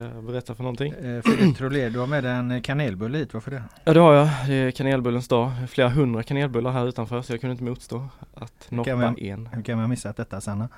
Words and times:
Eh, 0.00 0.20
Berätta 0.22 0.54
för 0.54 0.62
någonting. 0.62 0.92
Eh, 0.92 1.22
Filip 1.22 1.56
Trolé, 1.56 1.88
du 1.88 1.98
har 1.98 2.06
med 2.06 2.24
dig 2.24 2.32
en 2.32 2.62
kanelbulle 2.62 3.18
hit, 3.18 3.34
varför 3.34 3.50
det? 3.50 3.62
Ja 3.84 3.94
det 3.94 4.00
har 4.00 4.14
jag. 4.14 4.28
Det 4.46 4.54
är 4.54 4.70
kanelbullens 4.70 5.28
dag. 5.28 5.50
Flera 5.68 5.88
hundra 5.88 6.22
kanelbullar 6.22 6.70
här 6.72 6.88
utanför 6.88 7.22
så 7.22 7.32
jag 7.32 7.40
kunde 7.40 7.52
inte 7.52 7.64
motstå 7.64 8.08
att 8.34 8.66
noppa 8.70 8.96
man, 8.96 9.18
en. 9.18 9.46
hur 9.52 9.62
kan 9.62 9.74
man 9.76 9.84
ha 9.84 9.88
missat 9.88 10.16
detta 10.16 10.40
Sanna? 10.40 10.68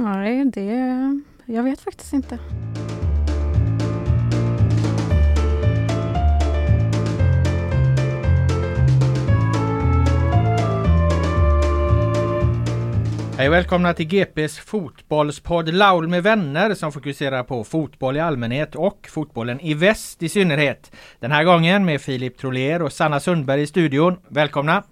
Nej, 0.00 0.44
det... 0.44 1.20
Jag 1.44 1.62
vet 1.62 1.80
faktiskt 1.80 2.12
inte. 2.12 2.38
Hej 13.38 13.48
och 13.48 13.54
välkomna 13.54 13.94
till 13.94 14.06
GPs 14.06 14.58
fotbollspodd 14.58 15.74
Laul 15.74 16.08
med 16.08 16.22
vänner 16.22 16.74
som 16.74 16.92
fokuserar 16.92 17.42
på 17.42 17.64
fotboll 17.64 18.16
i 18.16 18.20
allmänhet 18.20 18.74
och 18.74 19.08
fotbollen 19.10 19.60
i 19.60 19.74
väst 19.74 20.22
i 20.22 20.28
synnerhet. 20.28 20.92
Den 21.20 21.32
här 21.32 21.44
gången 21.44 21.84
med 21.84 22.00
Filip 22.00 22.38
Trollér 22.38 22.82
och 22.82 22.92
Sanna 22.92 23.20
Sundberg 23.20 23.62
i 23.62 23.66
studion. 23.66 24.16
Välkomna! 24.28 24.82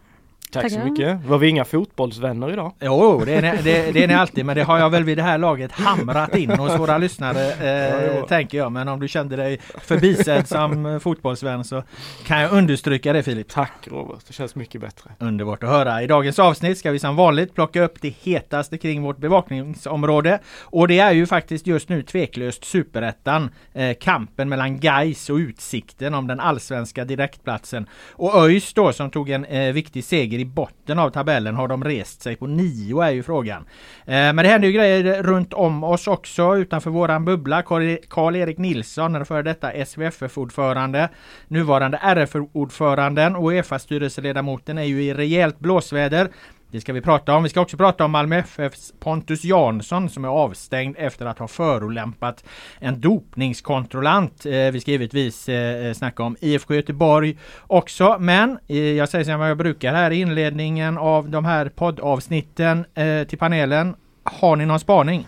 Tack 0.51 0.73
så 0.73 0.79
mycket. 0.79 1.25
Var 1.25 1.39
vi 1.39 1.49
inga 1.49 1.65
fotbollsvänner 1.65 2.53
idag? 2.53 2.73
Jo, 2.81 3.23
det 3.27 3.35
är, 3.35 3.43
ni, 3.43 3.63
det, 3.63 3.93
det 3.93 4.05
är 4.05 4.09
ni 4.09 4.15
alltid, 4.15 4.47
men 4.47 4.57
det 4.57 4.63
har 4.63 4.79
jag 4.79 4.91
väl 4.91 5.05
vid 5.05 5.19
det 5.19 5.23
här 5.23 5.39
laget 5.39 5.73
hamrat 5.73 6.37
in 6.37 6.51
hos 6.51 6.79
våra 6.79 6.99
lyssnare, 6.99 7.53
eh, 7.53 8.17
jo. 8.17 8.27
tänker 8.27 8.59
jag. 8.59 8.73
Men 8.73 8.89
om 8.89 9.01
du 9.01 9.09
kände 9.09 9.37
dig 9.37 9.59
förbisedd 9.85 10.49
som 10.49 11.01
fotbollsvän 11.03 11.65
så 11.65 11.83
kan 12.27 12.41
jag 12.41 12.53
understryka 12.53 13.13
det 13.13 13.23
Filip. 13.23 13.49
Tack 13.49 13.73
Robert, 13.85 14.19
det 14.27 14.33
känns 14.33 14.55
mycket 14.55 14.81
bättre. 14.81 15.11
Underbart 15.19 15.63
att 15.63 15.71
höra. 15.71 16.03
I 16.03 16.07
dagens 16.07 16.39
avsnitt 16.39 16.79
ska 16.79 16.91
vi 16.91 16.99
som 16.99 17.17
vanligt 17.17 17.55
plocka 17.55 17.83
upp 17.83 18.01
det 18.01 18.15
hetaste 18.23 18.79
kring 18.79 19.03
vårt 19.03 19.19
bevakningsområde. 19.19 20.39
Och 20.61 20.89
det 20.89 20.99
är 20.99 21.13
ju 21.13 21.27
faktiskt 21.27 21.67
just 21.67 21.89
nu 21.89 22.03
tveklöst 22.03 22.65
superettan. 22.65 23.51
Eh, 23.73 23.97
kampen 24.01 24.49
mellan 24.49 24.81
Gais 24.81 25.31
och 25.31 25.37
Utsikten 25.37 26.15
om 26.15 26.27
den 26.27 26.41
allsvenska 26.41 27.05
direktplatsen. 27.05 27.87
Och 28.11 28.35
ÖIS 28.35 28.75
då 28.75 28.93
som 28.93 29.11
tog 29.11 29.31
en 29.31 29.45
eh, 29.45 29.73
viktig 29.73 30.05
seger 30.05 30.36
i 30.39 30.45
botten 30.45 30.99
av 30.99 31.11
tabellen. 31.11 31.55
Har 31.55 31.69
de 31.69 31.85
rest 31.85 32.23
sig 32.23 32.37
på 32.37 32.47
nio 32.47 33.01
är 33.01 33.11
ju 33.11 33.23
frågan. 33.23 33.63
Eh, 34.05 34.15
men 34.15 34.37
det 34.37 34.49
händer 34.49 34.69
ju 34.69 34.75
grejer 34.75 35.23
runt 35.23 35.53
om 35.53 35.85
oss 35.85 36.07
också 36.07 36.57
utanför 36.57 36.91
våran 36.91 37.25
bubbla. 37.25 37.63
Karl- 37.63 37.83
e- 37.83 37.99
Karl-Erik 38.09 38.59
Nilsson, 38.59 39.13
den 39.13 39.27
före 39.27 39.43
detta 39.43 39.73
SVFF-ordförande, 39.87 41.09
nuvarande 41.49 41.99
RF-ordföranden 42.03 43.37
och 43.37 43.51
Uefa-styrelseledamoten 43.51 44.79
är 44.79 44.85
ju 44.85 45.03
i 45.03 45.15
rejält 45.15 45.59
blåsväder. 45.59 46.29
Det 46.71 46.81
ska 46.81 46.93
vi 46.93 47.01
prata 47.01 47.35
om. 47.35 47.43
Vi 47.43 47.49
ska 47.49 47.61
också 47.61 47.77
prata 47.77 48.05
om 48.05 48.11
Malmö 48.11 48.39
FFs 48.39 48.93
Pontus 49.01 49.45
Jansson 49.45 50.11
som 50.11 50.25
är 50.25 50.29
avstängd 50.29 50.97
efter 50.99 51.27
att 51.27 51.39
ha 51.39 51.49
förolämpat 51.49 52.45
en 52.79 53.01
dopningskontrollant. 53.01 54.47
Eh, 54.47 54.53
vi 54.53 54.81
ska 54.81 54.91
givetvis 54.91 55.49
eh, 55.49 55.87
eh, 55.87 55.93
snacka 55.93 56.23
om 56.23 56.37
IFK 56.41 56.75
Göteborg 56.75 57.37
också. 57.67 58.17
Men 58.21 58.59
jag 58.97 59.09
säger 59.09 59.25
som 59.25 59.41
jag 59.41 59.59
brukar 59.59 59.95
här 59.95 60.11
i 60.11 60.21
inledningen 60.21 60.99
av 60.99 61.31
de 61.31 61.45
här 61.45 61.69
poddavsnitten 61.69 62.85
till 63.29 63.39
panelen. 63.39 63.97
Har 64.23 64.57
ni 64.57 64.67
någon 64.67 64.81
spaning? 64.81 65.27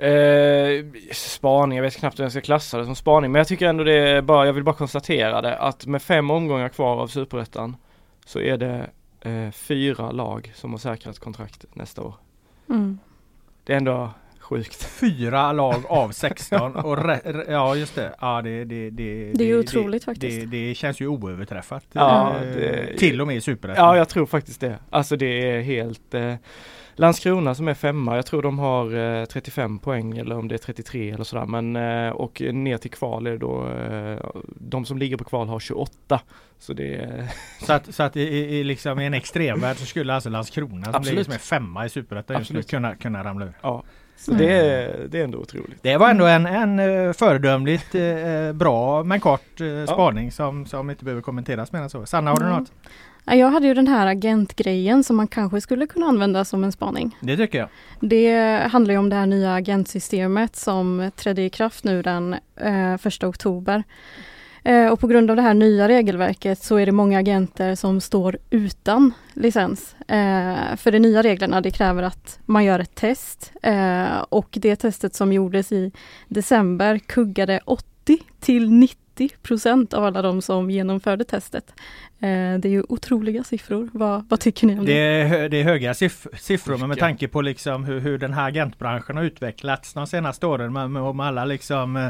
Eh, 0.00 0.84
spaning, 1.12 1.76
jag 1.76 1.82
vet 1.82 1.96
knappt 1.96 2.18
hur 2.18 2.24
jag 2.24 2.32
ska 2.32 2.40
klassa 2.40 2.78
det 2.78 2.84
som 2.84 2.96
spaning 2.96 3.32
men 3.32 3.38
jag 3.38 3.48
tycker 3.48 3.66
ändå 3.66 3.84
det 3.84 3.94
är 3.94 4.22
bara, 4.22 4.46
jag 4.46 4.52
vill 4.52 4.64
bara 4.64 4.74
konstatera 4.74 5.40
det 5.40 5.56
att 5.56 5.86
med 5.86 6.02
fem 6.02 6.30
omgångar 6.30 6.68
kvar 6.68 6.96
av 6.96 7.06
Superettan 7.06 7.76
så 8.26 8.40
är 8.40 8.56
det 8.56 8.90
eh, 9.20 9.50
fyra 9.50 10.10
lag 10.12 10.52
som 10.54 10.70
har 10.70 10.78
säkrat 10.78 11.18
kontraktet 11.18 11.74
nästa 11.76 12.02
år. 12.02 12.14
Mm. 12.68 12.98
Det 13.64 13.72
är 13.72 13.76
ändå 13.76 14.10
sjukt. 14.40 14.84
Fyra 14.84 15.52
lag 15.52 15.82
av 15.88 16.10
16 16.12 16.76
och 16.76 17.04
re, 17.04 17.20
re, 17.24 17.44
ja 17.52 17.74
just 17.76 17.94
det. 17.94 18.14
Ja, 18.20 18.42
det, 18.42 18.64
det, 18.64 18.90
det, 18.90 19.32
Det 19.34 19.44
är 19.50 19.58
otroligt 19.58 20.04
faktiskt. 20.04 20.40
Det, 20.40 20.46
det 20.68 20.74
känns 20.74 21.00
ju 21.00 21.06
oöverträffat. 21.06 21.84
Ja, 21.92 22.34
Eh, 22.36 22.40
det- 22.54 22.98
till 22.98 23.20
och 23.20 23.26
med 23.26 23.36
i 23.36 23.40
Superettan. 23.40 23.84
Ja, 23.84 23.96
jag 23.96 24.08
tror 24.08 24.26
faktiskt 24.26 24.60
det. 24.60 24.78
Alltså 24.90 25.16
det 25.16 25.26
är 25.50 25.60
helt 25.60 26.14
eh, 26.14 26.34
Landskrona 27.00 27.54
som 27.54 27.68
är 27.68 27.74
femma, 27.74 28.16
jag 28.16 28.26
tror 28.26 28.42
de 28.42 28.58
har 28.58 28.94
eh, 29.20 29.24
35 29.24 29.78
poäng 29.78 30.18
eller 30.18 30.38
om 30.38 30.48
det 30.48 30.54
är 30.54 30.58
33 30.58 31.10
eller 31.10 31.24
sådär 31.24 31.46
men 31.46 31.76
eh, 31.76 32.10
och 32.12 32.40
ner 32.40 32.78
till 32.78 32.90
kval 32.90 33.26
är 33.26 33.30
det 33.30 33.38
då 33.38 33.68
eh, 33.68 34.30
de 34.46 34.84
som 34.84 34.98
ligger 34.98 35.16
på 35.16 35.24
kval 35.24 35.48
har 35.48 35.60
28. 35.60 36.20
Så 36.58 36.72
det 36.72 36.94
är 36.94 37.26
Så 37.66 37.72
att, 37.72 37.94
så 37.94 38.02
att 38.02 38.16
i, 38.16 38.20
i, 38.22 38.64
liksom 38.64 39.00
i 39.00 39.06
en 39.06 39.14
extremvärld 39.14 39.76
så 39.76 39.86
skulle 39.86 40.14
alltså 40.14 40.30
Landskrona 40.30 40.84
som 40.84 40.94
Absolut. 40.94 41.06
ligger 41.10 41.24
som 41.24 41.32
är 41.32 41.38
femma 41.38 41.86
i 41.86 41.88
Superettan 41.88 42.38
just 42.38 42.52
nu 42.52 42.58
Absolut. 42.58 42.70
kunna, 42.70 42.94
kunna 42.96 43.24
ramla 43.24 43.44
ur. 43.44 43.52
ja. 43.62 43.82
Så 44.16 44.32
det 44.32 44.52
är, 44.52 45.06
det 45.08 45.20
är 45.20 45.24
ändå 45.24 45.38
otroligt. 45.38 45.82
Det 45.82 45.96
var 45.96 46.10
ändå 46.10 46.26
en, 46.26 46.46
en 46.46 46.78
eh, 46.78 47.12
föredömligt 47.12 47.94
eh, 47.94 48.52
bra 48.52 49.04
men 49.04 49.20
kort 49.20 49.60
eh, 49.60 49.92
spaning 49.94 50.32
som, 50.32 50.66
som 50.66 50.90
inte 50.90 51.04
behöver 51.04 51.22
kommenteras 51.22 51.72
mer 51.72 51.80
än 51.80 51.90
så. 51.90 52.06
Sanna 52.06 52.30
har 52.30 52.36
du 52.38 52.44
Mm. 52.46 52.58
något? 52.58 52.72
Ja, 53.24 53.34
Jag 53.34 53.50
hade 53.50 53.66
ju 53.66 53.74
den 53.74 53.88
här 53.88 54.06
agentgrejen 54.06 55.04
som 55.04 55.16
man 55.16 55.28
kanske 55.28 55.60
skulle 55.60 55.86
kunna 55.86 56.06
använda 56.06 56.44
som 56.44 56.64
en 56.64 56.72
spaning. 56.72 57.16
Det 57.20 57.36
tycker 57.36 57.58
jag. 57.58 57.68
Det 58.00 58.58
handlar 58.72 58.94
ju 58.94 58.98
om 58.98 59.10
det 59.10 59.16
här 59.16 59.26
nya 59.26 59.54
agentsystemet 59.54 60.56
som 60.56 61.10
trädde 61.16 61.42
i 61.42 61.50
kraft 61.50 61.84
nu 61.84 62.02
den 62.02 62.36
eh, 62.56 62.96
första 62.96 63.28
oktober. 63.28 63.84
Eh, 64.64 64.86
och 64.86 65.00
på 65.00 65.06
grund 65.06 65.30
av 65.30 65.36
det 65.36 65.42
här 65.42 65.54
nya 65.54 65.88
regelverket 65.88 66.62
så 66.62 66.76
är 66.76 66.86
det 66.86 66.92
många 66.92 67.18
agenter 67.18 67.74
som 67.74 68.00
står 68.00 68.38
utan 68.50 69.12
licens. 69.34 69.96
Eh, 70.08 70.76
för 70.76 70.90
de 70.90 70.98
nya 70.98 71.22
reglerna 71.22 71.60
det 71.60 71.70
kräver 71.70 72.02
att 72.02 72.38
man 72.46 72.64
gör 72.64 72.78
ett 72.78 72.94
test 72.94 73.52
eh, 73.62 74.24
och 74.28 74.48
det 74.60 74.76
testet 74.76 75.14
som 75.14 75.32
gjordes 75.32 75.72
i 75.72 75.92
december 76.28 76.98
kuggade 76.98 77.60
80 77.64 78.18
till 78.40 78.70
90 78.70 79.28
procent 79.42 79.94
av 79.94 80.04
alla 80.04 80.22
de 80.22 80.42
som 80.42 80.70
genomförde 80.70 81.24
testet. 81.24 81.74
Eh, 82.22 82.58
det 82.58 82.68
är 82.68 82.72
ju 82.72 82.84
otroliga 82.88 83.44
siffror. 83.44 83.88
Vad, 83.92 84.24
vad 84.28 84.40
tycker 84.40 84.66
ni 84.66 84.78
om 84.78 84.86
det? 84.86 84.92
Det 84.92 84.98
är, 84.98 85.48
det 85.48 85.56
är 85.56 85.64
höga 85.64 85.94
siff 85.94 86.26
siffror 86.38 86.76
men 86.76 86.88
med 86.88 86.98
tanke 86.98 87.28
på 87.28 87.40
liksom 87.40 87.84
hur, 87.84 88.00
hur 88.00 88.18
den 88.18 88.32
här 88.32 88.48
agentbranschen 88.48 89.16
har 89.16 89.24
utvecklats 89.24 89.92
de 89.92 90.06
senaste 90.06 90.46
åren 90.46 90.72
med, 90.72 90.90
med, 90.90 91.14
med 91.14 91.26
alla 91.26 91.44
liksom 91.44 91.96
eh, 91.96 92.08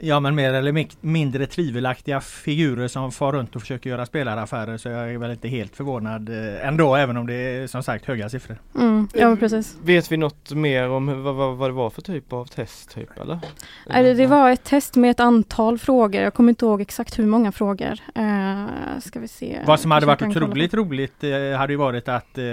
Ja 0.00 0.20
men 0.20 0.34
mer 0.34 0.52
eller 0.52 0.86
mindre 1.00 1.46
tvivelaktiga 1.46 2.20
figurer 2.20 2.88
som 2.88 3.12
far 3.12 3.32
runt 3.32 3.56
och 3.56 3.62
försöker 3.62 3.90
göra 3.90 4.06
spelaraffärer 4.06 4.76
så 4.76 4.88
jag 4.88 5.10
är 5.10 5.18
väl 5.18 5.30
inte 5.30 5.48
helt 5.48 5.76
förvånad 5.76 6.28
eh, 6.28 6.68
ändå 6.68 6.94
även 6.94 7.16
om 7.16 7.26
det 7.26 7.34
är 7.34 7.66
som 7.66 7.82
sagt 7.82 8.04
höga 8.04 8.28
siffror. 8.28 8.56
Mm, 8.74 9.08
ja 9.12 9.36
precis. 9.36 9.76
Vet 9.82 10.12
vi 10.12 10.16
något 10.16 10.52
mer 10.52 10.88
om 10.88 11.22
vad, 11.22 11.34
vad, 11.34 11.56
vad 11.56 11.70
det 11.70 11.74
var 11.74 11.90
för 11.90 12.02
typ 12.02 12.32
av 12.32 12.44
test 12.44 12.94
typ 12.94 13.20
eller? 13.20 13.38
Det, 13.86 14.14
det 14.14 14.26
var 14.26 14.50
ett 14.50 14.64
test 14.64 14.96
med 14.96 15.10
ett 15.10 15.20
antal 15.20 15.78
frågor. 15.78 16.22
Jag 16.22 16.34
kommer 16.34 16.48
inte 16.48 16.64
ihåg 16.64 16.80
exakt 16.80 17.18
hur 17.18 17.26
många 17.26 17.52
frågor. 17.52 17.98
Eh, 18.14 18.66
ska 19.00 19.20
vi 19.20 19.28
se. 19.28 19.43
Vad 19.66 19.80
som 19.80 19.90
hade 19.90 20.06
varit 20.06 20.22
otroligt 20.22 20.74
roligt 20.74 21.24
eh, 21.24 21.58
hade 21.58 21.72
ju 21.72 21.76
varit 21.76 22.08
att 22.08 22.38
eh, 22.38 22.44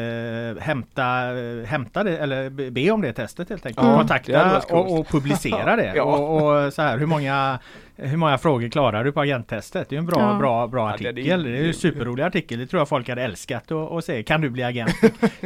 hämta, 0.59 1.37
eh, 1.39 1.65
hämta 1.65 2.03
det 2.03 2.17
eller 2.17 2.49
be, 2.71 2.91
om 2.91 3.01
det 3.01 3.13
testet 3.13 3.49
helt 3.49 3.65
enkelt. 3.65 3.85
Hade 3.85 3.97
Kontakta 3.97 4.61
och, 4.69 4.99
och 4.99 5.07
publicera 5.07 5.75
det. 5.81 5.93
Ja. 5.95 6.03
och, 6.03 6.65
och 6.65 6.73
så 6.73 6.81
här, 6.81 6.97
hur 6.97 7.05
många 7.05 7.59
hur 8.01 8.17
många 8.17 8.37
frågor 8.37 8.69
klarar 8.69 9.03
du 9.03 9.11
på 9.11 9.21
agenttestet? 9.21 9.89
Det 9.89 9.95
är 9.95 9.99
en 9.99 10.05
bra, 10.05 10.19
Ja. 10.19 10.37
bra, 10.39 10.67
bra 10.67 10.81
Ja, 10.91 10.97
det- 10.97 11.09
artikel. 11.09 11.43
det- 11.43 11.49
Det 11.51 11.57
är 11.57 11.67
en 11.67 11.73
superrolig 11.73 12.23
artikel. 12.23 12.59
Det 12.59 12.67
tror 12.67 12.79
jag 12.79 12.89
folk 12.89 13.09
hade 13.09 13.23
älskat 13.23 13.71
att, 13.71 14.05
se. 14.05 14.23
Kan 14.23 14.41
du 14.41 14.49
bli 14.49 14.63
agent? 14.63 14.91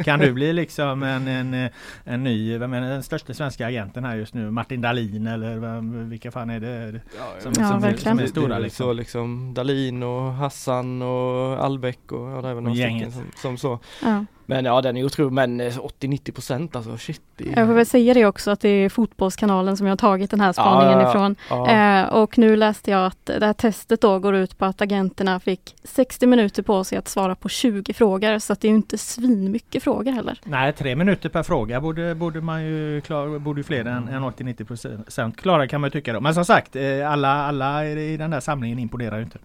kan 0.04 0.18
du 0.20 0.32
bli 0.32 0.52
liksom 0.52 1.02
en, 1.02 1.28
en, 1.28 1.68
en 2.04 2.24
ny, 2.24 2.58
vem 2.58 2.72
är 2.72 2.80
den 2.80 3.02
största 3.02 3.34
svenska 3.34 3.66
agenten 3.66 4.04
här 4.04 4.16
just 4.16 4.34
nu? 4.34 4.50
Martin 4.50 4.80
Dahlin 4.80 5.26
eller 5.26 5.56
vem, 5.58 6.10
vilka 6.10 6.30
fan 6.30 6.50
är 6.50 6.60
det? 6.60 7.00
Som, 7.38 7.52
Ja, 7.58 7.68
som, 7.68 7.76
är, 7.76 7.80
verkligen. 7.80 8.16
som 8.16 8.24
är 8.24 8.28
stora 8.28 8.58
liksom. 8.58 8.86
Så 8.86 8.92
liksom 8.92 9.54
Dalin 9.54 10.02
och 10.02 10.32
Hassan 10.32 11.02
och 11.02 11.64
Albeck 11.64 12.12
och 12.12 12.30
ja, 12.30 12.42
det 12.42 12.48
är 12.48 12.54
väl 12.54 12.62
några 12.64 12.76
stycken 12.76 13.12
som, 13.12 13.22
som 13.36 13.58
så. 13.58 13.78
Ja. 14.02 14.24
Men 14.46 14.64
ja 14.64 14.80
den 14.80 14.96
är 14.96 15.04
otrolig 15.04 15.32
men 15.32 15.60
eh, 15.60 15.64
80-90 16.00 16.32
procent 16.32 16.76
alltså 16.76 16.96
shit. 16.96 17.20
är- 17.38 17.58
Jag 17.58 17.66
får 17.66 17.74
väl 17.74 17.86
säga 17.86 18.14
det 18.14 18.26
också 18.26 18.50
att 18.50 18.60
det 18.60 18.68
är 18.68 18.88
Fotbollskanalen 18.88 19.76
som 19.76 19.86
jag 19.86 19.92
har 19.92 19.96
tagit 19.96 20.30
den 20.30 20.40
här 20.40 20.52
spaningen 20.52 20.92
Ja, 20.92 21.00
ja, 21.00 21.02
ja. 21.02 21.10
ifrån. 21.10 21.36
Ja. 21.50 21.70
Eh, 22.02 22.06
och 22.14 22.38
nu 22.38 22.56
läste 22.56 22.90
jag 22.90 23.06
att 23.06 23.26
det 23.26 23.46
här 23.46 23.52
testet 23.52 24.00
då 24.00 24.18
går 24.18 24.34
ut 24.34 24.58
på 24.58 24.64
att 24.64 24.80
agenterna 24.82 25.40
fick 25.40 25.74
60 25.84 26.26
minuter 26.26 26.62
på 26.62 26.84
sig 26.84 26.98
att 26.98 27.08
svara 27.08 27.34
på 27.34 27.48
20 27.48 27.92
frågor. 27.92 28.38
Så 28.38 28.52
att 28.52 28.60
det 28.60 28.68
är 28.68 28.70
ju 28.70 28.76
inte 28.76 28.98
svin 28.98 29.50
mycket 29.52 29.82
frågor 29.82 30.12
heller. 30.12 30.38
Nej, 30.44 30.72
tre 30.72 30.96
minuter 30.96 31.28
per 31.28 31.42
fråga 31.42 31.80
borde, 31.80 32.14
borde 32.14 32.40
man 32.40 32.64
ju 32.64 33.00
klara, 33.00 33.38
borde 33.38 33.62
fler 33.62 33.84
än, 33.84 34.08
än 34.08 34.24
80-90 34.24 34.64
procent 34.64 35.36
klara 35.36 35.68
kan 35.68 35.80
man 35.80 35.90
tycka 35.90 36.12
då. 36.12 36.20
Men 36.20 36.34
som 36.34 36.44
sagt, 36.44 36.76
eh, 36.76 37.10
alla, 37.12 37.28
alla 37.46 37.86
i 37.86 38.16
den 38.16 38.30
där 38.30 38.40
samlingen 38.40 38.78
imponerar 38.78 39.16
ju 39.16 39.22
inte. 39.22 39.38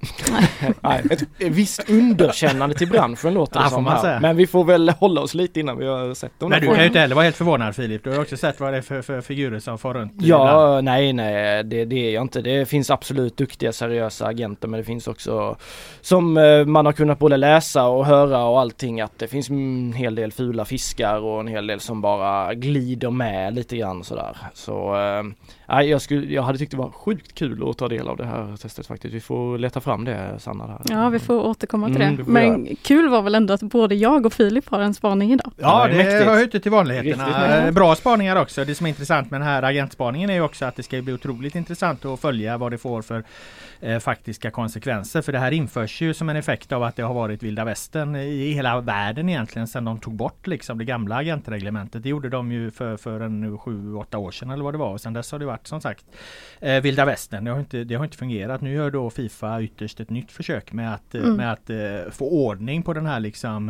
Nej, 0.81 1.01
ett, 1.11 1.23
visst 1.37 1.89
underkännande 1.89 2.75
till 2.75 2.87
branschen 2.89 3.33
låter 3.33 3.59
det 3.59 3.65
Ja, 3.65 3.69
som. 3.69 4.19
Men 4.21 4.35
vi 4.35 4.47
får 4.47 4.63
väl 4.63 4.90
hålla 4.99 5.21
oss 5.21 5.33
lite 5.33 5.59
innan 5.59 5.77
vi 5.77 5.87
har 5.87 6.13
sett 6.13 6.39
dem. 6.39 6.49
Nej, 6.49 6.59
du 6.59 6.67
kan 6.67 6.79
ju 6.79 6.85
inte 6.85 6.99
heller 6.99 7.15
vara 7.15 7.23
helt 7.23 7.35
förvånad 7.35 7.75
Filip. 7.75 8.03
Du 8.03 8.09
har 8.09 8.21
också 8.21 8.37
sett 8.37 8.59
vad 8.59 8.73
det 8.73 8.77
är 8.77 8.81
för, 8.81 9.01
för 9.01 9.21
figurer 9.21 9.59
som 9.59 9.77
far 9.77 9.93
runt. 9.93 10.11
ibland. 10.11 10.49
Ja, 10.49 10.81
nej, 10.81 11.13
nej, 11.13 11.63
det, 11.63 11.85
det 11.85 12.07
är 12.07 12.13
jag 12.13 12.21
inte. 12.21 12.41
Det 12.41 12.65
finns 12.65 12.89
absolut 12.89 13.37
duktiga, 13.37 13.71
seriösa 13.71 14.25
agenter, 14.25 14.67
men 14.67 14.77
det 14.77 14.83
finns 14.83 15.07
också 15.07 15.55
som 16.01 16.37
eh, 16.37 16.65
man 16.65 16.85
har 16.85 16.93
kunnat 16.93 17.19
både 17.19 17.37
läsa 17.37 17.87
och 17.87 18.05
höra 18.05 18.43
och 18.43 18.59
allting 18.59 19.01
att 19.01 19.19
det 19.19 19.27
finns 19.27 19.49
en 19.49 19.93
hel 19.93 20.15
del 20.15 20.31
fula 20.31 20.65
fiskar 20.65 21.19
och 21.19 21.39
en 21.39 21.47
hel 21.47 21.67
del 21.67 21.79
som 21.79 22.01
bara 22.01 22.53
glider 22.53 23.09
med 23.09 23.55
lite 23.55 23.77
grann 23.77 24.03
sådär. 24.03 24.37
Så 24.53 24.95
eh, 24.95 25.23
nej, 25.71 25.89
jag, 25.89 26.01
skulle, 26.01 26.33
jag 26.33 26.43
hade 26.43 26.57
tyckt 26.57 26.71
det 26.71 26.77
var 26.77 26.91
sjukt 26.91 27.35
kul 27.35 27.69
att 27.69 27.77
ta 27.77 27.87
del 27.87 28.07
av 28.07 28.17
det 28.17 28.25
här 28.25 28.57
testet 28.57 28.87
faktiskt. 28.87 29.13
Vi 29.13 29.19
får 29.19 29.57
leta 29.57 29.81
fram 29.81 30.05
det 30.05 30.35
Sanna. 30.39 30.67
Där. 30.67 30.81
Ja, 30.89 31.09
vi 31.09 31.19
får 31.19 31.45
återkomma 31.45 31.87
till 31.87 32.01
Mm, 32.01 32.15
det. 32.15 32.23
det 32.23 32.29
Men 32.31 32.75
kul 32.75 33.09
var 33.09 33.21
väl 33.21 33.35
ändå 33.35 33.53
att 33.53 33.61
både 33.61 33.95
jag 33.95 34.25
och 34.25 34.33
Filip 34.33 34.69
har 34.69 34.79
en 34.79 34.93
spaning 34.93 35.33
idag. 35.33 35.51
Ja, 35.57 35.87
det 35.87 35.97
det 36.03 36.25
hör 36.25 36.37
ju 36.37 36.43
inte 36.43 36.59
till 36.59 36.71
vanligheterna. 36.71 37.57
Eh, 37.67 37.71
Bra 37.71 37.95
spaningar 37.95 38.35
också. 38.35 38.65
Det 38.65 38.75
som 38.75 38.85
är 38.85 38.89
intressant 38.89 39.31
med 39.31 39.41
den 39.41 39.47
här 39.47 39.63
agentspaningen 39.63 40.29
är 40.29 40.33
ju 40.33 40.41
också 40.41 40.65
att 40.65 40.75
det 40.75 40.83
ska 40.83 41.01
bli 41.01 41.13
otroligt 41.13 41.55
intressant 41.55 42.05
att 42.05 42.19
följa 42.19 42.57
vad 42.57 42.71
det 42.71 42.77
får 42.77 43.01
för 43.01 43.23
eh, 43.79 43.99
faktiska 43.99 44.51
konsekvenser. 44.51 45.21
För 45.21 45.31
det 45.31 45.39
här 45.39 45.51
införs 45.51 46.01
ju 46.01 46.13
som 46.13 46.29
en 46.29 46.35
effekt 46.35 46.71
av 46.71 46.83
att 46.83 46.95
det 46.95 47.03
har 47.03 47.13
varit 47.13 47.43
vilda 47.43 47.65
västern 47.65 48.15
i 48.15 48.51
hela 48.51 48.81
världen 48.81 49.29
egentligen 49.29 49.67
sedan 49.67 49.85
de 49.85 49.99
tog 49.99 50.13
bort 50.13 50.47
liksom 50.47 50.77
det 50.77 50.85
gamla 50.85 51.15
agentreglementet. 51.15 52.03
Det 52.03 52.09
gjorde 52.09 52.29
de 52.29 52.51
ju 52.51 52.71
för, 52.71 52.97
för 52.97 53.19
en 53.19 53.57
sju, 53.57 53.95
åtta 53.95 54.17
år 54.17 54.31
sedan 54.31 54.49
eller 54.49 54.63
vad 54.63 54.73
det 54.73 54.77
var. 54.77 54.89
Och 54.93 55.01
sedan 55.01 55.13
dess 55.13 55.31
har 55.31 55.39
det 55.39 55.45
varit 55.45 55.60
som 55.67 55.81
sagt 55.81 56.05
eh, 56.59 56.81
vilda 56.81 57.05
västern. 57.05 57.45
Det 57.45 57.51
har, 57.51 57.59
inte, 57.59 57.83
det 57.83 57.95
har 57.95 58.03
inte 58.03 58.17
fungerat. 58.17 58.61
Nu 58.61 58.73
gör 58.73 58.91
då 58.91 59.09
Fifa 59.09 59.61
ytterst 59.61 59.99
ett 59.99 60.09
nytt 60.09 60.31
försök 60.31 60.73
med 60.73 60.93
att, 60.93 61.15
eh, 61.15 61.21
Mm. 61.21 61.35
med 61.35 61.51
att 61.51 61.69
eh, 61.69 62.11
få 62.11 62.29
ordning 62.29 62.83
på 62.83 62.93
den 62.93 63.05
här 63.05 63.19
liksom 63.19 63.69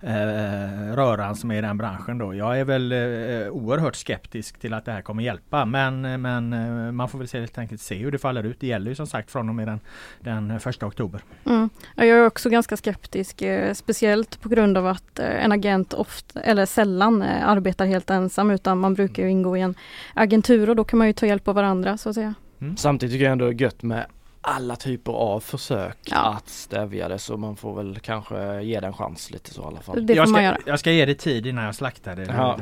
eh, 0.00 0.94
röran 0.94 1.36
som 1.36 1.50
är 1.50 1.58
i 1.58 1.60
den 1.60 1.78
branschen 1.78 2.18
då. 2.18 2.34
Jag 2.34 2.60
är 2.60 2.64
väl 2.64 2.92
eh, 2.92 3.48
oerhört 3.50 3.96
skeptisk 3.96 4.58
till 4.58 4.74
att 4.74 4.84
det 4.84 4.92
här 4.92 5.02
kommer 5.02 5.22
hjälpa 5.22 5.64
men, 5.64 6.22
men 6.22 6.52
eh, 6.52 6.92
man 6.92 7.08
får 7.08 7.18
väl 7.18 7.28
se, 7.28 7.40
helt 7.40 7.58
enkelt 7.58 7.80
se 7.80 7.94
hur 7.94 8.10
det 8.12 8.18
faller 8.18 8.42
ut. 8.44 8.60
Det 8.60 8.66
gäller 8.66 8.88
ju 8.90 8.94
som 8.94 9.06
sagt 9.06 9.30
från 9.30 9.48
och 9.48 9.54
med 9.54 9.68
den, 9.68 9.80
den 10.20 10.60
första 10.60 10.86
oktober. 10.86 11.20
Mm. 11.46 11.70
Ja, 11.96 12.04
Jag 12.04 12.18
är 12.18 12.26
också 12.26 12.50
ganska 12.50 12.76
skeptisk, 12.76 13.42
eh, 13.42 13.74
speciellt 13.74 14.40
på 14.40 14.48
grund 14.48 14.78
av 14.78 14.86
att 14.86 15.18
eh, 15.18 15.44
en 15.44 15.52
agent 15.52 15.94
ofta, 15.94 16.40
eller 16.40 16.66
sällan 16.66 17.22
eh, 17.22 17.48
arbetar 17.48 17.86
helt 17.86 18.10
ensam 18.10 18.50
utan 18.50 18.78
man 18.78 18.94
brukar 18.94 19.22
ju 19.22 19.30
ingå 19.30 19.56
i 19.56 19.60
en 19.60 19.74
agentur 20.14 20.70
och 20.70 20.76
då 20.76 20.84
kan 20.84 20.98
man 20.98 21.06
ju 21.06 21.12
ta 21.12 21.26
hjälp 21.30 21.48
av 21.48 21.54
varandra 21.54 21.96
så 21.96 22.08
att 22.08 22.14
säga. 22.14 22.34
Samtidigt 22.76 23.12
tycker 23.14 23.24
jag 23.24 23.32
ändå 23.32 23.44
det 23.44 23.50
är 23.50 23.60
gött 23.62 23.82
med 23.82 24.06
alla 24.42 24.76
typer 24.76 25.12
av 25.12 25.40
försök 25.40 25.96
Ja. 26.10 26.34
att 26.36 26.48
stävja 26.48 27.08
det 27.08 27.18
så 27.18 27.36
man 27.36 27.56
får 27.56 27.76
väl 27.76 27.98
kanske 28.02 28.62
ge 28.62 28.80
det 28.80 28.86
en 28.86 28.92
chans 28.92 29.30
lite 29.30 29.54
så 29.54 29.62
i 29.62 29.64
alla 29.64 29.80
fall. 29.80 30.06
Det 30.06 30.14
jag, 30.14 30.26
får 30.26 30.32
man 30.32 30.38
ska, 30.38 30.44
göra. 30.44 30.58
jag 30.66 30.78
ska 30.78 30.92
ge 30.92 31.06
det 31.06 31.14
tid 31.14 31.46
innan 31.46 31.64
jag 31.64 31.74
slaktar 31.74 32.16
det. 32.16 32.24
Ja. 32.24 32.58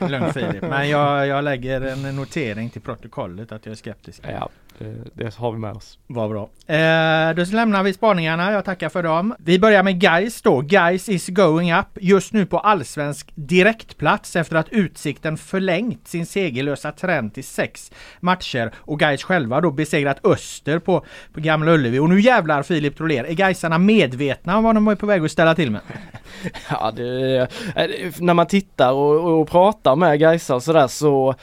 Lugn, 0.00 0.10
lugn. 0.10 0.58
Men 0.70 0.88
jag, 0.88 1.26
jag 1.26 1.44
lägger 1.44 1.80
en 1.80 2.16
notering 2.16 2.70
till 2.70 2.82
protokollet 2.82 3.52
att 3.52 3.66
jag 3.66 3.72
är 3.72 3.76
skeptisk. 3.76 4.22
Ja, 4.30 4.48
det, 4.78 4.94
det 5.14 5.34
har 5.34 5.52
vi 5.52 5.58
med 5.58 5.72
oss. 5.72 5.98
Vad 6.06 6.30
bra. 6.30 6.42
Eh, 6.66 7.34
då 7.34 7.44
lämnar 7.44 7.82
vi 7.82 7.92
spaningarna. 7.92 8.52
Jag 8.52 8.64
tackar 8.64 8.88
för 8.88 9.02
dem. 9.02 9.34
Vi 9.38 9.58
börjar 9.58 9.82
med 9.82 10.02
Geis 10.02 10.42
då. 10.42 10.62
Geis 10.62 11.08
is 11.08 11.28
going 11.28 11.72
up. 11.72 11.86
Just 12.00 12.32
nu 12.32 12.46
på 12.46 12.58
allsvensk 12.58 13.32
direktplats 13.34 14.36
efter 14.36 14.56
att 14.56 14.68
Utsikten 14.68 15.36
förlängt 15.36 16.08
sin 16.08 16.26
segerlösa 16.26 16.92
trend 16.92 17.34
till 17.34 17.44
sex 17.44 17.92
matcher 18.20 18.72
och 18.76 19.02
Geis 19.02 19.22
själva 19.22 19.60
då 19.60 19.70
besegrat 19.70 20.26
Öster 20.26 20.78
på, 20.78 21.04
på 21.32 21.40
Gamla 21.40 21.72
Ullevi. 21.72 21.98
Och 21.98 22.08
nu 22.08 22.20
jävlar 22.20 22.62
Filip 22.62 22.96
Trolén, 22.96 23.26
är 23.26 23.32
Gaisarna 23.32 23.78
medvetna 23.78 24.58
om 24.58 24.64
vad 24.64 24.74
de 24.74 24.88
är 24.88 24.94
på 24.94 25.06
väg 25.06 25.24
att 25.24 25.30
ställa 25.30 25.54
till 25.54 25.70
med? 25.70 25.80
Ja, 26.70 26.92
det, 26.96 27.40
eh, 27.76 28.12
när 28.18 28.34
man 28.34 28.46
tittar 28.46 28.92
och, 28.92 29.40
och 29.40 29.48
pratar 29.48 29.96
med 29.96 30.20
Gaisa 30.20 30.54
och 30.54 30.62
sådär 30.62 30.86
så 30.86 31.34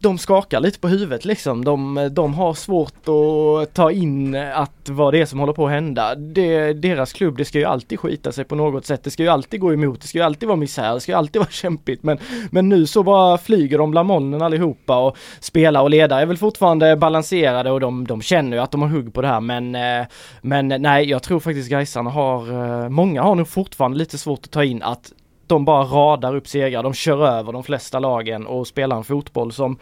de 0.00 0.18
skakar 0.18 0.60
lite 0.60 0.78
på 0.78 0.88
huvudet 0.88 1.24
liksom. 1.24 1.64
De, 1.64 2.08
de 2.12 2.34
har 2.34 2.54
svårt 2.54 3.08
att 3.08 3.74
ta 3.74 3.90
in 3.90 4.34
att 4.34 4.88
vad 4.88 5.14
det 5.14 5.20
är 5.20 5.26
som 5.26 5.40
håller 5.40 5.52
på 5.52 5.66
att 5.66 5.72
hända. 5.72 6.14
Det, 6.14 6.72
deras 6.72 7.12
klubb, 7.12 7.36
det 7.36 7.44
ska 7.44 7.58
ju 7.58 7.64
alltid 7.64 8.00
skita 8.00 8.32
sig 8.32 8.44
på 8.44 8.54
något 8.54 8.86
sätt. 8.86 9.04
Det 9.04 9.10
ska 9.10 9.22
ju 9.22 9.28
alltid 9.28 9.60
gå 9.60 9.72
emot, 9.72 10.00
det 10.00 10.08
ska 10.08 10.18
ju 10.18 10.24
alltid 10.24 10.48
vara 10.48 10.56
misär, 10.56 10.94
det 10.94 11.00
ska 11.00 11.12
ju 11.12 11.18
alltid 11.18 11.40
vara 11.40 11.50
kämpigt. 11.50 12.02
Men, 12.02 12.18
men 12.50 12.68
nu 12.68 12.86
så 12.86 13.02
bara 13.02 13.38
flyger 13.38 13.78
de 13.78 13.90
bland 13.90 14.06
molnen 14.06 14.42
allihopa 14.42 14.98
och 14.98 15.16
spelar 15.40 15.82
och 15.82 15.90
ledare 15.90 16.22
är 16.22 16.26
väl 16.26 16.36
fortfarande 16.36 16.96
balanserade 16.96 17.70
och 17.70 17.80
de, 17.80 18.06
de 18.06 18.22
känner 18.22 18.56
ju 18.56 18.62
att 18.62 18.70
de 18.70 18.82
har 18.82 18.88
hugg 18.88 19.14
på 19.14 19.22
det 19.22 19.28
här. 19.28 19.40
Men, 19.40 19.74
eh, 19.74 20.06
men 20.40 20.68
nej, 20.68 21.10
jag 21.10 21.22
tror 21.22 21.40
faktiskt 21.40 21.70
Gaisarna 21.70 22.10
har, 22.10 22.52
eh, 22.52 22.88
många 22.88 23.22
har 23.22 23.34
nog 23.34 23.48
fortfarande 23.48 23.98
lite 23.98 24.18
svårt 24.18 24.44
att 24.44 24.50
ta 24.50 24.64
in 24.64 24.82
att 24.82 25.12
de 25.46 25.64
bara 25.64 25.84
radar 25.84 26.36
upp 26.36 26.48
segrar, 26.48 26.82
de 26.82 26.94
kör 26.94 27.26
över 27.26 27.52
de 27.52 27.64
flesta 27.64 27.98
lagen 27.98 28.46
och 28.46 28.66
spelar 28.66 28.96
en 28.96 29.04
fotboll 29.04 29.52
som 29.52 29.78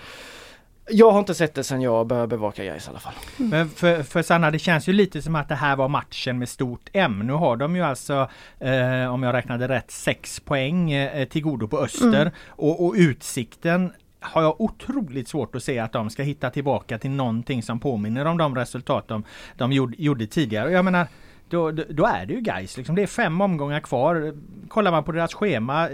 jag 0.91 1.11
har 1.11 1.19
inte 1.19 1.35
sett 1.35 1.55
det 1.55 1.65
sedan 1.65 1.83
jag 1.83 2.07
började 2.07 2.27
bevaka 2.27 2.65
Gais 2.65 2.87
i 2.87 2.91
alla 2.91 2.99
fall. 2.99 3.15
Men 3.37 3.69
för, 3.69 4.03
för 4.03 4.23
Sanna, 4.23 4.51
det 4.51 4.59
känns 4.59 4.89
ju 4.89 4.93
lite 4.93 5.23
som 5.23 5.37
att 5.37 5.49
det 5.49 5.55
här 5.55 5.77
var 5.77 5.89
matchen 5.89 6.39
med 6.39 6.49
stort 6.49 6.89
M. 6.93 7.23
Nu 7.25 7.33
har 7.33 7.57
de 7.57 7.77
ju 7.77 7.83
alltså, 7.83 8.29
eh, 8.61 9.15
om 9.15 9.23
jag 9.23 9.33
räknade 9.33 9.69
rätt, 9.69 9.91
sex 9.91 10.41
poäng 10.41 10.93
eh, 10.93 11.29
till 11.29 11.43
godo 11.43 11.69
på 11.69 11.79
Öster. 11.79 12.21
Mm. 12.21 12.33
Och, 12.49 12.87
och 12.87 12.95
Utsikten 12.97 13.93
har 14.21 14.43
jag 14.43 14.61
otroligt 14.61 15.29
svårt 15.29 15.55
att 15.55 15.63
se 15.63 15.79
att 15.79 15.93
de 15.93 16.11
ska 16.11 16.23
hitta 16.23 16.51
tillbaka 16.51 16.99
till 16.99 17.11
någonting 17.11 17.63
som 17.63 17.81
påminner 17.81 18.25
om 18.25 18.39
de 18.39 18.57
resultat 18.57 19.09
de, 19.09 19.25
de 19.57 19.73
gjorde, 19.73 20.03
gjorde 20.03 20.27
tidigare. 20.27 20.73
Jag 20.73 20.85
menar, 20.85 21.07
då, 21.55 21.71
då, 21.71 21.83
då 21.91 22.07
är 22.07 22.27
det 22.27 22.35
ju 22.35 22.41
guys 22.41 22.77
liksom. 22.77 22.95
Det 22.95 23.03
är 23.03 23.07
fem 23.07 23.41
omgångar 23.41 23.81
kvar. 23.81 24.35
Kollar 24.69 24.91
man 24.91 25.05
på 25.05 25.13
deras 25.13 25.35
schema 25.35 25.89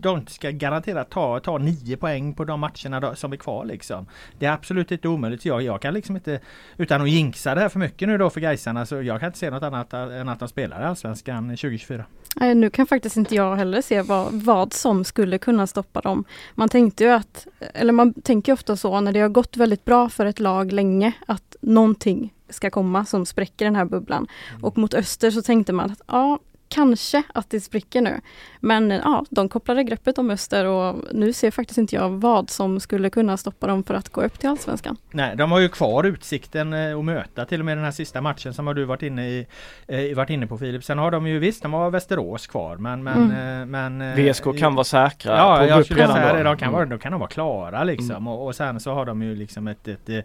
de 0.00 0.26
ska 0.26 0.50
garanterat 0.50 1.10
ta, 1.10 1.40
ta 1.40 1.58
nio 1.58 1.96
poäng 1.96 2.34
på 2.34 2.44
de 2.44 2.60
matcherna 2.60 3.00
då, 3.00 3.14
som 3.14 3.32
är 3.32 3.36
kvar 3.36 3.64
liksom. 3.64 4.06
Det 4.38 4.46
är 4.46 4.52
absolut 4.52 4.92
inte 4.92 5.08
omöjligt. 5.08 5.44
Jag, 5.44 5.62
jag 5.62 5.82
kan 5.82 5.94
liksom 5.94 6.16
inte, 6.16 6.40
utan 6.76 7.02
att 7.02 7.10
jinxa 7.10 7.54
det 7.54 7.60
här 7.60 7.68
för 7.68 7.78
mycket 7.78 8.08
nu 8.08 8.18
då 8.18 8.30
för 8.30 8.40
Gaisarna 8.40 8.86
så 8.86 9.02
jag 9.02 9.20
kan 9.20 9.26
inte 9.26 9.38
se 9.38 9.50
något 9.50 9.62
annat 9.62 9.92
än 9.92 10.28
att 10.28 10.38
de 10.38 10.48
spelar 10.48 10.82
i 10.82 10.84
Allsvenskan 10.84 11.48
2024. 11.48 12.04
Nej, 12.36 12.54
nu 12.54 12.70
kan 12.70 12.86
faktiskt 12.86 13.16
inte 13.16 13.34
jag 13.34 13.56
heller 13.56 13.82
se 13.82 14.02
vad, 14.02 14.32
vad 14.32 14.72
som 14.72 15.04
skulle 15.04 15.38
kunna 15.38 15.66
stoppa 15.66 16.00
dem. 16.00 16.24
Man 16.54 16.68
tänkte 16.68 17.04
ju 17.04 17.10
att, 17.10 17.46
eller 17.74 17.92
man 17.92 18.14
tänker 18.14 18.52
ofta 18.52 18.76
så 18.76 19.00
när 19.00 19.12
det 19.12 19.20
har 19.20 19.28
gått 19.28 19.56
väldigt 19.56 19.84
bra 19.84 20.08
för 20.08 20.26
ett 20.26 20.40
lag 20.40 20.72
länge, 20.72 21.12
att 21.26 21.56
någonting 21.60 22.32
ska 22.50 22.70
komma 22.70 23.04
som 23.04 23.26
spräcker 23.26 23.64
den 23.64 23.76
här 23.76 23.84
bubblan. 23.84 24.26
Och 24.62 24.78
mot 24.78 24.94
öster 24.94 25.30
så 25.30 25.42
tänkte 25.42 25.72
man 25.72 25.90
att 25.90 26.00
ja, 26.06 26.38
kanske 26.68 27.22
att 27.34 27.50
det 27.50 27.60
spricker 27.60 28.00
nu. 28.00 28.20
Men 28.60 28.90
ja, 28.90 29.24
de 29.30 29.48
kopplade 29.48 29.84
greppet 29.84 30.18
om 30.18 30.30
Öster 30.30 30.64
och 30.64 30.96
nu 31.12 31.32
ser 31.32 31.50
faktiskt 31.50 31.78
inte 31.78 31.94
jag 31.94 32.10
vad 32.10 32.50
som 32.50 32.80
skulle 32.80 33.10
kunna 33.10 33.36
stoppa 33.36 33.66
dem 33.66 33.84
för 33.84 33.94
att 33.94 34.08
gå 34.08 34.22
upp 34.22 34.38
till 34.38 34.48
Allsvenskan. 34.48 34.96
Nej, 35.10 35.36
de 35.36 35.52
har 35.52 35.58
ju 35.58 35.68
kvar 35.68 36.04
utsikten 36.04 36.72
att 36.72 37.04
möta 37.04 37.44
till 37.44 37.60
och 37.60 37.66
med 37.66 37.76
den 37.76 37.84
här 37.84 37.92
sista 37.92 38.20
matchen 38.20 38.54
som 38.54 38.66
har 38.66 38.74
du 38.74 38.84
varit 38.84 39.02
inne, 39.02 39.28
i, 39.28 39.46
eh, 39.86 40.16
varit 40.16 40.30
inne 40.30 40.46
på 40.46 40.58
Filip. 40.58 40.84
Sen 40.84 40.98
har 40.98 41.10
de 41.10 41.26
ju 41.26 41.38
visst, 41.38 41.62
de 41.62 41.72
har 41.72 41.90
Västerås 41.90 42.46
kvar 42.46 42.76
men... 42.76 43.02
men, 43.02 43.30
mm. 43.30 43.60
eh, 43.60 43.66
men 43.66 44.00
eh, 44.00 44.30
VSK 44.32 44.58
kan 44.58 44.74
vara 44.74 44.84
säkra 44.84 45.36
ja, 45.36 45.56
på 45.58 45.64
jag 45.64 45.84
skulle 45.84 46.06
säga 46.06 46.32
det. 46.32 46.42
De 46.42 46.56
kan, 46.56 46.72
vara, 46.72 46.86
de 46.86 46.98
kan 46.98 47.12
de 47.12 47.20
vara 47.20 47.30
klara 47.30 47.84
liksom. 47.84 48.10
Mm. 48.10 48.28
Och, 48.28 48.46
och 48.46 48.54
sen 48.54 48.80
så 48.80 48.92
har 48.92 49.06
de 49.06 49.22
ju 49.22 49.34
liksom 49.34 49.68
ett, 49.68 49.88
ett, 49.88 50.24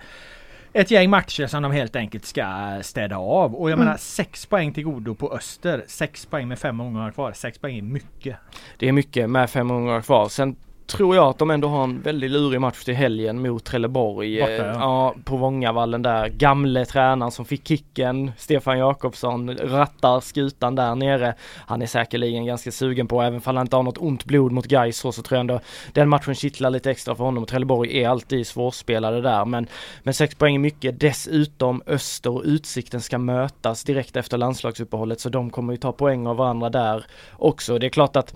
ett 0.74 0.92
gäng 0.92 1.10
matcher 1.10 1.48
som 1.48 1.64
de 1.64 1.72
helt 1.72 1.96
enkelt 1.96 2.26
ska 2.26 2.80
städa 2.82 3.18
av. 3.18 3.56
Och 3.56 3.70
jag 3.70 3.74
mm. 3.74 3.86
menar 3.86 3.98
6 3.98 4.46
poäng 4.46 4.74
till 4.74 4.84
godo 4.84 5.16
på 5.16 5.34
Öster. 5.34 5.84
6 5.88 6.26
poäng 6.26 6.48
med 6.48 6.60
fem 6.60 6.80
omgångar 6.80 7.12
kvar. 7.12 7.32
6 7.34 7.58
poäng 7.58 7.78
är 7.78 7.82
mycket. 7.82 8.38
Det 8.78 8.88
är 8.88 8.92
mycket 8.92 9.30
med 9.30 9.50
fem 9.50 9.72
omgångar 9.72 10.02
kvar. 10.02 10.30
Sen 10.30 10.56
tror 10.88 11.16
jag 11.16 11.28
att 11.28 11.38
de 11.38 11.52
ändå 11.52 11.68
har 11.68 11.84
en 11.84 12.02
väldigt 12.02 12.32
lurig 12.32 12.62
match 12.62 12.84
till 12.84 12.96
helgen 12.96 13.42
mot 13.42 13.64
Trelleborg. 13.64 14.40
Borta, 14.40 14.54
ja. 14.54 14.74
ja. 14.74 15.16
på 15.24 15.38
Vångavallen 15.38 16.02
där. 16.02 16.28
Gamle 16.28 16.86
tränaren 16.86 17.32
som 17.32 17.46
fick 17.46 17.68
kicken, 17.68 18.32
Stefan 18.38 18.78
Jakobsson, 18.80 19.58
rattar 19.58 20.20
skutan 20.20 20.76
där 20.76 20.96
nere. 20.96 21.36
Han 21.56 21.82
är 21.82 21.86
säkerligen 21.86 22.46
ganska 22.46 22.72
sugen 22.72 23.08
på, 23.08 23.22
även 23.22 23.42
om 23.46 23.56
han 23.56 23.58
inte 23.58 23.76
har 23.76 23.84
något 23.84 23.98
ont 23.98 24.26
blod 24.26 24.52
mot 24.52 24.66
Gais 24.66 24.98
så, 24.98 25.12
så 25.12 25.22
tror 25.22 25.36
jag 25.36 25.40
ändå 25.40 25.60
den 25.94 26.10
matchen 26.10 26.36
kittlar 26.36 26.70
lite 26.70 26.92
extra 26.92 27.16
för 27.16 27.24
honom. 27.24 27.46
Trelleborg 27.46 28.04
är 28.04 28.10
alltid 28.10 28.48
svårspelade 28.48 29.22
där, 29.22 29.46
men, 29.46 29.68
men 30.04 30.14
sex 30.14 30.36
poäng 30.36 30.56
är 30.56 30.60
mycket. 30.60 31.00
Dessutom 31.00 31.82
Öster 31.88 32.30
och 32.30 32.44
Utsikten 32.46 33.02
ska 33.02 33.18
mötas 33.18 33.84
direkt 33.84 34.16
efter 34.16 34.38
landslagsuppehållet, 34.38 35.20
så 35.20 35.30
de 35.30 35.50
kommer 35.50 35.74
ju 35.74 35.78
ta 35.78 35.92
poäng 35.92 36.28
av 36.28 36.36
varandra 36.36 36.70
där 36.70 37.06
också. 37.32 37.80
Det 37.80 37.88
är 37.88 37.90
klart 37.90 38.16
att 38.16 38.36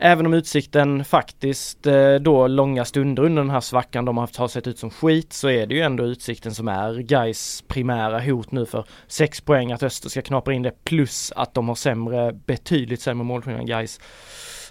Även 0.00 0.26
om 0.26 0.34
Utsikten 0.34 1.04
faktiskt 1.04 1.86
eh, 1.86 2.14
då 2.14 2.46
långa 2.46 2.84
stunder 2.84 3.22
under 3.22 3.42
den 3.42 3.50
här 3.50 3.60
svackan 3.60 4.04
de 4.04 4.16
har 4.16 4.22
haft 4.22 4.36
har 4.36 4.48
sett 4.48 4.66
ut 4.66 4.78
som 4.78 4.90
skit 4.90 5.32
så 5.32 5.48
är 5.48 5.66
det 5.66 5.74
ju 5.74 5.80
ändå 5.80 6.04
Utsikten 6.04 6.54
som 6.54 6.68
är 6.68 6.94
Gais 6.94 7.64
primära 7.68 8.20
hot 8.20 8.52
nu 8.52 8.66
för 8.66 8.84
sex 9.06 9.40
poäng 9.40 9.72
att 9.72 9.82
Öster 9.82 10.08
ska 10.08 10.22
knapra 10.22 10.54
in 10.54 10.62
det 10.62 10.84
plus 10.84 11.32
att 11.36 11.54
de 11.54 11.68
har 11.68 11.74
sämre, 11.74 12.32
betydligt 12.32 13.00
sämre 13.00 13.24
målskillnad 13.24 13.60
än 13.60 13.66
Gais. 13.66 14.00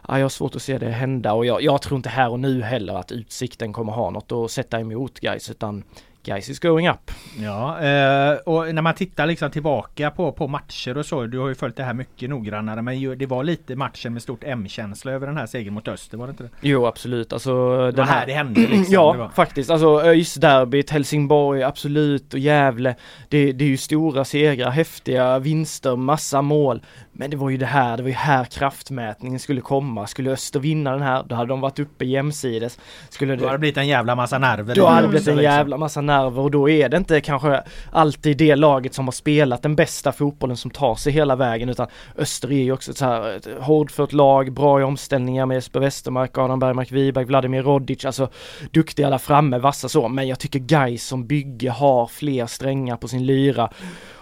Ja, 0.07 0.17
jag 0.17 0.25
har 0.25 0.29
svårt 0.29 0.55
att 0.55 0.62
se 0.62 0.77
det 0.77 0.89
hända 0.89 1.34
och 1.34 1.46
jag, 1.46 1.62
jag, 1.62 1.81
tror 1.81 1.98
inte 1.98 2.10
här 2.10 2.29
och 2.29 2.39
nu 2.39 2.62
heller 2.62 2.93
att 2.93 3.12
Utsikten 3.12 3.74
kommer 3.74 3.91
ha 3.91 4.10
något 4.10 4.31
att 4.31 4.51
sätta 4.51 4.79
emot 4.79 5.19
Gais 5.19 5.50
utan 5.50 5.84
Guys 6.27 6.50
is 6.50 6.60
going 6.60 6.89
up. 6.89 7.12
Ja, 7.39 7.79
eh, 7.79 8.38
och 8.38 8.75
när 8.75 8.81
man 8.81 8.93
tittar 8.93 9.25
liksom 9.25 9.51
tillbaka 9.51 10.12
på, 10.12 10.31
på 10.31 10.48
matcher 10.48 10.98
och 10.98 11.05
så. 11.05 11.25
Du 11.25 11.39
har 11.39 11.48
ju 11.48 11.55
följt 11.55 11.75
det 11.75 11.84
här 11.84 11.93
mycket 11.93 12.29
noggrannare. 12.29 12.81
Men 12.81 13.17
det 13.17 13.25
var 13.25 13.43
lite 13.43 13.75
matchen 13.75 14.13
med 14.13 14.22
stort 14.22 14.43
M-känsla 14.43 15.12
över 15.12 15.27
den 15.27 15.38
här 15.38 15.46
segern 15.46 15.74
mot 15.74 15.88
Öster, 15.88 16.17
var 16.17 16.27
det 16.27 16.31
inte 16.31 16.43
det? 16.43 16.50
Jo, 16.62 16.86
absolut. 16.86 17.34
Alltså, 17.34 17.51
det 17.91 17.98
var 17.98 18.05
här, 18.05 18.25
det 18.25 18.34
hände 18.34 18.62
liksom. 18.62 18.86
ja, 18.89 19.31
faktiskt. 19.36 19.69
Alltså 19.69 20.01
ÖIS-derbyt, 20.01 20.89
Helsingborg, 20.89 21.63
absolut 21.63 22.34
och 22.34 22.39
Gävle. 22.39 22.96
Det, 23.29 23.51
det 23.51 23.65
är 23.65 23.69
ju 23.69 23.77
stora 23.77 24.25
segrar, 24.25 24.69
häftiga 24.69 25.39
vinster, 25.39 25.96
massa 25.96 26.41
mål. 26.41 26.81
Men 27.12 27.29
det 27.29 27.38
var 27.38 27.50
ju 27.50 27.57
det 27.57 27.65
här, 27.65 27.98
det 27.98 28.03
var 28.03 28.10
ju 28.10 28.15
här 28.15 28.46
kraftmätningen 28.46 29.39
skulle 29.39 29.62
komma. 29.62 30.07
Skulle 30.07 30.31
Öster 30.31 30.60
vinna 30.60 30.91
den 30.91 31.01
här, 31.01 31.24
då 31.24 31.36
hade 31.36 31.50
de 31.50 31.62
varit 31.62 31.79
uppe 31.79 32.05
jämsides. 32.05 32.79
Skulle 33.10 33.36
det, 33.36 33.41
då 33.41 33.46
hade 33.46 33.57
det 33.57 33.60
blivit 33.60 33.77
en 33.77 33.88
jävla 33.88 34.15
massa 34.15 34.38
nerver. 34.38 34.75
Då 34.75 34.86
hade 34.86 35.01
det 35.01 35.07
blivit 35.07 35.27
en 35.27 35.38
jävla 35.38 35.77
massa 35.77 36.01
nerver 36.01 36.16
och 36.25 36.51
då 36.51 36.69
är 36.69 36.89
det 36.89 36.97
inte 36.97 37.21
kanske 37.21 37.63
alltid 37.91 38.38
det 38.38 38.55
laget 38.55 38.93
som 38.93 39.05
har 39.05 39.12
spelat 39.12 39.62
den 39.62 39.75
bästa 39.75 40.12
fotbollen 40.12 40.57
som 40.57 40.71
tar 40.71 40.95
sig 40.95 41.13
hela 41.13 41.36
vägen 41.36 41.69
utan 41.69 41.88
Öster 42.17 42.51
är 42.51 42.63
ju 42.63 42.71
också 42.71 42.91
ett 42.91 42.97
så 42.97 43.05
här 43.05 43.36
ett 43.36 43.47
hårdfört 43.59 44.13
lag, 44.13 44.53
bra 44.53 44.81
i 44.81 44.83
omställningar 44.83 45.45
med 45.45 45.55
Jesper 45.55 45.79
Westermark, 45.79 46.38
Adam 46.38 46.59
Bergmark 46.59 46.91
Wiberg, 46.91 47.25
Vladimir 47.25 47.63
Rodic, 47.63 48.05
alltså 48.05 48.29
duktiga 48.71 49.09
där 49.09 49.17
framme, 49.17 49.57
vassa 49.57 49.89
så. 49.89 50.07
Men 50.07 50.27
jag 50.27 50.39
tycker 50.39 50.59
Gais 50.59 51.07
som 51.07 51.27
bygge 51.27 51.69
har 51.69 52.07
fler 52.07 52.45
strängar 52.45 52.97
på 52.97 53.07
sin 53.07 53.25
lyra. 53.25 53.69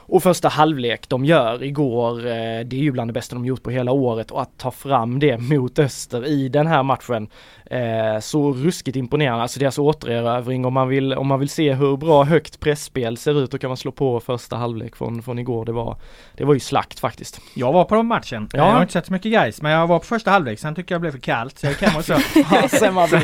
Och 0.08 0.24
första 0.24 0.50
halvlek 0.50 1.10
de 1.10 1.26
gör 1.26 1.64
igår, 1.64 2.18
eh, 2.18 2.60
det 2.66 2.74
är 2.74 2.82
ju 2.82 2.92
bland 2.92 3.10
det 3.10 3.14
bästa 3.14 3.36
de 3.36 3.46
gjort 3.46 3.64
på 3.64 3.70
hela 3.70 3.92
året 3.92 4.32
och 4.32 4.42
att 4.42 4.58
ta 4.58 4.72
fram 4.72 5.20
det 5.20 5.38
mot 5.38 5.80
Öster 5.80 6.26
i 6.26 6.50
den 6.50 6.68
här 6.68 6.84
matchen 6.84 7.28
Eh, 7.66 8.20
så 8.20 8.54
ruskigt 8.54 8.98
imponerande, 8.98 9.42
alltså 9.42 9.60
deras 9.60 9.78
återerövring 9.78 10.66
om 10.66 10.74
man 10.74 10.88
vill, 10.88 11.14
om 11.14 11.28
man 11.28 11.40
vill 11.40 11.50
se 11.50 11.74
hur 11.74 11.98
bra 11.98 12.24
högt 12.24 12.60
pressspel 12.60 13.18
ser 13.18 13.44
ut 13.44 13.52
då 13.52 13.58
kan 13.58 13.70
man 13.70 13.78
slå 13.78 13.92
på 13.92 14.20
första 14.20 14.56
halvlek 14.56 14.96
från, 14.96 15.24
från 15.24 15.40
igår. 15.40 15.66
Det 15.66 15.72
var, 15.72 15.98
det 16.38 16.46
var 16.46 16.54
ju 16.54 16.60
slakt 16.60 17.00
faktiskt. 17.00 17.42
Jag 17.54 17.74
var 17.74 17.86
på 17.86 18.04
matchen. 18.04 18.50
Ja. 18.54 18.58
Jag 18.58 18.66
har 18.74 18.82
inte 18.82 18.94
sett 18.94 19.06
så 19.06 19.14
mycket 19.14 19.32
guys 19.32 19.62
men 19.62 19.72
jag 19.72 19.88
var 19.88 20.00
på 20.00 20.06
första 20.06 20.32
halvlek. 20.32 20.60
Sen 20.60 20.76
tyckte 20.76 20.94
jag 20.94 21.00
det 21.00 21.02
blev 21.02 21.12
för 21.12 21.20
kallt 21.20 21.60
så 21.60 21.66
jag 21.66 21.72
gick 21.72 21.82
hem 21.82 21.98
och 21.98 22.06
så. 22.06 22.20
sen 22.70 22.96
var 22.96 23.08
så, 23.08 23.16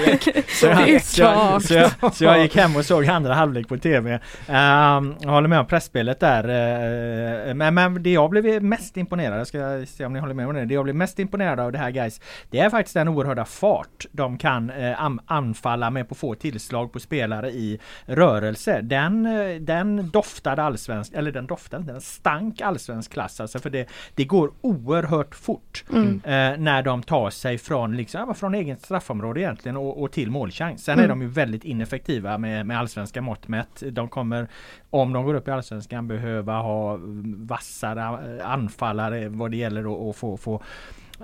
jag, 0.68 1.02
så, 1.02 1.68
så, 1.68 1.74
jag, 1.74 2.14
så 2.14 2.24
jag 2.24 2.42
gick 2.42 2.56
hem 2.56 2.76
och 2.76 2.86
såg 2.86 3.06
andra 3.06 3.34
halvlek 3.34 3.68
på 3.68 3.78
TV. 3.78 4.14
Um, 4.14 4.20
jag 4.48 5.30
håller 5.30 5.48
med 5.48 5.60
om 5.60 5.66
pressspelet 5.66 6.20
där. 6.20 6.44
Uh, 6.44 7.54
men, 7.54 7.74
men 7.74 8.04
det 8.04 8.10
jag 8.10 8.30
blev 8.30 8.64
mest 8.64 8.98
imponerad, 8.98 9.40
jag 9.40 9.48
ska 9.48 9.86
se 9.88 10.06
om 10.06 10.14
ni 10.14 10.20
håller 10.20 10.34
med 10.34 10.48
om 10.48 10.56
det. 10.56 10.66
Det 10.66 10.74
jag 10.74 10.84
blev 10.84 10.96
mest 10.96 11.20
imponerad 11.20 11.60
av 11.60 11.72
det 11.72 11.78
här 11.78 11.92
guys. 11.92 12.22
Det 12.50 12.60
är 12.60 12.70
faktiskt 12.70 12.94
den 12.94 13.08
oerhörda 13.08 13.46
fart 13.46 14.06
de 14.12 14.31
de 14.32 14.38
kan 14.38 14.70
eh, 14.70 15.10
anfalla 15.26 15.90
med 15.90 16.10
på 16.10 16.16
få 16.16 16.36
tillslag 16.36 16.94
på 16.94 17.00
spelare 17.00 17.50
i 17.50 17.80
rörelse. 18.06 18.82
Den, 18.82 19.26
eh, 19.26 19.62
den 19.62 20.10
doftade 20.10 20.64
allsvensk, 20.64 21.14
eller 21.14 21.32
den 21.32 21.48
doftade 21.48 21.84
den 21.84 22.02
stank 22.02 22.62
allsvensk 22.62 23.12
klass 23.12 23.42
alltså 23.42 23.60
för 23.60 23.70
det, 23.70 23.90
det 24.16 24.26
går 24.26 24.52
oerhört 24.62 25.36
fort 25.36 25.84
mm. 25.94 26.22
eh, 26.24 26.60
när 26.60 26.84
de 26.84 27.04
tar 27.04 27.30
sig 27.30 27.58
från, 27.58 27.98
liksom, 27.98 28.36
från 28.36 28.56
eget 28.56 28.82
straffområde 28.82 29.40
egentligen 29.40 29.78
och, 29.78 30.02
och 30.02 30.12
till 30.12 30.32
målchans. 30.32 30.84
Sen 30.84 30.94
mm. 30.94 31.06
är 31.06 31.10
de 31.10 31.22
ju 31.22 31.28
väldigt 31.28 31.64
ineffektiva 31.64 32.38
med, 32.38 32.66
med 32.66 32.80
allsvenska 32.80 33.22
mått 33.22 33.48
mätt. 33.48 33.84
De 33.92 34.10
kommer, 34.10 34.48
om 34.90 35.14
de 35.14 35.26
går 35.26 35.34
upp 35.34 35.48
i 35.48 35.52
allsvenskan, 35.52 36.08
behöva 36.08 36.62
ha 36.62 37.00
vassare 37.36 38.44
anfallare 38.44 39.30
vad 39.30 39.52
det 39.52 39.58
gäller 39.58 40.10
att 40.10 40.16
få, 40.16 40.38
få 40.38 40.62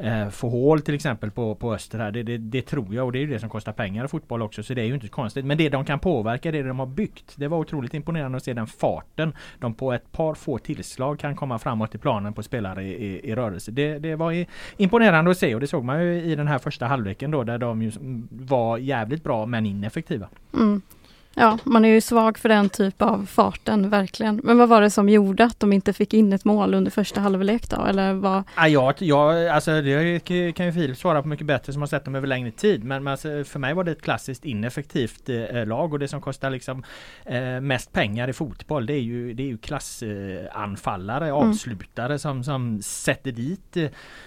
eh, 0.02 0.30
få 0.30 0.50
hål 0.50 0.82
till 0.82 0.96
exempel 0.96 1.32
på, 1.32 1.56
på 1.56 1.74
Öster 1.74 2.00
här. 2.00 2.12
Det, 2.12 2.24
det, 2.24 2.38
det, 2.38 2.62
tror 2.62 2.96
jag 2.96 3.06
och 3.06 3.12
det 3.12 3.20
är 3.20 3.22
ju 3.22 3.28
det 3.28 3.40
som 3.40 3.50
kostar 3.50 3.72
pengar 3.72 4.06
i 4.06 4.08
fotboll 4.08 4.42
också 4.42 4.64
så 4.64 4.74
det 4.74 4.82
är 4.82 4.86
ju 4.86 4.94
inte 4.94 5.08
konstigt. 5.08 5.46
Men 5.46 5.58
det 5.58 5.70
de 5.70 5.86
kan 5.86 6.00
påverka, 6.00 6.52
det 6.52 6.64
de 6.64 6.80
har 6.80 6.86
byggt. 6.86 7.34
Det 7.36 7.48
var 7.48 7.58
otroligt 7.58 7.94
imponerande 7.94 8.38
att 8.38 8.44
se 8.44 8.54
den 8.54 8.68
farten. 8.68 9.34
De 9.60 9.74
på 9.74 9.94
ett 9.94 10.12
par 10.12 10.34
få 10.34 10.58
tillslag 10.58 11.20
kan 11.20 11.36
komma 11.36 11.60
framåt 11.60 11.96
i 11.96 11.98
planen 11.98 12.34
på 12.34 12.44
spelare 12.44 12.84
i, 12.84 13.06
i, 13.06 13.30
i 13.30 13.36
rörelse. 13.36 13.72
Det, 13.72 14.00
det 14.00 14.16
var 14.16 14.46
imponerande 14.78 15.32
att 15.32 15.38
se 15.38 15.56
och 15.56 15.62
det 15.62 15.68
såg 15.68 15.84
man 15.84 16.04
ju 16.04 16.22
i 16.22 16.36
den 16.36 16.48
här 16.48 16.60
första 16.60 16.86
halvleken 16.86 17.32
då 17.32 17.44
där 17.44 17.58
de 17.58 17.82
ju 17.82 17.92
var 18.30 18.78
jävligt 18.78 19.24
bra 19.24 19.46
men 19.46 19.66
ineffektiva. 19.66 20.28
Mm. 20.54 20.82
Ja, 21.40 21.58
man 21.64 21.86
är 21.86 21.90
ju 21.90 22.02
svag 22.02 22.38
för 22.38 22.50
den 22.50 22.70
typ 22.70 23.02
av 23.02 23.26
farten, 23.26 23.90
verkligen. 23.90 24.42
Men 24.44 24.58
vad 24.58 24.70
var 24.70 24.82
det 24.82 24.90
som 24.90 25.10
gjorde 25.10 25.46
att 25.46 25.60
de 25.60 25.74
inte 25.74 25.94
fick 25.94 26.14
in 26.14 26.34
ett 26.34 26.46
mål 26.46 26.74
under 26.74 26.92
första 26.92 27.22
halvlek 27.22 27.70
då? 27.70 27.86
Eller 27.86 28.14
vad? 28.14 28.44
Ja, 28.56 28.68
jag, 28.68 28.94
jag, 28.98 29.48
alltså 29.48 29.82
det 29.82 30.20
kan 30.56 30.66
ju 30.66 30.74
Filip 30.74 30.98
svara 30.98 31.22
på 31.22 31.28
mycket 31.28 31.48
bättre 31.48 31.74
som 31.74 31.82
har 31.82 31.88
sett 31.88 32.06
dem 32.06 32.16
över 32.16 32.28
längre 32.28 32.52
tid. 32.52 32.84
Men, 32.84 33.04
men 33.04 33.12
alltså, 33.12 33.44
för 33.44 33.60
mig 33.60 33.74
var 33.74 33.84
det 33.84 33.92
ett 33.92 34.02
klassiskt 34.02 34.46
ineffektivt 34.46 35.30
eh, 35.30 35.66
lag 35.66 35.94
och 35.94 36.00
det 36.00 36.08
som 36.08 36.22
kostar 36.22 36.50
liksom 36.50 36.84
eh, 37.26 37.62
mest 37.62 37.92
pengar 37.92 38.30
i 38.30 38.34
fotboll 38.34 38.86
det 38.86 38.94
är 38.94 39.02
ju, 39.02 39.34
det 39.34 39.44
är 39.44 39.48
ju 39.48 39.58
klassanfallare, 39.58 41.28
eh, 41.28 41.34
avslutare 41.34 42.20
som, 42.20 42.44
som 42.44 42.82
sätter 42.82 43.32
dit 43.32 43.78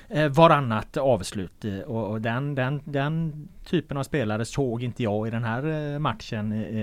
eh, 0.08 0.28
varannat 0.28 0.96
avslut. 0.96 1.64
Och, 1.86 2.10
och 2.10 2.20
den, 2.20 2.54
den, 2.54 2.82
den 2.84 3.48
typen 3.64 3.96
av 3.96 4.02
spelare 4.02 4.44
såg 4.44 4.82
inte 4.82 5.02
jag 5.02 5.28
i 5.28 5.30
den 5.30 5.44
här 5.44 5.92
eh, 5.92 5.98
matchen 5.98 6.52
i, 6.52 6.80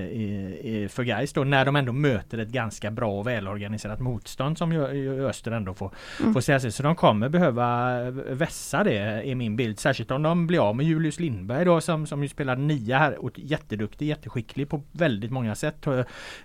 i, 0.63 0.87
för 0.89 1.03
Gais 1.03 1.33
då 1.33 1.43
när 1.43 1.65
de 1.65 1.75
ändå 1.75 1.93
möter 1.93 2.37
ett 2.37 2.49
ganska 2.49 2.91
bra 2.91 3.19
och 3.19 3.27
välorganiserat 3.27 3.99
motstånd 3.99 4.57
som 4.57 4.71
Öster 4.71 5.51
ändå 5.51 5.73
får, 5.73 5.91
mm. 6.19 6.33
får 6.33 6.41
säga 6.41 6.59
sig. 6.59 6.71
Så 6.71 6.83
de 6.83 6.95
kommer 6.95 7.29
behöva 7.29 7.99
vässa 8.11 8.83
det 8.83 9.23
i 9.23 9.35
min 9.35 9.55
bild. 9.55 9.79
Särskilt 9.79 10.11
om 10.11 10.23
de 10.23 10.47
blir 10.47 10.69
av 10.69 10.75
med 10.75 10.85
Julius 10.85 11.19
Lindberg 11.19 11.65
då 11.65 11.81
som, 11.81 12.07
som 12.07 12.23
ju 12.23 12.29
spelar 12.29 12.55
nia 12.55 12.97
här 12.97 13.25
och 13.25 13.31
jätteduktig, 13.35 14.07
jätteskicklig 14.07 14.69
på 14.69 14.83
väldigt 14.91 15.31
många 15.31 15.55
sätt. 15.55 15.87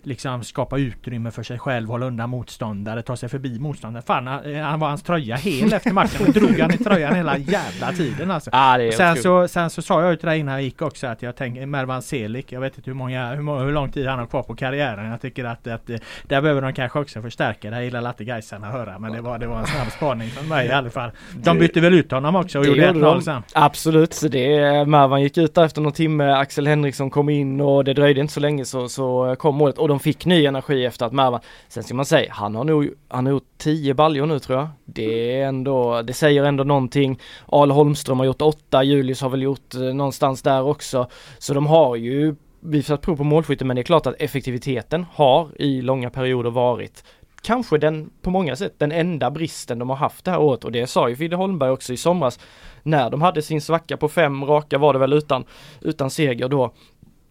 Liksom 0.02 0.44
skapa 0.44 0.78
utrymme 0.78 1.30
för 1.30 1.42
sig 1.42 1.58
själv, 1.58 1.88
hålla 1.88 2.06
undan 2.06 2.30
motståndare, 2.30 3.02
ta 3.02 3.16
sig 3.16 3.28
förbi 3.28 3.58
motståndare. 3.58 4.02
Fan, 4.02 4.26
han 4.56 4.80
var 4.80 4.88
hans 4.88 5.02
tröja 5.02 5.36
hel 5.36 5.72
efter 5.72 5.92
matchen 5.92 6.26
och 6.26 6.32
drog 6.32 6.60
han 6.60 6.74
i 6.74 6.78
tröjan 6.78 7.14
hela 7.14 7.38
jävla 7.38 7.92
tiden 7.92 8.30
alltså. 8.30 8.50
Ah, 8.52 8.78
sen, 8.96 9.16
så, 9.16 9.48
sen 9.48 9.70
så 9.70 9.82
sa 9.82 10.02
jag 10.02 10.10
ju 10.10 10.16
till 10.22 10.28
dig 10.28 10.38
innan 10.38 10.54
jag 10.54 10.62
gick 10.62 10.82
också 10.82 11.06
att 11.06 11.22
jag 11.22 11.36
tänker 11.36 11.66
Mervan 11.66 12.02
Selik, 12.02 12.52
jag 12.52 12.60
vet 12.60 12.76
inte 12.76 12.90
hur 12.90 12.94
många, 12.94 13.34
hur 13.34 13.42
må- 13.42 13.58
hur 13.58 13.72
lång 13.72 13.92
tid 13.92 14.06
han 14.06 14.18
har 14.18 14.26
kvar 14.26 14.42
på 14.42 14.54
karriären. 14.54 15.10
Jag 15.10 15.20
tycker 15.20 15.44
att, 15.44 15.66
att 15.66 15.90
eh, 15.90 15.96
där 16.28 16.40
behöver 16.40 16.62
de 16.62 16.72
kanske 16.72 16.98
också 16.98 17.22
förstärka. 17.22 17.70
Det 17.70 17.76
här 17.76 17.82
gillar 17.82 18.00
Latte 18.00 18.24
Gaisarna 18.24 18.66
att 18.66 18.72
höra 18.72 18.98
men 18.98 19.12
det 19.12 19.20
var, 19.20 19.38
det 19.38 19.46
var 19.46 19.58
en 19.58 19.66
snabb 19.66 19.90
spaning 19.92 20.28
från 20.28 20.48
mig 20.48 20.66
i 20.68 20.72
alla 20.72 20.90
fall. 20.90 21.10
De 21.44 21.58
bytte 21.58 21.80
väl 21.80 21.94
ut 21.94 22.10
honom 22.10 22.36
också 22.36 22.58
och 22.58 22.64
Det 22.64 22.70
gjorde 22.70 22.86
gjorde 22.86 22.98
1-0 22.98 23.14
de. 23.14 23.22
sen. 23.22 23.42
Absolut, 23.52 24.14
så 24.14 24.28
det, 24.28 24.48
Mervan 24.88 25.22
gick 25.22 25.38
ut 25.38 25.54
där 25.54 25.64
efter 25.64 25.80
någon 25.80 25.92
timme, 25.92 26.32
Axel 26.32 26.66
Henriksson 26.66 27.10
kom 27.10 27.28
in 27.28 27.60
och 27.60 27.84
det 27.84 27.94
dröjde 27.94 28.20
inte 28.20 28.32
så 28.32 28.40
länge 28.40 28.64
så, 28.64 28.88
så 28.88 29.36
kom 29.38 29.54
målet 29.56 29.78
och 29.78 29.88
de 29.88 30.00
fick 30.00 30.26
ny 30.26 30.46
energi 30.46 30.86
efter 30.86 31.06
att 31.06 31.12
Mervan, 31.12 31.40
sen 31.68 31.82
ska 31.82 31.94
man 31.94 32.04
säga, 32.04 32.32
han 32.32 32.54
har 32.54 32.64
nog, 32.64 32.90
han 33.08 33.26
har 33.26 33.32
gjort 33.32 33.48
10 33.58 33.94
baljor 33.94 34.26
nu 34.26 34.38
tror 34.38 34.58
jag. 34.58 34.68
Det 34.84 35.40
är 35.40 35.46
ändå, 35.48 36.02
det 36.02 36.12
säger 36.12 36.44
ändå 36.44 36.64
någonting. 36.64 37.18
Ale 37.46 37.72
Holmström 37.74 38.18
har 38.18 38.26
gjort 38.26 38.42
8, 38.42 38.82
Julius 38.84 39.20
har 39.22 39.28
väl 39.28 39.42
gjort 39.42 39.74
eh, 39.74 39.80
någonstans 40.20 40.42
där 40.42 40.62
också. 40.62 41.08
Så 41.38 41.54
de 41.54 41.66
har 41.66 41.96
ju 41.96 42.34
visat 42.60 43.00
prov 43.00 43.16
på 43.16 43.24
målskytte 43.24 43.64
men 43.64 43.76
det 43.76 43.82
är 43.82 43.84
klart 43.84 44.06
att 44.06 44.14
effektiviteten 44.18 45.06
har 45.12 45.62
i 45.62 45.82
långa 45.82 46.10
perioder 46.10 46.50
varit 46.50 47.04
kanske 47.42 47.78
den, 47.78 48.10
på 48.22 48.30
många 48.30 48.56
sätt, 48.56 48.74
den 48.78 48.92
enda 48.92 49.30
bristen 49.30 49.78
de 49.78 49.90
har 49.90 49.96
haft 49.96 50.24
det 50.24 50.30
här 50.30 50.40
året 50.40 50.64
och 50.64 50.72
det 50.72 50.86
sa 50.86 51.08
ju 51.08 51.16
Fidde 51.16 51.36
Holmberg 51.36 51.70
också 51.70 51.92
i 51.92 51.96
somras 51.96 52.38
när 52.82 53.10
de 53.10 53.22
hade 53.22 53.42
sin 53.42 53.60
svacka 53.60 53.96
på 53.96 54.08
fem 54.08 54.44
raka 54.44 54.78
var 54.78 54.92
det 54.92 54.98
väl 54.98 55.12
utan, 55.12 55.44
utan 55.80 56.10
seger 56.10 56.48
då. 56.48 56.74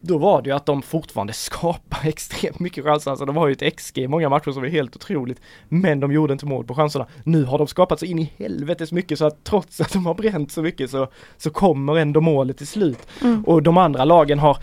Då 0.04 0.18
var 0.18 0.42
det 0.42 0.50
ju 0.50 0.56
att 0.56 0.66
de 0.66 0.82
fortfarande 0.82 1.34
skapar 1.34 2.00
extremt 2.08 2.60
mycket 2.60 2.84
chanser, 2.84 3.12
alltså 3.12 3.26
de 3.26 3.38
har 3.38 3.48
ju 3.48 3.54
ett 3.54 3.78
XG 3.78 3.98
i 3.98 4.08
många 4.08 4.30
matcher 4.30 4.52
som 4.52 4.64
är 4.64 4.70
helt 4.70 4.96
otroligt. 4.96 5.42
Men 5.70 6.00
de 6.00 6.12
gjorde 6.12 6.34
inte 6.34 6.46
mål 6.46 6.66
på 6.66 6.76
chanserna. 6.76 7.08
Nu 7.24 7.44
har 7.44 7.58
de 7.58 7.68
skapat 7.68 8.00
så 8.00 8.06
in 8.06 8.20
i 8.20 8.34
helvetes 8.38 8.92
mycket 8.92 9.18
så 9.18 9.26
att 9.26 9.44
trots 9.44 9.82
att 9.82 9.94
de 9.94 10.06
har 10.06 10.14
bränt 10.14 10.52
så 10.52 10.62
mycket 10.62 10.90
så, 10.90 11.08
så 11.38 11.50
kommer 11.50 11.98
ändå 11.98 12.22
målet 12.22 12.58
till 12.58 12.68
slut. 12.68 13.08
Mm. 13.22 13.44
Och 13.44 13.64
de 13.64 13.78
andra 13.78 14.06
lagen 14.06 14.40
har 14.40 14.58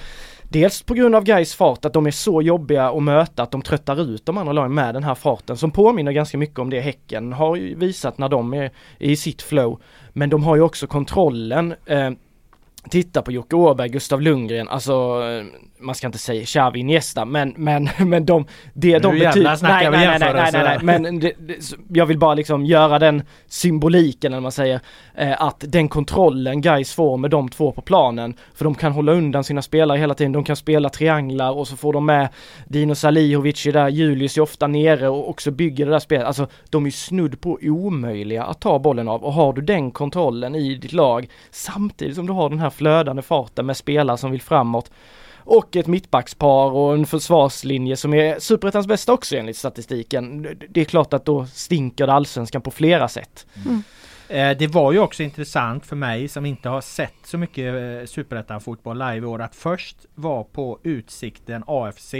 Dels 0.50 0.82
på 0.82 0.94
grund 0.94 1.14
av 1.14 1.24
Gais 1.24 1.54
fart, 1.54 1.84
att 1.84 1.92
de 1.92 2.06
är 2.06 2.10
så 2.10 2.42
jobbiga 2.42 2.88
att 2.88 3.02
möta, 3.02 3.42
att 3.42 3.50
de 3.50 3.62
tröttar 3.62 4.00
ut 4.00 4.26
de 4.26 4.38
andra 4.38 4.52
lagen 4.52 4.74
med 4.74 4.94
den 4.94 5.04
här 5.04 5.14
farten 5.14 5.56
som 5.56 5.70
påminner 5.70 6.12
ganska 6.12 6.38
mycket 6.38 6.58
om 6.58 6.70
det 6.70 6.80
Häcken 6.80 7.32
har 7.32 7.76
visat 7.76 8.18
när 8.18 8.28
de 8.28 8.54
är 8.54 8.70
i 8.98 9.16
sitt 9.16 9.42
flow. 9.42 9.80
Men 10.12 10.30
de 10.30 10.42
har 10.42 10.56
ju 10.56 10.62
också 10.62 10.86
kontrollen. 10.86 11.74
Eh, 11.86 12.10
titta 12.88 13.22
på 13.22 13.32
Jocke 13.32 13.56
Åberg, 13.56 13.88
Gustav 13.88 14.22
Lundgren, 14.22 14.68
alltså 14.68 14.92
eh, 14.92 15.46
man 15.80 15.94
ska 15.94 16.06
inte 16.06 16.18
säga 16.18 16.44
Xavi 16.44 16.80
Iniesta 16.80 17.24
men, 17.24 17.54
men, 17.56 17.88
men 17.98 18.26
de, 18.26 18.46
det 18.72 18.98
de 18.98 19.18
betyder, 19.18 19.58
nej, 19.62 19.90
nej, 19.90 19.90
nej, 19.90 20.18
nej, 20.18 20.18
nej, 20.18 20.52
nej, 20.52 20.52
jämförelse. 20.52 20.84
men 20.84 21.20
det, 21.20 21.32
det, 21.38 21.76
jag 21.88 22.06
vill 22.06 22.18
bara 22.18 22.34
liksom 22.34 22.66
göra 22.66 22.98
den 22.98 23.22
symboliken 23.46 24.32
eller 24.32 24.40
man 24.40 24.52
säger, 24.52 24.80
eh, 25.14 25.42
att 25.42 25.64
den 25.68 25.88
kontrollen 25.88 26.60
guys 26.60 26.94
får 26.94 27.16
med 27.16 27.30
de 27.30 27.48
två 27.48 27.72
på 27.72 27.82
planen, 27.82 28.34
för 28.54 28.64
de 28.64 28.74
kan 28.74 28.92
hålla 28.92 29.12
undan 29.12 29.44
sina 29.44 29.62
spelare 29.62 29.98
hela 29.98 30.14
tiden, 30.14 30.32
de 30.32 30.44
kan 30.44 30.56
spela 30.56 30.88
trianglar 30.88 31.50
och 31.50 31.68
så 31.68 31.76
får 31.76 31.92
de 31.92 32.06
med 32.06 32.28
Dino 32.66 32.94
Salihovic 32.94 33.66
är 33.66 33.72
där, 33.72 33.88
Julius 33.88 34.36
är 34.36 34.40
ofta 34.40 34.66
nere 34.66 35.08
och 35.08 35.28
också 35.30 35.50
bygger 35.50 35.86
det 35.86 35.92
där 35.92 35.98
spelet, 35.98 36.26
alltså 36.26 36.46
de 36.70 36.86
är 36.86 36.90
snudd 36.90 37.40
på 37.40 37.58
omöjliga 37.62 38.44
att 38.44 38.60
ta 38.60 38.78
bollen 38.78 39.08
av 39.08 39.24
och 39.24 39.32
har 39.32 39.52
du 39.52 39.62
den 39.62 39.90
kontrollen 39.90 40.54
i 40.54 40.74
ditt 40.74 40.92
lag 40.92 41.28
samtidigt 41.50 42.16
som 42.16 42.26
du 42.26 42.32
har 42.32 42.50
den 42.50 42.58
här 42.58 42.70
flödande 42.70 43.22
farten 43.22 43.66
med 43.66 43.76
spelare 43.76 44.16
som 44.16 44.30
vill 44.30 44.42
framåt 44.42 44.90
och 45.48 45.76
ett 45.76 45.86
mittbackspar 45.86 46.70
och 46.70 46.94
en 46.94 47.06
försvarslinje 47.06 47.96
som 47.96 48.14
är 48.14 48.38
superettans 48.38 48.86
bästa 48.86 49.12
också 49.12 49.36
enligt 49.36 49.56
statistiken. 49.56 50.46
Det 50.68 50.80
är 50.80 50.84
klart 50.84 51.12
att 51.12 51.24
då 51.24 51.46
stinker 51.46 52.06
det 52.06 52.12
allsvenskan 52.12 52.62
på 52.62 52.70
flera 52.70 53.08
sätt. 53.08 53.46
Eh, 54.28 54.56
Det 54.58 54.66
var 54.66 54.92
ju 54.92 54.98
också 54.98 55.22
intressant 55.22 55.86
för 55.86 55.96
mig 55.96 56.28
som 56.28 56.46
inte 56.46 56.68
har 56.68 56.80
sett 56.80 57.14
så 57.24 57.38
mycket 57.38 57.74
eh, 57.74 58.06
Superettan 58.06 58.60
fotboll 58.60 58.98
live 58.98 59.16
i 59.16 59.24
år 59.24 59.42
att 59.42 59.54
först 59.54 59.96
vara 60.14 60.44
på 60.44 60.78
Utsikten 60.82 61.64
AFC 61.66 62.14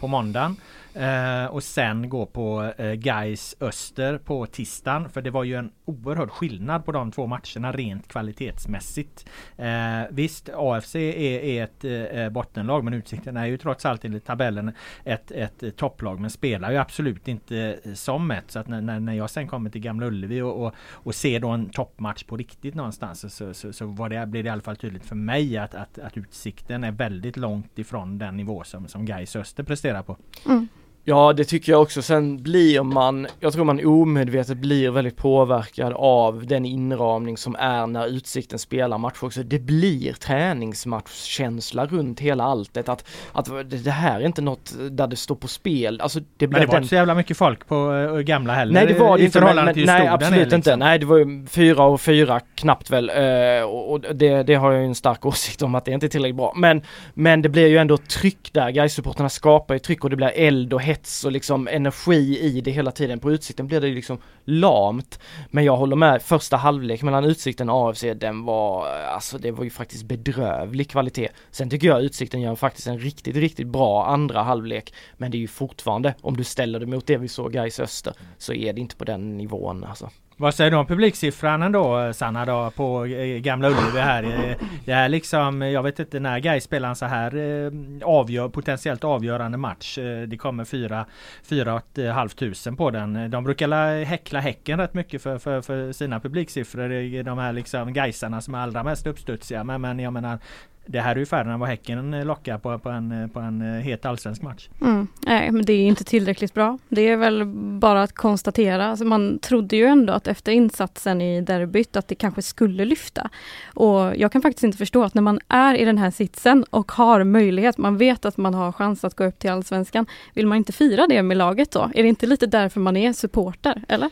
på 0.00 0.06
måndagen 0.06 0.56
eh, 0.94 1.46
och 1.46 1.62
sen 1.62 2.08
gå 2.08 2.26
på 2.26 2.72
eh, 2.78 2.92
Gais 2.92 3.56
Öster 3.60 4.18
på 4.18 4.46
tisdagen 4.46 5.08
för 5.08 5.22
det 5.22 5.30
var 5.30 5.44
ju 5.44 5.54
en 5.54 5.72
oerhörd 5.84 6.30
skillnad 6.30 6.84
på 6.84 6.92
de 6.92 7.12
två 7.12 7.26
matcherna 7.26 7.72
rent 7.72 8.08
kvalitetsmässigt. 8.08 9.26
Eh, 9.56 10.02
visst 10.10 10.50
AFC 10.54 10.94
är, 10.94 11.44
är 11.44 11.64
ett 11.64 11.84
eh, 12.14 12.28
bottenlag 12.28 12.84
men 12.84 12.94
Utsikten 12.94 13.36
är 13.36 13.46
ju 13.46 13.56
trots 13.58 13.86
allt 13.86 14.04
enligt 14.04 14.24
tabellen 14.24 14.72
ett, 15.04 15.30
ett 15.30 15.62
eh, 15.62 15.70
topplag 15.70 16.20
men 16.20 16.30
spelar 16.30 16.70
ju 16.70 16.76
absolut 16.76 17.28
inte 17.28 17.78
eh, 17.84 17.92
som 17.92 18.30
ett. 18.30 18.50
Så 18.50 18.58
att 18.58 18.68
när, 18.68 19.00
när, 19.00 19.12
jag 19.12 19.30
sen 19.30 19.48
kommer 19.48 19.70
till 19.70 19.80
Gamla 19.80 20.06
Ullevi 20.06 20.40
och, 20.40 20.66
och, 20.66 20.74
och 20.92 21.14
ser 21.14 21.40
då 21.40 21.48
en 21.48 21.68
toppmatch 21.68 22.24
på 22.24 22.36
riktigt 22.36 22.74
någonstans 22.74 23.20
så, 23.20 23.28
så, 23.28 23.54
så, 23.54 23.72
så 23.72 23.86
var 23.86 24.08
det, 24.08 24.26
blir 24.26 24.42
det 24.42 24.46
i 24.46 24.50
alla 24.50 24.62
fall 24.62 24.76
tydligt 24.76 25.06
för 25.06 25.16
mig 25.16 25.58
att, 25.58 25.74
att, 25.74 25.98
att 25.98 26.16
Utsikten 26.16 26.84
är 26.84 26.92
väldigt 26.92 27.36
långt 27.36 27.78
ifrån 27.78 28.18
den 28.18 28.36
nivå 28.36 28.64
som, 28.64 28.88
som 28.88 29.04
Gais 29.04 29.36
Öster 29.36 29.62
presterar 29.62 30.02
på. 30.02 30.16
Mm. 30.46 30.68
Ja 31.04 31.32
det 31.32 31.44
tycker 31.44 31.72
jag 31.72 31.82
också. 31.82 32.02
Sen 32.02 32.42
blir 32.42 32.82
man, 32.82 33.26
jag 33.40 33.52
tror 33.52 33.64
man 33.64 33.86
omedvetet 33.86 34.58
blir 34.58 34.90
väldigt 34.90 35.16
påverkad 35.16 35.92
av 35.96 36.46
den 36.46 36.64
inramning 36.64 37.36
som 37.36 37.56
är 37.58 37.86
när 37.86 38.06
Utsikten 38.06 38.58
spelar 38.58 38.98
match 38.98 39.22
också. 39.22 39.42
Det 39.42 39.58
blir 39.58 40.12
träningsmatchkänsla 40.12 41.86
runt 41.86 42.20
hela 42.20 42.44
alltet. 42.44 42.88
Att, 42.88 43.08
att 43.32 43.48
det 43.84 43.90
här 43.90 44.20
är 44.20 44.26
inte 44.26 44.42
något 44.42 44.74
där 44.90 45.06
det 45.06 45.16
står 45.16 45.34
på 45.34 45.48
spel. 45.48 46.00
Alltså 46.00 46.20
det 46.20 46.26
Men 46.38 46.50
blir 46.50 46.60
det 46.60 46.66
var 46.66 46.74
den 46.74 46.82
inte 46.82 46.88
så 46.88 46.94
jävla 46.94 47.14
mycket 47.14 47.36
folk 47.36 47.66
på 47.66 47.90
uh, 47.90 48.20
Gamla 48.20 48.52
heller. 48.52 48.72
Nej 48.72 48.86
det 48.86 48.98
var 48.98 49.18
det 49.18 49.24
inte, 49.24 49.40
men, 49.40 49.56
men, 49.56 49.74
till 49.74 49.86
nej 49.86 50.08
absolut 50.08 50.42
inte. 50.42 50.56
liksom. 50.56 50.78
Nej 50.78 50.98
det 50.98 51.06
var 51.06 51.18
ju 51.18 51.46
fyra 51.46 51.84
och 51.84 52.00
fyra 52.00 52.40
knappt 52.54 52.90
väl 52.90 53.10
eh, 53.10 53.64
och 53.64 54.00
det, 54.00 54.42
det 54.42 54.54
har 54.54 54.72
jag 54.72 54.80
ju 54.80 54.86
en 54.86 54.94
stark 54.94 55.26
åsikt 55.26 55.62
om 55.62 55.74
att 55.74 55.84
det 55.84 55.92
inte 55.92 56.06
är 56.06 56.08
tillräckligt 56.08 56.36
bra. 56.36 56.52
Men, 56.56 56.82
men 57.14 57.42
det 57.42 57.48
blir 57.48 57.66
ju 57.66 57.78
ändå 57.78 57.96
tryck 57.96 58.52
där, 58.52 58.70
Gais-supporterna 58.70 59.28
skapar 59.28 59.74
ju 59.74 59.78
tryck 59.78 60.04
och 60.04 60.10
det 60.10 60.16
blir 60.16 60.32
eld 60.34 60.72
och 60.72 60.80
hets 60.92 61.24
och 61.24 61.32
liksom 61.32 61.68
energi 61.68 62.38
i 62.40 62.60
det 62.60 62.70
hela 62.70 62.90
tiden. 62.90 63.18
På 63.18 63.32
Utsikten 63.32 63.66
blir 63.66 63.80
det 63.80 63.88
ju 63.88 63.94
liksom 63.94 64.18
lamt. 64.44 65.18
Men 65.50 65.64
jag 65.64 65.76
håller 65.76 65.96
med, 65.96 66.22
första 66.22 66.56
halvlek 66.56 67.02
mellan 67.02 67.24
Utsikten 67.24 67.70
och 67.70 67.90
AFC 67.90 68.04
den 68.16 68.44
var, 68.44 68.86
alltså 68.88 69.38
det 69.38 69.50
var 69.50 69.64
ju 69.64 69.70
faktiskt 69.70 70.04
bedrövlig 70.04 70.90
kvalitet. 70.90 71.28
Sen 71.50 71.70
tycker 71.70 71.88
jag 71.88 72.02
Utsikten 72.02 72.40
gör 72.40 72.54
faktiskt 72.54 72.86
en 72.86 72.98
riktigt, 72.98 73.36
riktigt 73.36 73.66
bra 73.66 74.06
andra 74.06 74.42
halvlek. 74.42 74.94
Men 75.16 75.30
det 75.30 75.36
är 75.36 75.40
ju 75.40 75.48
fortfarande, 75.48 76.14
om 76.20 76.36
du 76.36 76.44
ställer 76.44 76.80
det 76.80 76.86
mot 76.86 77.06
det 77.06 77.16
vi 77.16 77.28
såg 77.28 77.52
Gais 77.52 77.80
Öster, 77.80 78.14
så 78.38 78.52
är 78.52 78.72
det 78.72 78.80
inte 78.80 78.96
på 78.96 79.04
den 79.04 79.36
nivån 79.36 79.84
alltså. 79.84 80.10
Vad 80.42 80.54
säger 80.54 80.70
du 80.70 80.76
om 80.76 80.86
publiksiffran 80.86 81.62
ändå 81.62 82.12
Sanna 82.12 82.44
då 82.44 82.70
på 82.70 83.04
eh, 83.04 83.38
Gamla 83.38 83.68
Ullevi 83.68 84.00
här? 84.00 84.22
Eh, 84.22 84.56
det 84.84 84.92
är 84.92 85.08
liksom, 85.08 85.62
jag 85.62 85.82
vet 85.82 85.98
inte 85.98 86.20
när 86.20 86.38
Gais 86.38 86.64
spelar 86.64 86.88
en 86.88 86.96
så 86.96 87.06
här 87.06 87.36
eh, 87.36 87.72
avgör, 88.08 88.48
potentiellt 88.48 89.04
avgörande 89.04 89.58
match. 89.58 89.98
Det 90.26 90.36
kommer 90.36 90.64
fyra, 90.64 91.06
fyra 91.42 91.74
och 91.74 91.98
ett 91.98 92.14
halvt 92.14 92.36
tusen 92.36 92.76
på 92.76 92.90
den. 92.90 93.30
De 93.30 93.44
brukar 93.44 94.04
häckla 94.04 94.40
Häcken 94.40 94.78
rätt 94.78 94.94
mycket 94.94 95.22
för, 95.22 95.38
för, 95.38 95.60
för 95.60 95.92
sina 95.92 96.20
publiksiffror. 96.20 97.22
De 97.22 97.38
här 97.38 97.52
liksom 97.52 97.92
Gaisarna 97.92 98.40
som 98.40 98.54
är 98.54 98.58
allra 98.58 98.82
mest 98.82 99.06
uppstudsiga. 99.06 99.64
Men, 99.64 99.80
men 99.80 99.98
jag 99.98 100.12
menar 100.12 100.38
det 100.86 101.00
här 101.00 101.14
är 101.14 101.18
ju 101.18 101.26
färre 101.26 101.52
än 101.52 101.60
vad 101.60 101.68
Häcken 101.68 102.14
eh, 102.14 102.24
lockar 102.24 102.58
på, 102.58 102.78
på, 102.78 102.88
en, 102.88 103.22
eh, 103.22 103.28
på 103.28 103.40
en 103.40 103.62
eh, 103.62 103.82
het 103.82 104.06
allsvensk 104.06 104.42
match. 104.42 104.68
Mm. 104.80 105.06
Nej, 105.26 105.50
men 105.50 105.64
det 105.64 105.72
är 105.72 105.86
inte 105.86 106.04
tillräckligt 106.04 106.54
bra. 106.54 106.78
Det 106.88 107.08
är 107.08 107.16
väl 107.16 107.44
bara 107.78 108.02
att 108.02 108.12
konstatera. 108.12 108.86
Alltså 108.86 109.04
man 109.04 109.38
trodde 109.38 109.76
ju 109.76 109.86
ändå 109.86 110.12
att 110.12 110.26
efter 110.26 110.52
insatsen 110.52 111.20
i 111.20 111.40
derbyt 111.40 111.96
att 111.96 112.08
det 112.08 112.14
kanske 112.14 112.42
skulle 112.42 112.84
lyfta. 112.84 113.30
Och 113.74 114.16
jag 114.16 114.32
kan 114.32 114.42
faktiskt 114.42 114.64
inte 114.64 114.78
förstå 114.78 115.04
att 115.04 115.14
när 115.14 115.22
man 115.22 115.40
är 115.48 115.74
i 115.74 115.84
den 115.84 115.98
här 115.98 116.10
sitsen 116.10 116.64
och 116.70 116.92
har 116.92 117.24
möjlighet, 117.24 117.78
man 117.78 117.96
vet 117.96 118.24
att 118.24 118.36
man 118.36 118.54
har 118.54 118.72
chans 118.72 119.04
att 119.04 119.14
gå 119.14 119.24
upp 119.24 119.38
till 119.38 119.50
Allsvenskan, 119.50 120.06
vill 120.34 120.46
man 120.46 120.58
inte 120.58 120.72
fira 120.72 121.06
det 121.06 121.22
med 121.22 121.36
laget 121.36 121.70
då? 121.70 121.90
Är 121.94 122.02
det 122.02 122.08
inte 122.08 122.26
lite 122.26 122.46
därför 122.46 122.80
man 122.80 122.96
är 122.96 123.12
supporter, 123.12 123.82
eller? 123.88 124.10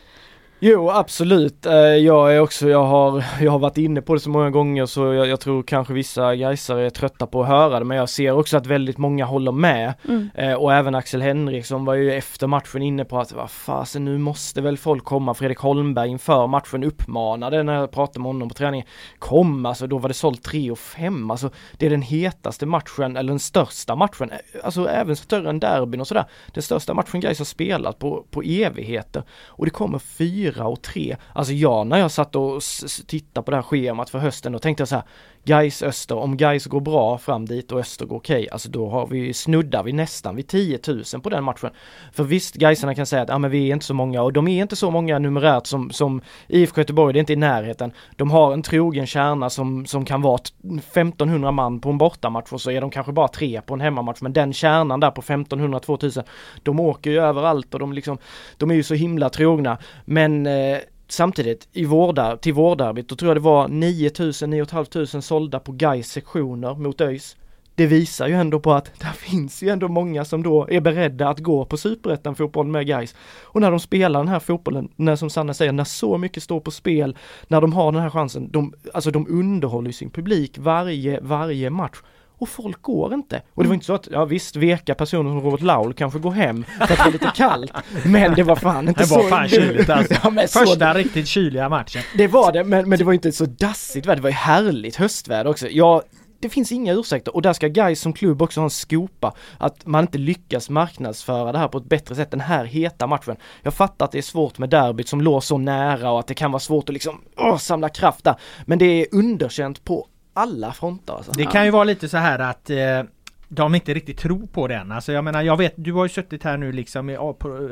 Jo 0.63 0.89
absolut, 0.89 1.61
Eh, 1.65 1.75
jag 1.75 2.35
är 2.35 2.39
också, 2.39 2.69
jag 2.69 2.83
har, 2.83 3.23
jag 3.41 3.51
har 3.51 3.59
varit 3.59 3.77
inne 3.77 4.01
på 4.01 4.13
det 4.13 4.19
så 4.19 4.29
många 4.29 4.49
gånger 4.49 4.85
så 4.85 5.13
jag, 5.13 5.27
jag 5.27 5.39
tror 5.39 5.63
kanske 5.63 5.93
vissa 5.93 6.35
gaisare 6.35 6.85
är 6.85 6.89
trötta 6.89 7.27
på 7.27 7.41
att 7.41 7.47
höra 7.47 7.79
det 7.79 7.85
men 7.85 7.97
jag 7.97 8.09
ser 8.09 8.31
också 8.31 8.57
att 8.57 8.65
väldigt 8.65 8.97
många 8.97 9.25
håller 9.25 9.51
med. 9.51 9.93
Mm. 10.07 10.29
Eh, 10.35 10.53
och 10.53 10.73
även 10.73 10.95
Axel 10.95 11.21
Henriksson 11.21 11.85
var 11.85 11.93
ju 11.93 12.13
efter 12.13 12.47
matchen 12.47 12.81
inne 12.81 13.05
på 13.05 13.19
att 13.19 13.31
vad 13.31 13.51
fasen 13.51 14.05
nu 14.05 14.17
måste 14.17 14.61
väl 14.61 14.77
folk 14.77 15.03
komma. 15.03 15.33
Fredrik 15.33 15.57
Holmberg 15.57 16.09
inför 16.09 16.47
matchen 16.47 16.83
uppmanade 16.83 17.63
när 17.63 17.73
jag 17.73 17.91
pratade 17.91 18.19
med 18.19 18.27
honom 18.27 18.49
på 18.49 18.55
träningen. 18.55 18.87
Kom 19.19 19.65
alltså, 19.65 19.87
då 19.87 19.97
var 19.97 20.07
det 20.07 20.13
sålt 20.13 20.43
3 20.43 20.71
och 20.71 20.79
5. 20.79 21.31
Alltså 21.31 21.49
det 21.77 21.85
är 21.85 21.89
den 21.89 22.01
hetaste 22.01 22.65
matchen, 22.65 23.17
eller 23.17 23.29
den 23.29 23.39
största 23.39 23.95
matchen, 23.95 24.31
eh, 24.31 24.37
alltså 24.63 24.87
även 24.87 25.15
större 25.15 25.49
än 25.49 25.59
derbyn 25.59 26.01
och 26.01 26.07
sådär. 26.07 26.25
Den 26.53 26.63
största 26.63 26.93
matchen 26.93 27.21
Gais 27.21 27.37
har 27.37 27.45
spelat 27.45 27.99
på, 27.99 28.25
på 28.29 28.41
evigheter. 28.41 29.23
Och 29.45 29.65
det 29.65 29.71
kommer 29.71 29.99
fyra 29.99 30.50
och 30.59 30.81
tre. 30.81 31.17
Alltså 31.33 31.53
jag 31.53 31.87
när 31.87 31.97
jag 31.97 32.11
satt 32.11 32.35
och 32.35 32.61
tittade 33.07 33.45
på 33.45 33.51
det 33.51 33.57
här 33.57 33.63
schemat 33.63 34.09
för 34.09 34.19
hösten 34.19 34.51
då 34.51 34.59
tänkte 34.59 34.81
jag 34.81 34.87
så 34.87 34.95
här, 34.95 35.03
Gais 35.43 35.83
Öster, 35.83 36.15
om 36.15 36.37
Gais 36.37 36.65
går 36.65 36.79
bra 36.79 37.17
fram 37.17 37.45
dit 37.45 37.71
och 37.71 37.79
Öster 37.79 38.05
går 38.05 38.15
okej, 38.15 38.49
alltså 38.51 38.69
då 38.69 38.89
har 38.89 39.07
vi, 39.07 39.33
snuddar 39.33 39.83
vi 39.83 39.93
nästan 39.93 40.35
vid 40.35 40.47
10 40.47 40.79
000 40.87 41.21
på 41.23 41.29
den 41.29 41.43
matchen. 41.43 41.69
För 42.11 42.23
visst, 42.23 42.55
Gaisarna 42.55 42.95
kan 42.95 43.05
säga 43.05 43.21
att 43.21 43.29
ja, 43.29 43.37
men 43.37 43.51
vi 43.51 43.69
är 43.69 43.73
inte 43.73 43.85
så 43.85 43.93
många 43.93 44.21
och 44.21 44.33
de 44.33 44.47
är 44.47 44.61
inte 44.61 44.75
så 44.75 44.91
många 44.91 45.19
numerärt 45.19 45.67
som, 45.67 45.91
som 45.91 46.21
IFK 46.47 46.81
Göteborg, 46.81 47.13
det 47.13 47.17
är 47.17 47.19
inte 47.19 47.33
i 47.33 47.35
närheten. 47.35 47.91
De 48.15 48.31
har 48.31 48.53
en 48.53 48.61
trogen 48.61 49.07
kärna 49.07 49.49
som, 49.49 49.85
som 49.85 50.05
kan 50.05 50.21
vara 50.21 50.39
1500 50.63 51.51
man 51.51 51.79
på 51.79 51.89
en 51.89 51.97
bortamatch 51.97 52.51
och 52.51 52.61
så 52.61 52.71
är 52.71 52.81
de 52.81 52.89
kanske 52.89 53.11
bara 53.11 53.27
tre 53.27 53.61
på 53.61 53.73
en 53.73 53.81
hemmamatch. 53.81 54.21
Men 54.21 54.33
den 54.33 54.53
kärnan 54.53 54.99
där 54.99 55.11
på 55.11 55.21
1500-2000, 55.21 56.23
de 56.63 56.79
åker 56.79 57.11
ju 57.11 57.19
överallt 57.19 57.73
och 57.73 57.79
de 57.79 57.93
liksom, 57.93 58.17
de 58.57 58.71
är 58.71 58.75
ju 58.75 58.83
så 58.83 58.93
himla 58.93 59.29
trogna. 59.29 59.77
Men 60.05 60.47
eh, 60.47 60.77
samtidigt 61.11 61.67
i 61.71 61.85
vårdar, 61.85 62.37
till 62.37 62.53
vårdarbetet, 62.53 63.09
då 63.09 63.15
tror 63.15 63.29
jag 63.29 63.37
det 63.37 63.41
var 63.41 63.67
9000, 63.67 64.49
9500 64.49 65.21
sålda 65.21 65.59
på 65.59 65.71
Gais 65.71 66.11
sektioner 66.11 66.75
mot 66.75 67.01
ÖIS. 67.01 67.35
Det 67.75 67.87
visar 67.87 68.27
ju 68.27 68.33
ändå 68.33 68.59
på 68.59 68.73
att 68.73 68.91
det 68.99 69.13
finns 69.15 69.63
ju 69.63 69.69
ändå 69.69 69.87
många 69.87 70.25
som 70.25 70.43
då 70.43 70.67
är 70.69 70.81
beredda 70.81 71.29
att 71.29 71.39
gå 71.39 71.65
på 71.65 71.77
superettan 71.77 72.35
fotboll 72.35 72.67
med 72.67 72.87
Gais. 72.87 73.15
Och 73.43 73.61
när 73.61 73.71
de 73.71 73.79
spelar 73.79 74.19
den 74.19 74.27
här 74.27 74.39
fotbollen, 74.39 74.89
när 74.95 75.15
som 75.15 75.29
Sanna 75.29 75.53
säger, 75.53 75.71
när 75.71 75.83
så 75.83 76.17
mycket 76.17 76.43
står 76.43 76.59
på 76.59 76.71
spel, 76.71 77.17
när 77.47 77.61
de 77.61 77.73
har 77.73 77.91
den 77.91 78.01
här 78.01 78.09
chansen, 78.09 78.51
de, 78.51 78.73
alltså 78.93 79.11
de 79.11 79.27
underhåller 79.29 79.87
ju 79.87 79.93
sin 79.93 80.09
publik 80.09 80.57
varje, 80.57 81.19
varje 81.21 81.69
match 81.69 81.97
och 82.41 82.49
folk 82.49 82.81
går 82.81 83.13
inte. 83.13 83.41
Och 83.53 83.63
det 83.63 83.69
var 83.69 83.73
inte 83.73 83.85
så 83.85 83.93
att, 83.93 84.07
ja 84.11 84.25
visst, 84.25 84.55
veka 84.55 84.95
personer 84.95 85.29
som 85.29 85.41
Robert 85.41 85.61
Laul 85.61 85.93
kanske 85.93 86.19
går 86.19 86.31
hem 86.31 86.65
för 86.77 86.83
att 86.83 86.89
det 86.89 87.03
var 87.03 87.11
lite 87.11 87.31
kallt. 87.35 87.71
Men 88.05 88.33
det 88.35 88.43
var 88.43 88.55
fan 88.55 88.87
inte 88.87 89.07
så. 89.07 89.17
Det 89.17 89.23
var 89.23 89.29
fan 89.29 89.49
kyligt 89.49 89.89
alltså. 89.89 90.13
Ja, 90.23 90.31
Första 90.47 90.93
så, 90.93 90.97
riktigt 90.97 91.27
kyliga 91.27 91.69
matchen. 91.69 92.01
det 92.17 92.27
var 92.27 92.51
det, 92.51 92.63
men, 92.63 92.89
men 92.89 92.99
det 92.99 93.05
var 93.05 93.13
inte 93.13 93.31
så 93.31 93.45
dassigt 93.45 94.05
väder, 94.05 94.15
det 94.15 94.21
var 94.21 94.29
ju 94.29 94.35
härligt 94.35 94.95
höstväder 94.95 95.49
också. 95.49 95.67
Ja, 95.69 96.03
det 96.39 96.49
finns 96.49 96.71
inga 96.71 96.93
ursäkter 96.93 97.35
och 97.35 97.41
där 97.41 97.53
ska 97.53 97.67
guys 97.67 98.01
som 98.01 98.13
klubb 98.13 98.41
också 98.41 98.59
ha 98.59 98.65
en 98.65 98.69
skopa 98.69 99.33
att 99.57 99.85
man 99.85 100.03
inte 100.03 100.17
lyckas 100.17 100.69
marknadsföra 100.69 101.51
det 101.51 101.57
här 101.57 101.67
på 101.67 101.77
ett 101.77 101.89
bättre 101.89 102.15
sätt 102.15 102.31
den 102.31 102.39
här 102.41 102.65
heta 102.65 103.07
matchen. 103.07 103.35
Jag 103.63 103.73
fattar 103.73 104.05
att 104.05 104.11
det 104.11 104.17
är 104.17 104.21
svårt 104.21 104.57
med 104.57 104.69
derbyt 104.69 105.07
som 105.07 105.21
låg 105.21 105.43
så 105.43 105.57
nära 105.57 106.11
och 106.11 106.19
att 106.19 106.27
det 106.27 106.33
kan 106.33 106.51
vara 106.51 106.59
svårt 106.59 106.89
att 106.89 106.93
liksom 106.93 107.21
åh, 107.37 107.57
samla 107.57 107.89
kraft 107.89 108.23
där. 108.23 108.35
Men 108.65 108.79
det 108.79 108.85
är 108.85 109.07
underkänt 109.11 109.83
på 109.83 110.07
alla 110.33 110.73
fronter 110.73 111.13
alltså. 111.13 111.31
Det 111.31 111.45
kan 111.45 111.65
ju 111.65 111.71
vara 111.71 111.83
lite 111.83 112.09
så 112.09 112.17
här 112.17 112.39
att 112.39 112.69
eh, 112.69 113.03
de 113.53 113.75
inte 113.75 113.93
riktigt 113.93 114.17
tror 114.17 114.47
på 114.51 114.67
den. 114.67 114.91
Alltså 114.91 115.11
jag 115.11 115.23
menar, 115.23 115.41
jag 115.41 115.57
vet, 115.57 115.73
du 115.75 115.93
har 115.93 116.05
ju 116.05 116.09
suttit 116.09 116.43
här 116.43 116.57
nu 116.57 116.71
liksom 116.71 117.09
i 117.09 117.17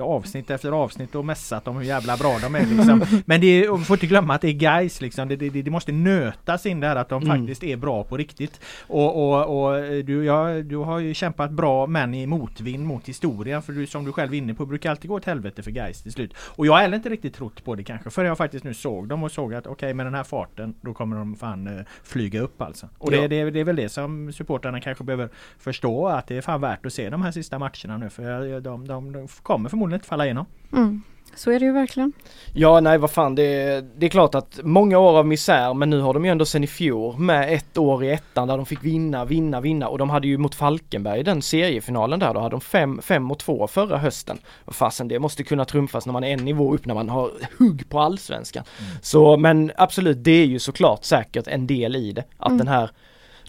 avsnitt 0.02 0.50
efter 0.50 0.72
avsnitt 0.72 1.16
och 1.16 1.26
mässat 1.26 1.68
om 1.68 1.78
hur 1.78 1.84
jävla 1.84 2.18
bra 2.18 2.38
de 2.42 2.56
är 2.56 2.66
liksom. 2.66 3.04
Men 3.26 3.42
det 3.42 3.48
är, 3.48 3.78
får 3.78 3.96
inte 3.96 4.08
glömma 4.08 4.34
att 4.36 4.42
det 4.42 4.48
är 4.48 4.54
guys 4.54 5.02
liksom. 5.02 5.28
Det, 5.28 5.36
det, 5.36 5.50
det 5.50 5.72
måste 5.72 5.92
nötas 5.92 6.66
in 6.66 6.80
där 6.80 6.96
att 6.96 7.10
de 7.10 7.24
Mm. 7.24 7.38
faktiskt 7.38 7.64
är 7.64 7.78
bra 7.78 8.04
på 8.04 8.18
riktigt. 8.18 8.60
Och, 8.88 9.16
och, 9.32 9.66
och 9.74 9.82
du, 10.04 10.26
ja, 10.26 10.54
du 10.64 10.76
har 10.78 11.00
ju 11.00 11.14
kämpat 11.14 11.52
bra 11.52 11.88
men 11.88 12.14
i 12.14 12.26
motvind 12.28 12.86
mot 12.86 13.10
historien. 13.10 13.62
För 13.62 13.74
du, 13.74 13.88
som 13.88 14.06
du 14.06 14.12
själv 14.12 14.34
är 14.34 14.38
inne 14.38 14.54
på 14.54 14.66
brukar 14.66 14.90
alltid 14.90 15.10
gå 15.10 15.16
åt 15.16 15.26
helvete 15.26 15.64
för 15.64 15.72
guys 15.72 16.02
till 16.04 16.12
slut. 16.12 16.34
Och 16.38 16.66
jag 16.66 16.74
har 16.74 16.80
heller 16.82 16.98
inte 16.98 17.10
riktigt 17.10 17.36
trott 17.36 17.64
på 17.64 17.76
det 17.76 17.84
kanske. 17.84 18.10
För 18.10 18.26
jag 18.26 18.38
faktiskt 18.38 18.64
nu 18.66 18.74
såg 18.74 19.08
dem 19.08 19.24
och 19.24 19.32
såg 19.32 19.54
att 19.54 19.68
okej 19.68 19.94
med 19.94 20.06
den 20.06 20.14
här 20.16 20.24
farten 20.24 20.74
då 20.82 20.94
kommer 20.94 21.18
de 21.18 21.36
fan 21.36 21.68
eh, 21.68 21.84
flyga 22.04 22.42
upp 22.42 22.62
alltså. 22.62 22.90
Och 22.98 23.12
det, 23.12 23.18
Ja. 23.18 23.28
det, 23.28 23.52
det 23.52 23.60
är 23.60 23.64
väl 23.64 23.76
det 23.76 23.90
som 23.90 24.34
supportrarna 24.34 24.82
kanske 24.82 25.04
behöver 25.04 25.30
förstå 25.70 26.08
att 26.08 26.28
det 26.28 26.38
är 26.38 26.42
fan 26.42 26.62
värt 26.62 26.86
att 26.86 26.94
se 26.94 27.10
de 27.10 27.22
här 27.22 27.32
sista 27.32 27.60
matcherna 27.60 27.98
nu 27.98 28.10
för 28.10 28.60
de, 28.62 28.88
de, 28.88 29.12
de 29.12 29.28
kommer 29.28 29.70
förmodligen 29.70 29.98
inte 29.98 30.08
falla 30.08 30.26
igenom. 30.26 30.46
Mm. 30.74 31.04
Så 31.36 31.52
är 31.52 31.60
det 31.60 31.66
ju 31.66 31.72
verkligen. 31.72 32.14
Ja, 32.54 32.80
nej 32.80 32.98
vad 32.98 33.12
fan, 33.12 33.36
det, 33.36 33.82
det 33.98 34.06
är 34.06 34.10
klart 34.10 34.36
att 34.36 34.60
många 34.64 34.98
år 34.98 35.18
av 35.18 35.28
misär, 35.28 35.74
men 35.74 35.90
nu 35.90 36.00
har 36.00 36.14
de 36.14 36.26
ju 36.26 36.32
ändå 36.32 36.46
sen 36.46 36.64
i 36.64 36.68
fjol 36.68 37.18
med 37.20 37.54
ett 37.54 37.78
år 37.78 38.04
i 38.04 38.12
ettan 38.12 38.48
där 38.48 38.58
de 38.58 38.66
fick 38.66 38.84
vinna, 38.84 39.26
vinna, 39.26 39.62
vinna 39.62 39.88
och 39.88 39.98
de 39.98 40.10
hade 40.10 40.28
ju 40.28 40.38
mot 40.38 40.56
Falkenberg 40.56 41.24
den 41.24 41.42
seriefinalen 41.42 42.20
där, 42.20 42.34
då 42.34 42.40
hade 42.40 42.54
de 42.54 42.62
5 42.62 43.02
fem 43.02 43.32
och 43.32 43.40
2 43.40 43.68
förra 43.68 43.98
hösten. 43.98 44.38
Fasen, 44.68 45.08
det 45.08 45.20
måste 45.20 45.44
kunna 45.44 45.66
trumfas 45.66 46.06
när 46.06 46.14
man 46.14 46.24
är 46.24 46.34
en 46.34 46.46
nivå 46.46 46.74
upp 46.74 46.86
när 46.86 46.94
man 46.96 47.10
har 47.10 47.32
hugg 47.60 47.90
på 47.90 48.00
allsvenskan. 48.00 48.64
Så, 49.02 49.38
men 49.38 49.72
absolut, 49.78 50.24
det 50.24 50.32
är 50.32 50.46
ju 50.46 50.60
såklart 50.60 51.04
säkert 51.04 51.48
en 51.48 51.68
del 51.68 51.96
i 51.96 52.12
det, 52.12 52.24
att 52.38 52.48
Mm. 52.48 52.58
den 52.58 52.68
här, 52.68 52.90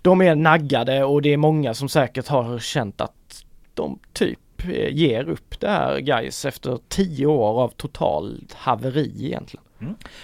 de 0.02 0.20
är 0.20 0.34
naggade 0.34 1.04
och 1.04 1.22
det 1.22 1.32
är 1.32 1.36
många 1.36 1.74
som 1.74 1.88
säkert 1.88 2.28
har 2.28 2.58
känt 2.58 3.00
att 3.00 3.44
de 3.74 3.98
typ 4.12 4.64
eh, 4.64 4.94
ger 4.94 5.28
upp 5.28 5.60
det 5.60 5.68
här 5.68 5.98
guys 5.98 6.44
efter 6.44 6.78
tio 6.88 7.26
år 7.26 7.62
av 7.62 7.68
totalt 7.68 8.52
haveri 8.52 9.26
egentligen. 9.26 9.64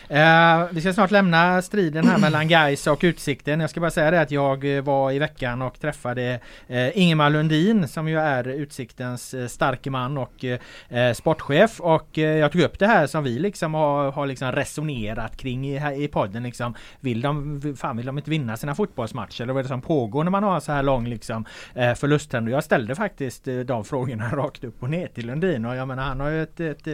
Eh, 0.08 0.66
vi 0.70 0.80
ska 0.80 0.92
snart 0.92 1.10
lämna 1.10 1.62
striden 1.62 2.08
här 2.08 2.18
mellan 2.18 2.48
Gais 2.48 2.86
och 2.86 3.00
Utsikten. 3.02 3.60
Jag 3.60 3.70
ska 3.70 3.80
bara 3.80 3.90
säga 3.90 4.10
det 4.10 4.20
att 4.20 4.30
jag 4.30 4.76
eh, 4.76 4.82
var 4.82 5.12
i 5.12 5.18
veckan 5.18 5.62
och 5.62 5.80
träffade 5.80 6.40
eh, 6.68 6.98
Ingemar 6.98 7.30
Lundin 7.30 7.88
som 7.88 8.08
ju 8.08 8.18
är 8.18 8.48
Utsiktens 8.48 9.34
eh, 9.34 9.46
starke 9.46 9.90
man 9.90 10.18
och 10.18 10.44
eh, 10.44 10.58
eh 10.88 11.12
sportchef. 11.12 11.80
Och 11.80 12.18
eh, 12.18 12.36
jag 12.36 12.52
tog 12.52 12.62
upp 12.62 12.78
det 12.78 12.86
här 12.86 13.06
som 13.06 13.24
vi 13.24 13.38
liksom 13.38 13.74
har, 13.74 14.12
har 14.12 14.26
liksom 14.26 14.52
resonerat 14.52 15.36
kring 15.36 15.68
i, 15.68 15.78
här 15.78 16.00
i 16.00 16.08
podden. 16.08 16.42
Liksom. 16.42 16.74
Vill, 17.00 17.20
de, 17.20 17.76
fan, 17.76 17.96
vill 17.96 18.06
de 18.06 18.18
inte 18.18 18.30
vinna 18.30 18.56
sina 18.56 18.74
fotbollsmatcher? 18.74 19.42
Eller 19.42 19.52
vad 19.52 19.60
är 19.60 19.64
det 19.64 19.68
som 19.68 19.80
pågår 19.80 20.24
när 20.24 20.30
man 20.30 20.42
har 20.42 20.60
så 20.60 20.72
här 20.72 20.82
lång 20.82 21.08
liksom, 21.08 21.44
förlusttrend? 21.74 22.48
Jag 22.48 22.64
ställde 22.64 22.94
faktiskt 22.94 23.48
de 23.64 23.84
frågorna 23.84 24.28
rakt 24.32 24.64
upp 24.64 24.82
och 24.82 24.90
ner 24.90 25.06
till 25.06 25.26
Lundin. 25.26 25.64
Och 25.64 25.76
jag 25.76 25.88
menar 25.88 26.02
han 26.02 26.20
har 26.20 26.30
ju 26.30 26.42
ett, 26.42 26.60
ett, 26.60 26.86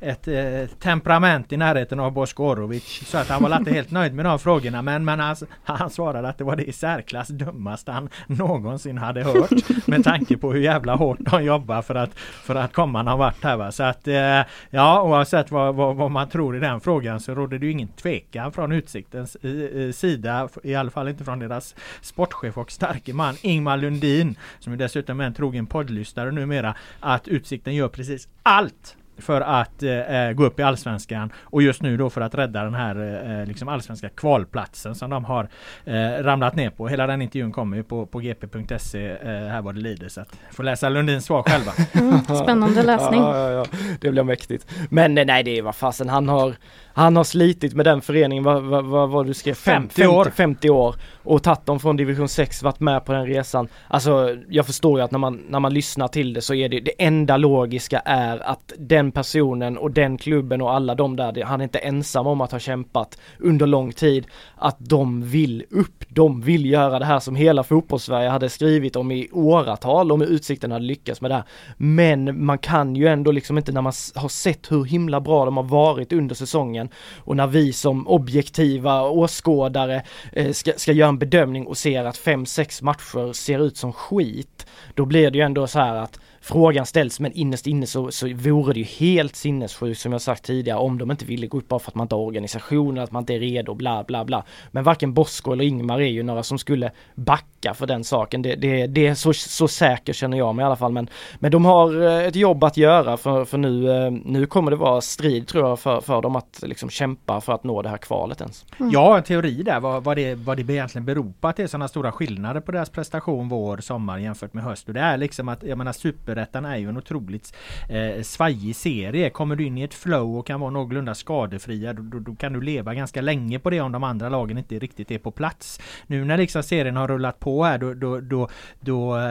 ett, 0.00 0.28
ett, 0.28 0.80
temperament 0.80 1.52
i 1.52 1.56
närheten 1.56 2.00
av 2.00 2.05
Bosko 2.10 2.44
Orovic. 2.44 3.02
Så 3.06 3.18
att 3.18 3.28
han 3.28 3.42
var 3.42 3.56
inte 3.56 3.70
helt 3.70 3.90
nöjd 3.90 4.14
med 4.14 4.24
de 4.24 4.38
frågorna. 4.38 4.82
Men, 4.82 5.04
men 5.04 5.20
han, 5.20 5.36
han 5.64 5.90
svarade 5.90 6.28
att 6.28 6.38
det 6.38 6.44
var 6.44 6.56
det 6.56 6.64
i 6.64 6.72
särklass 6.72 7.28
dummaste 7.28 7.92
han 7.92 8.08
någonsin 8.26 8.98
hade 8.98 9.22
hört. 9.22 9.86
Med 9.86 10.04
tanke 10.04 10.36
på 10.36 10.52
hur 10.52 10.60
jävla 10.60 10.94
hårt 10.94 11.18
de 11.20 11.44
jobbar 11.44 11.82
för 11.82 11.94
att, 11.94 12.18
för 12.18 12.54
att 12.54 12.72
komma 12.72 13.02
någon 13.02 13.18
vart 13.18 13.44
här 13.44 13.56
va. 13.56 13.72
Så 13.72 13.82
att 13.82 14.08
eh, 14.08 14.40
ja 14.70 15.02
oavsett 15.02 15.50
vad, 15.50 15.74
vad, 15.74 15.96
vad 15.96 16.10
man 16.10 16.28
tror 16.28 16.56
i 16.56 16.60
den 16.60 16.80
frågan 16.80 17.20
så 17.20 17.34
råder 17.34 17.58
det 17.58 17.66
ju 17.66 17.72
ingen 17.72 17.88
tvekan 17.88 18.52
från 18.52 18.72
Utsiktens 18.72 19.36
i, 19.42 19.48
i 19.48 19.92
sida. 19.92 20.48
I 20.62 20.74
alla 20.74 20.90
fall 20.90 21.08
inte 21.08 21.24
från 21.24 21.38
deras 21.38 21.74
sportchef 22.00 22.58
och 22.58 22.72
starke 22.72 23.12
man 23.12 23.36
Ingmar 23.42 23.76
Lundin. 23.76 24.36
Som 24.58 24.72
ju 24.72 24.76
dessutom 24.76 25.20
är 25.20 25.24
en 25.24 25.34
trogen 25.34 25.66
poddlyssnare 25.66 26.30
numera. 26.30 26.74
Att 27.00 27.28
Utsikten 27.28 27.74
gör 27.74 27.88
precis 27.88 28.28
allt 28.42 28.96
för 29.18 29.40
att 29.40 29.82
eh, 29.82 30.32
gå 30.34 30.44
upp 30.44 30.60
i 30.60 30.62
Allsvenskan 30.62 31.32
och 31.42 31.62
just 31.62 31.82
nu 31.82 31.96
då 31.96 32.10
för 32.10 32.20
att 32.20 32.34
rädda 32.34 32.64
den 32.64 32.74
här 32.74 33.20
eh, 33.40 33.46
liksom 33.46 33.68
allsvenska 33.68 34.08
kvalplatsen 34.08 34.94
som 34.94 35.10
de 35.10 35.24
har 35.24 35.48
eh, 35.84 36.22
ramlat 36.22 36.56
ner 36.56 36.70
på. 36.70 36.88
Hela 36.88 37.06
den 37.06 37.22
intervjun 37.22 37.52
kommer 37.52 37.76
ju 37.76 37.82
på, 37.82 38.06
på 38.06 38.18
gp.se 38.18 39.10
eh, 39.10 39.18
här 39.28 39.62
vad 39.62 39.74
det 39.74 39.80
lider 39.80 40.08
så 40.08 40.20
att 40.20 40.38
får 40.50 40.62
läsa 40.62 40.88
Lundins 40.88 41.24
svar 41.24 41.42
själva. 41.42 41.72
Mm. 41.92 42.20
Spännande 42.42 42.82
läsning. 42.86 43.20
Ja, 43.20 43.36
ja, 43.36 43.50
ja. 43.50 43.78
Det 44.00 44.10
blir 44.10 44.22
mäktigt. 44.22 44.66
Men 44.90 45.18
eh, 45.18 45.26
nej, 45.26 45.42
det 45.42 45.58
är 45.58 45.62
vad 45.62 45.74
fasen 45.74 46.08
han 46.08 46.28
har 46.28 46.54
han 46.96 47.16
har 47.16 47.24
slitit 47.24 47.74
med 47.74 47.86
den 47.86 48.00
föreningen, 48.00 48.44
vad, 48.44 48.62
vad, 48.62 48.84
vad, 48.84 49.10
vad 49.10 49.26
du 49.26 49.34
skrev? 49.34 49.54
Fem- 49.54 49.88
50 49.88 50.06
år. 50.06 50.24
50 50.24 50.70
år 50.70 50.96
och 51.26 51.42
tagit 51.42 51.66
dem 51.66 51.80
från 51.80 51.96
division 51.96 52.28
6, 52.28 52.62
varit 52.62 52.80
med 52.80 53.04
på 53.04 53.12
den 53.12 53.26
resan. 53.26 53.68
Alltså 53.88 54.36
jag 54.48 54.66
förstår 54.66 54.98
ju 54.98 55.04
att 55.04 55.10
när 55.10 55.18
man, 55.18 55.42
när 55.48 55.60
man 55.60 55.74
lyssnar 55.74 56.08
till 56.08 56.32
det 56.32 56.40
så 56.40 56.54
är 56.54 56.68
det, 56.68 56.80
det 56.80 56.92
enda 56.98 57.36
logiska 57.36 57.98
är 57.98 58.38
att 58.38 58.72
den 58.78 59.12
personen 59.12 59.78
och 59.78 59.90
den 59.90 60.18
klubben 60.18 60.60
och 60.62 60.72
alla 60.72 60.94
de 60.94 61.16
där, 61.16 61.44
han 61.44 61.60
är 61.60 61.64
inte 61.64 61.78
ensam 61.78 62.26
om 62.26 62.40
att 62.40 62.52
ha 62.52 62.58
kämpat 62.58 63.18
under 63.38 63.66
lång 63.66 63.92
tid, 63.92 64.26
att 64.56 64.76
de 64.78 65.22
vill 65.22 65.64
upp, 65.70 66.04
de 66.08 66.40
vill 66.40 66.66
göra 66.66 66.98
det 66.98 67.04
här 67.04 67.20
som 67.20 67.36
hela 67.36 67.62
fotbollssverige 67.62 68.28
hade 68.28 68.48
skrivit 68.48 68.96
om 68.96 69.12
i 69.12 69.28
åratal 69.32 70.12
om 70.12 70.22
Utsikten 70.22 70.72
hade 70.72 70.84
lyckats 70.84 71.20
med 71.20 71.30
det 71.30 71.34
här. 71.34 71.44
Men 71.76 72.44
man 72.44 72.58
kan 72.58 72.96
ju 72.96 73.06
ändå 73.06 73.30
liksom 73.30 73.58
inte 73.58 73.72
när 73.72 73.82
man 73.82 73.92
har 74.14 74.28
sett 74.28 74.72
hur 74.72 74.84
himla 74.84 75.20
bra 75.20 75.44
de 75.44 75.56
har 75.56 75.64
varit 75.64 76.12
under 76.12 76.34
säsongen 76.34 76.85
och 77.18 77.36
när 77.36 77.46
vi 77.46 77.72
som 77.72 78.08
objektiva 78.08 79.02
åskådare 79.02 80.02
eh, 80.32 80.52
ska, 80.52 80.72
ska 80.76 80.92
göra 80.92 81.08
en 81.08 81.18
bedömning 81.18 81.66
och 81.66 81.78
ser 81.78 82.04
att 82.04 82.16
fem 82.16 82.46
sex 82.46 82.82
matcher 82.82 83.32
ser 83.32 83.66
ut 83.66 83.76
som 83.76 83.92
skit. 83.92 84.66
Då 84.94 85.04
blir 85.04 85.30
det 85.30 85.38
ju 85.38 85.44
ändå 85.44 85.66
så 85.66 85.78
här 85.78 85.94
att 85.94 86.20
frågan 86.46 86.86
ställs 86.86 87.20
men 87.20 87.32
innerst 87.32 87.66
inne 87.66 87.86
så, 87.86 88.10
så 88.10 88.34
vore 88.34 88.72
det 88.72 88.80
ju 88.80 88.86
helt 88.86 89.36
sinnessjukt 89.36 90.00
som 90.00 90.12
jag 90.12 90.20
sagt 90.20 90.44
tidigare 90.44 90.78
om 90.78 90.98
de 90.98 91.10
inte 91.10 91.24
ville 91.24 91.46
gå 91.46 91.58
upp 91.58 91.68
bara 91.68 91.80
för 91.80 91.90
att 91.90 91.94
man 91.94 92.04
inte 92.04 92.14
har 92.14 92.22
organisationen, 92.22 93.04
att 93.04 93.12
man 93.12 93.22
inte 93.22 93.34
är 93.34 93.40
redo, 93.40 93.74
bla 93.74 94.04
bla 94.04 94.24
bla. 94.24 94.44
Men 94.70 94.84
varken 94.84 95.12
Bosko 95.12 95.52
eller 95.52 95.64
Ingmar 95.64 96.00
är 96.00 96.06
ju 96.06 96.22
några 96.22 96.42
som 96.42 96.58
skulle 96.58 96.90
backa 97.14 97.74
för 97.74 97.86
den 97.86 98.04
saken. 98.04 98.42
Det, 98.42 98.54
det, 98.54 98.86
det 98.86 99.06
är 99.06 99.14
så, 99.14 99.32
så 99.32 99.68
säker 99.68 100.12
känner 100.12 100.38
jag 100.38 100.54
mig 100.54 100.62
i 100.62 100.66
alla 100.66 100.76
fall. 100.76 100.92
Men, 100.92 101.08
men 101.38 101.50
de 101.50 101.64
har 101.64 102.02
eh, 102.02 102.26
ett 102.26 102.36
jobb 102.36 102.64
att 102.64 102.76
göra 102.76 103.16
för, 103.16 103.44
för 103.44 103.58
nu, 103.58 103.90
eh, 103.90 104.10
nu 104.10 104.46
kommer 104.46 104.70
det 104.70 104.76
vara 104.76 105.00
strid 105.00 105.48
tror 105.48 105.68
jag 105.68 105.78
för, 105.80 106.00
för 106.00 106.22
dem 106.22 106.36
att 106.36 106.62
liksom 106.62 106.90
kämpa 106.90 107.40
för 107.40 107.52
att 107.52 107.64
nå 107.64 107.82
det 107.82 107.88
här 107.88 107.96
kvalet 107.96 108.40
ens. 108.40 108.64
Ja, 108.92 109.16
en 109.16 109.22
teori 109.22 109.62
där 109.62 109.80
vad, 109.80 110.04
vad, 110.04 110.16
det, 110.16 110.34
vad 110.34 110.56
det 110.56 110.72
egentligen 110.72 111.04
beror 111.04 111.32
på 111.40 111.48
att 111.48 111.56
det 111.56 111.62
är 111.62 111.66
sådana 111.66 111.88
stora 111.88 112.12
skillnader 112.12 112.60
på 112.60 112.72
deras 112.72 112.90
prestation 112.90 113.48
vår, 113.48 113.78
sommar 113.78 114.18
jämfört 114.18 114.54
med 114.54 114.64
höst. 114.64 114.88
Och 114.88 114.94
det 114.94 115.00
är 115.00 115.16
liksom 115.16 115.48
att, 115.48 115.62
jag 115.62 115.78
menar 115.78 115.92
super 115.92 116.35
Superettan 116.36 116.64
är 116.64 116.76
ju 116.76 116.88
en 116.88 116.96
otroligt 116.96 117.54
eh, 117.88 118.22
svajig 118.22 118.76
serie. 118.76 119.30
Kommer 119.30 119.56
du 119.56 119.64
in 119.64 119.78
i 119.78 119.82
ett 119.82 119.94
flow 119.94 120.38
och 120.38 120.46
kan 120.46 120.60
vara 120.60 120.70
någorlunda 120.70 121.14
skadefria 121.14 121.92
då, 121.92 122.02
då, 122.02 122.18
då, 122.18 122.34
kan 122.34 122.52
du 122.52 122.60
leva 122.60 122.94
ganska 122.94 123.20
länge 123.20 123.58
på 123.58 123.70
det 123.70 123.80
om 123.80 123.92
de 123.92 124.04
andra 124.04 124.28
lagen 124.28 124.58
inte 124.58 124.78
riktigt 124.78 125.10
är 125.10 125.18
på 125.18 125.30
plats. 125.30 125.80
Nu 126.06 126.24
när 126.24 126.36
liksom 126.36 126.62
serien 126.62 126.96
har 126.96 127.08
rullat 127.08 127.40
på 127.40 127.64
här 127.64 127.78
då, 127.78 127.94
då, 127.94 128.20
då, 128.20 128.48
då 128.80 129.16
eh, 129.16 129.22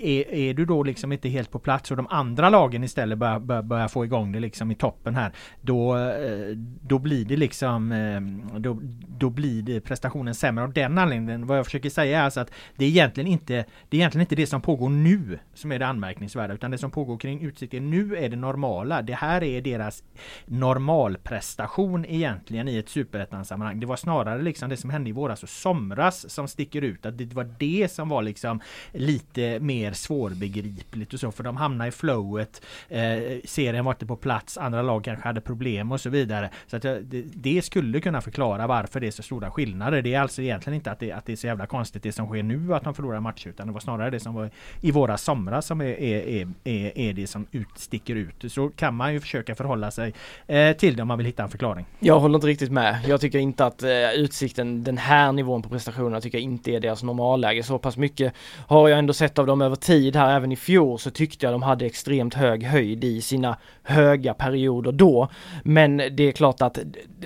är, 0.00 0.34
är 0.34 0.54
du 0.54 0.64
då 0.64 0.82
liksom 0.82 1.12
inte 1.12 1.28
helt 1.28 1.50
på 1.50 1.58
plats 1.58 1.90
och 1.90 1.96
de 1.96 2.06
andra 2.06 2.50
lagen 2.50 2.84
istället 2.84 3.18
börjar, 3.18 3.38
börjar, 3.38 3.62
börjar 3.62 3.88
få 3.88 4.04
igång 4.04 4.32
det 4.32 4.40
liksom 4.40 4.70
i 4.70 4.74
toppen 4.74 5.14
här. 5.14 5.32
Då, 5.60 5.96
eh, 5.96 6.56
då 6.82 6.98
blir 6.98 7.24
det 7.24 7.36
liksom 7.36 7.92
eh, 7.92 8.20
då, 8.58 8.78
då 9.18 9.30
blir 9.30 9.62
det 9.62 9.80
prestationen 9.80 10.34
sämre 10.34 10.64
av 10.64 10.72
den 10.72 10.98
anledningen. 10.98 11.46
Vad 11.46 11.58
jag 11.58 11.64
försöker 11.64 11.90
säga 11.90 12.20
är 12.20 12.24
alltså 12.24 12.40
att 12.40 12.50
det 12.76 12.84
är 12.84 12.88
egentligen 12.88 13.30
inte 13.30 13.64
det 13.88 13.96
är 13.96 13.98
egentligen 13.98 14.22
inte 14.22 14.34
det 14.34 14.46
som 14.46 14.60
pågår 14.60 14.88
nu 14.88 15.38
som 15.54 15.72
är 15.72 15.78
det 15.78 15.86
anmärkningsvärda 15.86 16.15
utan 16.54 16.70
det 16.70 16.78
som 16.78 16.90
pågår 16.90 17.18
kring 17.18 17.40
Utsikten 17.40 17.90
nu 17.90 18.16
är 18.16 18.28
det 18.28 18.36
normala. 18.36 19.02
Det 19.02 19.14
här 19.14 19.42
är 19.42 19.60
deras 19.60 20.02
normalprestation 20.44 22.04
egentligen 22.04 22.68
i 22.68 22.76
ett 22.76 22.88
superettan-sammanhang. 22.88 23.80
Det 23.80 23.86
var 23.86 23.96
snarare 23.96 24.42
liksom 24.42 24.68
det 24.68 24.76
som 24.76 24.90
hände 24.90 25.10
i 25.10 25.12
våras 25.12 25.42
och 25.42 25.48
somras 25.48 26.30
som 26.30 26.48
sticker 26.48 26.82
ut. 26.82 27.06
Att 27.06 27.18
det 27.18 27.34
var 27.34 27.50
det 27.58 27.92
som 27.92 28.08
var 28.08 28.22
liksom 28.22 28.60
lite 28.92 29.60
mer 29.60 29.92
svårbegripligt 29.92 31.14
och 31.14 31.20
så 31.20 31.32
för 31.32 31.44
de 31.44 31.56
hamnar 31.56 31.86
i 31.86 31.90
flowet. 31.90 32.62
Eh, 32.88 33.18
serien 33.44 33.84
var 33.84 33.92
inte 33.92 34.06
på 34.06 34.16
plats, 34.16 34.58
andra 34.58 34.82
lag 34.82 35.04
kanske 35.04 35.28
hade 35.28 35.40
problem 35.40 35.92
och 35.92 36.00
så 36.00 36.10
vidare. 36.10 36.50
Så 36.66 36.76
att 36.76 36.82
det, 36.82 37.22
det 37.34 37.62
skulle 37.62 38.00
kunna 38.00 38.20
förklara 38.20 38.66
varför 38.66 39.00
det 39.00 39.06
är 39.06 39.10
så 39.10 39.22
stora 39.22 39.50
skillnader. 39.50 40.02
Det 40.02 40.14
är 40.14 40.20
alltså 40.20 40.42
egentligen 40.42 40.74
inte 40.74 40.90
att 40.90 40.98
det, 40.98 41.12
att 41.12 41.26
det 41.26 41.32
är 41.32 41.36
så 41.36 41.46
jävla 41.46 41.66
konstigt 41.66 42.02
det 42.02 42.12
som 42.12 42.26
sker 42.26 42.42
nu 42.42 42.74
att 42.74 42.84
de 42.84 42.94
förlorar 42.94 43.20
matcher 43.20 43.48
utan 43.48 43.66
det 43.66 43.72
var 43.72 43.80
snarare 43.80 44.10
det 44.10 44.20
som 44.20 44.34
var 44.34 44.50
i 44.80 44.90
våra 44.90 45.18
somras 45.18 45.66
som 45.66 45.80
är, 45.80 46.02
är, 46.12 46.48
är, 46.64 46.98
är 46.98 47.12
det 47.12 47.26
som 47.26 47.46
ut, 47.52 47.68
sticker 47.76 48.14
ut. 48.14 48.52
Så 48.52 48.68
kan 48.68 48.94
man 48.94 49.12
ju 49.12 49.20
försöka 49.20 49.54
förhålla 49.54 49.90
sig 49.90 50.14
eh, 50.46 50.76
till 50.76 50.96
det 50.96 51.02
om 51.02 51.08
man 51.08 51.18
vill 51.18 51.26
hitta 51.26 51.42
en 51.42 51.48
förklaring. 51.48 51.86
Jag 51.98 52.20
håller 52.20 52.34
inte 52.34 52.46
riktigt 52.46 52.72
med. 52.72 52.98
Jag 53.06 53.20
tycker 53.20 53.38
inte 53.38 53.66
att 53.66 53.82
eh, 53.82 54.10
Utsikten, 54.14 54.84
den 54.84 54.98
här 54.98 55.32
nivån 55.32 55.62
på 55.62 55.68
prestationerna 55.68 56.20
tycker 56.20 56.38
jag 56.38 56.42
inte 56.42 56.70
är 56.70 56.80
deras 56.80 57.02
normalläge. 57.02 57.62
Så 57.62 57.78
pass 57.78 57.96
mycket 57.96 58.32
har 58.66 58.88
jag 58.88 58.98
ändå 58.98 59.12
sett 59.12 59.38
av 59.38 59.46
dem 59.46 59.62
över 59.62 59.76
tid 59.76 60.16
här. 60.16 60.36
Även 60.36 60.52
i 60.52 60.56
fjol 60.56 60.98
så 60.98 61.10
tyckte 61.10 61.46
jag 61.46 61.54
de 61.54 61.62
hade 61.62 61.86
extremt 61.86 62.34
hög 62.34 62.62
höjd 62.62 63.04
i 63.04 63.20
sina 63.20 63.56
höga 63.82 64.34
perioder 64.34 64.92
då. 64.92 65.28
Men 65.62 65.96
det 65.96 66.22
är 66.22 66.32
klart 66.32 66.62
att 66.62 66.78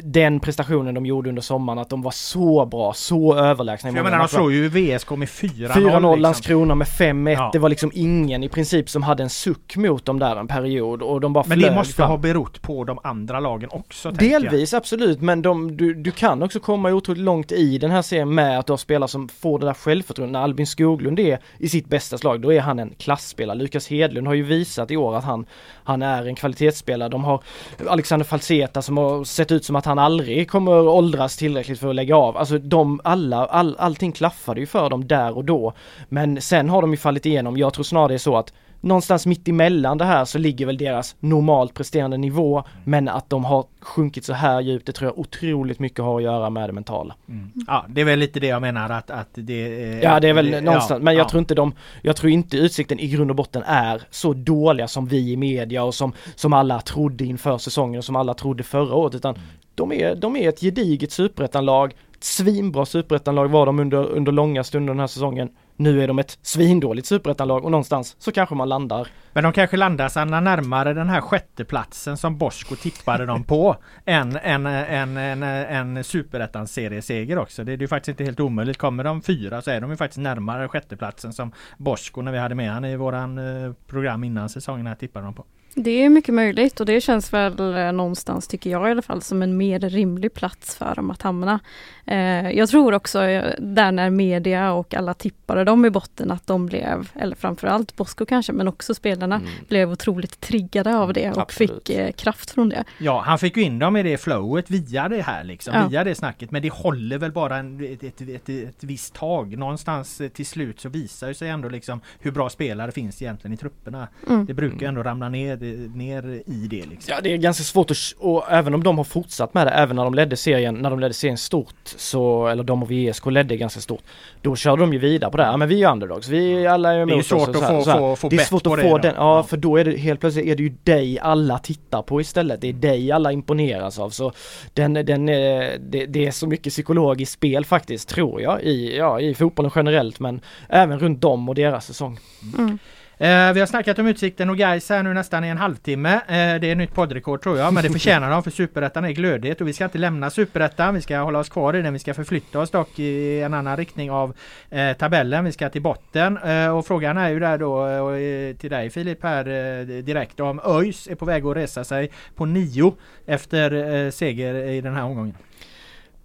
den 0.02 0.40
prestationen 0.40 0.94
de 0.94 1.06
gjorde 1.06 1.28
under 1.28 1.42
sommaren, 1.42 1.78
att 1.78 1.90
de 1.90 2.02
var 2.02 2.10
så 2.10 2.66
bra, 2.66 2.92
så 2.92 3.36
överlägsna. 3.36 3.90
jag 3.90 4.04
menar 4.04 4.18
de 4.18 4.28
slog 4.28 4.52
ju 4.52 4.68
VSK 4.68 5.10
med 5.10 5.28
4-0. 5.28 5.68
4-0, 5.68 5.74
liksom. 5.74 6.20
Landskrona 6.20 6.74
med 6.74 6.86
5-1. 6.86 7.32
Ja. 7.32 7.50
Det 7.52 7.58
var 7.58 7.68
liksom 7.68 7.90
ingen 7.94 8.42
i 8.42 8.48
princip 8.48 8.59
som 8.64 9.02
hade 9.02 9.22
en 9.22 9.30
suck 9.30 9.76
mot 9.76 10.04
dem 10.04 10.18
där 10.18 10.36
en 10.36 10.48
period 10.48 11.02
och 11.02 11.20
de 11.20 11.32
bara 11.32 11.44
Men 11.48 11.60
det 11.60 11.74
måste 11.74 11.94
fram. 11.94 12.10
ha 12.10 12.16
berott 12.16 12.62
på 12.62 12.84
de 12.84 12.98
andra 13.02 13.40
lagen 13.40 13.68
också? 13.72 14.10
Delvis 14.10 14.74
absolut, 14.74 15.20
men 15.20 15.42
de, 15.42 15.76
du, 15.76 15.94
du 15.94 16.10
kan 16.10 16.42
också 16.42 16.60
komma 16.60 16.90
otroligt 16.92 17.22
långt 17.22 17.52
i 17.52 17.78
den 17.78 17.90
här 17.90 18.02
serien 18.02 18.34
med 18.34 18.58
att 18.58 18.66
du 18.66 18.72
har 18.72 18.76
spelare 18.78 19.08
som 19.08 19.28
får 19.28 19.58
det 19.58 19.66
där 19.66 19.74
självförtroendet. 19.74 20.32
När 20.32 20.40
Albin 20.40 20.66
Skoglund 20.66 21.20
är 21.20 21.38
i 21.58 21.68
sitt 21.68 21.88
bästa 21.88 22.18
slag, 22.18 22.40
då 22.40 22.52
är 22.52 22.60
han 22.60 22.78
en 22.78 22.90
klassspelare. 22.98 23.58
Lukas 23.58 23.88
Hedlund 23.88 24.26
har 24.26 24.34
ju 24.34 24.42
visat 24.42 24.90
i 24.90 24.96
år 24.96 25.16
att 25.16 25.24
han, 25.24 25.46
han 25.84 26.02
är 26.02 26.26
en 26.26 26.34
kvalitetsspelare. 26.34 27.08
De 27.08 27.24
har 27.24 27.42
Alexander 27.88 28.24
Falseta 28.24 28.82
som 28.82 28.96
har 28.96 29.24
sett 29.24 29.52
ut 29.52 29.64
som 29.64 29.76
att 29.76 29.84
han 29.84 29.98
aldrig 29.98 30.50
kommer 30.50 30.72
åldras 30.72 31.36
tillräckligt 31.36 31.80
för 31.80 31.88
att 31.88 31.94
lägga 31.94 32.16
av. 32.16 32.36
Alltså 32.36 32.58
de 32.58 33.00
alla, 33.04 33.46
all, 33.46 33.76
allting 33.78 34.12
klaffade 34.12 34.60
ju 34.60 34.66
för 34.66 34.90
dem 34.90 35.06
där 35.06 35.36
och 35.36 35.44
då. 35.44 35.72
Men 36.08 36.40
sen 36.40 36.68
har 36.68 36.80
de 36.80 36.90
ju 36.90 36.96
fallit 36.96 37.26
igenom. 37.26 37.56
Jag 37.56 37.72
tror 37.74 37.84
snarare 37.84 38.08
det 38.08 38.14
är 38.14 38.18
så 38.18 38.36
att 38.36 38.49
någonstans 38.80 39.26
mitt 39.26 39.48
emellan 39.48 39.98
det 39.98 40.04
här 40.04 40.24
så 40.24 40.38
ligger 40.38 40.66
väl 40.66 40.78
deras 40.78 41.16
normalt 41.20 41.74
presterande 41.74 42.16
nivå 42.16 42.64
men 42.84 43.08
att 43.08 43.30
de 43.30 43.44
har 43.44 43.64
sjunkit 43.80 44.24
så 44.24 44.32
här 44.32 44.60
djupt 44.60 44.86
det 44.86 44.92
tror 44.92 45.10
jag 45.10 45.18
otroligt 45.18 45.78
mycket 45.78 46.04
har 46.04 46.16
att 46.16 46.22
göra 46.22 46.50
med 46.50 46.68
det 46.68 46.72
mentala. 46.72 47.14
Mm. 47.28 47.50
Ja 47.66 47.84
det 47.88 48.00
är 48.00 48.04
väl 48.04 48.18
lite 48.18 48.40
det 48.40 48.46
jag 48.46 48.62
menar 48.62 48.90
att, 48.90 49.10
att 49.10 49.28
det 49.32 49.84
är, 49.84 50.02
Ja 50.02 50.20
det 50.20 50.28
är 50.28 50.34
väl 50.34 50.50
det, 50.50 50.60
någonstans 50.60 50.98
ja, 50.98 51.04
men 51.04 51.14
jag 51.14 51.24
ja. 51.24 51.28
tror 51.28 51.38
inte 51.38 51.54
de 51.54 51.72
Jag 52.02 52.16
tror 52.16 52.32
inte 52.32 52.56
Utsikten 52.56 53.00
i 53.00 53.08
grund 53.08 53.30
och 53.30 53.36
botten 53.36 53.62
är 53.66 54.02
så 54.10 54.32
dåliga 54.32 54.88
som 54.88 55.06
vi 55.06 55.32
i 55.32 55.36
media 55.36 55.84
och 55.84 55.94
som, 55.94 56.12
som 56.34 56.52
alla 56.52 56.80
trodde 56.80 57.24
inför 57.24 57.58
säsongen 57.58 57.98
och 57.98 58.04
som 58.04 58.16
alla 58.16 58.34
trodde 58.34 58.62
förra 58.62 58.94
året 58.94 59.14
utan 59.14 59.34
mm. 59.34 59.46
de, 59.74 59.92
är, 59.92 60.14
de 60.14 60.36
är 60.36 60.48
ett 60.48 60.60
gediget 60.60 61.12
superettanlag 61.12 61.94
Svinbra 62.22 62.86
superettanlag 62.86 63.48
var 63.48 63.66
de 63.66 63.78
under, 63.78 64.06
under 64.06 64.32
långa 64.32 64.64
stunder 64.64 64.92
den 64.92 65.00
här 65.00 65.06
säsongen 65.06 65.48
nu 65.80 66.02
är 66.02 66.08
de 66.08 66.18
ett 66.18 66.38
svindåligt 66.42 67.06
superettanlag 67.06 67.64
och 67.64 67.70
någonstans 67.70 68.16
så 68.18 68.32
kanske 68.32 68.54
man 68.54 68.68
landar. 68.68 69.08
Men 69.32 69.44
de 69.44 69.52
kanske 69.52 69.76
landar 69.76 70.08
Sanna 70.08 70.40
närmare 70.40 70.94
den 70.94 71.08
här 71.08 71.20
sjätteplatsen 71.20 72.16
som 72.16 72.38
Bosko 72.38 72.76
tippade 72.76 73.26
dem 73.26 73.44
på 73.44 73.76
än 74.04 74.36
en, 74.36 74.66
en, 74.66 75.16
en, 75.16 75.42
en 75.42 76.04
superettans 76.04 76.72
serieseger 76.72 77.38
också. 77.38 77.64
Det 77.64 77.72
är 77.72 77.78
ju 77.78 77.88
faktiskt 77.88 78.08
inte 78.08 78.24
helt 78.24 78.40
omöjligt. 78.40 78.78
Kommer 78.78 79.04
de 79.04 79.22
fyra 79.22 79.62
så 79.62 79.70
är 79.70 79.80
de 79.80 79.90
ju 79.90 79.96
faktiskt 79.96 80.20
närmare 80.20 80.68
sjätteplatsen 80.68 81.32
som 81.32 81.52
Bosko 81.78 82.22
när 82.22 82.32
vi 82.32 82.38
hade 82.38 82.54
med 82.54 82.72
han 82.72 82.84
i 82.84 82.96
våran 82.96 83.38
eh, 83.38 83.72
program 83.86 84.24
innan 84.24 84.48
säsongen 84.48 84.86
här 84.86 84.94
tippade 84.94 85.24
de 85.24 85.34
på. 85.34 85.44
Det 85.74 85.90
är 85.90 86.08
mycket 86.08 86.34
möjligt 86.34 86.80
och 86.80 86.86
det 86.86 87.00
känns 87.00 87.32
väl 87.32 87.60
eh, 87.60 87.92
någonstans, 87.92 88.48
tycker 88.48 88.70
jag 88.70 88.88
i 88.88 88.90
alla 88.90 89.02
fall, 89.02 89.22
som 89.22 89.42
en 89.42 89.56
mer 89.56 89.80
rimlig 89.80 90.34
plats 90.34 90.76
för 90.76 90.94
dem 90.94 91.10
att 91.10 91.22
hamna. 91.22 91.60
Eh, 92.06 92.50
jag 92.50 92.68
tror 92.68 92.94
också 92.94 93.22
eh, 93.22 93.54
där 93.58 93.92
när 93.92 94.10
media 94.10 94.72
och 94.72 94.94
alla 94.94 95.14
tippade 95.14 95.64
dem 95.64 95.84
i 95.84 95.90
botten 95.90 96.30
att 96.30 96.46
de 96.46 96.66
blev, 96.66 97.10
eller 97.14 97.36
framförallt 97.36 97.96
Bosko 97.96 98.26
kanske, 98.26 98.52
men 98.52 98.68
också 98.68 98.94
spelarna 98.94 99.36
mm. 99.36 99.48
blev 99.68 99.90
otroligt 99.90 100.40
triggade 100.40 100.96
av 100.96 101.12
det 101.12 101.30
och 101.30 101.38
Absolut. 101.38 101.88
fick 101.88 102.16
kraft 102.16 102.50
från 102.50 102.68
det. 102.68 102.84
Ja, 102.98 103.22
han 103.26 103.38
fick 103.38 103.56
ju 103.56 103.62
in 103.62 103.78
dem 103.78 103.96
i 103.96 104.02
det 104.02 104.18
flowet 104.18 104.70
via 104.70 105.08
det 105.08 105.22
här 105.22 105.44
liksom, 105.44 105.74
ja. 105.74 105.88
via 105.88 106.04
det 106.04 106.14
snacket. 106.14 106.50
Men 106.50 106.62
det 106.62 106.72
håller 106.72 107.18
väl 107.18 107.32
bara 107.32 107.56
en, 107.56 107.84
ett, 107.84 108.02
ett, 108.02 108.20
ett, 108.20 108.48
ett 108.48 108.84
visst 108.84 109.14
tag. 109.14 109.58
Någonstans 109.58 110.22
till 110.34 110.46
slut 110.46 110.80
så 110.80 110.88
visar 110.88 111.32
sig 111.32 111.48
ändå 111.48 111.68
liksom 111.68 112.00
hur 112.18 112.30
bra 112.30 112.50
spelare 112.50 112.92
finns 112.92 113.22
egentligen 113.22 113.54
i 113.54 113.56
trupperna. 113.56 114.08
Mm. 114.28 114.46
Det 114.46 114.54
brukar 114.54 114.88
ändå 114.88 115.02
ramla 115.02 115.28
ner 115.28 115.59
ner 115.94 116.42
i 116.46 116.66
det 116.70 116.86
liksom. 116.86 117.14
Ja 117.14 117.20
det 117.22 117.32
är 117.32 117.36
ganska 117.36 117.64
svårt 117.64 117.90
att, 117.90 117.96
och 118.18 118.44
även 118.50 118.74
om 118.74 118.82
de 118.82 118.98
har 118.98 119.04
fortsatt 119.04 119.54
med 119.54 119.66
det, 119.66 119.70
även 119.70 119.96
när 119.96 120.04
de 120.04 120.14
ledde 120.14 120.36
serien, 120.36 120.74
när 120.74 120.90
de 120.90 121.00
ledde 121.00 121.14
serien 121.14 121.38
stort, 121.38 121.74
så, 121.84 122.46
eller 122.46 122.62
de 122.62 122.82
och 122.82 122.90
VSK 122.90 123.26
ledde 123.26 123.56
ganska 123.56 123.80
stort, 123.80 124.02
då 124.42 124.56
körde 124.56 124.82
de 124.82 124.92
ju 124.92 124.98
vidare 124.98 125.30
på 125.30 125.36
det. 125.36 125.42
Ja 125.42 125.56
men 125.56 125.68
vi 125.68 125.82
är 125.82 125.92
underdogs, 125.92 126.28
vi 126.28 126.66
alla 126.66 126.94
är 126.94 126.98
emot 126.98 127.14
oss. 127.18 127.28
Det 127.28 127.34
är 127.34 127.44
svårt 127.44 127.56
att 127.56 127.66
få, 127.66 127.84
få, 127.84 128.16
få 128.16 128.28
Det 128.28 128.36
är 128.36 128.40
svårt 128.40 128.66
att 128.66 128.80
få 128.80 128.98
den, 128.98 129.14
ja, 129.16 129.36
ja, 129.36 129.42
för 129.42 129.56
då 129.56 129.76
är 129.76 129.84
det 129.84 129.96
helt 129.96 130.20
plötsligt 130.20 130.46
är 130.46 130.56
det 130.56 130.62
ju 130.62 130.74
dig 130.84 131.18
alla 131.18 131.58
tittar 131.58 132.02
på 132.02 132.20
istället. 132.20 132.60
Det 132.60 132.68
är 132.68 132.72
dig 132.72 133.12
alla 133.12 133.32
imponeras 133.32 133.98
av. 133.98 134.10
Så 134.10 134.32
den, 134.74 134.92
den, 134.94 135.26
det, 135.26 136.06
det 136.08 136.26
är 136.26 136.30
så 136.30 136.46
mycket 136.46 136.72
psykologiskt 136.72 137.32
spel 137.32 137.64
faktiskt, 137.64 138.08
tror 138.08 138.40
jag, 138.40 138.62
i, 138.62 138.96
ja, 138.96 139.20
i 139.20 139.34
fotbollen 139.34 139.72
generellt 139.74 140.20
men 140.20 140.40
även 140.68 140.98
runt 140.98 141.20
dem 141.20 141.48
och 141.48 141.54
deras 141.54 141.86
säsong. 141.86 142.18
Mm. 142.58 142.78
Eh, 143.20 143.52
vi 143.52 143.60
har 143.60 143.66
snackat 143.66 143.98
om 143.98 144.06
Utsikten 144.06 144.50
och 144.50 144.56
Gais 144.56 144.90
här 144.90 145.02
nu 145.02 145.14
nästan 145.14 145.44
i 145.44 145.48
en 145.48 145.58
halvtimme. 145.58 146.14
Eh, 146.14 146.60
det 146.60 146.70
är 146.70 146.74
nytt 146.74 146.94
poddrekord 146.94 147.42
tror 147.42 147.58
jag, 147.58 147.74
men 147.74 147.82
det 147.82 147.90
förtjänar 147.90 148.30
de 148.30 148.42
för 148.42 148.50
Superettan 148.50 149.04
är 149.04 149.10
glödhet 149.10 149.60
och 149.60 149.68
vi 149.68 149.72
ska 149.72 149.84
inte 149.84 149.98
lämna 149.98 150.30
Superettan. 150.30 150.94
Vi 150.94 151.00
ska 151.00 151.18
hålla 151.18 151.38
oss 151.38 151.48
kvar 151.48 151.76
i 151.76 151.82
den. 151.82 151.92
Vi 151.92 151.98
ska 151.98 152.14
förflytta 152.14 152.60
oss 152.60 152.70
dock 152.70 152.98
i 152.98 153.40
en 153.40 153.54
annan 153.54 153.76
riktning 153.76 154.10
av 154.10 154.36
eh, 154.70 154.92
tabellen. 154.92 155.44
Vi 155.44 155.52
ska 155.52 155.68
till 155.68 155.82
botten 155.82 156.36
eh, 156.36 156.76
och 156.76 156.86
frågan 156.86 157.16
är 157.16 157.28
ju 157.28 157.40
där 157.40 157.58
då 157.58 157.86
eh, 157.86 158.48
eh, 158.50 158.56
till 158.56 158.70
dig 158.70 158.90
Filip 158.90 159.22
här 159.22 159.48
eh, 159.48 160.02
direkt 160.02 160.40
om 160.40 160.60
ÖIS 160.64 161.06
är 161.06 161.14
på 161.14 161.24
väg 161.24 161.46
att 161.46 161.56
resa 161.56 161.84
sig 161.84 162.10
på 162.36 162.44
nio 162.44 162.94
efter 163.26 163.94
eh, 163.94 164.10
seger 164.10 164.54
i 164.54 164.80
den 164.80 164.94
här 164.94 165.04
omgången. 165.04 165.34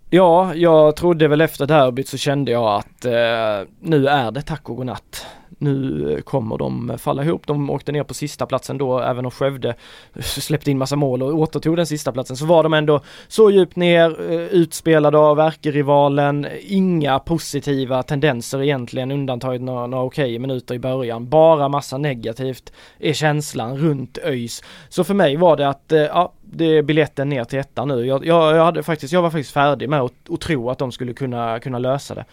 Ja, 0.10 0.54
jag 0.56 0.96
trodde 0.96 1.28
väl 1.28 1.42
efter 1.42 1.66
derbyt 1.66 2.08
så 2.08 2.18
kände 2.18 2.52
jag 2.52 2.74
att 2.74 3.06
eh, 3.06 3.68
nu 3.80 4.08
är 4.08 4.32
det 4.32 4.42
tack 4.42 4.70
och 4.70 4.78
godnatt 4.78 5.26
nu 5.58 6.22
kommer 6.26 6.58
de 6.58 6.98
falla 6.98 7.24
ihop. 7.24 7.48
De 7.48 7.70
åkte 7.70 7.92
ner 7.92 8.04
på 8.04 8.14
sista 8.14 8.46
platsen 8.46 8.78
då, 8.78 9.00
även 9.00 9.26
om 9.26 9.32
Skövde 9.32 9.76
släppte 10.20 10.72
in 10.72 10.78
massa 10.78 10.96
mål 10.96 11.24
och 11.24 11.34
återtog 11.34 11.78
den 11.78 11.88
sista 11.88 12.12
platsen 12.12 12.38
så 12.38 12.46
var 12.46 12.64
de 12.64 12.74
ändå 12.74 13.02
så 13.28 13.52
djupt 13.52 13.76
ner, 13.76 14.32
eh, 14.32 14.40
utspelade 14.40 15.18
av 15.18 15.40
ärkerivalen, 15.40 16.48
inga 16.62 17.20
positiva 17.20 18.04
tendenser 18.04 18.64
egentligen, 18.64 19.12
undantaget 19.12 19.62
några, 19.62 19.88
några 19.88 20.04
okej 20.04 20.40
minuter 20.40 20.76
i 20.76 20.80
början. 20.80 21.30
Bara 21.30 21.70
massa 21.70 21.98
negativt 21.98 22.74
är 23.00 23.14
känslan 23.14 23.78
runt 23.78 24.18
ÖIS. 24.24 24.64
Så 24.90 25.04
för 25.04 25.14
mig 25.14 25.36
var 25.36 25.58
det 25.58 25.70
att, 25.70 25.92
eh, 25.92 26.00
ja, 26.00 26.32
det 26.42 26.66
är 26.66 26.82
biljetten 26.82 27.30
ner 27.30 27.44
till 27.44 27.60
ettan 27.60 27.88
nu. 27.88 28.06
Jag, 28.06 28.26
jag, 28.26 28.56
jag, 28.56 28.66
hade 28.66 28.84
faktiskt, 28.84 29.14
jag 29.14 29.22
var 29.22 29.30
faktiskt 29.30 29.54
färdig 29.54 29.90
med 29.90 30.02
att, 30.02 30.14
att 30.30 30.42
tro 30.42 30.70
att 30.70 30.78
de 30.78 30.92
skulle 30.92 31.14
kunna, 31.14 31.60
kunna 31.60 31.80
lösa 31.80 32.16
det. 32.16 32.26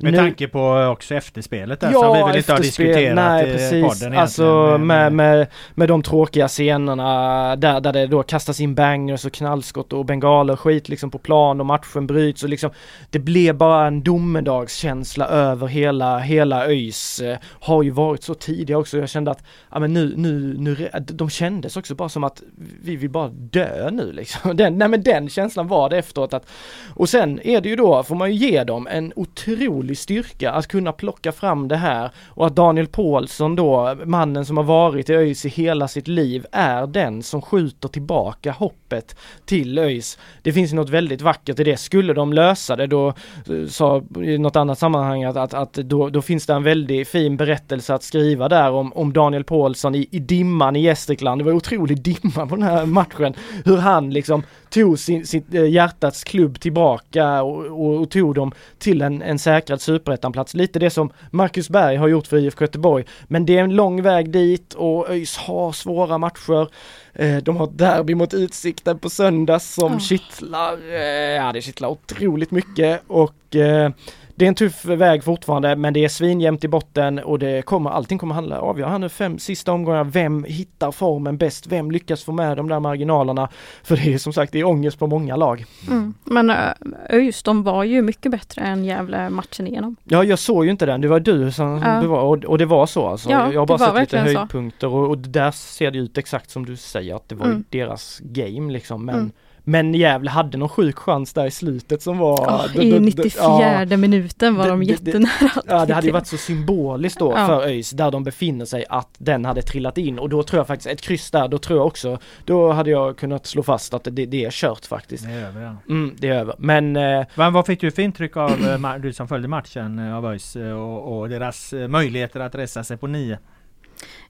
Med 0.00 0.12
nu- 0.12 0.18
tanke 0.18 0.48
på 0.48 0.72
också 0.92 1.14
efterspelet 1.14 1.80
där 1.80 1.92
som 1.92 2.16
vi 2.16 2.22
väl 2.22 2.36
inte 2.36 2.52
har 2.52 2.58
diskuterat 2.58 3.14
Nej, 3.14 3.48
i 3.48 3.52
precis. 3.52 3.70
podden 3.70 4.12
egentligen. 4.12 4.18
Alltså 4.18 4.78
med, 4.78 5.12
med, 5.12 5.46
med 5.74 5.88
de 5.88 6.02
tråkiga 6.02 6.48
scenerna 6.48 7.56
där, 7.56 7.80
där 7.80 7.92
det 7.92 8.06
då 8.06 8.22
kastas 8.22 8.60
in 8.60 8.74
bangers 8.74 9.24
och 9.24 9.32
knallskott 9.32 9.92
och 9.92 10.04
bengaler 10.04 10.52
och 10.52 10.60
skit 10.60 10.88
liksom 10.88 11.10
på 11.10 11.18
plan 11.18 11.60
och 11.60 11.66
matchen 11.66 12.06
bryts 12.06 12.42
och 12.42 12.48
liksom 12.48 12.70
det 13.10 13.18
blev 13.18 13.54
bara 13.54 13.86
en 13.86 14.02
domedagskänsla 14.02 15.26
över 15.26 15.66
hela, 15.66 16.18
hela 16.18 16.66
ÖIS. 16.66 17.20
Eh, 17.20 17.38
har 17.60 17.82
ju 17.82 17.90
varit 17.90 18.22
så 18.22 18.34
tidiga 18.34 18.78
också. 18.78 18.98
Jag 18.98 19.08
kände 19.08 19.30
att, 19.30 19.42
ja 19.72 19.78
men 19.78 19.92
nu, 19.92 20.14
nu, 20.16 20.54
nu, 20.58 20.88
de 21.00 21.30
kändes 21.30 21.76
också 21.76 21.94
bara 21.94 22.08
som 22.08 22.24
att 22.24 22.42
vi 22.82 22.96
vill 22.96 23.10
bara 23.10 23.28
dö 23.28 23.90
nu 23.90 24.12
liksom. 24.12 24.56
Den, 24.56 24.78
nej 24.78 24.88
men 24.88 25.02
den 25.02 25.28
känslan 25.28 25.68
var 25.68 25.90
det 25.90 25.98
efteråt 25.98 26.32
att, 26.32 26.50
och 26.94 27.08
sen 27.08 27.40
är 27.44 27.60
det 27.60 27.68
ju 27.68 27.76
då, 27.76 28.02
får 28.02 28.14
man 28.14 28.32
ju 28.32 28.48
ge 28.50 28.64
dem 28.64 28.86
en 28.90 29.12
otrolig 29.16 29.87
styrka 29.94 30.52
att 30.52 30.66
kunna 30.66 30.92
plocka 30.92 31.32
fram 31.32 31.68
det 31.68 31.76
här 31.76 32.10
och 32.28 32.46
att 32.46 32.56
Daniel 32.56 32.86
Paulsson 32.86 33.56
då, 33.56 33.96
mannen 34.04 34.46
som 34.46 34.56
har 34.56 34.64
varit 34.64 35.10
i 35.10 35.14
ÖIS 35.14 35.44
i 35.44 35.48
hela 35.48 35.88
sitt 35.88 36.08
liv, 36.08 36.46
är 36.52 36.86
den 36.86 37.22
som 37.22 37.42
skjuter 37.42 37.88
tillbaka 37.88 38.52
hoppet 38.52 39.16
till 39.44 39.78
ÖIS. 39.78 40.18
Det 40.42 40.52
finns 40.52 40.72
något 40.72 40.90
väldigt 40.90 41.20
vackert 41.20 41.60
i 41.60 41.64
det. 41.64 41.76
Skulle 41.76 42.12
de 42.12 42.32
lösa 42.32 42.76
det 42.76 42.86
då, 42.86 43.08
eh, 43.08 43.66
sa 43.68 44.02
i 44.24 44.38
något 44.38 44.56
annat 44.56 44.78
sammanhang 44.78 45.24
att, 45.24 45.36
att, 45.36 45.54
att 45.54 45.72
då, 45.72 46.08
då 46.08 46.22
finns 46.22 46.46
det 46.46 46.52
en 46.52 46.62
väldigt 46.62 47.08
fin 47.08 47.36
berättelse 47.36 47.94
att 47.94 48.02
skriva 48.02 48.48
där 48.48 48.70
om, 48.70 48.92
om 48.92 49.12
Daniel 49.12 49.44
Paulsson 49.44 49.94
i, 49.94 50.08
i 50.10 50.18
dimman 50.18 50.76
i 50.76 50.80
Gästrikland. 50.80 51.40
Det 51.40 51.44
var 51.44 51.52
otrolig 51.52 52.02
dimma 52.02 52.46
på 52.46 52.56
den 52.56 52.62
här 52.62 52.86
matchen. 52.86 53.34
Hur 53.64 53.76
han 53.76 54.10
liksom 54.10 54.42
tog 54.70 54.98
sin, 54.98 55.26
sitt 55.26 55.54
eh, 55.54 55.68
hjärtats 55.68 56.24
klubb 56.24 56.60
tillbaka 56.60 57.42
och, 57.42 57.64
och, 57.64 58.00
och 58.00 58.10
tog 58.10 58.34
dem 58.34 58.52
till 58.78 59.02
en, 59.02 59.22
en 59.22 59.38
säkrad 59.38 59.77
superettanplats. 59.82 60.54
Lite 60.54 60.78
det 60.78 60.90
som 60.90 61.12
Marcus 61.30 61.68
Berg 61.70 61.96
har 61.96 62.08
gjort 62.08 62.26
för 62.26 62.36
IFK 62.36 62.64
Göteborg. 62.64 63.04
Men 63.24 63.46
det 63.46 63.58
är 63.58 63.62
en 63.64 63.74
lång 63.74 64.02
väg 64.02 64.30
dit 64.30 64.74
och 64.74 65.10
ÖIS 65.10 65.36
har 65.36 65.72
svåra 65.72 66.18
matcher. 66.18 66.68
Eh, 67.12 67.36
De 67.36 67.56
har 67.56 67.64
ett 67.64 67.78
derby 67.78 68.14
mot 68.14 68.34
Utsikten 68.34 68.98
på 68.98 69.10
söndag 69.10 69.58
som 69.60 69.92
Ja. 69.92 69.98
kittlar, 69.98 70.78
eh, 70.92 70.98
ja 71.36 71.52
det 71.52 71.62
kittlar 71.62 71.88
otroligt 71.88 72.50
mycket 72.50 73.02
och 73.06 73.56
eh, 73.56 73.90
det 74.38 74.44
är 74.44 74.48
en 74.48 74.54
tuff 74.54 74.84
väg 74.84 75.24
fortfarande 75.24 75.76
men 75.76 75.92
det 75.94 76.04
är 76.04 76.08
svinjämnt 76.08 76.64
i 76.64 76.68
botten 76.68 77.18
och 77.18 77.38
det 77.38 77.62
kommer, 77.64 77.90
allting 77.90 78.18
kommer 78.18 78.34
handla, 78.34 78.60
avgöra 78.60 78.90
här 78.90 78.98
nu 78.98 79.08
fem 79.08 79.38
sista 79.38 79.72
omgångar, 79.72 80.04
vem 80.04 80.44
hittar 80.44 80.90
formen 80.92 81.36
bäst, 81.38 81.66
vem 81.66 81.90
lyckas 81.90 82.24
få 82.24 82.32
med 82.32 82.56
de 82.56 82.68
där 82.68 82.80
marginalerna? 82.80 83.48
För 83.82 83.96
det 83.96 84.14
är 84.14 84.18
som 84.18 84.32
sagt, 84.32 84.52
det 84.52 84.58
är 84.60 84.64
ångest 84.64 84.98
på 84.98 85.06
många 85.06 85.36
lag. 85.36 85.64
Mm. 85.90 86.14
Men 86.24 86.50
Ö- 86.50 86.74
ÖIS, 87.10 87.42
de 87.42 87.62
var 87.62 87.84
ju 87.84 88.02
mycket 88.02 88.32
bättre 88.32 88.62
än 88.62 88.84
Gävle 88.84 89.30
matchen 89.30 89.66
igenom. 89.66 89.96
Ja, 90.04 90.24
jag 90.24 90.38
såg 90.38 90.64
ju 90.64 90.70
inte 90.70 90.86
den, 90.86 91.00
det 91.00 91.08
var 91.08 91.20
du 91.20 91.52
som 91.52 91.82
Ja. 91.84 92.00
bevar, 92.00 92.20
och, 92.22 92.44
och 92.44 92.58
det 92.58 92.66
var 92.66 92.86
så 92.86 93.06
alltså. 93.06 93.30
Ja, 93.30 93.52
jag 93.52 93.60
har 93.60 93.66
bara 93.66 93.78
var 93.78 93.86
sett 93.86 94.00
lite 94.00 94.18
höjdpunkter 94.18 94.88
och, 94.88 95.08
och 95.08 95.18
där 95.18 95.50
ser 95.50 95.90
det 95.90 95.98
ut 95.98 96.18
exakt 96.18 96.50
som 96.50 96.66
du 96.66 96.76
säger 96.76 97.14
att 97.14 97.28
det 97.28 97.34
var 97.34 97.46
Mm. 97.46 97.64
deras 97.70 98.18
game 98.22 98.72
liksom. 98.72 99.04
Men, 99.04 99.14
Mm. 99.14 99.30
Men 99.68 99.94
Gävle 99.94 100.30
hade 100.30 100.58
någon 100.58 100.68
sjuk 100.68 100.96
chans 100.98 101.32
där 101.32 101.46
i 101.46 101.50
slutet 101.50 102.02
som 102.02 102.18
var... 102.18 102.68
D- 102.74 102.82
I 102.82 102.90
d- 102.90 102.98
d- 102.98 103.00
94 103.00 103.86
ja. 103.90 103.96
minuten 103.96 104.56
var 104.56 104.68
de 104.68 104.80
det- 104.80 104.86
det- 104.86 104.90
jättenära 105.10 105.50
att 105.56 105.64
Ja 105.66 105.86
det 105.86 105.94
hade 105.94 106.06
ju 106.06 106.12
varit 106.12 106.26
så 106.26 106.36
symboliskt 106.36 107.18
då 107.18 107.32
Ja. 107.36 107.46
för 107.46 107.62
ÖIS 107.62 107.90
där 107.90 108.10
de 108.10 108.24
befinner 108.24 108.64
sig 108.64 108.84
att 108.88 109.08
den 109.18 109.44
hade 109.44 109.62
trillat 109.62 109.98
in 109.98 110.18
och 110.18 110.28
då 110.28 110.42
tror 110.42 110.58
jag 110.60 110.66
faktiskt 110.66 110.88
ett 110.90 111.00
kryss 111.00 111.30
där, 111.30 111.48
då 111.48 111.58
tror 111.58 111.78
jag 111.78 111.86
också, 111.86 112.18
då 112.44 112.72
hade 112.72 112.90
jag 112.90 113.16
kunnat 113.16 113.46
slå 113.46 113.62
fast 113.62 113.94
att 113.94 114.04
det, 114.04 114.26
det 114.26 114.44
är 114.44 114.50
kört 114.50 114.86
faktiskt. 114.86 115.24
Det 115.24 115.30
är 115.32 115.46
över 115.46 115.62
ja. 115.62 115.76
Mm, 115.88 116.14
det 116.18 116.28
är 116.28 116.34
över. 116.34 116.54
Men 116.58 116.96
eh, 116.96 117.26
Men 117.34 117.52
vad 117.52 117.66
fick 117.66 117.80
du 117.80 117.90
för 117.90 118.02
intryck 118.02 118.36
av, 118.36 118.50
eh, 118.84 118.94
du 119.00 119.12
som 119.12 119.28
följde 119.28 119.48
matchen 119.48 119.98
eh, 119.98 120.16
av 120.16 120.26
ÖIS 120.26 120.56
och, 120.56 121.18
och 121.18 121.28
deras 121.28 121.74
möjligheter 121.88 122.40
att 122.40 122.54
resa 122.54 122.84
sig 122.84 122.96
på 122.96 123.06
nio? 123.06 123.38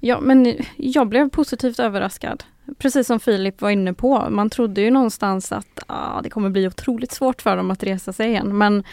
Ja, 0.00 0.20
men 0.20 0.56
jag 0.76 1.08
blev 1.08 1.30
positivt 1.30 1.78
överraskad. 1.78 2.44
Precis 2.78 3.06
som 3.06 3.20
Filip 3.20 3.61
var 3.61 3.70
inne 3.70 3.94
på. 3.94 4.26
Man 4.30 4.50
trodde 4.50 4.80
ju 4.80 4.90
någonstans 4.90 5.52
att 5.52 5.82
ah, 5.87 6.22
det 6.22 6.30
kommer 6.30 6.50
bli 6.50 6.66
otroligt 6.66 7.12
svårt 7.12 7.42
för 7.42 7.56
dem 7.56 7.70
att 7.70 7.82
resa 7.82 8.12
sig 8.12 8.28
igen. 8.28 8.58
Men 8.58 8.84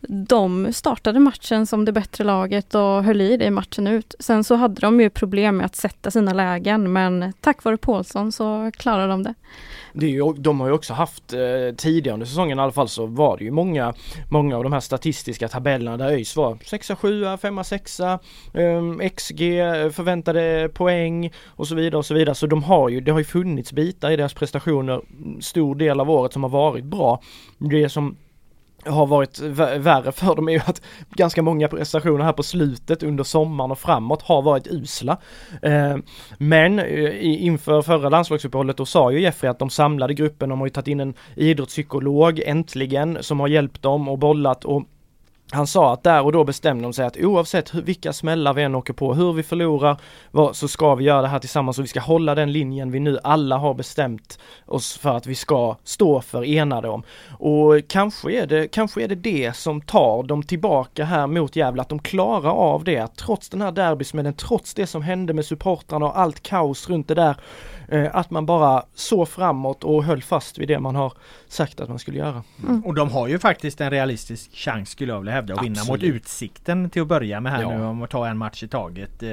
de 0.00 0.72
startade 0.72 1.20
matchen 1.20 1.66
som 1.66 1.84
det 1.84 1.92
bättre 1.92 2.24
laget 2.24 2.74
och 2.74 3.04
höll 3.04 3.20
i 3.20 3.36
det 3.36 3.50
matchen 3.50 3.86
ut. 3.86 4.14
Sen 4.18 4.44
så 4.44 4.54
hade 4.54 4.80
de 4.80 5.00
ju 5.00 5.10
problem 5.10 5.56
med 5.56 5.66
att 5.66 5.76
sätta 5.76 6.10
sina 6.10 6.32
lägen 6.32 6.92
men 6.92 7.32
tack 7.40 7.64
vare 7.64 7.76
Paulsson 7.76 8.32
så 8.32 8.70
klarade 8.74 9.08
de 9.08 9.22
det. 9.22 9.34
det 9.92 10.06
är 10.06 10.10
ju, 10.10 10.32
de 10.32 10.60
har 10.60 10.66
ju 10.68 10.72
också 10.72 10.94
haft 10.94 11.32
eh, 11.32 11.74
tidigare 11.76 12.14
under 12.14 12.26
säsongen 12.26 12.58
i 12.58 12.62
alla 12.62 12.72
fall 12.72 12.88
så 12.88 13.06
var 13.06 13.38
det 13.38 13.44
ju 13.44 13.50
många, 13.50 13.94
många 14.30 14.56
av 14.56 14.62
de 14.62 14.72
här 14.72 14.80
statistiska 14.80 15.48
tabellerna 15.48 15.96
där 15.96 16.08
ÖIS 16.08 16.36
var 16.36 16.58
6 16.64 16.90
7 16.98 17.24
5 17.36 17.64
6 17.64 18.00
um, 18.52 19.00
XG, 19.16 19.38
förväntade 19.92 20.70
poäng 20.74 21.32
och 21.46 21.68
så 21.68 21.74
vidare 21.74 21.98
och 21.98 22.06
så 22.06 22.14
vidare. 22.14 22.34
Så 22.34 22.46
de 22.46 22.62
har 22.62 22.88
ju, 22.88 23.00
det 23.00 23.10
har 23.10 23.18
ju 23.18 23.24
funnits 23.24 23.72
bitar 23.72 24.10
i 24.10 24.16
deras 24.16 24.34
prestationer 24.34 25.00
stor 25.40 25.74
del 25.74 26.00
av 26.00 26.10
året 26.10 26.32
som 26.32 26.42
har 26.42 26.50
varit 26.50 26.84
bra. 26.84 27.22
Det 27.58 27.88
som 27.88 28.16
har 28.84 29.06
varit 29.06 29.40
värre 29.78 30.12
för 30.12 30.34
dem 30.36 30.48
är 30.48 30.52
ju 30.52 30.60
att 30.66 30.82
ganska 31.10 31.42
många 31.42 31.68
prestationer 31.68 32.24
här 32.24 32.32
på 32.32 32.42
slutet 32.42 33.02
under 33.02 33.24
sommaren 33.24 33.70
och 33.70 33.78
framåt 33.78 34.22
har 34.22 34.42
varit 34.42 34.66
usla. 34.66 35.18
Eh, 35.62 35.96
men 36.38 36.78
eh, 36.78 37.44
inför 37.44 37.82
förra 37.82 38.08
landslagsuppehållet 38.08 38.76
då 38.76 38.86
sa 38.86 39.12
ju 39.12 39.20
Jeffrey 39.20 39.50
att 39.50 39.58
de 39.58 39.70
samlade 39.70 40.14
gruppen, 40.14 40.48
de 40.48 40.58
har 40.58 40.66
ju 40.66 40.70
tagit 40.70 40.88
in 40.88 41.00
en 41.00 41.14
idrottspsykolog 41.34 42.40
äntligen 42.46 43.18
som 43.20 43.40
har 43.40 43.48
hjälpt 43.48 43.82
dem 43.82 44.08
och 44.08 44.18
bollat 44.18 44.64
och 44.64 44.84
han 45.50 45.66
sa 45.66 45.92
att 45.92 46.02
där 46.02 46.24
och 46.24 46.32
då 46.32 46.44
bestämde 46.44 46.82
de 46.82 46.92
sig 46.92 47.06
att 47.06 47.16
oavsett 47.16 47.74
hur, 47.74 47.82
vilka 47.82 48.12
smällar 48.12 48.54
vi 48.54 48.62
än 48.62 48.74
åker 48.74 48.92
på, 48.92 49.14
hur 49.14 49.32
vi 49.32 49.42
förlorar, 49.42 49.96
vad, 50.30 50.56
så 50.56 50.68
ska 50.68 50.94
vi 50.94 51.04
göra 51.04 51.22
det 51.22 51.28
här 51.28 51.38
tillsammans 51.38 51.78
och 51.78 51.84
vi 51.84 51.88
ska 51.88 52.00
hålla 52.00 52.34
den 52.34 52.52
linjen 52.52 52.90
vi 52.90 53.00
nu 53.00 53.18
alla 53.22 53.56
har 53.56 53.74
bestämt 53.74 54.38
oss 54.66 54.98
för 54.98 55.16
att 55.16 55.26
vi 55.26 55.34
ska 55.34 55.76
stå 55.84 56.20
för 56.20 56.44
enade 56.44 56.88
om. 56.88 57.02
Och 57.30 57.74
kanske 57.88 58.32
är 58.32 58.46
det, 58.46 58.68
kanske 58.68 59.02
är 59.02 59.08
det 59.08 59.14
det 59.14 59.56
som 59.56 59.80
tar 59.80 60.22
dem 60.22 60.42
tillbaka 60.42 61.04
här 61.04 61.26
mot 61.26 61.56
Gävle, 61.56 61.82
att 61.82 61.88
de 61.88 61.98
klarar 61.98 62.50
av 62.50 62.84
det, 62.84 62.98
att 62.98 63.16
trots 63.16 63.48
den 63.48 63.62
här 63.62 63.72
derbysmällen, 63.72 64.34
trots 64.34 64.74
det 64.74 64.86
som 64.86 65.02
hände 65.02 65.32
med 65.32 65.44
supportrarna 65.44 66.06
och 66.06 66.18
allt 66.18 66.42
kaos 66.42 66.88
runt 66.88 67.08
det 67.08 67.14
där, 67.14 67.36
att 68.12 68.30
man 68.30 68.46
bara 68.46 68.82
såg 68.94 69.28
framåt 69.28 69.84
och 69.84 70.04
höll 70.04 70.22
fast 70.22 70.58
vid 70.58 70.68
det 70.68 70.78
man 70.78 70.94
har 70.96 71.12
sagt 71.48 71.80
att 71.80 71.88
man 71.88 71.98
skulle 71.98 72.18
göra. 72.18 72.42
Och 72.84 72.94
de 72.94 73.10
har 73.10 73.28
ju 73.28 73.38
faktiskt 73.38 73.80
en 73.80 73.90
realistisk 73.90 74.50
chans 74.54 74.90
skulle 74.90 75.12
jag 75.12 75.18
vilja 75.18 75.32
hävda 75.32 75.54
att 75.54 75.62
vinna 75.64 75.84
mot. 75.88 76.02
Utsikten 76.02 76.90
till 76.90 77.02
att 77.02 77.08
börja 77.08 77.40
med 77.40 77.52
här 77.52 77.62
Ja. 77.62 77.78
nu 77.78 77.84
om 77.84 78.02
att 78.02 78.10
ta 78.10 78.26
en 78.26 78.38
match 78.38 78.62
i 78.62 78.68
taget 78.68 79.22
eh, 79.22 79.30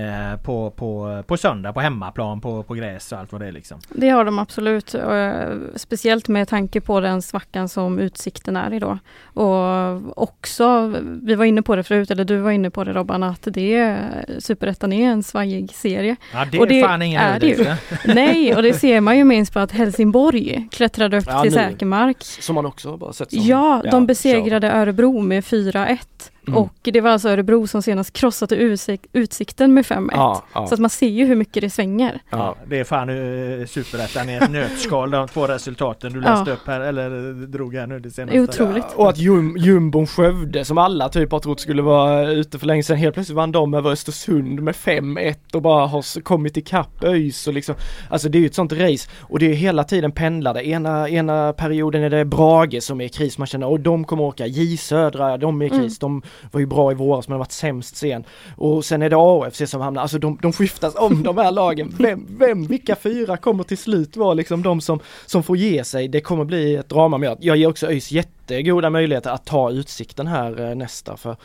eh, 0.00 0.36
på, 0.42 0.70
på, 0.70 1.22
på 1.26 1.36
söndag 1.36 1.72
på 1.72 1.80
hemmaplan 1.80 2.40
på, 2.40 2.62
på 2.62 2.74
gräs 2.74 3.12
och 3.12 3.18
allt 3.18 3.32
vad 3.32 3.40
det 3.40 3.46
är 3.46 3.52
liksom. 3.52 3.80
Det 3.88 4.08
har 4.08 4.24
de 4.24 4.38
absolut. 4.38 4.94
eh, 4.94 5.32
Speciellt 5.76 6.28
med 6.28 6.48
tanke 6.48 6.80
på 6.80 7.00
den 7.00 7.22
svackan 7.22 7.68
som 7.68 7.98
Utsikten 7.98 8.56
är 8.56 8.72
idag. 8.72 8.98
Och 9.22 10.22
också, 10.22 10.94
vi 11.22 11.34
var 11.34 11.44
inne 11.44 11.62
på 11.62 11.76
det 11.76 11.82
förut, 11.82 12.10
eller 12.10 12.24
du 12.24 12.36
var 12.36 12.50
inne 12.50 12.70
på 12.70 12.84
det 12.84 12.92
Robban, 12.92 13.22
att 13.22 13.42
det 13.50 13.74
är, 13.74 14.24
Superettan 14.38 14.92
är 14.92 15.10
en 15.10 15.22
svajig 15.22 15.70
serie. 15.74 16.16
Ja 16.32 16.44
det 16.52 16.58
Och 16.58 16.66
det 16.68 16.82
fan 16.82 17.02
ingen 17.02 17.22
är 17.22 17.40
det 17.40 17.46
ju. 17.46 17.66
Nej, 18.04 18.54
och 18.56 18.62
det 18.62 18.72
ser 18.74 19.00
man 19.00 19.16
ju 19.18 19.24
minst 19.24 19.52
på 19.52 19.58
att 19.58 19.72
Helsingborg 19.72 20.68
klättrade 20.72 21.18
upp 21.18 21.24
Ja, 21.26 21.42
till 21.42 21.50
nu. 21.50 21.56
säker 21.56 21.86
mark. 21.86 22.16
Som 22.20 22.54
man 22.54 22.66
också 22.66 22.96
bara 22.96 23.12
sett 23.12 23.30
som 23.30 23.40
Ja, 23.42 23.82
de 23.90 24.06
besegrade 24.06 24.70
Örebro 24.72 25.20
med 25.20 25.44
4-1. 25.44 25.98
Mm. 26.46 26.58
Och 26.58 26.72
det 26.82 27.00
var 27.00 27.10
alltså 27.10 27.28
Örebro 27.28 27.66
som 27.66 27.82
senast 27.82 28.12
krossade 28.12 28.56
Utsik- 28.56 29.06
Utsikten 29.12 29.74
med 29.74 29.84
5-1. 29.84 30.08
Ja, 30.12 30.42
ja. 30.54 30.66
Så 30.66 30.74
att 30.74 30.80
man 30.80 30.90
ser 30.90 31.08
ju 31.08 31.24
hur 31.26 31.36
mycket 31.36 31.60
det 31.60 31.70
svänger. 31.70 32.20
Ja, 32.30 32.56
det 32.68 32.78
är 32.78 32.84
fan 32.84 33.08
uh, 33.08 33.66
superettan 33.66 34.30
i 34.30 34.34
ett 34.34 34.50
nötskal 34.50 35.10
de 35.10 35.28
två 35.28 35.46
resultaten 35.46 36.12
du 36.12 36.20
läste 36.20 36.50
Ja. 36.50 36.54
upp 36.54 36.66
här 36.66 36.80
eller 36.80 37.32
drog 37.46 37.74
här 37.74 37.86
nu 37.86 37.94
det 37.94 38.00
Det 38.00 38.10
senaste. 38.10 38.36
är 38.38 38.42
otroligt. 38.42 38.84
Och 38.94 39.08
att 39.08 39.18
jum, 39.18 39.56
jumbon 39.58 40.06
Skövde 40.06 40.64
som 40.64 40.78
alla 40.78 41.08
typ 41.08 41.32
har 41.32 41.38
trott 41.40 41.60
skulle 41.60 41.82
vara 41.82 42.30
ute 42.30 42.58
för 42.58 42.66
länge 42.66 42.82
sedan, 42.82 42.96
helt 42.96 43.14
plötsligt 43.14 43.36
vann 43.36 43.52
de 43.52 43.74
över 43.74 43.90
Östersund 43.90 44.60
med 44.62 44.74
5-1 44.74 45.34
och 45.54 45.62
bara 45.62 45.86
har 45.86 46.20
kommit 46.22 46.56
ikapp 46.56 47.04
ÖIS 47.04 47.46
och 47.46 47.54
liksom 47.54 47.74
Alltså 48.10 48.28
det 48.28 48.38
är 48.38 48.40
ju 48.40 48.46
ett 48.46 48.54
sånt 48.54 48.72
race 48.72 49.08
och 49.20 49.38
det 49.38 49.46
är 49.50 49.54
hela 49.54 49.84
tiden 49.84 50.12
pendlade. 50.12 50.66
Ena, 50.68 51.08
ena 51.08 51.52
perioden 51.52 52.02
är 52.02 52.10
det 52.10 52.24
Brage 52.24 52.82
som 52.82 53.00
är 53.00 53.04
i 53.04 53.08
kris, 53.08 53.38
man 53.38 53.46
känner 53.46 53.66
och 53.66 53.80
de 53.80 54.04
kommer 54.04 54.22
åka. 54.22 54.46
J 54.46 54.76
Södra, 54.76 55.36
de 55.36 55.62
är 55.62 55.66
i 55.66 55.70
kris. 55.70 55.98
De 55.98 56.22
var 56.52 56.60
ju 56.60 56.66
bra 56.66 56.92
i 56.92 56.94
våras 56.94 57.28
men 57.28 57.32
har 57.32 57.38
varit 57.38 57.52
sämst 57.52 57.96
sen. 57.96 58.24
Och 58.56 58.84
sen 58.84 59.02
är 59.02 59.10
det 59.10 59.16
AFC 59.18 59.70
som 59.70 59.80
hamnar, 59.80 60.02
alltså 60.02 60.18
de, 60.18 60.38
de 60.42 60.52
skiftas 60.52 60.94
om 60.94 61.22
de 61.22 61.38
här 61.38 61.52
lagen. 61.52 61.94
Vem, 61.98 62.26
vem, 62.38 62.66
vilka 62.66 62.96
fyra 62.96 63.36
kommer 63.36 63.64
till 63.64 63.78
slut 63.78 64.16
vara 64.16 64.34
liksom 64.34 64.62
de 64.62 64.80
som, 64.80 65.00
som 65.26 65.42
får 65.42 65.56
ge 65.56 65.84
sig? 65.84 66.08
Det 66.08 66.20
kommer 66.20 66.44
bli 66.44 66.76
ett 66.76 66.88
drama. 66.88 67.18
Men 67.18 67.28
jag, 67.28 67.38
jag 67.40 67.56
ger 67.56 67.68
också 67.68 67.86
ÖIS 67.86 68.12
jättegoda 68.12 68.90
möjligheter 68.90 69.30
att 69.30 69.44
ta 69.44 69.70
utsikten 69.70 70.26
här 70.26 70.68
eh, 70.70 70.74
nästa 70.74 71.16
för 71.16 71.36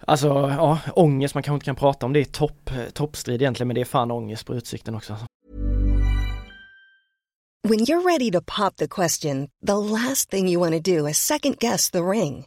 Alltså 0.00 0.28
ja, 0.28 0.78
ångest, 0.94 1.34
man 1.34 1.42
kanske 1.42 1.54
inte 1.54 1.64
kan 1.64 1.76
prata 1.76 2.06
om 2.06 2.12
det 2.12 2.20
i 2.20 2.24
topp, 2.24 2.70
eh, 2.70 2.90
toppstrid 2.92 3.42
egentligen 3.42 3.68
men 3.68 3.74
det 3.74 3.80
är 3.80 3.84
fan 3.84 4.10
ångest 4.10 4.46
på 4.46 4.54
utsikten 4.54 4.94
också. 4.94 5.12
Alltså. 5.12 5.26
When 7.68 7.80
you're 7.80 8.02
ready 8.02 8.30
to 8.30 8.40
pop 8.40 8.76
the 8.76 8.88
question, 8.88 9.48
the 9.66 9.74
last 9.74 10.30
thing 10.30 10.48
you 10.48 10.60
want 10.60 10.84
to 10.84 10.90
do 10.90 11.08
is 11.08 11.18
second 11.18 11.58
guess 11.58 11.90
the 11.90 11.98
ring. 11.98 12.46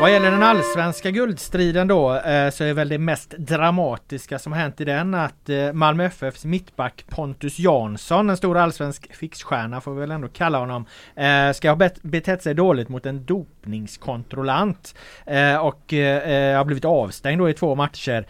Vad 0.00 0.12
gäller 0.12 0.30
den 0.30 0.42
allsvenska 0.42 1.10
guldstriden 1.10 1.88
då 1.88 2.14
eh, 2.14 2.50
så 2.50 2.64
är 2.64 2.74
väl 2.74 2.88
det 2.88 2.98
mest 2.98 3.30
dramatiska 3.30 4.38
som 4.38 4.52
hänt 4.52 4.80
i 4.80 4.84
den 4.84 5.14
att 5.14 5.48
eh, 5.48 5.72
Malmö 5.72 6.04
FFs 6.04 6.44
mittback 6.44 7.04
Pontus 7.08 7.58
Jansson, 7.58 8.30
en 8.30 8.36
stor 8.36 8.58
allsvensk 8.58 9.14
fixstjärna 9.14 9.80
får 9.80 9.94
vi 9.94 10.00
väl 10.00 10.10
ändå 10.10 10.28
kalla 10.28 10.58
honom, 10.58 10.86
eh, 11.16 11.52
ska 11.52 11.70
ha 11.70 11.90
betett 12.02 12.42
sig 12.42 12.54
dåligt 12.54 12.88
mot 12.88 13.06
en 13.06 13.24
dopningskontrollant 13.68 14.94
eh, 15.26 15.56
och 15.56 15.92
eh, 15.92 16.30
eh, 16.30 16.56
har 16.56 16.64
blivit 16.64 16.84
avstängd 16.84 17.40
då 17.40 17.50
i 17.50 17.54
två 17.54 17.74
matcher. 17.74 18.26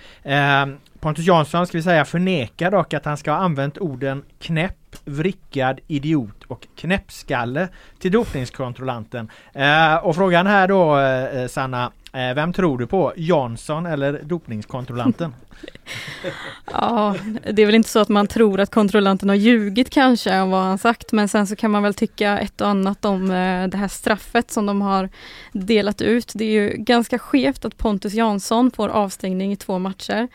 Pontus 1.01 1.27
Jansson 1.27 1.67
ska 1.67 1.79
vi 1.79 1.83
säga 1.83 2.05
förnekar 2.05 2.71
dock 2.71 2.95
att 2.95 3.05
han 3.05 3.17
ska 3.17 3.31
ha 3.31 3.39
använt 3.39 3.79
orden 3.79 4.23
knäpp, 4.41 4.97
vrickad, 5.05 5.81
idiot 5.87 6.45
och 6.49 6.67
knäppskalle 6.77 7.69
till 7.99 8.13
dopningskontrollanten. 8.13 9.31
Eh, 9.53 9.97
och 9.97 10.17
frågan 10.17 10.47
här 10.47 10.69
då 10.69 10.99
eh, 10.99 11.47
Sanna, 11.49 11.93
eh, 12.13 12.35
vem 12.35 12.53
tror 12.53 12.79
du 12.79 12.87
på? 12.87 13.13
Jansson 13.17 13.87
eller 13.87 14.21
dopningskontrollanten? 14.23 15.35
ja, 16.73 17.15
det 17.53 17.63
är 17.63 17.67
väl 17.67 17.75
inte 17.75 17.89
så 17.89 17.99
att 17.99 18.09
man 18.09 18.27
tror 18.27 18.61
att 18.61 18.71
kontrollanten 18.71 19.29
har 19.29 19.37
ljugit 19.37 19.91
kanske 19.91 20.41
om 20.41 20.51
vad 20.51 20.63
han 20.63 20.79
sagt 20.79 21.13
men 21.13 21.29
sen 21.29 21.47
så 21.47 21.57
kan 21.57 21.71
man 21.71 21.83
väl 21.83 21.95
tycka 21.95 22.39
ett 22.39 22.61
och 22.61 22.69
annat 22.69 23.05
om 23.05 23.31
eh, 23.31 23.69
det 23.69 23.77
här 23.77 23.89
straffet 23.89 24.51
som 24.51 24.67
de 24.67 24.83
har 24.83 25.09
delat 25.53 26.01
ut. 26.01 26.33
Det 26.35 26.45
är 26.45 26.51
ju 26.51 26.75
ganska 26.77 27.19
skevt 27.19 27.65
att 27.65 27.77
Pontus 27.77 28.15
Jansson 28.15 28.71
får 28.71 28.89
avstängning 28.89 29.53
i 29.53 29.57
två 29.57 29.79
matcher 29.79 30.29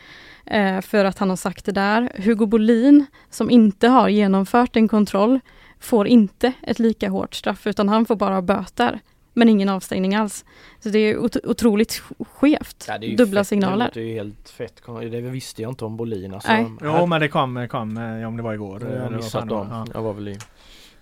eh, 0.45 0.82
för 0.82 1.05
att 1.05 1.19
han 1.19 1.30
har 1.30 1.38
sagt 1.38 1.65
det 1.65 1.71
där. 1.71 2.11
Hugo 2.17 2.45
Bolin, 2.45 3.05
som 3.30 3.49
inte 3.49 3.88
har 3.88 4.09
genomfört 4.09 4.76
en 4.76 4.88
kontroll, 4.88 5.39
får 5.80 6.07
inte 6.07 6.53
ett 6.61 6.80
lika 6.80 7.09
hårt 7.09 7.36
straff 7.36 7.67
utan 7.67 7.89
han 7.89 8.05
får 8.05 8.15
bara 8.15 8.41
böter. 8.41 8.99
Men 9.34 9.49
ingen 9.49 9.69
avstängning 9.69 10.15
alls. 10.15 10.45
Så 10.79 10.89
det 10.89 10.99
är 10.99 11.17
ot 11.17 11.36
otroligt 11.43 12.03
skevt. 12.19 12.86
Ja, 12.88 12.97
Dubbla 13.17 13.41
fett, 13.41 13.47
signaler. 13.47 13.91
Det 13.93 13.99
är 13.99 14.05
ju 14.05 14.13
helt 14.13 14.49
fett. 14.49 14.81
Det 15.01 15.21
visste 15.21 15.61
jag 15.61 15.71
inte 15.71 15.86
om 15.86 15.97
Bolin. 15.97 16.34
Alltså, 16.34 16.51
Nej. 16.51 16.65
Jo 16.84 17.05
men 17.05 17.21
det 17.21 17.27
kom, 17.27 17.67
kom 17.67 17.97
eh, 17.97 18.27
om 18.27 18.38
det 18.38 18.43
var 18.43 18.53
igår. 18.53 18.88
Jag 18.93 19.01
har 19.01 19.09
missat 19.09 19.49
dem. 19.49 19.67
Ja. 19.71 19.86
Jag 19.93 20.01
var 20.01 20.13
väl 20.13 20.27
i 20.27 20.38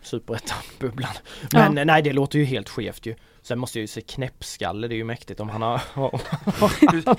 superettan-bubblan. 0.02 1.14
Men 1.54 1.78
ja. 1.78 1.84
nej 1.84 2.02
det 2.02 2.14
låter 2.14 2.40
ju 2.40 2.46
helt 2.46 2.70
skevt 2.70 3.06
ju. 3.06 3.16
Sen 3.44 3.60
måste 3.60 3.80
jag 3.80 3.82
ju 3.82 3.88
säga 3.88 4.06
knäppskalle, 4.08 4.88
det 4.88 4.96
är 4.96 4.98
ju 4.98 5.04
mäktigt 5.04 5.40
om 5.40 5.50
han 5.50 5.62
har... 5.62 5.82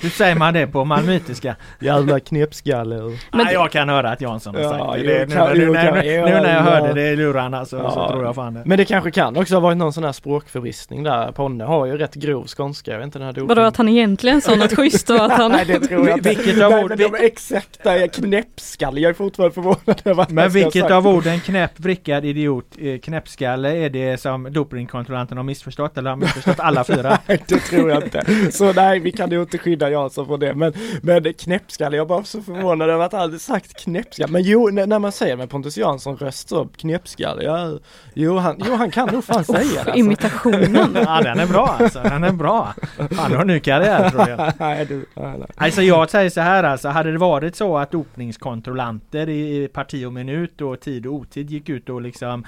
hur, 0.01 0.09
säger 0.09 0.35
man 0.35 0.53
det 0.53 0.67
på 0.67 0.85
malmöitiska? 0.85 1.55
Jävla 1.79 2.19
knäppskalle. 2.19 2.95
Men 2.95 3.17
Nej, 3.31 3.53
jag 3.53 3.71
kan 3.71 3.89
höra 3.89 4.11
att 4.11 4.21
Jansson 4.21 4.55
har 4.55 4.61
ja, 4.61 4.69
sagt 4.69 4.93
det. 4.93 5.17
det 5.17 5.25
nu, 5.25 5.35
kan, 5.35 5.57
nu, 5.57 5.65
nu, 5.65 5.71
när, 5.71 5.91
nu, 5.91 6.21
när 6.21 6.55
jag 6.55 6.61
hörde 6.61 6.93
det 6.93 7.09
i 7.09 7.15
lurarna 7.15 7.65
så, 7.65 7.75
ja. 7.75 7.91
så 7.91 8.09
tror 8.09 8.25
jag 8.25 8.35
fan 8.35 8.53
det. 8.53 8.61
Men 8.65 8.77
det 8.77 8.85
kanske 8.85 9.11
kan 9.11 9.37
också 9.37 9.55
ha 9.55 9.59
varit 9.59 9.77
någon 9.77 9.93
sån 9.93 10.03
här 10.03 10.11
språkförvistning 10.11 11.03
där. 11.03 11.31
Ponne 11.31 11.63
har 11.63 11.85
ju 11.85 11.97
rätt 11.97 12.13
grov 12.13 12.47
skånska, 12.47 12.91
jag 12.91 12.97
vet 12.97 13.05
inte 13.05 13.19
den 13.19 13.35
här 13.35 13.41
Vadå 13.41 13.61
att 13.61 13.77
han 13.77 13.89
egentligen 13.89 14.41
sa 14.41 14.55
något 14.55 14.75
schysst 14.75 15.09
och 15.09 15.25
att 15.25 15.31
han... 15.37 15.51
Nej 15.51 15.65
det 15.65 15.79
tror 15.79 16.09
jag 16.09 16.17
inte. 16.17 16.29
Vilket 16.29 16.63
av 16.63 16.71
orden... 16.71 16.97
De 16.97 17.15
exakta 17.15 18.07
knäppskalle, 18.07 19.01
jag 19.01 19.09
är 19.09 19.13
fortfarande 19.13 19.53
förvånad 19.53 20.01
över 20.05 20.23
att 20.23 20.29
Men 20.29 20.49
vilket 20.49 20.91
av 20.91 21.07
orden 21.07 21.39
knäpp, 21.39 21.79
vrickad, 21.79 22.25
idiot, 22.25 22.65
eh, 22.79 22.99
knäppskalle 22.99 23.77
är 23.77 23.89
det 23.89 24.17
som 24.17 24.53
dopingkontrollanten 24.53 25.37
har 25.37 25.43
missförstått 25.43 25.97
eller 25.97 26.12
har 26.19 26.27
missförstått 26.27 26.59
alla 26.59 26.83
fyra? 26.83 27.19
nej, 27.27 27.43
det 27.47 27.59
tror 27.59 27.89
jag 27.89 28.03
inte. 28.03 28.51
Så 28.51 28.73
nej, 28.73 28.99
vi 28.99 29.11
kan 29.11 29.31
ju 29.31 29.41
inte 29.41 29.57
skydda 29.57 29.89
Jansson 29.89 30.25
från 30.25 30.39
det. 30.39 30.53
Men, 30.53 30.73
men 31.01 31.33
knäppskalle, 31.33 31.97
jag 31.97 32.07
var 32.07 32.23
så 32.23 32.41
förvånad 32.41 32.89
över 32.89 33.05
att 33.05 33.11
han 33.11 33.21
hade 33.21 33.39
sagt 33.39 33.83
knäppskalle. 33.83 34.31
Men 34.31 34.43
jo, 34.43 34.69
när 34.69 34.99
man 34.99 35.11
säger 35.11 35.35
med 35.37 35.49
Pontus 35.49 35.77
Jansson 35.77 36.17
röst 36.17 36.49
så, 36.49 36.67
knäppskalle, 36.77 37.43
ja, 37.43 37.79
jo, 38.13 38.37
han, 38.37 38.61
jo, 38.65 38.73
han 38.73 38.91
kan 38.91 39.09
nog 39.13 39.23
fan 39.23 39.45
säga 39.45 39.59
det. 39.59 39.79
Alltså. 39.79 39.95
Imitationen. 39.95 40.97
ja, 41.05 41.21
den 41.21 41.39
är 41.39 41.47
bra 41.47 41.75
alltså. 41.79 41.99
Den 42.03 42.23
är 42.23 42.31
bra. 42.31 42.73
Han 43.17 43.31
har 43.31 43.41
en 43.41 43.47
ny 43.47 43.59
karriär 43.59 44.09
tror 44.09 44.29
jag. 44.29 44.53
nej, 44.57 44.85
du, 44.85 45.05
nej, 45.15 45.33
nej. 45.37 45.47
Alltså 45.55 45.81
jag 45.81 46.09
säger 46.09 46.29
så 46.29 46.41
här 46.41 46.63
alltså, 46.63 46.89
hade 46.89 47.11
det 47.11 47.17
varit 47.17 47.55
så 47.55 47.77
att 47.77 47.91
dopningskontrollanter 47.91 49.29
i 49.29 49.67
parti 49.73 50.05
och 50.05 50.13
minut 50.13 50.61
och 50.61 50.79
tid 50.79 51.05
och 51.05 51.13
otid 51.13 51.49
gick 51.49 51.69
ut 51.69 51.89
och 51.89 52.01
liksom 52.01 52.45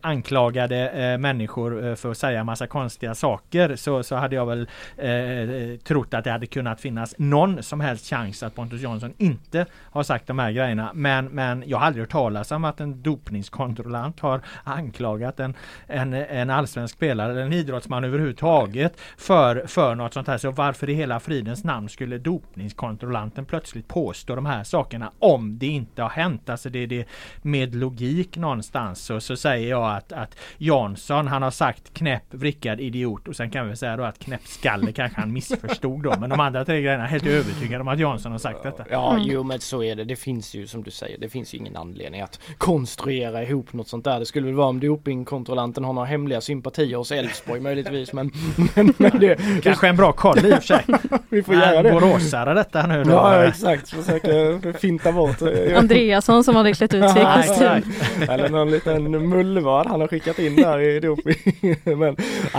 anklagade 0.00 0.88
eh, 0.88 1.18
människor 1.18 1.88
eh, 1.88 1.94
för 1.94 2.10
att 2.10 2.18
säga 2.18 2.44
massa 2.44 2.66
konstiga 2.66 2.87
saker 3.14 3.76
så, 3.76 4.02
så 4.02 4.16
hade 4.16 4.36
jag 4.36 4.46
väl 4.46 4.68
eh, 4.96 5.10
eh, 5.10 5.76
trott 5.76 6.14
att 6.14 6.24
det 6.24 6.30
hade 6.30 6.46
kunnat 6.46 6.80
finnas 6.80 7.14
någon 7.18 7.62
som 7.62 7.80
helst 7.80 8.06
chans 8.06 8.42
att 8.42 8.54
Pontus 8.54 8.80
Jansson 8.80 9.14
inte 9.18 9.66
har 9.72 10.02
sagt 10.02 10.26
de 10.26 10.38
här 10.38 10.52
grejerna. 10.52 10.90
Men, 10.94 11.26
men 11.26 11.64
jag 11.66 11.78
har 11.78 11.86
aldrig 11.86 12.02
hört 12.02 12.10
talas 12.10 12.50
om 12.50 12.64
att 12.64 12.80
en 12.80 13.02
dopningskontrollant 13.02 14.20
har 14.20 14.40
anklagat 14.64 15.40
en, 15.40 15.54
en, 15.86 16.14
en 16.14 16.50
allsvensk 16.50 16.94
spelare 16.94 17.32
eller 17.32 17.42
en 17.42 17.52
idrottsman 17.52 18.04
överhuvudtaget 18.04 19.00
för, 19.16 19.66
för 19.66 19.94
något 19.94 20.14
sånt 20.14 20.26
här. 20.26 20.38
Så 20.38 20.50
varför 20.50 20.88
i 20.88 20.94
hela 20.94 21.20
fridens 21.20 21.64
namn 21.64 21.88
skulle 21.88 22.18
dopningskontrollanten 22.18 23.44
plötsligt 23.44 23.88
påstå 23.88 24.34
de 24.34 24.46
här 24.46 24.64
sakerna 24.64 25.12
om 25.18 25.58
det 25.58 25.66
inte 25.66 26.02
har 26.02 26.10
hänt? 26.10 26.48
Alltså 26.48 26.70
det 26.70 26.78
är 26.78 26.86
det 26.86 27.08
med 27.42 27.74
logik 27.74 28.36
någonstans 28.36 29.04
så, 29.04 29.20
så 29.20 29.36
säger 29.36 29.70
jag 29.70 29.96
att, 29.96 30.12
att 30.12 30.36
Jansson 30.58 31.26
han 31.26 31.42
har 31.42 31.50
sagt 31.50 31.94
knäpp, 31.94 32.24
vrickad 32.30 32.77
idiot 32.80 33.28
och 33.28 33.36
sen 33.36 33.50
kan 33.50 33.68
vi 33.68 33.76
säga 33.76 33.96
då 33.96 34.04
att 34.04 34.18
knäppskalle 34.18 34.92
kanske 34.92 35.20
han 35.20 35.32
missförstod 35.32 36.02
då. 36.02 36.14
Men 36.20 36.30
de 36.30 36.40
andra 36.40 36.64
tre 36.64 36.82
grejerna 36.82 37.04
är 37.04 37.08
helt 37.08 37.26
övertygad 37.26 37.80
om 37.80 37.88
att 37.88 37.98
Jansson 37.98 38.32
har 38.32 38.38
sagt 38.38 38.62
detta. 38.62 38.84
Ja, 38.90 39.14
mm. 39.14 39.28
jo 39.28 39.42
men 39.42 39.60
så 39.60 39.82
är 39.82 39.96
det. 39.96 40.04
Det 40.04 40.16
finns 40.16 40.54
ju 40.54 40.66
som 40.66 40.82
du 40.82 40.90
säger, 40.90 41.18
det 41.18 41.28
finns 41.28 41.54
ju 41.54 41.58
ingen 41.58 41.76
anledning 41.76 42.20
att 42.20 42.40
konstruera 42.58 43.42
ihop 43.42 43.72
något 43.72 43.88
sånt 43.88 44.04
där. 44.04 44.18
Det 44.18 44.26
skulle 44.26 44.46
väl 44.46 44.54
vara 44.54 44.68
om 44.68 44.80
dopingkontrollanten 44.80 45.84
har 45.84 45.92
några 45.92 46.06
hemliga 46.06 46.40
sympatier 46.40 46.96
hos 46.96 47.12
Elfsborg 47.12 47.60
möjligtvis. 47.60 48.12
Men, 48.12 48.30
men, 48.74 48.94
men 48.96 49.18
det, 49.20 49.62
Kanske 49.62 49.88
en 49.88 49.96
bra 49.96 50.12
koll 50.12 50.38
i 50.38 50.52
och 50.52 50.54
för 50.54 50.62
sig. 50.62 50.84
vi 51.28 51.42
får 51.42 51.54
göra 51.54 51.82
det. 51.82 51.92
Boråsare 51.92 52.54
detta 52.54 52.86
nu 52.86 53.04
då. 53.04 53.10
Ja 53.10 53.44
exakt, 53.44 53.88
försöka 53.88 54.72
finta 54.78 55.12
bort. 55.12 55.42
Andreasson 55.76 56.44
som 56.44 56.56
hade 56.56 56.72
klätt 56.72 56.94
ut 56.94 57.10
sig 57.10 57.22
i 57.22 57.24
kostym. 57.24 57.92
Eller 58.28 58.48
någon 58.48 58.70
liten 58.70 59.28
mullvad 59.28 59.86
han 59.86 60.00
har 60.00 60.08
skickat 60.08 60.38
in 60.38 60.56
där 60.56 60.80
i 60.80 61.00
doping. 61.00 61.76
men 61.98 62.16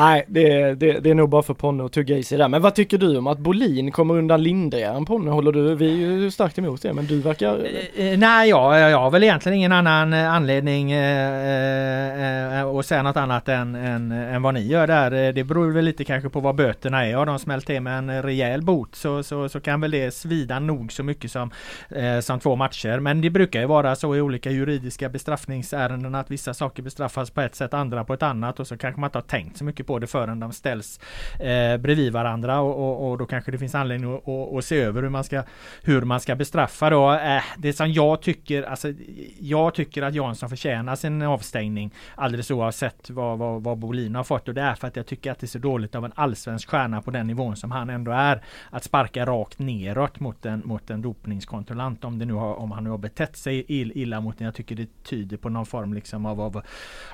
nej 0.09 0.25
det, 0.27 0.75
det, 0.75 0.99
det 0.99 1.09
är 1.09 1.15
nog 1.15 1.29
bara 1.29 1.43
för 1.43 1.53
Ponne 1.53 1.85
att 1.85 1.91
tugga 1.91 2.17
i 2.17 2.23
sig 2.23 2.37
där. 2.37 2.47
Men 2.47 2.61
vad 2.61 2.75
tycker 2.75 2.97
du 2.97 3.17
om 3.17 3.27
att 3.27 3.39
Bolin 3.39 3.91
kommer 3.91 4.17
undan 4.17 4.43
lindrigare 4.43 4.97
än 4.97 5.05
Ponne? 5.05 5.31
Håller 5.31 5.51
du, 5.51 5.75
vi 5.75 6.03
är 6.03 6.07
ju 6.07 6.31
starkt 6.31 6.57
emot 6.59 6.81
det, 6.81 6.93
men 6.93 7.05
du 7.05 7.21
verkar... 7.21 7.65
Eh, 7.95 8.07
eh, 8.07 8.19
nej, 8.19 8.49
jag, 8.49 8.91
jag 8.91 8.99
har 8.99 9.11
väl 9.11 9.23
egentligen 9.23 9.57
ingen 9.57 9.71
annan 9.71 10.13
eh, 10.13 10.33
anledning 10.33 10.91
eh, 10.91 12.59
eh, 12.59 12.67
att 12.67 12.85
säga 12.85 13.03
något 13.03 13.17
annat 13.17 13.49
än, 13.49 13.75
än, 13.75 14.11
än 14.11 14.41
vad 14.41 14.53
ni 14.53 14.67
gör 14.67 14.87
där. 14.87 15.33
Det 15.33 15.43
beror 15.43 15.71
väl 15.71 15.85
lite 15.85 16.03
kanske 16.03 16.29
på 16.29 16.39
vad 16.39 16.55
böterna 16.55 17.05
är. 17.05 17.15
Har 17.15 17.25
de 17.25 17.39
smält 17.39 17.65
till 17.65 17.81
med 17.81 17.97
en 17.97 18.23
rejäl 18.23 18.61
bot 18.61 18.95
så, 18.95 19.23
så, 19.23 19.49
så 19.49 19.59
kan 19.59 19.81
väl 19.81 19.91
det 19.91 20.13
svida 20.13 20.59
nog 20.59 20.91
så 20.91 21.03
mycket 21.03 21.31
som, 21.31 21.51
eh, 21.89 22.19
som 22.19 22.39
två 22.39 22.55
matcher. 22.55 22.99
Men 22.99 23.21
det 23.21 23.29
brukar 23.29 23.59
ju 23.59 23.65
vara 23.65 23.95
så 23.95 24.15
i 24.15 24.21
olika 24.21 24.51
juridiska 24.51 25.09
bestraffningsärenden 25.09 26.15
att 26.15 26.31
vissa 26.31 26.53
saker 26.53 26.83
bestraffas 26.83 27.31
på 27.31 27.41
ett 27.41 27.55
sätt, 27.55 27.73
andra 27.73 28.03
på 28.03 28.13
ett 28.13 28.23
annat 28.23 28.59
och 28.59 28.67
så 28.67 28.77
kanske 28.77 29.01
man 29.01 29.07
inte 29.07 29.17
har 29.17 29.23
tänkt 29.23 29.57
så 29.57 29.63
mycket 29.63 29.87
på 29.87 29.98
det 29.99 30.07
förrän 30.07 30.39
de 30.39 30.53
ställs 30.53 30.99
eh, 31.39 31.77
bredvid 31.77 32.13
varandra 32.13 32.59
och, 32.59 32.89
och, 32.89 33.11
och, 33.11 33.17
då 33.17 33.25
kanske 33.25 33.51
det 33.51 33.57
finns 33.57 33.75
anledning 33.75 34.15
att, 34.15 34.27
att, 34.27 34.57
att, 34.57 34.65
se 34.65 34.81
över 34.81 35.01
hur 35.01 35.09
man 35.09 35.23
ska, 35.23 35.43
hur 35.83 36.01
man 36.01 36.19
ska 36.19 36.35
bestraffa 36.35 36.89
då. 36.89 37.13
Eh, 37.13 37.43
det 37.57 37.73
som 37.73 37.91
jag 37.91 38.21
tycker, 38.21 38.63
alltså 38.63 38.93
jag 39.39 39.73
tycker 39.73 40.01
att 40.01 40.13
Jansson 40.13 40.49
förtjänar 40.49 40.95
sin 40.95 41.21
avstängning 41.21 41.93
alldeles 42.15 42.51
oavsett 42.51 43.09
vad, 43.09 43.37
vad, 43.37 43.63
vad 43.63 43.77
Bolin 43.77 44.15
har 44.15 44.23
fått 44.23 44.47
och 44.47 44.53
det 44.53 44.61
är 44.61 44.75
för 44.75 44.87
att 44.87 44.95
jag 44.95 45.05
tycker 45.05 45.31
att 45.31 45.39
det 45.39 45.45
är 45.45 45.47
så 45.47 45.59
dåligt 45.59 45.95
av 45.95 46.05
en 46.05 46.11
allsvensk 46.15 46.69
stjärna 46.69 47.01
på 47.01 47.11
den 47.11 47.27
nivån 47.27 47.55
som 47.55 47.71
han 47.71 47.89
ändå 47.89 48.11
är 48.11 48.41
att 48.69 48.83
sparka 48.83 49.25
rakt 49.25 49.59
neråt 49.59 50.19
mot 50.19 50.45
en, 50.45 50.61
mot 50.65 50.89
en 50.89 51.01
dopningskontrollant 51.01 52.03
om 52.03 52.19
det 52.19 52.25
nu 52.25 52.33
har, 52.33 52.55
om 52.55 52.71
han 52.71 52.83
nu 52.83 52.89
har 52.89 52.97
betett 52.97 53.37
sig 53.37 53.65
illa 53.67 54.21
mot 54.21 54.37
den. 54.37 54.45
Jag 54.45 54.55
tycker 54.55 54.75
det 54.75 55.03
tyder 55.03 55.37
på 55.37 55.49
någon 55.49 55.65
form 55.65 55.93
liksom 55.93 56.25
av, 56.25 56.41
av, 56.41 56.61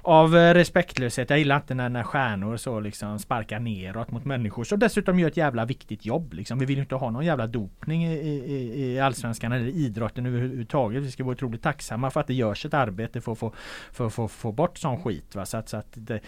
av 0.01 0.37
eh, 0.37 0.53
respektlöshet. 0.53 1.29
Jag 1.29 1.39
gillar 1.39 1.55
inte 1.55 1.73
när, 1.73 1.89
när 1.89 2.03
stjärnor 2.03 2.57
så 2.57 2.74
liksom 2.79 3.19
sparkar 3.19 3.59
neråt 3.59 4.11
mot 4.11 4.25
människor 4.25 4.63
som 4.63 4.79
dessutom 4.79 5.19
gör 5.19 5.27
ett 5.27 5.37
jävla 5.37 5.65
viktigt 5.65 6.05
jobb. 6.05 6.33
Liksom. 6.33 6.59
Vi 6.59 6.65
vill 6.65 6.79
inte 6.79 6.95
ha 6.95 7.11
någon 7.11 7.25
jävla 7.25 7.47
dopning 7.47 8.05
i, 8.05 8.13
i, 8.13 8.93
i 8.93 8.99
allsvenskan 8.99 9.51
eller 9.51 9.67
idrotten 9.67 10.25
överhuvudtaget. 10.25 11.03
Vi 11.03 11.11
ska 11.11 11.23
vara 11.23 11.33
otroligt 11.33 11.63
tacksamma 11.63 12.11
för 12.11 12.19
att 12.19 12.27
det 12.27 12.33
görs 12.33 12.65
ett 12.65 12.73
arbete 12.73 13.21
för 13.21 13.31
att 13.31 13.37
få, 13.37 13.53
för, 13.91 14.09
för, 14.09 14.27
få 14.27 14.51
bort 14.51 14.77
sån 14.77 15.03
skit. 15.03 15.35
Va? 15.35 15.45
Så 15.45 15.57
att, 15.57 15.69
så 15.69 15.77
att 15.77 15.91
det, 15.93 16.19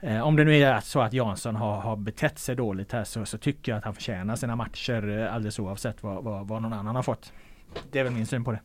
eh, 0.00 0.20
om 0.20 0.36
det 0.36 0.44
nu 0.44 0.62
är 0.62 0.80
så 0.80 1.00
att 1.00 1.12
Jansson 1.12 1.56
har, 1.56 1.80
har 1.80 1.96
betett 1.96 2.38
sig 2.38 2.56
dåligt 2.56 2.92
här 2.92 3.04
så, 3.04 3.26
så 3.26 3.38
tycker 3.38 3.72
jag 3.72 3.78
att 3.78 3.84
han 3.84 3.94
förtjänar 3.94 4.36
sina 4.36 4.56
matcher 4.56 5.18
eh, 5.18 5.34
alldeles 5.34 5.58
oavsett 5.58 6.02
vad, 6.02 6.24
vad, 6.24 6.48
vad 6.48 6.62
någon 6.62 6.72
annan 6.72 6.96
har 6.96 7.02
fått. 7.02 7.32
Det 7.90 7.98
är 7.98 8.04
väl 8.04 8.12
min 8.12 8.26
syn 8.26 8.44
på 8.44 8.52
det. 8.52 8.60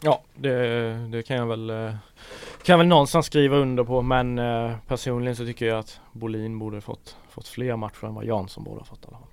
Ja, 0.00 0.22
det, 0.34 0.92
det 1.08 1.22
kan 1.22 1.36
jag 1.36 1.46
väl 1.46 1.70
eh, 1.70 1.94
kan 2.62 2.72
jag 2.72 2.78
väl 2.78 2.86
någonstans 2.86 3.26
skriva 3.26 3.56
under 3.56 3.84
på 3.84 4.02
men 4.02 4.38
eh, 4.38 4.72
personligen 4.86 5.36
så 5.36 5.44
tycker 5.44 5.66
jag 5.66 5.78
att 5.78 6.00
Bolin 6.12 6.58
borde 6.58 6.80
fått, 6.80 7.16
fått 7.28 7.48
fler 7.48 7.76
matcher 7.76 8.04
än 8.04 8.14
vad 8.14 8.24
Jansson 8.24 8.64
borde 8.64 8.80
ha 8.80 8.84
fått 8.84 9.04
i 9.04 9.08
alla 9.08 9.18
fall. 9.18 9.26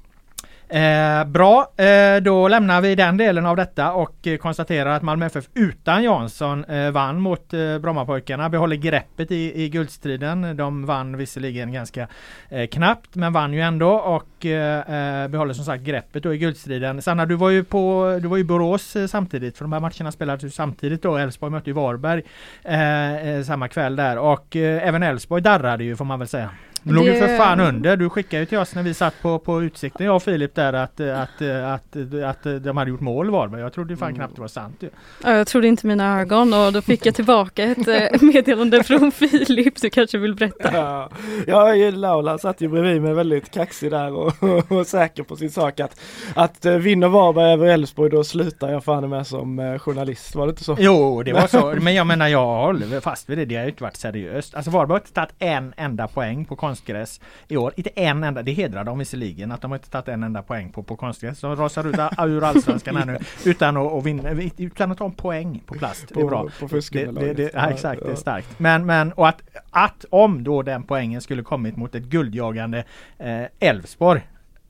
Eh, 0.70 1.24
bra, 1.26 1.72
eh, 1.78 2.22
då 2.22 2.48
lämnar 2.48 2.82
vi 2.82 2.96
den 2.96 3.18
delen 3.18 3.46
av 3.46 3.56
detta 3.56 3.94
och 3.94 4.28
eh, 4.28 4.38
konstaterar 4.38 4.96
att 4.96 5.02
Malmö 5.02 5.26
FF 5.26 5.46
utan 5.54 6.04
Jansson 6.04 6.66
eh, 6.66 6.92
vann 6.92 7.20
mot 7.20 7.54
eh, 7.54 7.78
Brommapojkarna. 7.78 8.50
Behåller 8.50 8.76
greppet 8.76 9.32
i, 9.32 9.64
i 9.64 9.70
guldstriden. 9.70 10.58
De 10.58 10.86
vann 10.86 11.18
visserligen 11.18 11.72
ganska 11.72 12.08
eh, 12.50 12.68
knappt 12.68 13.16
men 13.16 13.34
vann 13.34 13.54
ju 13.54 13.62
ändå 13.62 13.92
och 13.92 14.46
eh, 14.46 15.24
eh 15.24 15.28
behåller 15.28 15.54
som 15.54 15.66
sagt 15.66 15.84
greppet 15.84 16.24
då 16.24 16.34
i 16.34 16.38
guldstriden. 16.38 17.02
Sanna 17.02 17.26
du 17.26 17.36
var 17.36 17.50
ju 17.50 17.64
på 17.64 18.20
du 18.22 18.28
var 18.28 18.38
ju 18.38 18.44
Borås 18.44 18.96
eh, 18.96 19.08
samtidigt 19.08 19.58
för 19.58 19.66
de 19.66 19.74
här 19.74 19.80
matcherna 19.80 20.12
spelades 20.12 20.44
ju 20.44 20.50
samtidigt 20.50 21.02
då. 21.02 21.18
Elfsborg 21.18 21.52
mötte 21.52 21.70
ju 21.70 21.74
Varberg 21.74 22.24
samma 23.44 23.68
kväll 23.68 23.96
där 23.96 24.18
och 24.18 24.56
även 24.56 25.04
Elfsborg 25.04 25.42
darrade 25.42 25.84
ju 25.84 25.96
får 25.96 26.06
man 26.06 26.20
väl 26.20 26.28
säga. 26.28 26.50
Du 26.88 26.94
låg 26.94 27.06
ju 27.06 27.14
för 27.14 27.38
fan 27.38 27.60
under. 27.60 27.98
Du 27.98 28.10
skickade 28.10 28.40
ju 28.40 28.46
till 28.46 28.58
oss 28.58 28.76
när 28.76 28.84
vi 28.84 28.94
satt 28.94 29.22
på, 29.22 29.40
på 29.40 29.64
utsikten 29.64 30.06
jag 30.06 30.16
och 30.16 30.24
Filip 30.24 30.56
där 30.56 30.74
att, 30.74 31.00
att, 31.00 31.42
att, 31.42 31.96
att, 31.96 32.46
att 32.46 32.64
de 32.64 32.78
hade 32.78 32.92
gjort 32.92 33.00
mål 33.00 33.30
Varberg. 33.30 33.62
Jag 33.62 33.74
trodde 33.74 33.98
fan 33.98 34.08
mm. 34.08 34.18
knappt 34.18 34.36
det 34.36 34.42
var 34.42 34.48
sant. 34.48 34.84
Ja, 35.24 35.32
jag 35.32 35.48
trodde 35.48 35.68
inte 35.68 35.88
mina 35.88 36.22
ögon 36.22 36.54
och 36.54 36.74
då 36.74 36.82
fick 36.82 37.06
jag 37.06 37.16
tillbaka 37.16 37.64
ett 37.64 37.88
eh, 37.88 38.22
meddelande 38.22 38.84
från 38.84 39.12
Filip. 39.12 39.82
Du 39.82 39.90
kanske 39.90 40.18
vill 40.18 40.36
berätta? 40.36 40.70
Ja, 40.74 41.10
ja 41.48 41.92
Laula 41.92 42.38
satt 42.38 42.62
ju 42.62 42.68
bredvid 42.68 43.02
mig 43.02 43.14
väldigt 43.14 43.52
kaxig 43.52 43.92
där 43.92 44.14
och, 44.14 44.44
och, 44.44 44.72
och 44.78 44.88
säker 44.88 45.24
på 45.24 45.36
sin 45.36 45.52
sak 45.52 45.80
att, 45.80 46.00
att 46.34 46.66
eh, 46.66 46.74
vinner 46.74 47.08
Varberg 47.08 47.54
över 47.54 47.68
Elfsborg 47.68 48.10
då 48.10 48.24
slutar 48.24 48.70
jag 48.70 48.84
fan 48.84 49.10
med 49.10 49.28
som 49.28 49.60
eh, 49.60 49.80
journalist. 49.80 50.36
Var 50.36 50.46
det 50.46 50.50
inte 50.50 50.64
så? 50.64 50.78
Jo, 50.80 51.24
det 51.24 51.34
var 51.34 51.48
så. 51.48 51.76
Men 51.82 51.94
jag 51.94 52.08
menar 52.08 52.28
jag 52.28 52.46
håller 52.46 53.00
fast 53.00 53.30
vid 53.30 53.38
det. 53.38 53.46
Det 53.46 53.56
har 53.56 53.64
ju 53.64 53.70
inte 53.70 53.84
varit 53.84 53.98
seriöst. 53.98 54.56
Alltså 54.56 54.72
Varberg 54.72 54.94
har 54.94 55.00
inte 55.00 55.14
tagit 55.14 55.34
en 55.40 55.74
enda 55.78 56.08
poäng 56.08 56.46
på 56.46 56.56
konst 56.56 56.77
konstgräs 56.78 57.22
i 57.48 57.58
år. 57.58 57.74
Inte 57.76 57.90
en 57.90 58.24
enda, 58.24 58.44
det 58.44 58.52
hedrar 58.52 58.84
dem 58.84 59.00
visserligen 59.00 59.52
att 59.52 59.62
de 59.62 59.74
inte 59.74 59.90
tagit 59.90 60.08
en 60.08 60.24
enda 60.24 60.42
poäng 60.42 60.72
på, 60.72 60.84
på 60.84 60.96
konstgräs. 60.96 61.42
De 61.42 61.56
rasar 61.56 61.88
ut 61.88 61.96
ur 62.20 62.44
allsvenskan 62.44 62.96
här 62.96 63.06
nu 63.06 63.18
utan 63.46 63.78
att, 63.78 63.94
att 63.94 64.06
vinna, 64.06 64.32
utan 64.58 64.92
att 64.92 64.98
ta 64.98 65.06
en 65.06 65.12
poäng 65.12 65.62
på 65.66 65.76
plast. 65.76 66.06
Det 66.14 66.22
är 66.22 66.26
bra. 66.26 66.50
På, 66.60 66.68
det, 66.68 67.06
det, 67.12 67.34
det, 67.34 67.52
ja, 67.54 67.70
exakt, 67.70 68.02
det 68.06 68.12
är 68.12 68.16
starkt. 68.16 68.60
Men, 68.60 68.86
men 68.86 69.12
och 69.14 69.28
att, 69.28 69.42
att 69.70 70.06
om 70.10 70.44
då 70.44 70.62
den 70.62 70.84
poängen 70.84 71.22
skulle 71.22 71.44
kommit 71.44 71.78
mot 71.78 71.96
ett 71.96 72.04
guldjagande 72.04 72.84
eh, 73.18 73.70
Elfsborg, 73.70 74.22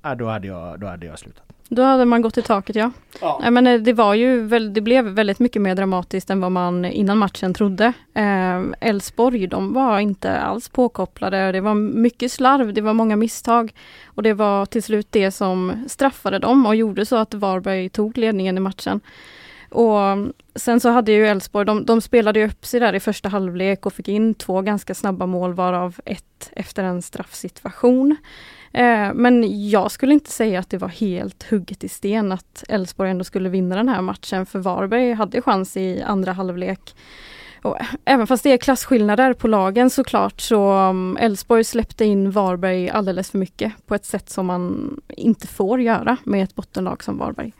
eh, 0.05 0.15
då, 0.15 0.27
hade 0.27 0.47
jag, 0.47 0.79
då 0.79 0.87
hade 0.87 1.05
jag 1.05 1.19
slutat. 1.19 1.43
Då 1.69 1.81
hade 1.83 2.05
man 2.05 2.21
gått 2.21 2.37
i 2.37 2.41
taket 2.41 2.75
ja. 2.75 2.91
ja. 3.21 3.37
Nej, 3.41 3.51
men 3.51 3.67
eh, 3.67 3.79
det 3.79 3.93
var 3.93 4.13
ju 4.13 4.47
det 4.69 4.81
blev 4.81 5.05
väldigt 5.05 5.39
mycket 5.39 5.61
mer 5.61 5.75
dramatiskt 5.75 6.29
än 6.29 6.41
vad 6.41 6.51
man 6.51 6.85
innan 6.85 7.17
matchen 7.17 7.53
trodde. 7.53 7.93
Eh, 8.13 8.89
Elfsborg, 8.89 9.43
eh, 9.43 9.49
de 9.49 9.73
var 9.73 9.99
inte 9.99 10.39
alls 10.39 10.69
påkopplade. 10.69 11.51
Det 11.51 11.61
var 11.61 11.75
mycket 11.75 12.31
slarv, 12.31 12.73
det 12.73 12.81
var 12.81 12.93
många 12.93 13.15
misstag. 13.15 13.73
Och 14.05 14.23
det 14.23 14.33
var 14.33 14.65
till 14.65 14.83
slut 14.83 15.07
det 15.09 15.31
som 15.31 15.85
straffade 15.87 16.39
dem 16.39 16.65
och 16.65 16.75
gjorde 16.75 17.05
så 17.05 17.15
att 17.15 17.33
Varberg 17.33 17.89
tog 17.89 18.17
ledningen 18.17 18.57
i 18.57 18.59
matchen. 18.59 19.01
Och 19.69 19.99
sen 20.55 20.79
så 20.79 20.89
hade 20.89 21.11
ju 21.11 21.27
Elfsborg, 21.27 21.65
de, 21.65 21.85
de 21.85 22.01
spelade 22.01 22.45
upp 22.45 22.65
sig 22.65 22.79
där 22.79 22.93
i 22.93 22.99
första 22.99 23.29
halvlek 23.29 23.85
och 23.85 23.93
fick 23.93 24.07
in 24.07 24.33
två 24.33 24.61
ganska 24.61 24.95
snabba 24.95 25.25
mål 25.25 25.53
varav 25.53 25.99
ett 26.05 26.49
efter 26.51 26.83
en 26.83 27.01
straffsituation. 27.01 28.15
Eh, 28.73 29.13
men 29.13 29.69
jag 29.69 29.91
skulle 29.91 30.13
inte 30.13 30.31
säga 30.31 30.59
att 30.59 30.69
det 30.69 30.77
var 30.77 30.87
helt 30.87 31.51
hugget 31.51 31.83
i 31.83 31.89
sten 31.89 32.31
att 32.31 32.63
Elfsborg 32.69 33.09
ändå 33.09 33.23
skulle 33.23 33.49
vinna 33.49 33.75
den 33.75 33.89
här 33.89 34.01
matchen 34.01 34.45
för 34.45 34.59
Varberg 34.59 35.13
hade 35.13 35.41
chans 35.41 35.77
i 35.77 36.01
andra 36.01 36.33
halvlek. 36.33 36.95
Och 37.61 37.77
även 38.05 38.27
fast 38.27 38.43
det 38.43 38.51
är 38.51 38.57
klasskillnader 38.57 39.33
på 39.33 39.47
lagen 39.47 39.89
såklart 39.89 40.41
så 40.41 40.71
mm, 40.71 41.17
Elfsborg 41.19 41.63
släppte 41.63 42.05
in 42.05 42.31
Varberg 42.31 42.89
alldeles 42.89 43.31
för 43.31 43.37
mycket 43.37 43.73
på 43.87 43.95
ett 43.95 44.05
sätt 44.05 44.29
som 44.29 44.45
man 44.45 44.95
inte 45.07 45.47
får 45.47 45.81
göra 45.81 46.17
med 46.23 46.43
ett 46.43 46.55
bottenlag 46.55 47.03
som 47.03 47.17
Varberg. 47.17 47.53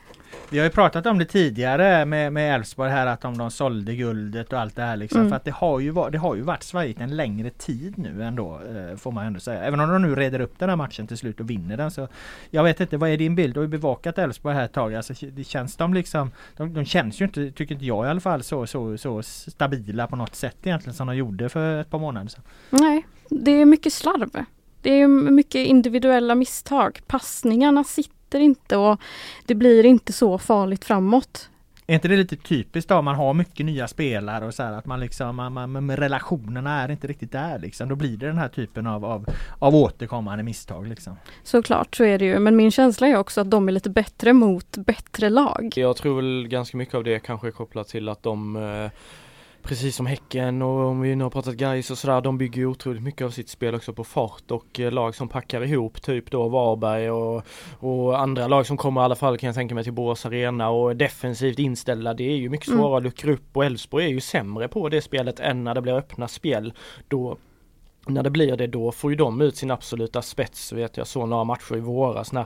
Vi 0.50 0.58
har 0.58 0.66
ju 0.66 0.72
pratat 0.72 1.06
om 1.06 1.18
det 1.18 1.26
tidigare 1.26 2.06
med 2.06 2.56
Elfsborg 2.56 2.92
här 2.92 3.08
att 3.08 3.26
om 3.26 3.38
de 3.38 3.52
sålde 3.52 3.96
guldet 3.96 4.54
och 4.54 4.60
allt 4.60 4.76
det 4.76 4.82
här 4.82 4.98
liksom. 4.98 5.20
Mm. 5.20 5.30
För 5.30 5.36
att 5.36 5.46
det 5.46 5.52
har 5.52 5.80
ju, 5.80 5.92
varit, 5.92 6.12
det 6.12 6.18
har 6.18 6.36
ju 6.36 6.42
varit 6.42 6.64
svajigt 6.64 7.02
en 7.02 7.16
längre 7.16 7.50
tid 7.50 7.98
nu 7.98 8.24
ändå. 8.24 8.62
Eh, 8.76 8.98
får 8.98 9.12
man 9.12 9.26
ändå 9.26 9.40
säga. 9.40 9.64
Även 9.64 9.80
om 9.80 9.90
de 9.90 10.02
nu 10.02 10.16
reder 10.16 10.40
upp 10.40 10.60
den 10.60 10.70
här 10.70 10.76
matchen 10.76 11.08
till 11.08 11.18
slut 11.18 11.40
och 11.40 11.50
vinner 11.50 11.78
den 11.78 11.92
så. 11.92 12.08
Jag 12.50 12.64
vet 12.64 12.80
inte, 12.80 12.98
vad 12.98 13.10
är 13.10 13.18
din 13.18 13.36
bild? 13.36 13.54
Du 13.54 13.60
har 13.60 13.64
ju 13.64 13.68
bevakat 13.68 14.18
Elfsborg 14.18 14.56
här 14.56 14.66
ett 14.66 14.74
tag. 14.74 14.96
Alltså, 14.96 15.14
det 15.32 15.44
känns 15.44 15.76
de 15.76 15.94
liksom 15.94 16.32
de, 16.58 16.74
de 16.74 16.86
känns 16.86 17.22
ju 17.22 17.26
inte, 17.26 17.52
tycker 17.52 17.76
inte 17.76 17.86
jag 17.86 18.06
i 18.06 18.10
alla 18.10 18.22
fall, 18.22 18.44
så, 18.44 18.68
så, 18.68 18.98
så 18.98 19.24
stabila 19.24 20.08
på 20.08 20.16
något 20.16 20.36
sätt 20.36 20.58
egentligen 20.64 20.94
som 20.94 21.08
de 21.08 21.16
gjorde 21.16 21.50
för 21.50 21.82
ett 21.82 21.90
par 21.90 22.00
månader 22.00 22.28
sedan. 22.28 22.44
Nej, 22.70 23.06
det 23.30 23.52
är 23.52 23.66
mycket 23.66 23.94
slarv. 23.94 24.46
Det 24.82 24.92
är 24.92 25.08
mycket 25.08 25.68
individuella 25.68 26.36
misstag. 26.36 27.00
Passningarna 27.08 27.84
sitter 27.84 28.17
sitter 28.28 28.40
inte 28.40 28.78
och 28.78 29.00
det 29.46 29.56
blir 29.56 29.86
inte 29.86 30.14
så 30.14 30.38
farligt 30.38 30.86
framåt. 30.86 31.50
Är 31.90 31.96
inte 31.96 32.08
det 32.08 32.18
lite 32.18 32.36
typiskt 32.36 32.90
då 32.90 33.02
man 33.02 33.16
har 33.16 33.34
mycket 33.34 33.66
nya 33.66 33.88
spelare 33.88 34.46
och 34.46 34.54
så 34.54 34.64
här 34.64 34.74
att 34.74 34.86
man 34.86 35.00
liksom 35.00 35.36
man, 35.36 35.54
man, 35.54 35.98
relationerna 35.98 36.84
är 36.84 36.92
inte 36.92 37.08
riktigt 37.08 37.32
där 37.32 37.60
liksom. 37.60 37.90
Då 37.90 37.96
blir 37.96 38.18
det 38.18 38.28
den 38.28 38.38
här 38.38 38.50
typen 38.50 38.88
av, 38.88 39.06
av, 39.06 39.26
av 39.60 39.76
återkommande 39.76 40.44
misstag 40.44 40.88
liksom. 40.88 41.16
Såklart 41.44 41.96
så 41.96 42.04
är 42.04 42.20
det 42.20 42.26
ju 42.26 42.40
men 42.40 42.56
min 42.56 42.72
känsla 42.72 43.08
är 43.08 43.18
också 43.18 43.42
att 43.42 43.52
de 43.52 43.68
är 43.68 43.72
lite 43.72 43.90
bättre 43.90 44.34
mot 44.34 44.78
bättre 44.78 45.30
lag. 45.30 45.74
Jag 45.76 45.96
tror 45.96 46.16
väl 46.16 46.48
ganska 46.48 46.78
mycket 46.78 46.96
av 46.96 47.04
det 47.04 47.20
kanske 47.20 47.48
är 47.48 47.52
kopplat 47.52 47.88
till 47.88 48.10
att 48.10 48.24
de 48.24 48.56
eh, 48.56 48.92
Precis 49.68 49.96
som 49.96 50.06
Häcken 50.06 50.62
och 50.62 50.86
om 50.86 51.02
vi 51.02 51.16
nu 51.16 51.24
har 51.24 51.32
pratat 51.32 51.56
guys 51.56 51.92
och 51.92 51.98
sådär, 51.98 52.22
de 52.22 52.38
bygger 52.38 52.58
ju 52.58 52.66
otroligt 52.66 53.04
mycket 53.04 53.26
av 53.26 53.30
sitt 53.30 53.50
spel 53.50 53.76
också 53.76 53.94
på 53.94 54.04
fart 54.04 54.52
och 54.52 54.80
eh, 54.80 54.92
lag 54.92 55.16
som 55.16 55.30
packar 55.30 55.64
ihop, 55.64 56.02
typ 56.02 56.32
då 56.32 56.48
Varberg 56.48 57.12
och, 57.12 57.44
och 57.80 58.20
andra 58.20 58.48
lag 58.48 58.66
som 58.66 58.78
kommer 58.78 59.02
i 59.02 59.04
alla 59.04 59.16
fall 59.16 59.38
kan 59.38 59.48
jag 59.48 59.56
tänka 59.56 59.76
mig 59.76 59.84
till 59.84 59.94
Borås 59.94 60.26
Arena 60.26 60.70
och 60.70 60.96
defensivt 60.96 61.60
inställda. 61.60 62.14
Det 62.14 62.24
är 62.24 62.36
ju 62.36 62.50
mycket 62.50 62.68
svårare 62.68 62.88
mm. 62.88 62.98
att 62.98 63.04
luckra 63.04 63.32
upp 63.32 63.58
och 63.58 63.66
Elfsborg 63.66 64.06
är 64.06 64.10
ju 64.10 64.22
sämre 64.22 64.68
på 64.68 64.90
det 64.90 65.02
spelet 65.02 65.40
än 65.40 65.64
när 65.64 65.76
det 65.76 65.82
blir 65.82 65.94
öppna 65.94 66.28
spel. 66.28 66.74
Då 67.08 67.38
när 68.08 68.24
det 68.24 68.30
blir 68.30 68.58
det 68.58 68.68
då 68.68 68.92
får 68.92 69.12
ju 69.12 69.18
de 69.18 69.42
ut 69.42 69.58
sin 69.58 69.72
absoluta 69.72 70.22
spets 70.22 70.74
vet 70.74 70.98
jag 70.98 71.08
så 71.08 71.26
några 71.26 71.44
matcher 71.44 71.76
i 71.76 71.80
våras 71.80 72.32
när 72.32 72.46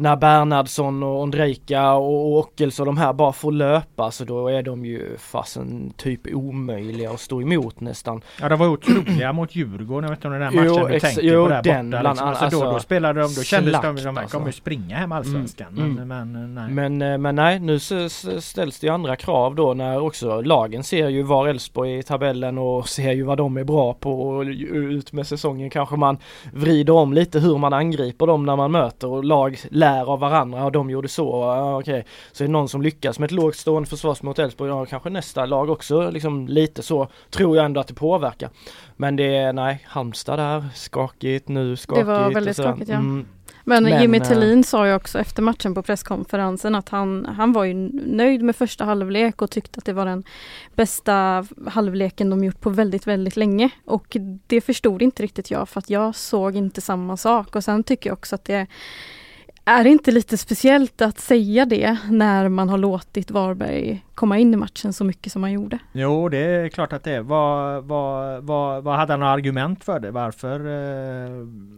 när 0.00 0.16
Bernhardsson 0.16 1.02
och 1.02 1.22
Ondrejka 1.22 1.92
och 1.92 2.38
Ockels 2.38 2.80
och 2.80 2.86
de 2.86 2.96
här 2.96 3.12
bara 3.12 3.32
får 3.32 3.52
löpa 3.52 4.10
så 4.10 4.24
då 4.24 4.48
är 4.48 4.62
de 4.62 4.84
ju 4.84 5.16
fasen 5.18 5.92
typ 5.96 6.20
omöjliga 6.34 7.10
att 7.10 7.20
stå 7.20 7.42
emot 7.42 7.80
nästan. 7.80 8.20
Ja 8.40 8.48
de 8.48 8.58
var 8.58 8.66
otroliga 8.66 9.32
mot 9.40 9.56
Djurgården, 9.56 10.02
jag 10.02 10.10
vet 10.10 10.18
inte 10.18 10.28
om 10.28 10.32
den 10.32 10.42
matchen 10.42 10.64
Jo, 10.66 10.88
du 10.88 11.00
tänker 11.00 11.22
jo, 11.22 11.42
på 11.42 11.48
där 11.48 11.62
den 11.62 11.90
borta. 11.90 12.02
Liksom. 12.02 12.26
annat, 12.26 12.42
Alltså, 12.42 12.58
då, 12.58 12.64
alltså, 12.64 12.72
då 12.72 12.80
spelade 12.80 13.20
de, 13.20 13.34
då 13.34 13.42
kändes 13.42 13.72
de, 13.72 13.80
slakt, 13.80 14.04
de 14.04 14.16
här 14.16 14.22
alltså. 14.22 14.38
kommer 14.38 14.50
springa 14.50 14.96
hem 14.96 15.12
allsvenskan. 15.12 15.78
Mm, 15.78 16.08
Men, 16.08 16.32
men, 16.32 16.54
nej. 16.54 16.70
Men, 16.70 17.02
eh, 17.02 17.18
men 17.18 17.34
nej, 17.34 17.60
nu 17.60 17.78
ställs 17.78 18.80
det 18.80 18.86
ju 18.86 18.92
andra 18.92 19.16
krav 19.16 19.54
då 19.54 19.74
när 19.74 20.00
också 20.00 20.40
lagen 20.40 20.84
ser 20.84 21.08
ju 21.08 21.22
var 21.22 21.48
Elfsborg 21.48 21.94
är 21.94 21.98
i 21.98 22.02
tabellen 22.02 22.58
och 22.58 22.88
ser 22.88 23.12
ju 23.12 23.22
vad 23.22 23.38
de 23.38 23.56
är 23.56 23.64
bra 23.64 23.94
på 23.94 24.28
och 24.28 24.44
ut 24.72 25.12
med 25.12 25.26
säsongen 25.26 25.70
kanske 25.70 25.96
man 25.96 26.18
vrider 26.52 26.92
om 26.92 27.12
lite 27.12 27.40
hur 27.40 27.58
man 27.58 27.72
angriper 27.72 28.26
dem 28.26 28.46
när 28.46 28.56
man 28.56 28.72
möter 28.72 29.08
och 29.08 29.24
lag 29.24 29.58
lär 29.70 29.89
av 29.98 30.20
varandra 30.20 30.64
och 30.64 30.72
de 30.72 30.90
gjorde 30.90 31.08
så. 31.08 31.30
Ja, 31.30 31.78
okej. 31.78 32.04
Så 32.32 32.44
är 32.44 32.48
det 32.48 32.52
någon 32.52 32.68
som 32.68 32.82
lyckas 32.82 33.18
med 33.18 33.26
ett 33.26 33.32
lågt 33.32 33.56
stående 33.56 33.88
försvars 33.88 34.22
mot 34.22 34.38
Elfsborg, 34.38 34.70
ja 34.70 34.86
kanske 34.86 35.10
nästa 35.10 35.46
lag 35.46 35.70
också 35.70 36.10
liksom 36.10 36.48
lite 36.48 36.82
så 36.82 37.08
tror 37.30 37.56
jag 37.56 37.64
ändå 37.64 37.80
att 37.80 37.88
det 37.88 37.94
påverkar. 37.94 38.50
Men 38.96 39.16
det 39.16 39.36
är, 39.36 39.52
nej, 39.52 39.84
Halmstad 39.86 40.38
där, 40.38 40.64
skakigt 40.74 41.48
nu, 41.48 41.76
skakigt. 41.76 42.06
Det 42.06 42.12
var 42.12 42.30
väldigt 42.30 42.56
skakigt 42.56 42.88
ja. 42.88 42.96
Mm. 42.96 43.26
Men, 43.64 43.84
Men, 43.84 44.02
Jimmy 44.02 44.18
eh, 44.18 44.28
Tillin 44.28 44.64
sa 44.64 44.86
ju 44.86 44.94
också 44.94 45.18
efter 45.18 45.42
matchen 45.42 45.74
på 45.74 45.82
presskonferensen 45.82 46.74
att 46.74 46.88
han, 46.88 47.26
han 47.36 47.52
var 47.52 47.64
ju 47.64 47.74
nöjd 47.92 48.42
med 48.42 48.56
första 48.56 48.84
halvlek 48.84 49.42
och 49.42 49.50
tyckte 49.50 49.78
att 49.78 49.84
det 49.84 49.92
var 49.92 50.06
den 50.06 50.24
bästa 50.74 51.46
halvleken 51.66 52.30
de 52.30 52.44
gjort 52.44 52.60
på 52.60 52.70
väldigt, 52.70 53.06
väldigt 53.06 53.36
länge. 53.36 53.70
Och 53.84 54.16
det 54.46 54.60
förstod 54.60 55.02
inte 55.02 55.22
riktigt 55.22 55.50
jag 55.50 55.68
för 55.68 55.78
att 55.78 55.90
jag 55.90 56.14
såg 56.14 56.56
inte 56.56 56.80
samma 56.80 57.16
sak. 57.16 57.56
Och 57.56 57.64
sen 57.64 57.84
tycker 57.84 58.10
jag 58.10 58.14
också 58.14 58.34
att 58.34 58.44
det 58.44 58.66
är 59.70 59.84
det 59.84 59.90
inte 59.90 60.10
lite 60.10 60.36
speciellt 60.36 61.02
att 61.02 61.18
säga 61.18 61.66
det 61.66 61.98
när 62.10 62.48
man 62.48 62.68
har 62.68 62.78
låtit 62.78 63.30
Varberg 63.30 64.04
komma 64.14 64.38
in 64.38 64.54
i 64.54 64.56
matchen 64.56 64.92
så 64.92 65.04
mycket 65.04 65.32
som 65.32 65.40
man 65.40 65.52
gjorde? 65.52 65.78
Jo 65.92 66.28
det 66.28 66.38
är 66.38 66.68
klart 66.68 66.92
att 66.92 67.04
det 67.04 67.12
är. 67.12 67.20
Vad, 67.20 67.84
vad, 67.84 68.42
vad, 68.44 68.84
vad 68.84 68.96
hade 68.96 69.12
han 69.12 69.22
argument 69.22 69.84
för 69.84 70.00
det? 70.00 70.10
Varför? 70.10 70.60
Eh, 70.60 71.30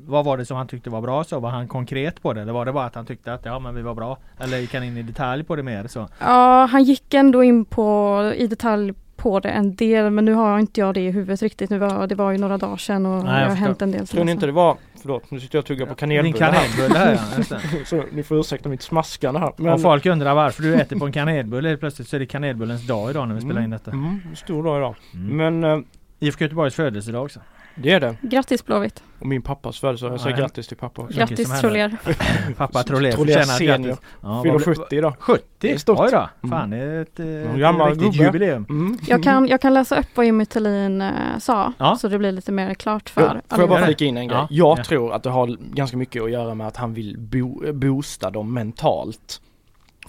vad 0.06 0.24
var 0.24 0.36
det 0.36 0.46
som 0.46 0.56
han 0.56 0.68
tyckte 0.68 0.90
var 0.90 1.00
bra 1.00 1.24
så? 1.24 1.40
Var 1.40 1.50
han 1.50 1.68
konkret 1.68 2.22
på 2.22 2.32
det? 2.32 2.40
Eller 2.40 2.52
var 2.52 2.66
det 2.66 2.72
bara 2.72 2.86
att 2.86 2.94
han 2.94 3.06
tyckte 3.06 3.34
att 3.34 3.44
ja 3.44 3.58
men 3.58 3.74
vi 3.74 3.82
var 3.82 3.94
bra? 3.94 4.18
Eller 4.38 4.58
gick 4.58 4.74
han 4.74 4.84
in 4.84 4.96
i 4.96 5.02
detalj 5.02 5.44
på 5.44 5.56
det 5.56 5.62
mer 5.62 5.86
så? 5.86 6.08
Ja, 6.18 6.68
han 6.70 6.84
gick 6.84 7.14
ändå 7.14 7.42
in 7.42 7.64
på 7.64 8.32
i 8.36 8.46
detalj 8.46 8.94
på 9.22 9.40
det 9.40 9.48
en 9.48 9.74
del 9.74 10.10
men 10.10 10.24
nu 10.24 10.34
har 10.34 10.58
inte 10.58 10.80
jag 10.80 10.94
det 10.94 11.00
i 11.00 11.10
huvudet 11.10 11.42
riktigt. 11.42 11.70
Nu 11.70 11.78
var, 11.78 12.06
det 12.06 12.14
var 12.14 12.30
ju 12.30 12.38
några 12.38 12.58
dagar 12.58 12.76
sedan 12.76 13.06
och 13.06 13.24
Nej, 13.24 13.42
det 13.42 13.48
har 13.48 13.56
hänt 13.56 13.82
en 13.82 13.92
del 13.92 14.06
Tror 14.06 14.24
ni 14.24 14.32
inte 14.32 14.46
det 14.46 14.52
var, 14.52 14.76
förlåt 15.02 15.30
nu 15.30 15.40
sitter 15.40 15.56
jag 15.56 15.60
och 15.62 15.66
tuggar 15.66 15.86
på 15.86 15.94
Din 16.06 16.32
kanelbullar 16.32 16.52
här. 16.52 16.66
kanelbulle 16.68 16.98
här 16.98 17.18
ja. 17.50 17.84
Så 17.84 18.04
ni 18.12 18.22
får 18.22 18.40
ursäkta 18.40 18.68
mitt 18.68 18.82
smaskande 18.82 19.40
här. 19.40 19.72
Om 19.72 19.78
folk 19.78 20.06
undrar 20.06 20.34
varför 20.34 20.62
du 20.62 20.74
äter 20.74 20.98
på 20.98 21.06
en 21.06 21.12
kanelbulle 21.12 21.68
helt 21.68 21.80
plötsligt 21.80 22.08
så 22.08 22.16
är 22.16 22.20
det 22.20 22.26
kanelbullens 22.26 22.86
dag 22.86 23.10
idag 23.10 23.28
när 23.28 23.34
vi 23.34 23.40
spelar 23.40 23.62
in 23.62 23.70
detta. 23.70 23.90
Mm, 23.90 24.20
stor 24.36 24.64
dag 24.64 24.78
idag. 24.78 24.94
Mm. 25.14 25.36
Men 25.36 25.78
eh, 25.78 25.84
IFK 26.18 26.44
Göteborgs 26.44 26.74
födelsedag 26.74 27.24
också. 27.24 27.40
Det 27.74 27.90
är 27.92 28.00
det. 28.00 28.16
Grattis 28.22 28.64
Blåvitt! 28.66 29.02
Och 29.18 29.26
min 29.26 29.42
pappas 29.42 29.80
födelsedag. 29.80 30.12
Jag 30.12 30.20
säger 30.20 30.36
Nej. 30.36 30.42
grattis 30.42 30.68
till 30.68 30.76
pappa 30.76 31.02
också. 31.02 31.18
Grattis 31.18 31.48
som 31.48 31.56
Troller! 31.58 31.96
Pappa 32.56 32.82
Troller 32.82 33.12
förtjänar 33.12 33.60
grattis. 33.66 33.98
Ja, 34.20 34.42
Fyller 34.42 34.52
vad 34.54 34.62
blir- 34.64 34.74
70 34.74 34.96
idag. 34.96 35.14
70? 35.18 35.44
Det 35.58 35.72
är 35.72 35.78
stort. 35.78 35.98
Oj 36.00 36.08
då! 36.12 36.28
Mm. 36.42 36.50
Fan 36.58 36.70
det 36.70 36.76
är 36.76 37.02
ett, 37.02 37.20
ett 37.20 37.56
gammal 37.56 37.90
riktigt 37.90 38.12
gubbe. 38.12 38.24
jubileum. 38.24 38.66
Mm. 38.70 38.98
Jag 39.06 39.22
kan, 39.22 39.48
jag 39.48 39.60
kan 39.60 39.74
läsa 39.74 39.96
upp 40.00 40.06
vad 40.14 40.26
Jimmy 40.26 40.46
Tillin 40.46 41.00
eh, 41.02 41.10
sa 41.40 41.72
Ja. 41.78 41.96
så 41.96 42.08
det 42.08 42.18
blir 42.18 42.32
lite 42.32 42.52
mer 42.52 42.74
klart 42.74 43.10
för 43.10 43.20
Ja, 43.48 43.56
Får 43.56 43.60
jag 43.60 43.68
bara 43.68 43.84
flika 43.86 44.04
in 44.04 44.16
en 44.16 44.28
grej? 44.28 44.36
Ja. 44.38 44.46
Jag 44.50 44.78
Ja. 44.78 44.84
tror 44.84 45.12
att 45.12 45.22
det 45.22 45.30
har 45.30 45.56
ganska 45.74 45.96
mycket 45.96 46.22
att 46.22 46.30
göra 46.30 46.54
med 46.54 46.66
att 46.66 46.76
han 46.76 46.94
vill 46.94 47.16
bo 47.18 47.72
boosta 47.72 48.30
dem 48.30 48.54
mentalt. 48.54 49.40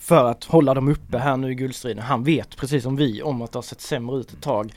För 0.04 0.26
att 0.26 0.44
hålla 0.44 0.74
dem 0.74 0.88
uppe 0.88 1.18
här 1.18 1.38
nu 1.38 1.52
i 1.52 1.56
guldstriden. 1.56 2.04
Han 2.04 2.24
vet 2.24 2.58
precis 2.58 2.84
som 2.84 2.96
vi 2.96 3.22
om 3.22 3.42
att 3.42 3.52
det 3.52 3.58
har 3.58 3.64
sett 3.64 3.82
sämre 3.82 4.18
ut 4.18 4.34
ett 4.34 4.42
tag. 4.42 4.74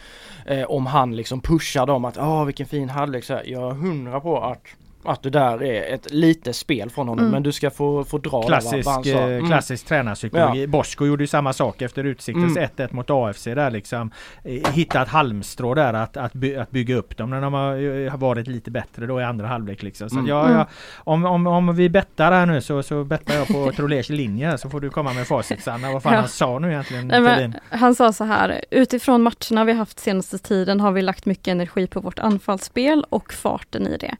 Eh, 0.46 0.62
om 0.62 0.86
han 0.86 1.16
liksom 1.16 1.40
pushar 1.40 1.86
dem 1.86 2.04
att 2.04 2.16
ja 2.16 2.44
vilken 2.44 2.66
fin 2.66 2.88
halvlek 2.88 3.24
så 3.24 3.34
här. 3.34 3.44
Jag 3.46 3.70
är 3.70 3.74
hundra 3.74 4.20
på 4.20 4.40
att 4.40 4.62
att 5.08 5.22
det 5.22 5.30
där 5.30 5.62
är 5.62 5.94
ett 5.94 6.12
lite 6.12 6.52
spel 6.52 6.90
från 6.90 7.08
honom 7.08 7.18
Mm. 7.24 7.32
men 7.32 7.42
du 7.42 7.52
ska 7.52 7.70
få, 7.70 8.04
få 8.04 8.18
dra 8.18 8.40
det, 8.40 8.46
Klassisk, 8.46 8.86
vad 8.86 8.94
han 8.94 9.04
sa. 9.04 9.10
eh, 9.10 9.24
Mm. 9.24 9.46
klassisk 9.46 9.86
tränarpsykologi. 9.86 10.66
Bosko 10.66 11.06
gjorde 11.06 11.22
ju 11.22 11.26
samma 11.26 11.52
sak 11.52 11.82
efter 11.82 12.04
Utsiktens 12.04 12.56
Mm. 12.56 12.62
1-1 12.76 12.92
mot 12.92 13.10
AFC 13.10 13.44
där 13.44 13.70
liksom. 13.70 14.10
Eh, 14.44 14.72
Hitta 14.72 15.02
ett 15.02 15.08
halmstrå 15.08 15.74
där 15.74 15.94
att, 15.94 16.16
att, 16.16 16.32
by, 16.32 16.56
att 16.56 16.70
bygga 16.70 16.96
upp 16.96 17.16
dem 17.16 17.30
när 17.30 17.40
de 17.40 17.54
har, 17.54 18.04
eh, 18.04 18.10
har 18.10 18.18
varit 18.18 18.46
lite 18.46 18.70
bättre 18.70 19.06
då 19.06 19.20
i 19.20 19.24
andra 19.24 19.46
halvlek 19.46 19.82
liksom. 19.82 20.10
Så 20.10 20.14
Mm. 20.14 20.24
att 20.24 20.28
jag, 20.28 20.44
Mm. 20.44 20.56
jag, 20.56 20.66
om, 21.04 21.24
om, 21.24 21.46
om 21.46 21.76
vi 21.76 21.88
bettar 21.88 22.32
här 22.32 22.46
nu 22.46 22.60
så, 22.60 22.82
så 22.82 23.04
bettar 23.04 23.34
jag 23.34 23.46
på 23.48 23.72
Trolers 23.72 24.08
linje 24.08 24.58
så 24.58 24.70
får 24.70 24.80
du 24.80 24.90
komma 24.90 25.12
med 25.12 25.26
facit 25.26 25.62
Sanna. 25.62 25.92
Vad 25.92 26.02
fan 26.02 26.12
Ja. 26.12 26.18
han 26.20 26.28
sa 26.28 26.58
nu 26.58 26.70
egentligen 26.70 27.08
Nej, 27.08 27.20
men, 27.20 27.54
han 27.70 27.94
sa 27.94 28.12
så 28.12 28.24
här, 28.24 28.60
utifrån 28.70 29.22
matcherna 29.22 29.64
vi 29.64 29.72
haft 29.72 29.98
senaste 30.00 30.38
tiden 30.38 30.80
har 30.80 30.92
vi 30.92 31.02
lagt 31.02 31.26
mycket 31.26 31.48
energi 31.48 31.86
på 31.86 32.00
vårt 32.00 32.18
anfallsspel 32.18 33.04
och 33.08 33.32
farten 33.32 33.86
i 33.86 33.96
det. 33.96 34.16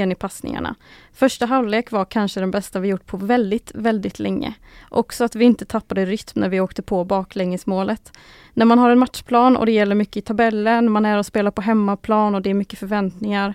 Kvaliteten 0.00 0.12
i 0.12 0.14
passningarna. 0.14 0.74
Första 1.12 1.46
halvlek 1.46 1.90
var 1.90 2.04
kanske 2.04 2.40
den 2.40 2.50
bästa 2.50 2.80
vi 2.80 2.88
gjort 2.88 3.06
på 3.06 3.16
väldigt, 3.16 3.72
väldigt 3.74 4.18
länge. 4.18 4.54
Också 4.90 5.24
att 5.24 5.34
vi 5.34 5.44
inte 5.44 5.64
tappade 5.64 6.04
rytm 6.04 6.40
när 6.40 6.48
vi 6.48 6.60
åkte 6.60 6.82
på 6.82 7.04
baklängesmålet. 7.04 8.12
När 8.54 8.66
man 8.66 8.78
har 8.78 8.90
en 8.90 8.98
matchplan 8.98 9.56
och 9.56 9.66
det 9.66 9.72
gäller 9.72 9.94
mycket 9.94 10.16
i 10.16 10.20
tabellen, 10.22 10.90
man 10.90 11.04
är 11.04 11.18
och 11.18 11.26
spelar 11.26 11.50
på 11.50 11.62
hemmaplan 11.62 12.34
och 12.34 12.42
det 12.42 12.50
är 12.50 12.54
mycket 12.54 12.78
förväntningar. 12.78 13.54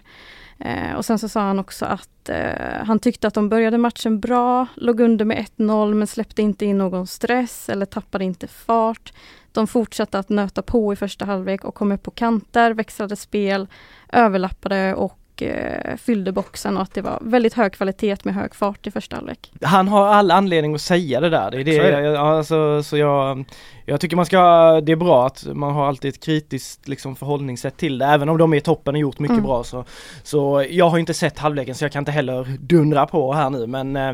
Eh, 0.59 0.95
och 0.95 1.05
sen 1.05 1.19
så 1.19 1.29
sa 1.29 1.41
han 1.41 1.59
också 1.59 1.85
att 1.85 2.29
eh, 2.29 2.85
han 2.85 2.99
tyckte 2.99 3.27
att 3.27 3.33
de 3.33 3.49
började 3.49 3.77
matchen 3.77 4.19
bra, 4.19 4.67
låg 4.75 4.99
under 4.99 5.25
med 5.25 5.45
1-0 5.57 5.93
men 5.93 6.07
släppte 6.07 6.41
inte 6.41 6.65
in 6.65 6.77
någon 6.77 7.07
stress 7.07 7.69
eller 7.69 7.85
tappade 7.85 8.23
inte 8.23 8.47
fart. 8.47 9.13
De 9.51 9.67
fortsatte 9.67 10.19
att 10.19 10.29
nöta 10.29 10.61
på 10.61 10.93
i 10.93 10.95
första 10.95 11.25
halvlek 11.25 11.65
och 11.65 11.75
kom 11.75 11.91
upp 11.91 12.03
på 12.03 12.11
kanter, 12.11 12.73
växlade 12.73 13.15
spel, 13.15 13.67
överlappade 14.11 14.95
och 14.95 15.24
eh, 15.41 15.95
fyllde 15.97 16.31
boxen 16.31 16.77
och 16.77 16.83
att 16.83 16.93
det 16.93 17.01
var 17.01 17.19
väldigt 17.21 17.53
hög 17.53 17.73
kvalitet 17.73 18.17
med 18.23 18.33
hög 18.36 18.55
fart 18.55 18.88
i 18.88 18.91
första 18.91 19.15
halvlek. 19.15 19.51
Han 19.61 19.88
har 19.88 20.07
all 20.07 20.31
anledning 20.31 20.75
att 20.75 20.81
säga 20.81 21.19
det 21.19 21.29
där. 21.29 21.51
Det 21.51 21.59
är 21.59 21.63
det, 21.63 21.75
Så 21.75 21.81
är 21.81 21.91
det. 21.91 22.01
Jag, 22.07 22.15
alltså, 22.15 22.83
så 22.83 22.97
jag, 22.97 23.45
jag 23.86 24.01
tycker 24.01 24.15
man 24.15 24.25
ska, 24.25 24.38
det 24.81 24.91
är 24.91 24.95
bra 24.95 25.25
att 25.25 25.45
man 25.53 25.73
har 25.73 25.88
alltid 25.88 26.09
ett 26.13 26.23
kritiskt 26.23 26.88
liksom, 26.88 27.15
förhållningssätt 27.15 27.77
till 27.77 27.97
det. 27.97 28.05
Även 28.05 28.29
om 28.29 28.38
de 28.38 28.53
är 28.53 28.57
i 28.57 28.61
toppen 28.61 28.95
och 28.95 29.01
gjort 29.01 29.19
mycket 29.19 29.36
Mm. 29.36 29.45
bra 29.45 29.63
så, 29.63 29.86
så 30.23 30.65
jag 30.69 30.89
har 30.89 30.97
inte 30.97 31.13
sett 31.13 31.39
halvleken 31.39 31.75
så 31.75 31.83
jag 31.86 31.91
kan 31.91 32.01
inte 32.01 32.11
heller 32.11 32.57
dundra 32.59 33.05
på 33.05 33.33
här 33.33 33.49
nu 33.49 33.67
men 33.67 33.95
eh, 33.95 34.13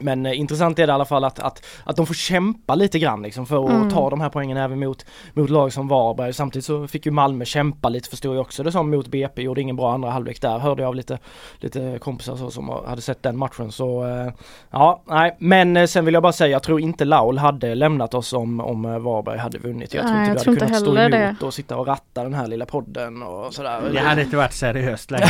men 0.00 0.26
eh, 0.26 0.38
intressant 0.40 0.78
är 0.78 0.86
det 0.86 0.90
i 0.90 0.94
alla 0.94 1.04
fall 1.04 1.24
att, 1.24 1.38
att, 1.38 1.66
att 1.84 1.96
de 1.96 2.06
får 2.06 2.14
kämpa 2.14 2.74
lite 2.74 2.98
grann 2.98 3.22
liksom 3.22 3.46
för 3.46 3.64
att 3.64 3.70
Mm. 3.70 3.90
ta 3.90 4.10
de 4.10 4.20
här 4.20 4.28
poängen 4.28 4.56
även 4.56 4.78
mot, 4.80 5.06
mot 5.34 5.50
lag 5.50 5.72
som 5.72 5.88
Varberg. 5.88 6.32
Samtidigt 6.32 6.64
så 6.66 6.86
fick 6.86 7.06
ju 7.06 7.12
Malmö 7.12 7.44
kämpa 7.44 7.88
lite 7.88 8.10
förstår 8.10 8.34
jag 8.34 8.40
också 8.42 8.62
det 8.62 8.72
som 8.72 8.90
mot 8.90 9.08
BP, 9.08 9.42
gjorde 9.42 9.60
ingen 9.60 9.76
bra 9.76 9.94
andra 9.94 10.10
halvlek 10.10 10.40
där 10.40 10.58
hörde 10.58 10.82
jag 10.82 10.88
av 10.88 10.94
lite, 10.94 11.18
lite 11.58 11.98
kompisar 12.00 12.36
så, 12.36 12.50
som 12.50 12.68
hade 12.86 13.02
sett 13.02 13.22
den 13.22 13.36
matchen 13.38 13.72
så 13.72 14.06
eh, 14.06 14.32
ja, 14.70 15.02
nej 15.06 15.36
men 15.38 15.76
eh, 15.76 15.86
sen 15.86 16.04
vill 16.04 16.14
jag 16.14 16.22
bara 16.22 16.32
säga 16.32 16.50
jag 16.50 16.62
tror 16.62 16.80
inte 16.80 17.04
Laul 17.04 17.38
hade 17.38 17.74
lämnat 17.74 18.14
oss 18.14 18.32
om, 18.32 18.60
om 18.60 18.82
Varberg 18.82 19.38
hade 19.38 19.58
vunnit. 19.58 19.94
Jag 19.94 20.02
tror 20.02 20.14
Nej, 20.14 20.30
inte 20.30 20.44
jag 20.44 20.52
vi 20.54 20.60
hade 20.60 20.66
inte 20.66 20.66
kunnat 20.66 21.10
stå 21.10 21.18
emot 21.28 21.42
och 21.42 21.54
sitta 21.54 21.76
och 21.76 21.86
ratta 21.86 22.22
den 22.22 22.34
här 22.34 22.46
lilla 22.46 22.66
podden 22.66 23.22
och 23.22 23.54
sådär. 23.54 23.80
Det 23.92 24.00
hade 24.00 24.22
inte 24.22 24.36
varit 24.36 24.52
seriöst 24.52 25.10
längre 25.10 25.26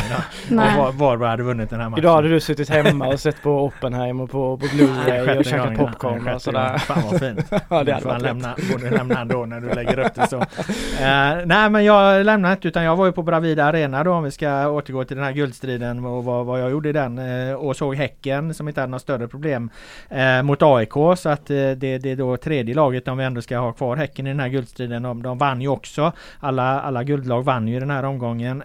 då. 0.49 0.57
Varberg 0.93 1.29
hade 1.29 1.43
vunnit 1.43 1.71
den 1.71 1.81
här 1.81 1.89
matchen. 1.89 2.05
Idag 2.05 2.15
hade 2.15 2.29
du 2.29 2.41
suttit 2.41 2.69
hemma 2.69 3.09
och 3.09 3.21
sett 3.21 3.43
på 3.43 3.51
Oppenheimer 3.65 4.27
på, 4.27 4.60
på 4.61 4.67
Blu-ray 4.67 5.39
och 5.39 5.47
ja. 5.47 5.87
popcorn 5.87 6.29
och 6.29 6.43
sådär. 6.43 6.79
Fan 6.79 7.03
vad 7.11 7.21
fint. 7.21 7.47
Ja, 7.69 7.79
det 7.79 7.85
Du 7.85 7.93
hade 7.93 8.07
varit 8.07 8.23
lämna, 8.23 8.57
borde 8.73 8.91
lämna 8.91 9.25
då 9.25 9.47
när 9.47 9.61
du 9.61 9.69
lägger 9.69 9.99
upp 9.99 10.15
det 10.15 10.27
så. 10.27 10.37
Eh, 10.37 11.47
nej 11.47 11.71
men 11.71 11.85
jag 11.85 12.27
lämnar 12.27 12.53
inte 12.53 12.69
utan 12.69 12.85
jag 12.85 12.97
var 12.97 13.07
ju 13.07 13.13
på 13.13 13.23
Bravida 13.23 13.65
Arena 13.65 14.05
då 14.05 14.13
om 14.13 14.25
vi 14.25 14.31
ska 14.31 14.69
återgå 14.69 15.05
till 15.05 15.17
den 15.17 15.27
här 15.27 15.33
guldstriden 15.33 16.05
och 16.05 16.25
vad, 16.25 16.47
vad 16.47 16.61
jag 16.61 16.71
gjorde 16.71 16.89
i 16.89 16.93
den. 16.93 17.19
Eh, 17.19 17.55
och 17.55 17.77
såg 17.77 17.95
Häcken 17.95 18.55
som 18.55 18.69
inte 18.69 18.81
hade 18.81 18.91
några 18.91 18.99
större 18.99 19.29
problem 19.29 19.71
eh, 20.09 20.43
mot 20.43 20.63
AIK. 20.63 20.93
Så 21.17 21.29
att 21.29 21.47
det, 21.47 21.75
det 21.75 22.07
är 22.07 22.17
då 22.17 22.37
tredje 22.37 22.75
laget 22.75 23.09
om 23.09 23.19
vi 23.19 23.25
ändå 23.25 23.43
ska 23.43 23.59
ha 23.59 23.73
kvar 23.73 23.97
Häcken 23.97 24.27
i 24.27 24.31
den 24.31 24.41
här 24.41 24.49
guldstriden. 24.49 25.03
De, 25.03 25.23
de 25.23 25.39
vann 25.39 25.61
ju 25.61 25.69
också. 25.69 26.13
Alla, 26.41 26.81
alla 26.81 27.05
guldlag 27.05 27.43
vann 27.43 27.69
ju 27.69 27.81
den 27.81 27.91
här 27.91 28.05
omgången. 28.05 28.63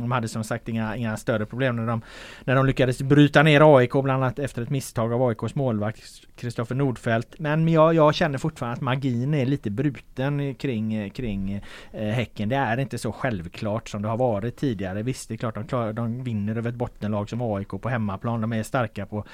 De 0.00 0.12
hade 0.12 0.28
som 0.28 0.44
sagt 0.44 0.68
inga, 0.68 0.96
inga 0.96 1.16
större 1.16 1.46
problem 1.46 1.76
när 1.76 1.86
de, 1.86 2.02
när 2.44 2.54
de 2.54 2.66
lyckades 2.66 3.02
bryta 3.02 3.42
ner 3.42 3.76
AIK 3.76 3.92
bland 3.92 4.24
annat 4.24 4.38
efter 4.38 4.62
ett 4.62 4.70
misstag 4.70 5.07
av 5.12 5.22
AIKs 5.22 5.54
målvakt 5.54 6.02
Kristoffer 6.36 6.74
Nordfeldt. 6.74 7.38
Men 7.38 7.68
jag, 7.68 7.94
jag 7.94 8.14
känner 8.14 8.38
fortfarande 8.38 8.76
att 8.76 8.80
magin 8.80 9.34
är 9.34 9.46
lite 9.46 9.70
bruten 9.70 10.54
kring, 10.54 11.10
kring 11.10 11.62
eh, 11.92 12.08
Häcken. 12.08 12.48
Det 12.48 12.56
är 12.56 12.78
inte 12.78 12.98
så 12.98 13.12
självklart 13.12 13.88
som 13.88 14.02
det 14.02 14.08
har 14.08 14.16
varit 14.16 14.56
tidigare. 14.56 15.02
Visst, 15.02 15.28
det 15.28 15.34
är 15.34 15.36
klart 15.36 15.54
de, 15.54 15.66
klar, 15.66 15.92
de 15.92 16.24
vinner 16.24 16.56
över 16.56 16.70
ett 16.70 16.76
bottenlag 16.76 17.28
som 17.28 17.42
AIK 17.42 17.68
på 17.68 17.88
hemmaplan. 17.88 18.40
De 18.40 18.52
är 18.52 18.62
starka 18.62 19.06
på 19.06 19.24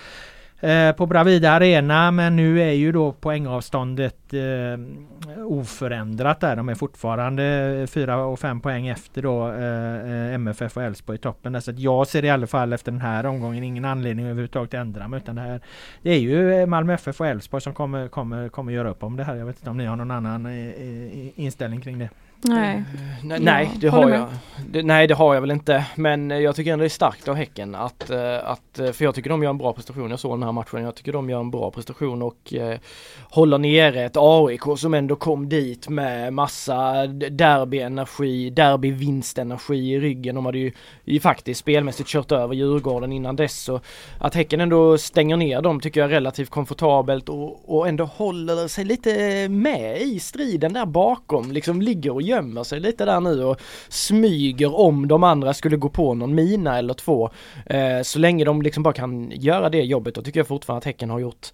eh, 0.64 0.92
på 0.92 1.06
Bravida 1.06 1.50
Arena 1.50 2.10
men 2.10 2.36
nu 2.36 2.62
är 2.62 2.72
ju 2.72 2.92
då 2.92 3.12
poängavståndet 3.12 4.34
eh, 4.34 5.44
oförändrat 5.46 6.40
där. 6.40 6.56
De 6.56 6.68
är 6.68 6.74
fortfarande 6.74 7.44
eh, 7.80 7.86
4 7.86 8.24
och 8.24 8.40
5 8.40 8.60
poäng 8.60 8.88
efter 8.88 9.22
då 9.22 9.48
eh, 9.48 10.28
eh 10.28 10.34
MFF 10.34 10.76
och 10.76 10.82
Elfsborg 10.82 11.16
i 11.16 11.18
toppen. 11.18 11.62
Så 11.62 11.70
att 11.70 11.78
jag 11.78 12.06
ser 12.06 12.24
i 12.24 12.30
alla 12.30 12.46
fall 12.46 12.72
efter 12.72 12.92
den 12.92 13.00
här 13.00 13.26
omgången 13.26 13.64
ingen 13.64 13.84
anledning 13.84 14.26
överhuvudtaget 14.26 14.74
att 14.74 14.80
ändra 14.80 15.08
mig. 15.08 15.16
Utan 15.16 15.34
det, 15.34 15.42
här, 15.42 15.60
det 16.02 16.10
är 16.10 16.18
ju 16.18 16.54
eh, 16.54 16.66
Malmö 16.66 16.94
FF 16.94 17.20
och 17.20 17.26
Elfsborg 17.26 17.60
som 17.60 17.74
kommer, 17.74 18.08
kommer, 18.08 18.48
kommer 18.48 18.72
göra 18.72 18.90
upp 18.90 19.02
om 19.02 19.16
det 19.16 19.24
här. 19.24 19.36
Jag 19.36 19.46
vet 19.46 19.56
inte 19.56 19.70
om 19.70 19.76
ni 19.76 19.84
har 19.84 19.96
någon 19.96 20.10
annan 20.10 20.46
eh, 20.46 21.40
inställning 21.40 21.80
kring 21.80 21.98
det? 21.98 22.10
Nej. 22.48 22.84
Eh, 23.30 23.38
nej, 23.40 23.70
det 23.76 23.88
har 23.88 24.10
jag. 24.10 24.28
Det, 24.68 24.82
nej, 24.82 25.06
det 25.06 25.14
har 25.14 25.34
jag 25.34 25.40
väl 25.40 25.50
inte. 25.50 25.86
Men 25.94 26.30
eh, 26.30 26.38
jag 26.38 26.56
tycker 26.56 26.72
ändå 26.72 26.82
det 26.82 26.86
är 26.86 26.88
starkt 26.88 27.28
av 27.28 27.34
Häcken 27.34 27.74
att, 27.74 28.10
eh, 28.10 28.50
att, 28.50 28.80
för 28.92 29.02
jag 29.02 29.14
tycker 29.14 29.30
de 29.30 29.42
gör 29.42 29.50
en 29.50 29.58
bra 29.58 29.72
prestation. 29.72 30.10
Jag 30.10 30.18
såg 30.20 30.32
den 30.32 30.42
här 30.42 30.52
matchen. 30.52 30.82
Jag 30.82 30.94
tycker 30.94 31.12
de 31.12 31.30
gör 31.30 31.40
en 31.40 31.50
bra 31.50 31.70
prestation 31.70 32.22
och 32.22 32.54
eh, 32.54 32.78
håller 33.22 33.58
nere 33.58 34.04
ett 34.04 34.16
AIK 34.16 34.62
som 34.76 34.94
ändå 34.94 35.16
kom 35.16 35.48
dit 35.48 35.88
med 35.88 36.32
massa 36.32 37.06
derbyenergi, 37.06 38.50
derbyvinstenergi 38.50 39.92
i 39.92 40.00
ryggen. 40.00 40.34
De 40.34 40.46
hade 40.46 40.58
ju, 40.58 40.72
ju 41.04 41.20
faktiskt 41.20 41.60
spelmässigt 41.60 42.08
kört 42.08 42.32
över 42.32 42.54
Djurgården 42.54 43.12
innan 43.12 43.36
dess. 43.36 43.62
Så 43.62 43.80
att 44.18 44.34
Häcken 44.34 44.60
ändå 44.60 44.98
stänger 44.98 45.36
ner 45.36 45.62
dem 45.62 45.80
tycker 45.80 46.00
jag 46.00 46.10
är 46.10 46.14
relativt 46.14 46.50
komfortabelt 46.50 47.28
och, 47.28 47.78
och 47.78 47.88
ändå 47.88 48.04
håller 48.04 48.68
sig 48.68 48.84
lite 48.84 49.48
med 49.48 50.02
i 50.02 50.18
striden 50.18 50.72
där 50.72 50.86
bakom. 50.86 51.52
Liksom 51.52 51.82
ligger 51.82 52.12
och 52.12 52.22
gör 52.22 52.33
gömmer 52.34 52.62
sig 52.64 52.80
lite 52.80 53.04
där 53.04 53.20
nu 53.20 53.44
och 53.44 53.60
smyger 53.88 54.80
om 54.80 55.08
de 55.08 55.24
andra 55.24 55.54
skulle 55.54 55.76
gå 55.76 55.88
på 55.88 56.14
någon 56.14 56.34
mina 56.34 56.78
eller 56.78 56.94
två. 56.94 57.30
Eh, 57.66 58.02
så 58.02 58.18
länge 58.18 58.44
de 58.44 58.62
liksom 58.62 58.82
bara 58.82 58.94
kan 58.94 59.30
göra 59.30 59.68
det 59.68 59.82
jobbet, 59.82 60.14
då 60.14 60.22
tycker 60.22 60.40
jag 60.40 60.46
fortfarande 60.46 60.78
att 60.78 60.84
Häcken 60.84 61.10
har 61.10 61.18
gjort, 61.18 61.46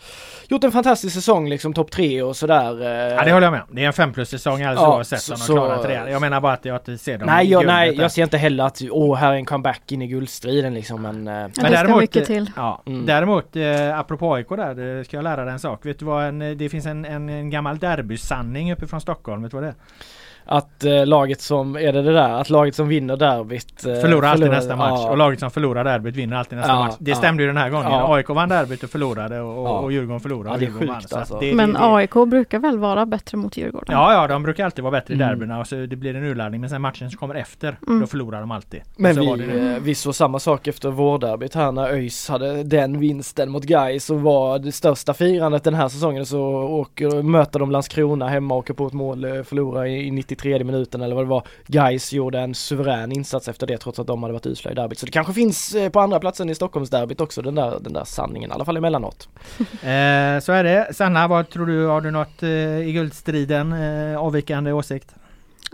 gjort 0.49 0.65
en 0.65 0.73
fantastisk 0.73 1.15
säsong, 1.15 1.49
liksom 1.49 1.75
topp 1.75 1.91
tre 1.91 2.23
och 2.23 2.37
sådär. 2.37 2.83
Eh. 2.83 3.15
Ja 3.15 3.25
det 3.25 3.33
håller 3.33 3.47
jag 3.47 3.53
med 3.53 3.63
Det 3.71 3.83
är 3.83 3.87
en 3.87 3.93
fem 3.93 4.13
plus 4.13 4.29
säsong 4.29 4.63
alldeles 4.63 4.81
ja, 4.81 4.97
oavsett 4.97 5.31
om 5.31 5.47
de 5.47 5.55
klarat 5.55 5.83
det. 5.83 6.11
Jag 6.11 6.21
menar 6.21 6.41
bara 6.41 6.53
att 6.53 6.65
jag 6.65 6.77
inte 6.77 6.99
ser 6.99 7.19
dem 7.19 7.27
Nej, 7.27 7.51
jag, 7.51 7.67
nej 7.67 7.97
jag 7.97 8.13
ser 8.13 8.23
inte 8.23 8.39
heller 8.39 8.65
att 8.65 8.83
åh, 8.91 9.17
här 9.17 9.33
är 9.33 9.37
en 9.37 9.45
comeback 9.45 9.93
in 9.93 10.03
i 10.03 10.07
guldstriden 10.07 10.75
liksom. 10.75 11.03
Men, 11.03 11.29
eh. 11.29 11.51
men 11.63 11.73
däremot, 11.73 12.01
mycket 12.01 12.27
till. 12.27 12.51
Ja, 12.57 12.83
mm. 12.87 13.07
däremot 13.07 13.57
eh, 13.57 13.99
apropå 13.99 14.35
AIK 14.35 14.49
där, 14.49 15.05
ska 15.05 15.17
jag 15.17 15.25
lära 15.25 15.45
dig 15.45 15.53
en 15.53 15.59
sak. 15.59 15.87
Vet 15.87 15.99
du 15.99 16.05
vad 16.05 16.25
en, 16.25 16.59
det 16.59 16.69
finns 16.69 16.87
en, 16.87 17.05
en, 17.05 17.29
en 17.29 17.51
gammal 17.51 17.79
derbysanning 17.79 18.73
uppifrån 18.73 19.01
Stockholm, 19.01 19.43
vet 19.43 19.51
du 19.51 19.57
vad 19.57 19.65
det 19.65 19.69
är? 19.69 19.75
Att 20.51 20.85
eh, 20.85 21.07
laget 21.07 21.41
som, 21.41 21.77
är 21.77 21.93
det 21.93 22.03
det 22.03 22.13
där, 22.13 22.41
att 22.41 22.51
laget 22.51 22.75
som 22.75 22.89
vinner 22.89 23.17
derbyt 23.17 23.87
eh, 23.87 23.95
Förlorar 23.95 24.29
alltid 24.29 24.43
förlorar, 24.43 24.57
nästa 24.57 24.77
match 24.77 25.01
ja. 25.03 25.11
och 25.11 25.17
laget 25.17 25.41
som 25.41 25.51
förlorar 25.51 25.85
derbyt 25.85 26.17
vinner 26.17 26.37
alltid 26.37 26.59
nästa 26.59 26.73
ja, 26.73 26.79
match. 26.79 26.95
Det 26.99 27.11
ja. 27.11 27.17
stämde 27.17 27.43
ju 27.43 27.47
den 27.47 27.57
här 27.57 27.71
gången. 27.71 27.89
AIK 27.93 28.29
vann 28.29 28.49
derbyt 28.49 28.83
och 28.83 28.91
förlorade 28.91 29.41
och, 29.41 29.85
och 29.85 29.93
Djurgården 29.93 30.21
förlorade. 30.21 30.55
Ja, 30.55 30.59
det 30.59 30.67
är 30.67 30.79
sjukt 30.79 31.13
alltså. 31.13 31.39
det, 31.41 31.55
Men 31.55 31.73
det, 31.73 31.79
AIK 31.83 32.13
brukar 32.13 32.59
väl 32.59 32.79
vara 32.79 33.07
bättre 33.07 33.37
mot 33.37 33.57
Djurgården? 33.57 33.95
Ja, 33.95 34.13
ja, 34.13 34.27
de 34.27 34.43
brukar 34.43 34.65
alltid 34.65 34.85
vara 34.85 34.93
bättre 34.93 35.15
mm. 35.15 35.27
i 35.27 35.31
derbyna 35.31 35.61
och 35.61 35.67
så 35.67 35.75
det 35.75 35.97
blir 35.97 36.17
en 36.17 36.25
urladdning. 36.25 36.61
Men 36.61 36.71
sen 36.71 36.83
matchen 36.83 37.11
som 37.11 37.19
kommer 37.19 37.35
efter, 37.35 37.79
mm. 37.87 38.01
då 38.01 38.07
förlorar 38.07 38.41
de 38.41 38.51
alltid. 38.51 38.81
Men 38.97 39.21
vi, 39.21 39.47
det. 39.47 39.79
vi 39.81 39.95
såg 39.95 40.15
samma 40.15 40.39
sak 40.39 40.67
efter 40.67 40.91
vårderbyt 40.91 41.55
här 41.55 41.73
när 41.73 41.89
ÖIS 41.89 42.29
hade 42.29 42.63
den 42.63 43.01
vinsten 43.01 43.51
mot 43.51 43.65
Gais 43.65 44.11
och 44.11 44.21
var 44.21 44.59
det 44.59 44.73
största 44.73 45.15
firandet 45.15 45.65
den 45.65 45.75
här 45.75 45.89
säsongen 45.89 46.27
så 46.27 46.43
åker, 46.53 47.23
möter 47.23 47.59
de 47.59 47.71
Landskrona 47.71 48.29
hemma, 48.29 48.55
åker 48.55 48.75
på 48.75 48.87
ett 48.87 48.93
mål, 48.93 49.25
eh, 49.25 49.43
förlorar 49.43 49.87
i 49.87 50.11
93 50.41 50.65
minuten 50.65 51.03
eller 51.03 51.15
vad 51.15 51.25
det 51.25 51.29
var. 51.29 51.47
Guys 51.67 52.13
gjorde 52.13 52.41
en 52.41 52.55
suverän 52.55 53.13
insats 53.13 53.49
efter 53.49 53.67
det 53.67 53.79
trots 53.79 53.99
att 53.99 54.07
de 54.07 54.23
hade 54.23 54.33
varit 54.33 54.47
usla 54.47 54.71
i 54.71 54.75
derbyt. 54.75 54.99
Så 54.99 55.07
det 55.07 55.13
kanske 55.13 55.33
finns 55.33 55.75
eh, 55.75 55.91
på 55.91 56.01
andra 56.01 56.21
platsen 56.21 56.51
i 56.51 56.55
Stockholmsderbyt 56.55 57.21
också 57.21 57.43
den 57.43 57.55
där, 57.55 57.79
den 57.81 57.93
där 57.93 58.05
sanningen, 58.05 58.51
i 58.51 58.53
alla 58.53 58.65
fall 58.65 58.77
emellanåt. 58.77 59.29
eh, 59.59 60.41
så 60.41 60.53
är 60.53 60.65
det. 60.65 60.95
Sanna, 60.95 61.29
vad 61.29 61.51
tror 61.51 61.67
du? 61.67 61.87
Har 61.87 62.01
du 62.01 62.11
något 62.11 62.43
eh, 62.43 62.89
i 62.89 62.93
guldstriden 62.93 63.73
eh, 63.73 64.19
avvikande 64.19 64.73
åsikt? 64.73 65.15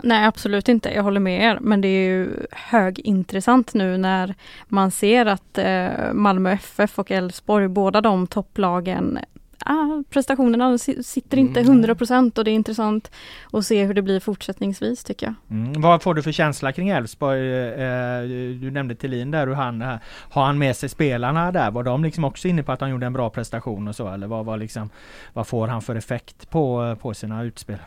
Nej 0.03 0.25
absolut 0.25 0.69
inte, 0.69 0.93
jag 0.93 1.03
håller 1.03 1.19
med 1.19 1.43
er. 1.43 1.57
Men 1.61 1.81
det 1.81 1.87
är 1.87 2.09
ju 2.09 2.29
högintressant 2.51 3.73
nu 3.73 3.97
när 3.97 4.35
man 4.67 4.91
ser 4.91 5.25
att 5.25 5.57
eh, 5.57 6.13
Malmö 6.13 6.51
FF 6.51 6.99
och 6.99 7.11
Elfsborg, 7.11 7.67
båda 7.67 8.01
de 8.01 8.27
topplagen 8.27 9.19
ah, 9.65 10.03
prestationerna 10.09 10.77
sitter 10.77 11.37
inte 11.37 11.61
100% 11.61 12.11
mm. 12.11 12.31
och 12.35 12.43
det 12.43 12.51
är 12.51 12.53
intressant 12.53 13.11
att 13.53 13.65
se 13.65 13.85
hur 13.85 13.93
det 13.93 14.01
blir 14.01 14.19
fortsättningsvis 14.19 15.03
tycker 15.03 15.25
jag. 15.25 15.57
Mm. 15.57 15.81
Vad 15.81 16.01
får 16.01 16.13
du 16.13 16.23
för 16.23 16.31
känsla 16.31 16.71
kring 16.71 16.89
Elfsborg? 16.89 17.63
Eh, 17.67 18.21
du 18.61 18.71
nämnde 18.71 18.95
Thelin 18.95 19.31
där, 19.31 19.47
hur 19.47 19.53
han, 19.53 19.81
eh, 19.81 19.95
har 20.29 20.45
han 20.45 20.57
med 20.57 20.75
sig 20.75 20.89
spelarna 20.89 21.51
där? 21.51 21.71
Var 21.71 21.83
de 21.83 22.03
liksom 22.03 22.23
också 22.23 22.47
inne 22.47 22.63
på 22.63 22.71
att 22.71 22.81
han 22.81 22.89
gjorde 22.89 23.05
en 23.05 23.13
bra 23.13 23.29
prestation 23.29 23.87
och 23.87 23.95
så 23.95 24.09
eller 24.09 24.27
vad, 24.27 24.45
vad, 24.45 24.59
liksom, 24.59 24.89
vad 25.33 25.47
får 25.47 25.67
han 25.67 25.81
för 25.81 25.95
effekt 25.95 26.49
på, 26.49 26.95
på 27.01 27.13
sina 27.13 27.43
utspel? 27.43 27.77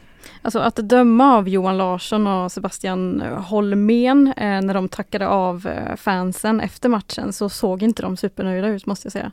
Alltså 0.42 0.58
att 0.58 0.76
döma 0.76 1.36
av 1.36 1.48
Johan 1.48 1.76
Larsson 1.76 2.26
och 2.26 2.52
Sebastian 2.52 3.20
Holmén 3.20 4.32
eh, 4.36 4.60
när 4.60 4.74
de 4.74 4.88
tackade 4.88 5.28
av 5.28 5.66
eh, 5.66 5.96
fansen 5.96 6.60
efter 6.60 6.88
matchen 6.88 7.32
så 7.32 7.48
såg 7.48 7.82
inte 7.82 8.02
de 8.02 8.16
supernöjda 8.16 8.68
ut 8.68 8.86
måste 8.86 9.06
jag 9.06 9.12
säga. 9.12 9.32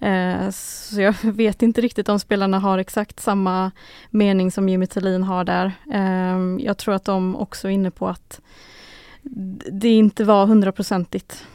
Eh, 0.00 0.50
så 0.50 1.00
jag 1.00 1.14
vet 1.22 1.62
inte 1.62 1.80
riktigt 1.80 2.08
om 2.08 2.18
spelarna 2.20 2.58
har 2.58 2.78
exakt 2.78 3.20
samma 3.20 3.70
mening 4.10 4.50
som 4.50 4.68
Jimmy 4.68 4.86
Tillin 4.86 5.22
har 5.22 5.44
där. 5.44 5.72
Eh, 5.92 6.64
jag 6.64 6.78
tror 6.78 6.94
att 6.94 7.04
de 7.04 7.36
också 7.36 7.68
är 7.68 7.72
inne 7.72 7.90
på 7.90 8.08
att 8.08 8.40
det 9.72 9.88
inte 9.88 10.24
var 10.24 10.46
hundraprocentigt. 10.46 11.46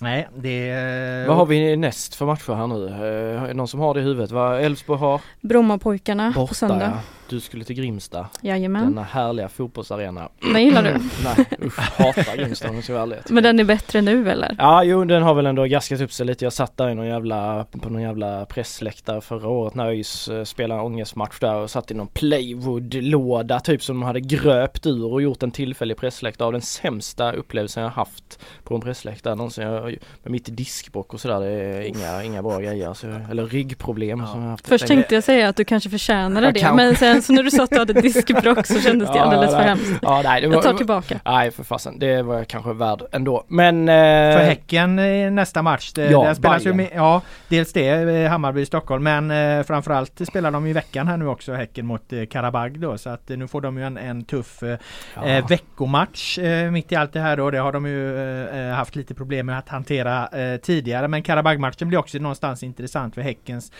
Nej, 0.00 0.28
det... 0.36 1.24
Vad 1.28 1.36
har 1.36 1.46
vi 1.46 1.76
näst 1.76 2.14
för 2.14 2.26
matcher 2.26 2.52
här 2.52 2.66
nu? 2.66 2.88
Är 2.88 3.48
det 3.48 3.54
någon 3.54 3.68
som 3.68 3.80
har 3.80 3.94
det 3.94 4.00
i 4.00 4.02
huvudet? 4.02 4.30
Vad 4.30 4.60
Elfsborg 4.60 5.00
har? 5.00 5.20
Brommapojkarna 5.40 6.32
på 6.32 6.46
söndag. 6.46 6.92
Ja. 6.94 7.19
Du 7.30 7.40
skulle 7.40 7.64
till 7.64 7.76
Grimsta. 7.76 8.28
Jajamän. 8.42 8.84
Denna 8.84 9.02
härliga 9.02 9.48
fotbollsarena. 9.48 10.28
Den 10.52 10.64
gillar 10.64 10.82
du? 10.82 10.90
Nej 11.24 11.46
usch, 11.62 11.78
hatar 11.78 12.36
Grimsta 12.36 12.68
om 12.68 12.74
jag 12.74 12.84
ska 12.84 12.92
vara 12.92 13.02
ärlig. 13.02 13.18
Men 13.28 13.42
den 13.42 13.60
är 13.60 13.64
bättre 13.64 14.00
nu 14.00 14.30
eller? 14.30 14.54
Ja 14.58 14.84
jo 14.84 15.04
den 15.04 15.22
har 15.22 15.34
väl 15.34 15.46
ändå 15.46 15.64
gaskat 15.64 16.00
upp 16.00 16.12
sig 16.12 16.26
lite. 16.26 16.44
Jag 16.44 16.52
satt 16.52 16.76
där 16.76 16.90
i 16.90 16.94
någon 16.94 17.06
jävla, 17.06 17.64
på 17.64 17.90
någon 17.90 18.02
jävla 18.02 18.46
pressläktare 18.46 19.20
förra 19.20 19.48
året 19.48 19.74
när 19.74 19.86
ÖIS 19.86 20.28
eh, 20.28 20.44
spelade 20.44 20.80
en 20.80 20.86
ångestmatch 20.86 21.40
där 21.40 21.54
och 21.54 21.70
satt 21.70 21.90
i 21.90 21.94
någon 21.94 22.08
playwood-låda 22.08 23.60
typ 23.60 23.82
som 23.82 24.00
de 24.00 24.06
hade 24.06 24.20
gröpt 24.20 24.86
ur 24.86 25.12
och 25.12 25.22
gjort 25.22 25.42
en 25.42 25.50
tillfällig 25.50 25.96
pressläktare 25.96 26.46
av 26.46 26.52
den 26.52 26.62
sämsta 26.62 27.32
upplevelsen 27.32 27.82
jag 27.82 27.90
haft 27.90 28.38
på 28.64 28.74
en 28.74 28.80
pressläktare 28.80 29.34
någonsin. 29.34 29.64
Jag, 29.64 29.82
med 30.22 30.32
mitt 30.32 30.56
diskbrock 30.56 31.14
och 31.14 31.20
sådär, 31.20 31.40
det 31.40 31.50
är 31.50 31.80
inga, 31.80 32.24
inga 32.24 32.42
bra 32.42 32.60
grejer. 32.60 32.88
Alltså, 32.88 33.06
eller 33.30 33.46
ryggproblem 33.46 34.20
ja. 34.20 34.26
som 34.26 34.42
jag 34.42 34.50
haft. 34.50 34.68
Först 34.68 34.86
tänkte 34.86 35.14
jag 35.14 35.24
säga 35.24 35.48
att 35.48 35.56
du 35.56 35.64
kanske 35.64 35.90
förtjänade 35.90 36.52
det, 36.52 36.72
men 36.74 36.96
sen 36.96 37.19
så 37.26 37.32
när 37.32 37.42
du 37.42 37.50
sa 37.50 37.64
att 37.64 37.70
du 37.70 37.78
hade 37.78 37.92
diskbrock 37.92 38.66
så 38.66 38.80
kändes 38.80 39.10
det 39.10 39.16
ja, 39.16 39.22
alldeles 39.22 39.54
för 39.54 39.62
hemskt. 39.62 39.98
Ja, 40.02 40.22
nej, 40.24 40.40
det 40.40 40.46
var, 40.48 40.54
jag 40.54 40.62
tar 40.62 40.74
tillbaka. 40.74 41.20
Nej 41.24 41.50
för 41.50 41.64
fasen, 41.64 41.98
det 41.98 42.22
var 42.22 42.34
jag 42.34 42.48
kanske 42.48 42.72
värd 42.72 43.02
ändå. 43.12 43.44
Men... 43.48 43.88
Eh, 43.88 43.94
för 44.38 44.44
Häcken 44.44 44.98
i 44.98 45.30
nästa 45.30 45.62
match. 45.62 45.92
Det, 45.92 46.10
ja, 46.10 46.34
spelas 46.34 46.66
ju 46.66 46.72
med, 46.72 46.88
ja, 46.94 47.22
dels 47.48 47.72
det, 47.72 47.88
eh, 47.88 48.30
Hammarby 48.30 48.66
Stockholm, 48.66 49.04
men 49.04 49.30
eh, 49.30 49.62
framförallt 49.62 50.20
spelar 50.28 50.50
de 50.50 50.66
i 50.66 50.72
veckan 50.72 51.08
här 51.08 51.16
nu 51.16 51.26
också 51.26 51.52
Häcken 51.52 51.86
mot 51.86 52.12
eh, 52.12 52.26
Karabag 52.26 52.80
då. 52.80 52.98
Så 52.98 53.10
att 53.10 53.30
eh, 53.30 53.36
nu 53.36 53.48
får 53.48 53.60
de 53.60 53.78
ju 53.78 53.84
en, 53.84 53.96
en 53.96 54.24
tuff 54.24 54.62
eh, 54.62 54.78
ja. 55.14 55.24
Eh, 55.24 55.48
veckomatch 55.48 56.38
mitt 56.72 56.92
i 56.92 56.96
allt 56.96 57.12
det 57.12 57.20
här 57.20 57.36
då. 57.36 57.50
Det 57.50 57.58
har 57.58 57.72
de 57.72 57.86
ju 57.86 58.70
haft 58.72 58.96
lite 58.96 59.14
problem 59.14 59.46
med 59.46 59.58
att 59.58 59.68
hantera 59.68 60.28
tidigare. 60.62 61.08
Men 61.08 61.22
Karabag-matchen 61.22 61.88
blir 61.88 61.98
också 61.98 62.18
någonstans 62.18 62.62
intressant 62.62 63.14
för 63.14 63.22
Häckens... 63.22 63.72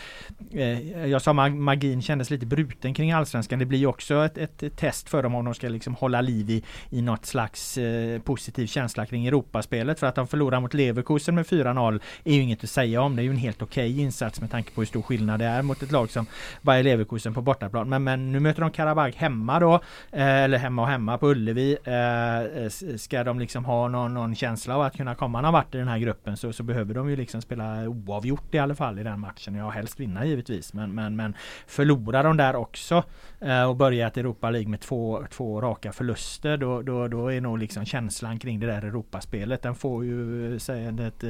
jag 1.06 1.22
sa 1.22 1.32
magin 1.32 2.02
kändes 2.02 2.30
lite 2.30 2.46
bruten 2.46 2.94
kring 2.94 3.12
allsvenskan. 3.30 3.58
Det 3.58 3.64
blir 3.64 3.78
ju 3.78 3.86
också 3.86 4.24
ett, 4.24 4.38
ett, 4.38 4.76
test 4.76 5.08
för 5.08 5.22
dem 5.22 5.34
om 5.34 5.44
de 5.44 5.54
ska 5.54 5.68
liksom 5.68 5.94
hålla 5.94 6.20
liv 6.20 6.50
i, 6.50 6.64
i 6.90 7.02
något 7.02 7.26
slags 7.26 7.78
eh, 7.78 8.20
positiv 8.20 8.66
känsla 8.66 9.06
kring 9.06 9.26
Europaspelet. 9.26 10.00
För 10.00 10.06
att 10.06 10.14
de 10.14 10.26
förlorar 10.26 10.60
mot 10.60 10.74
Leverkusen 10.74 11.34
med 11.34 11.46
4-0 11.46 12.00
är 12.24 12.34
ju 12.34 12.40
inget 12.40 12.64
att 12.64 12.70
säga 12.70 13.02
om. 13.02 13.16
Det 13.16 13.22
är 13.22 13.24
ju 13.24 13.30
en 13.30 13.36
helt 13.36 13.62
okej 13.62 13.90
okay 13.90 14.02
insats 14.02 14.40
med 14.40 14.50
tanke 14.50 14.70
på 14.70 14.80
hur 14.80 14.86
stor 14.86 15.02
skillnad 15.02 15.40
det 15.40 15.46
är 15.46 15.62
mot 15.62 15.82
ett 15.82 15.92
lag 15.92 16.10
som 16.10 16.26
Bayer 16.62 16.82
Leverkusen 16.82 17.34
på 17.34 17.42
bortaplan. 17.42 17.88
Men, 17.88 18.04
men 18.04 18.32
nu 18.32 18.40
möter 18.40 18.60
de 18.60 18.70
Karabag 18.70 19.12
hemma 19.16 19.60
då. 19.60 19.74
Eh, 20.12 20.42
eller 20.44 20.58
hemma 20.58 20.82
och 20.82 20.88
hemma 20.88 21.18
på 21.18 21.28
Ullevi. 21.28 21.76
Eh, 21.84 22.68
ska 22.96 23.24
de 23.24 23.38
liksom 23.38 23.64
ha 23.64 23.88
någon, 23.88 24.14
någon 24.14 24.34
känsla 24.34 24.74
av 24.74 24.82
att 24.82 24.96
kunna 24.96 25.14
komma 25.14 25.40
någon 25.40 25.52
vart 25.52 25.74
i 25.74 25.78
den 25.78 25.88
här 25.88 25.98
gruppen 25.98 26.36
så, 26.36 26.52
så 26.52 26.62
behöver 26.62 26.94
de 26.94 27.10
ju 27.10 27.16
liksom 27.16 27.42
spela 27.42 27.88
oavgjort 27.88 28.54
i 28.54 28.58
alla 28.58 28.74
fall 28.74 28.98
i 28.98 29.02
den 29.02 29.20
matchen. 29.20 29.54
Ja 29.54 29.70
helst 29.70 30.00
vinna 30.00 30.24
givetvis. 30.24 30.72
Men, 30.72 30.94
men, 30.94 31.16
men 31.16 31.34
förlorar 31.66 32.24
de 32.24 32.36
där 32.36 32.56
också 32.56 33.04
Eh, 33.40 33.64
och 33.64 33.76
börjat 33.76 34.16
Europa 34.16 34.50
League 34.50 34.68
med 34.68 34.80
två, 34.80 35.22
två 35.30 35.60
raka 35.60 35.92
förluster 35.92 36.56
då, 36.56 36.82
då, 36.82 37.08
då 37.08 37.32
är 37.32 37.40
nog 37.40 37.58
liksom 37.58 37.84
känslan 37.84 38.38
kring 38.38 38.60
det 38.60 38.66
där 38.66 38.84
Europaspelet 38.84 39.62
den 39.62 39.74
får 39.74 40.04
ju 40.04 40.58
säga 40.58 40.88
ett, 40.88 41.24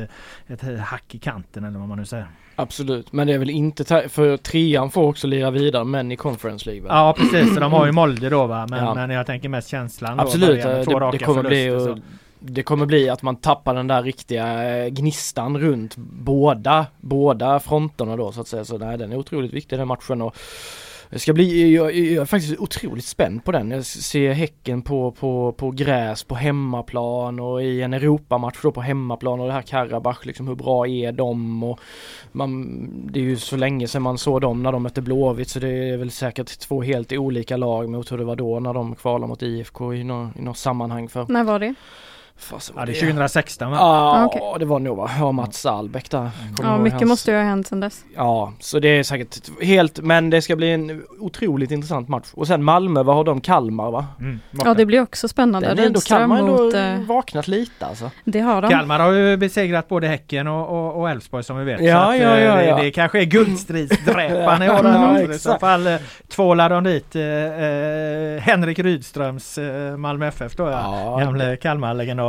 ett, 0.46 0.78
hack 0.80 1.14
i 1.14 1.18
kanten 1.18 1.64
eller 1.64 1.78
vad 1.78 1.88
man 1.88 1.98
nu 1.98 2.04
säger. 2.04 2.26
Absolut, 2.56 3.12
men 3.12 3.26
det 3.26 3.32
är 3.32 3.38
väl 3.38 3.50
inte 3.50 4.08
för 4.08 4.36
trean 4.36 4.90
får 4.90 5.02
också 5.02 5.26
lira 5.26 5.50
vidare 5.50 5.84
men 5.84 6.12
i 6.12 6.16
Conference 6.16 6.66
League 6.66 6.82
väl? 6.82 6.90
Ja 6.96 7.14
precis, 7.18 7.54
så 7.54 7.60
de 7.60 7.72
har 7.72 7.86
ju 7.86 7.92
Molde 7.92 8.28
då 8.28 8.46
va 8.46 8.66
men, 8.70 8.84
ja. 8.84 8.94
men 8.94 9.10
jag 9.10 9.26
tänker 9.26 9.48
mest 9.48 9.68
känslan 9.68 10.20
Absolut, 10.20 10.62
då, 10.62 10.98
det, 10.98 11.10
det 11.12 11.18
kommer 11.18 11.42
bli 11.42 11.70
det 12.40 12.62
kommer 12.62 12.86
bli 12.86 13.08
att 13.08 13.22
man 13.22 13.36
tappar 13.36 13.74
den 13.74 13.86
där 13.86 14.02
riktiga 14.02 14.76
eh, 14.78 14.88
gnistan 14.88 15.58
runt 15.58 15.96
båda, 15.96 16.86
båda 17.00 17.60
fronterna 17.60 18.16
då 18.16 18.32
så 18.32 18.40
att 18.40 18.48
säga. 18.48 18.64
Så 18.64 18.78
nej, 18.78 18.98
den 18.98 19.12
är 19.12 19.16
otroligt 19.16 19.52
viktig 19.52 19.78
den 19.78 19.88
matchen 19.88 20.22
och 20.22 20.36
det 21.10 21.18
ska 21.18 21.32
bli, 21.32 21.74
jag, 21.74 21.96
jag 21.96 22.22
är 22.22 22.24
faktiskt 22.24 22.60
otroligt 22.60 23.04
spänd 23.04 23.44
på 23.44 23.52
den. 23.52 23.70
Jag 23.70 23.86
ser 23.86 24.32
Häcken 24.32 24.82
på, 24.82 25.10
på, 25.12 25.52
på 25.52 25.70
gräs 25.70 26.24
på 26.24 26.34
hemmaplan 26.34 27.40
och 27.40 27.62
i 27.62 27.82
en 27.82 27.92
Europamatch 27.92 28.62
då 28.62 28.72
på 28.72 28.80
hemmaplan 28.80 29.40
och 29.40 29.46
det 29.46 29.52
här 29.52 29.62
Karabach 29.62 30.26
liksom 30.26 30.48
hur 30.48 30.54
bra 30.54 30.86
är 30.86 31.12
de 31.12 31.64
och 31.64 31.80
man, 32.32 32.90
det 33.12 33.20
är 33.20 33.24
ju 33.24 33.36
så 33.36 33.56
länge 33.56 33.88
sedan 33.88 34.02
man 34.02 34.18
såg 34.18 34.40
dem 34.40 34.62
när 34.62 34.72
de 34.72 34.82
mötte 34.82 35.02
Blåvitt 35.02 35.48
så 35.48 35.58
det 35.58 35.68
är 35.68 35.96
väl 35.96 36.10
säkert 36.10 36.58
två 36.58 36.82
helt 36.82 37.12
olika 37.12 37.56
lag 37.56 37.88
mot 37.88 38.12
hur 38.12 38.18
det 38.18 38.24
var 38.24 38.36
då 38.36 38.60
när 38.60 38.74
de 38.74 38.94
kvalade 38.94 39.28
mot 39.28 39.42
IFK 39.42 39.94
i 39.94 40.04
något, 40.04 40.36
i 40.36 40.42
något 40.42 40.58
sammanhang 40.58 41.08
för. 41.08 41.26
När 41.28 41.44
var 41.44 41.58
det? 41.58 41.74
Fasen, 42.40 42.74
ja 42.78 42.86
det 42.86 42.92
är 42.92 43.00
2016 43.00 43.70
va? 43.70 43.76
Ja 43.76 44.26
okay. 44.26 44.58
det 44.58 44.64
var 44.64 44.78
nog 44.78 44.96
va, 44.96 45.10
ja 45.18 45.32
Mats 45.32 45.66
Albeck 45.66 46.10
där. 46.10 46.30
Ja 46.62 46.78
mycket 46.78 47.00
hans... 47.00 47.08
måste 47.08 47.30
ju 47.30 47.36
ha 47.36 47.44
hänt 47.44 47.66
sedan 47.66 47.80
dess. 47.80 48.04
Ja 48.16 48.52
så 48.60 48.78
det 48.78 48.88
är 48.88 49.02
säkert 49.02 49.62
helt 49.62 50.00
men 50.00 50.30
det 50.30 50.42
ska 50.42 50.56
bli 50.56 50.70
en 50.70 51.02
otroligt 51.18 51.70
intressant 51.70 52.08
match. 52.08 52.28
Och 52.32 52.46
sen 52.46 52.64
Malmö, 52.64 53.02
vad 53.02 53.16
har 53.16 53.24
de? 53.24 53.40
Kalmar 53.40 53.90
va? 53.90 54.06
Mm, 54.20 54.40
ja 54.64 54.74
det 54.74 54.86
blir 54.86 55.02
också 55.02 55.28
spännande. 55.28 55.74
Den 55.74 55.86
ändå 55.86 56.00
Kalmar 56.00 56.38
ändå 56.38 56.64
mot, 56.64 56.74
äh... 56.74 57.00
vaknat 57.00 57.48
lite 57.48 57.86
alltså. 57.86 58.10
Det 58.24 58.40
har 58.40 58.62
de. 58.62 58.70
Kalmar 58.70 58.98
har 58.98 59.12
ju 59.12 59.36
besegrat 59.36 59.88
både 59.88 60.06
Häcken 60.06 60.46
och 60.46 61.10
Elfsborg 61.10 61.44
som 61.44 61.58
vi 61.58 61.64
vet. 61.64 61.80
Ja, 61.80 62.12
att, 62.12 62.20
ja, 62.20 62.38
ja, 62.38 62.62
ja. 62.62 62.76
Det, 62.76 62.82
det 62.82 62.90
kanske 62.90 63.20
är 63.20 63.24
guldstridsdräparna 63.24 64.66
i 64.66 64.70
år. 64.70 64.84
ja, 64.84 65.20
I 65.20 65.38
så 65.38 65.58
fall 65.58 65.86
eh, 65.86 65.96
tvålar 66.28 66.70
de 66.70 66.84
dit 66.84 67.16
eh, 67.16 67.22
eh, 67.22 68.40
Henrik 68.40 68.78
Rydströms 68.78 69.58
eh, 69.58 69.96
Malmö 69.96 70.26
FF 70.26 70.56
då 70.56 70.70
ja. 70.70 71.16
Gamle 71.20 71.56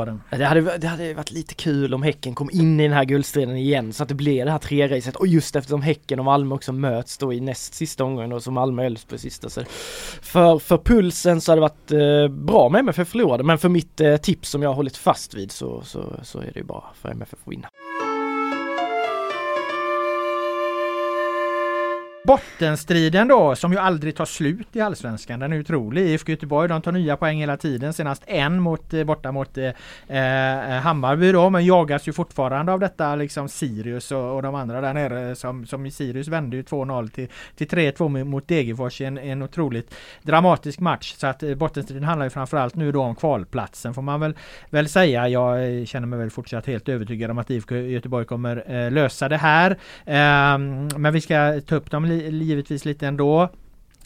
Kalmar-legendaren. 0.01 0.21
Det 0.29 0.45
hade 0.45 0.77
det 0.77 0.87
hade 0.87 1.13
varit 1.13 1.31
lite 1.31 1.53
kul 1.53 1.93
om 1.93 2.03
Häcken 2.03 2.35
kom 2.35 2.49
in 2.51 2.79
i 2.79 2.83
den 2.83 2.93
här 2.93 3.05
guldstriden 3.05 3.57
igen 3.57 3.93
så 3.93 4.03
att 4.03 4.09
det 4.09 4.15
blir 4.15 4.45
det 4.45 4.51
här 4.51 4.59
tre-racet 4.59 5.15
och 5.15 5.27
just 5.27 5.55
eftersom 5.55 5.81
Häcken 5.81 6.19
och 6.19 6.25
Malmö 6.25 6.55
också 6.55 6.73
möts 6.73 7.17
då 7.17 7.33
i 7.33 7.39
näst 7.39 7.73
sista 7.73 8.03
omgången 8.03 8.29
då 8.29 8.39
som 8.39 8.53
Malmö 8.53 8.81
och 8.81 8.85
Elfsborg 8.85 9.19
sista 9.19 9.49
så 9.49 9.63
för, 10.21 10.59
för 10.59 10.77
pulsen 10.77 11.41
så 11.41 11.51
hade 11.51 11.57
det 11.57 11.61
varit 11.61 11.91
eh, 11.91 12.35
bra 12.35 12.69
med 12.69 12.79
MFF 12.79 13.07
förlorade 13.07 13.43
men 13.43 13.57
för 13.57 13.69
mitt 13.69 14.01
eh, 14.01 14.17
tips 14.17 14.49
som 14.49 14.61
jag 14.61 14.69
har 14.69 14.75
hållit 14.75 14.97
fast 14.97 15.33
vid 15.33 15.51
så, 15.51 15.81
så, 15.81 16.19
så 16.23 16.39
är 16.39 16.51
det 16.53 16.59
ju 16.59 16.63
bara 16.63 16.83
för 17.01 17.09
MFF 17.09 17.39
att 17.45 17.51
vinna. 17.51 17.67
Bottenstriden 22.23 23.27
då, 23.27 23.55
som 23.55 23.71
ju 23.71 23.77
aldrig 23.77 24.15
tar 24.15 24.25
slut 24.25 24.67
i 24.75 24.81
Allsvenskan. 24.81 25.39
Den 25.39 25.53
är 25.53 25.59
otrolig. 25.59 26.01
IFK 26.01 26.31
Göteborg, 26.31 26.69
de 26.69 26.81
tar 26.81 26.91
nya 26.91 27.17
poäng 27.17 27.39
hela 27.39 27.57
tiden. 27.57 27.93
Senast 27.93 28.23
en 28.27 28.61
mot, 28.61 28.93
eh, 28.93 29.03
borta 29.03 29.31
mot 29.31 29.57
eh, 29.57 29.65
eh, 30.07 30.81
Hammarby 30.81 31.31
då, 31.31 31.49
men 31.49 31.65
jagas 31.65 32.07
ju 32.07 32.13
fortfarande 32.13 32.73
av 32.73 32.79
detta 32.79 33.15
liksom 33.15 33.49
Sirius 33.49 34.11
och, 34.11 34.35
och 34.35 34.41
de 34.41 34.55
andra 34.55 34.81
där 34.81 34.93
nere. 34.93 35.29
Eh, 35.29 35.33
som, 35.33 35.65
som 35.65 35.85
i 35.85 35.91
Sirius 35.91 36.27
vände 36.27 36.55
ju 36.55 36.63
2-0 36.63 37.09
till, 37.09 37.27
till 37.55 37.67
3-2 37.67 38.23
mot 38.23 38.47
Degerfors 38.47 39.01
i 39.01 39.05
en, 39.05 39.17
en 39.17 39.41
otroligt 39.41 39.95
dramatisk 40.21 40.79
match. 40.79 41.13
Så 41.17 41.27
att 41.27 41.43
eh, 41.43 41.55
bottenstriden 41.55 42.03
handlar 42.03 42.25
ju 42.25 42.29
framförallt 42.29 42.75
nu 42.75 42.91
då 42.91 43.01
om 43.01 43.15
kvalplatsen 43.15 43.93
får 43.93 44.01
man 44.01 44.19
väl, 44.19 44.33
väl 44.69 44.89
säga. 44.89 45.27
Jag 45.27 45.87
känner 45.87 46.07
mig 46.07 46.19
väl 46.19 46.29
fortsatt 46.29 46.65
helt 46.65 46.89
övertygad 46.89 47.31
om 47.31 47.37
att 47.37 47.49
IFK 47.49 47.75
Göteborg 47.75 48.25
kommer 48.25 48.63
eh, 48.85 48.91
lösa 48.91 49.29
det 49.29 49.37
här. 49.37 49.77
Ehm, 50.05 50.87
men 50.97 51.13
vi 51.13 51.21
ska 51.21 51.61
ta 51.67 51.75
upp 51.75 51.91
dem 51.91 52.10
givetvis 52.17 52.85
lite 52.85 53.07
ändå. 53.07 53.49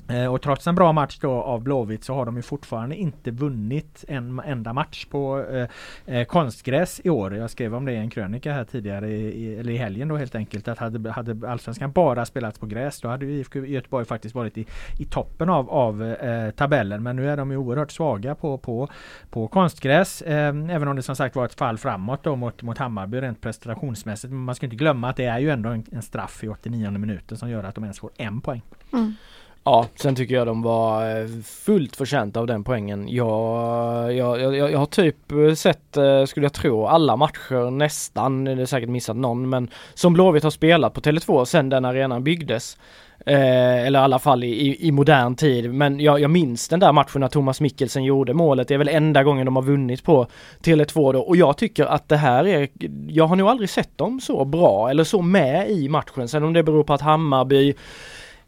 Eh, 0.07 0.33
och 0.33 0.41
trots 0.41 0.67
en 0.67 0.75
bra 0.75 0.91
match 0.91 1.17
då 1.21 1.31
av 1.31 1.61
Blåvitt 1.61 2.03
så 2.03 2.13
har 2.13 2.25
de 2.25 2.35
ju 2.35 2.41
fortfarande 2.41 2.95
inte 2.95 3.31
vunnit 3.31 4.05
en 4.07 4.41
enda 4.45 4.73
match 4.73 5.05
på 5.05 5.45
eh, 5.51 5.67
eh, 6.15 6.25
konstgräs 6.25 7.01
i 7.03 7.09
år. 7.09 7.35
Jag 7.35 7.49
skrev 7.49 7.75
om 7.75 7.85
det 7.85 7.91
i 7.91 7.97
en 7.97 8.09
krönika 8.09 8.53
här 8.53 8.63
tidigare 8.63 9.11
i, 9.11 9.59
eller 9.59 9.73
i 9.73 9.77
helgen 9.77 10.07
då 10.07 10.17
helt 10.17 10.35
enkelt 10.35 10.67
att 10.67 10.77
hade, 10.77 11.11
hade 11.11 11.49
Allsvenskan 11.49 11.91
bara 11.91 12.25
spelats 12.25 12.59
på 12.59 12.65
gräs 12.65 13.01
då 13.01 13.07
hade 13.07 13.25
ju 13.25 13.31
IFK 13.31 13.59
Göteborg 13.59 14.05
faktiskt 14.05 14.35
varit 14.35 14.57
i, 14.57 14.65
i 14.99 15.05
toppen 15.05 15.49
av, 15.49 15.69
av 15.69 16.03
eh, 16.03 16.51
tabellen. 16.51 17.03
Men 17.03 17.15
nu 17.15 17.29
är 17.29 17.37
de 17.37 17.51
ju 17.51 17.57
oerhört 17.57 17.91
svaga 17.91 18.35
på, 18.35 18.57
på, 18.57 18.89
på 19.29 19.47
konstgräs. 19.47 20.21
Eh, 20.21 20.47
även 20.47 20.87
om 20.87 20.95
det 20.95 21.01
som 21.01 21.15
sagt 21.15 21.35
var 21.35 21.45
ett 21.45 21.53
fall 21.53 21.77
framåt 21.77 22.23
då 22.23 22.35
mot, 22.35 22.61
mot 22.61 22.77
Hammarby 22.77 23.21
rent 23.21 23.41
prestationsmässigt. 23.41 24.31
Men 24.31 24.41
man 24.41 24.55
ska 24.55 24.65
inte 24.65 24.75
glömma 24.75 25.09
att 25.09 25.15
det 25.15 25.25
är 25.25 25.39
ju 25.39 25.49
ändå 25.49 25.69
en, 25.69 25.85
en 25.91 26.01
straff 26.01 26.43
i 26.43 26.47
89 26.47 26.91
minuten 26.91 27.37
som 27.37 27.49
gör 27.49 27.63
att 27.63 27.75
de 27.75 27.83
ens 27.83 27.99
får 27.99 28.11
en 28.17 28.41
poäng. 28.41 28.61
Mm. 28.93 29.13
Ja, 29.67 29.85
sen 29.95 30.15
tycker 30.15 30.35
jag 30.35 30.47
de 30.47 30.61
var 30.61 31.19
eh, 31.19 31.27
fullt 31.43 31.95
förtjänta 31.95 32.39
av 32.39 32.47
den 32.47 32.63
poängen. 32.63 33.07
Jag, 33.09 34.13
jag, 34.13 34.41
jag, 34.41 34.71
jag 34.71 34.79
har 34.79 34.85
typ 34.85 35.31
eh, 35.31 35.53
sett, 35.53 35.97
eh, 35.97 36.25
skulle 36.25 36.45
jag 36.45 36.53
tro, 36.53 36.85
alla 36.85 37.15
matcher 37.15 37.71
nästan, 37.71 38.43
det 38.43 38.51
är 38.51 38.65
säkert 38.65 38.89
missat 38.89 39.15
någon, 39.15 39.49
men 39.49 39.69
som 39.93 40.13
Blåvitt 40.13 40.43
har 40.43 40.51
spelat 40.51 40.93
på 40.93 41.01
Tele2 41.01 41.45
sen 41.45 41.69
den 41.69 41.85
arenan 41.85 42.23
byggdes. 42.23 42.77
Eh, 43.25 43.85
eller 43.85 43.99
i 43.99 44.03
alla 44.03 44.19
fall 44.19 44.43
i, 44.43 44.87
i, 44.87 44.91
modern 44.91 45.35
tid. 45.35 45.73
Men 45.73 45.99
jag, 45.99 46.19
jag 46.19 46.31
minns 46.31 46.67
den 46.67 46.79
där 46.79 46.91
matchen 46.91 47.21
när 47.21 47.27
Thomas 47.27 47.61
Mikkelsen 47.61 48.03
gjorde 48.03 48.33
målet. 48.33 48.67
Det 48.67 48.73
är 48.73 48.77
väl 48.77 48.87
enda 48.87 49.23
gången 49.23 49.45
de 49.45 49.55
har 49.55 49.63
vunnit 49.63 50.03
på 50.03 50.27
Tele2 50.63 51.13
då. 51.13 51.19
Och 51.19 51.35
jag 51.35 51.57
tycker 51.57 51.85
att 51.85 52.09
det 52.09 52.17
här 52.17 52.47
är, 52.47 52.69
jag 53.07 53.27
har 53.27 53.35
nog 53.35 53.49
aldrig 53.49 53.69
sett 53.69 53.97
dem 53.97 54.19
så 54.19 54.45
bra 54.45 54.89
eller 54.89 55.03
så 55.03 55.21
med 55.21 55.69
i 55.69 55.89
matchen. 55.89 56.27
Sen 56.27 56.43
om 56.43 56.53
det 56.53 56.63
beror 56.63 56.83
på 56.83 56.93
att 56.93 57.01
Hammarby 57.01 57.75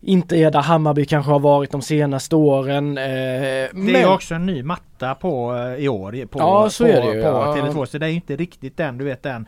inte 0.02 0.38
är 0.38 0.52
där 0.52 0.62
Hammarby 0.62 1.06
kanske 1.06 1.32
har 1.32 1.40
varit 1.40 1.72
de 1.72 1.82
senaste 1.82 2.36
åren. 2.36 2.98
Eh, 2.98 3.04
det 3.04 3.70
men... 3.74 3.96
är 3.96 4.14
också 4.14 4.36
en 4.36 4.46
ny 4.46 4.64
matta 4.64 5.16
på 5.16 5.56
eh, 5.56 5.84
i 5.84 5.90
år 5.90 6.26
på, 6.26 6.40
ja, 6.40 6.70
så 6.70 6.84
på, 6.84 6.90
är 6.90 7.02
det 7.02 7.16
ju, 7.16 7.22
på 7.22 7.28
ja. 7.28 7.56
Tele2 7.56 7.86
så 7.86 7.98
det 7.98 8.06
är 8.06 8.10
inte 8.10 8.36
riktigt 8.36 8.78
den 8.78 8.98
du 8.98 9.06
vet 9.06 9.24
den 9.24 9.46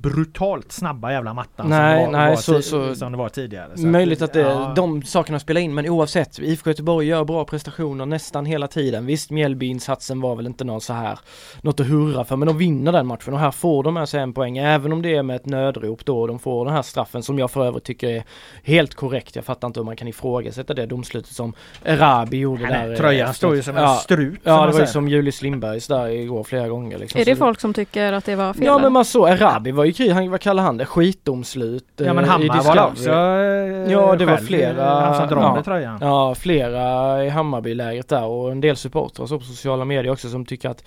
brutalt 0.00 0.72
snabba 0.72 1.12
jävla 1.12 1.34
mattan 1.34 1.68
nej, 1.68 2.04
som, 2.04 2.12
det 2.12 2.18
var, 2.18 2.24
nej, 2.24 2.34
var 2.34 2.42
så, 2.42 2.62
så, 2.62 2.94
som 2.94 3.12
det 3.12 3.18
var 3.18 3.28
tidigare. 3.28 3.76
Så 3.76 3.86
möjligt 3.86 4.22
att, 4.22 4.32
det, 4.32 4.40
ja. 4.40 4.72
de 4.76 5.02
sakerna 5.02 5.38
spelar 5.38 5.60
in 5.60 5.74
men 5.74 5.88
oavsett 5.88 6.38
IFK 6.38 6.70
Göteborg 6.70 7.06
gör 7.06 7.24
bra 7.24 7.44
prestationer 7.44 8.06
nästan 8.06 8.46
hela 8.46 8.68
tiden. 8.68 9.06
Visst 9.06 9.30
Mjällby-insatsen 9.30 10.20
var 10.20 10.36
väl 10.36 10.46
inte 10.46 10.64
någon 10.64 10.80
så 10.80 10.92
här 10.92 11.18
något 11.60 11.80
att 11.80 11.86
hurra 11.86 12.24
för 12.24 12.36
men 12.36 12.48
de 12.48 12.58
vinner 12.58 12.92
den 12.92 13.06
matchen 13.06 13.34
och 13.34 13.40
här 13.40 13.50
får 13.50 13.82
de 13.82 13.94
med 13.94 14.08
sig 14.08 14.20
en 14.20 14.32
poäng 14.32 14.58
även 14.58 14.92
om 14.92 15.02
det 15.02 15.16
är 15.16 15.22
med 15.22 15.36
ett 15.36 15.46
nödrop 15.46 16.04
då 16.04 16.26
de 16.26 16.38
får 16.38 16.64
den 16.64 16.74
här 16.74 16.82
straffen 16.82 17.22
som 17.22 17.38
jag 17.38 17.50
för 17.50 17.66
övrigt 17.66 17.84
tycker 17.84 18.08
är 18.08 18.24
helt 18.62 18.94
korrekt. 18.94 19.36
Jag 19.36 19.44
fattar 19.44 19.66
inte 19.66 19.80
hur 19.80 19.84
man 19.84 19.96
kan 19.96 20.08
ifrågasätta 20.08 20.74
det 20.74 20.86
domslutet 20.86 21.32
som 21.32 21.54
Erabi 21.84 22.36
gjorde 22.36 22.62
nej, 22.62 22.88
där. 22.88 22.96
Tröjan 22.96 23.34
står 23.34 23.56
ju 23.56 23.62
som 23.62 23.76
en 23.76 23.82
ja, 23.82 23.94
strut. 23.94 24.40
Ja 24.42 24.66
det 24.66 24.72
var 24.72 24.80
ju 24.80 24.86
som 24.86 25.08
Julius 25.08 25.42
Lindbergs 25.42 25.86
där 25.86 26.08
igår 26.08 26.44
flera 26.44 26.68
gånger. 26.68 26.98
Liksom. 26.98 27.20
Är 27.20 27.24
det 27.24 27.36
folk 27.36 27.60
som 27.60 27.74
tycker 27.74 28.12
att 28.12 28.24
det 28.24 28.36
var 28.36 28.52
fel? 28.52 28.64
Ja 28.64 28.78
men 28.78 28.92
man 28.92 29.04
såg 29.04 29.28
Erabi 29.28 29.70
var 29.70 29.84
ju 29.86 29.92
krig, 29.92 30.10
han 30.10 30.30
var 30.30 30.38
kallade 30.38 30.66
han 30.66 30.76
det? 30.76 30.86
Skitdomslut 30.86 31.86
Ja 31.96 32.14
men 32.14 32.24
eh, 32.24 32.30
Hammar 32.30 32.62
var 32.62 32.74
det 32.74 32.82
också 32.82 33.10
eh, 33.10 33.92
Ja 33.92 34.16
det 34.16 34.24
var 34.24 34.36
flera 34.36 34.84
Han 34.84 35.28
som 35.28 35.38
ja, 35.38 35.62
tröjan. 35.62 35.98
Ja 36.00 36.34
flera 36.34 37.24
i 37.24 37.28
Hammarbylägret 37.28 38.08
där 38.08 38.24
och 38.24 38.52
en 38.52 38.60
del 38.60 38.76
supportrar 38.76 39.38
på 39.38 39.44
sociala 39.44 39.84
medier 39.84 40.12
också 40.12 40.28
som 40.28 40.46
tycker 40.46 40.68
att 40.68 40.84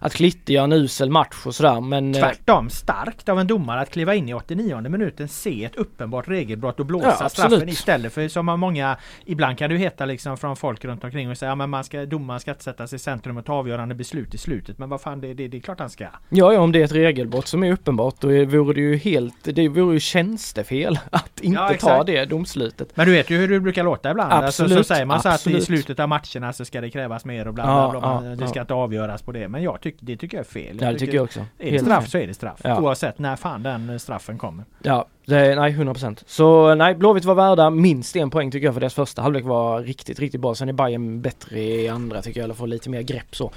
att 0.00 0.14
Klitte 0.14 0.52
gör 0.52 0.64
en 0.64 0.72
usel 0.72 1.10
match 1.10 1.46
och 1.46 1.54
sådär 1.54 1.80
men 1.80 2.14
eh, 2.14 2.20
Tvärtom 2.20 2.70
starkt 2.70 3.28
av 3.28 3.40
en 3.40 3.46
domare 3.46 3.80
att 3.80 3.90
kliva 3.90 4.14
in 4.14 4.28
i 4.28 4.34
89 4.34 4.80
minuten, 4.80 5.28
se 5.28 5.64
ett 5.64 5.76
uppenbart 5.76 6.28
regelbrott 6.28 6.80
och 6.80 6.86
blåsa 6.86 7.16
ja, 7.20 7.28
straffen 7.28 7.68
istället. 7.68 8.12
För 8.12 8.28
som 8.28 8.46
många 8.46 8.96
Ibland 9.24 9.58
kan 9.58 9.70
ju 9.70 9.76
heta 9.76 10.04
liksom 10.04 10.36
från 10.36 10.56
folk 10.56 10.84
runt 10.84 11.04
omkring 11.04 11.30
och 11.30 11.38
säga 11.38 11.48
ja, 11.50 11.66
men 11.66 11.84
ska, 11.84 12.06
domaren 12.06 12.40
ska 12.40 12.50
inte 12.50 12.64
sätta 12.64 12.86
sig 12.86 12.96
i 12.96 12.98
centrum 12.98 13.36
och 13.36 13.44
ta 13.44 13.52
avgörande 13.52 13.94
beslut 13.94 14.34
i 14.34 14.38
slutet. 14.38 14.78
Men 14.78 14.88
vad 14.88 15.00
fan 15.00 15.20
det, 15.20 15.34
det, 15.34 15.48
det 15.48 15.56
är 15.56 15.60
klart 15.60 15.80
han 15.80 15.90
ska. 15.90 16.04
Ja, 16.28 16.52
ja 16.52 16.60
om 16.60 16.72
det 16.72 16.80
är 16.80 16.84
ett 16.84 16.92
regelbrott 16.92 17.46
som 17.46 17.64
är 17.64 17.72
uppenbart 17.72 18.20
då 18.20 18.28
vore 18.28 18.74
det 18.74 18.80
ju 18.80 18.96
helt 18.96 19.34
Det 19.42 19.68
vore 19.68 19.94
ju 19.94 20.00
tjänstefel 20.00 20.98
att 21.10 21.40
inte 21.40 21.60
ja, 21.70 21.74
ta 21.80 22.04
det 22.04 22.24
domslutet. 22.24 22.96
Men 22.96 23.06
du 23.06 23.12
vet 23.12 23.30
ju 23.30 23.36
hur 23.36 23.48
det 23.48 23.60
brukar 23.60 23.84
låta 23.84 24.10
ibland. 24.10 24.32
Absolut, 24.32 24.72
alltså, 24.72 24.84
Så 24.84 24.94
säger 24.94 25.04
man 25.04 25.22
så 25.22 25.28
att 25.28 25.46
i 25.46 25.60
slutet 25.60 26.00
av 26.00 26.08
matcherna 26.08 26.52
så 26.52 26.64
ska 26.64 26.80
det 26.80 26.90
krävas 26.90 27.24
mer 27.24 27.48
och 27.48 27.54
bla 27.54 27.64
bla, 27.64 28.00
bla, 28.00 28.20
bla. 28.20 28.34
det 28.34 28.48
ska 28.48 28.60
inte 28.60 28.74
avgöras 28.74 29.22
på 29.22 29.32
det. 29.32 29.48
Men 29.48 29.62
jag 29.62 29.80
tyck, 29.90 29.96
det 30.00 30.16
tycker 30.16 30.36
jag 30.36 30.46
är 30.46 30.50
fel. 30.50 30.76
Jag 30.80 30.88
ja, 30.88 30.92
det 30.92 30.98
tycker 30.98 31.14
jag 31.14 31.24
också. 31.24 31.46
Är 31.58 31.72
det 31.72 31.78
straff 31.78 32.08
så 32.08 32.18
är 32.18 32.26
det 32.26 32.34
straff. 32.34 32.60
Ja. 32.64 32.80
Oavsett 32.80 33.18
när 33.18 33.36
fan 33.36 33.62
den 33.62 34.00
straffen 34.00 34.38
kommer. 34.38 34.64
Ja, 34.82 35.06
det, 35.24 35.54
nej 35.54 35.72
100%. 35.72 36.22
Så 36.26 36.74
nej, 36.74 36.94
Blåvitt 36.94 37.24
var 37.24 37.34
värda 37.34 37.70
minst 37.70 38.16
en 38.16 38.30
poäng 38.30 38.50
tycker 38.50 38.66
jag 38.66 38.74
för 38.74 38.80
deras 38.80 38.94
första 38.94 39.22
halvlek 39.22 39.44
var 39.44 39.82
riktigt, 39.82 40.18
riktigt 40.18 40.40
bra. 40.40 40.54
Sen 40.54 40.68
är 40.68 40.72
Bayern 40.72 41.22
bättre 41.22 41.60
i 41.60 41.88
andra 41.88 42.22
tycker 42.22 42.40
jag, 42.40 42.44
eller 42.44 42.54
får 42.54 42.66
lite 42.66 42.90
mer 42.90 43.02
grepp 43.02 43.36
så. 43.36 43.52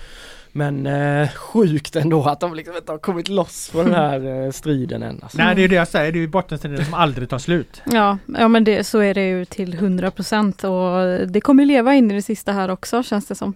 Men 0.51 0.85
eh, 0.85 1.29
sjukt 1.29 1.95
ändå 1.95 2.23
att 2.23 2.39
de 2.39 2.53
liksom 2.53 2.75
inte 2.75 2.91
har 2.91 2.99
kommit 2.99 3.29
loss 3.29 3.69
på 3.69 3.83
den 3.83 3.93
här 3.93 4.45
eh, 4.45 4.51
striden 4.51 5.03
än. 5.03 5.19
Alltså. 5.23 5.37
Nej 5.37 5.55
det 5.55 5.63
är 5.63 5.67
det 5.67 5.75
jag 5.75 5.87
säger, 5.87 6.11
det 6.11 6.17
är 6.17 6.21
ju 6.21 6.27
bottenstriden 6.27 6.85
som 6.85 6.93
aldrig 6.93 7.29
tar 7.29 7.37
slut. 7.37 7.81
Ja, 7.85 8.17
ja 8.37 8.47
men 8.47 8.63
det, 8.63 8.83
så 8.83 8.99
är 8.99 9.13
det 9.13 9.27
ju 9.27 9.45
till 9.45 9.73
100% 9.73 10.65
och 10.65 11.27
det 11.27 11.41
kommer 11.41 11.65
leva 11.65 11.93
in 11.93 12.11
i 12.11 12.13
det 12.13 12.21
sista 12.21 12.51
här 12.51 12.69
också 12.69 13.03
känns 13.03 13.27
det 13.27 13.35
som. 13.35 13.53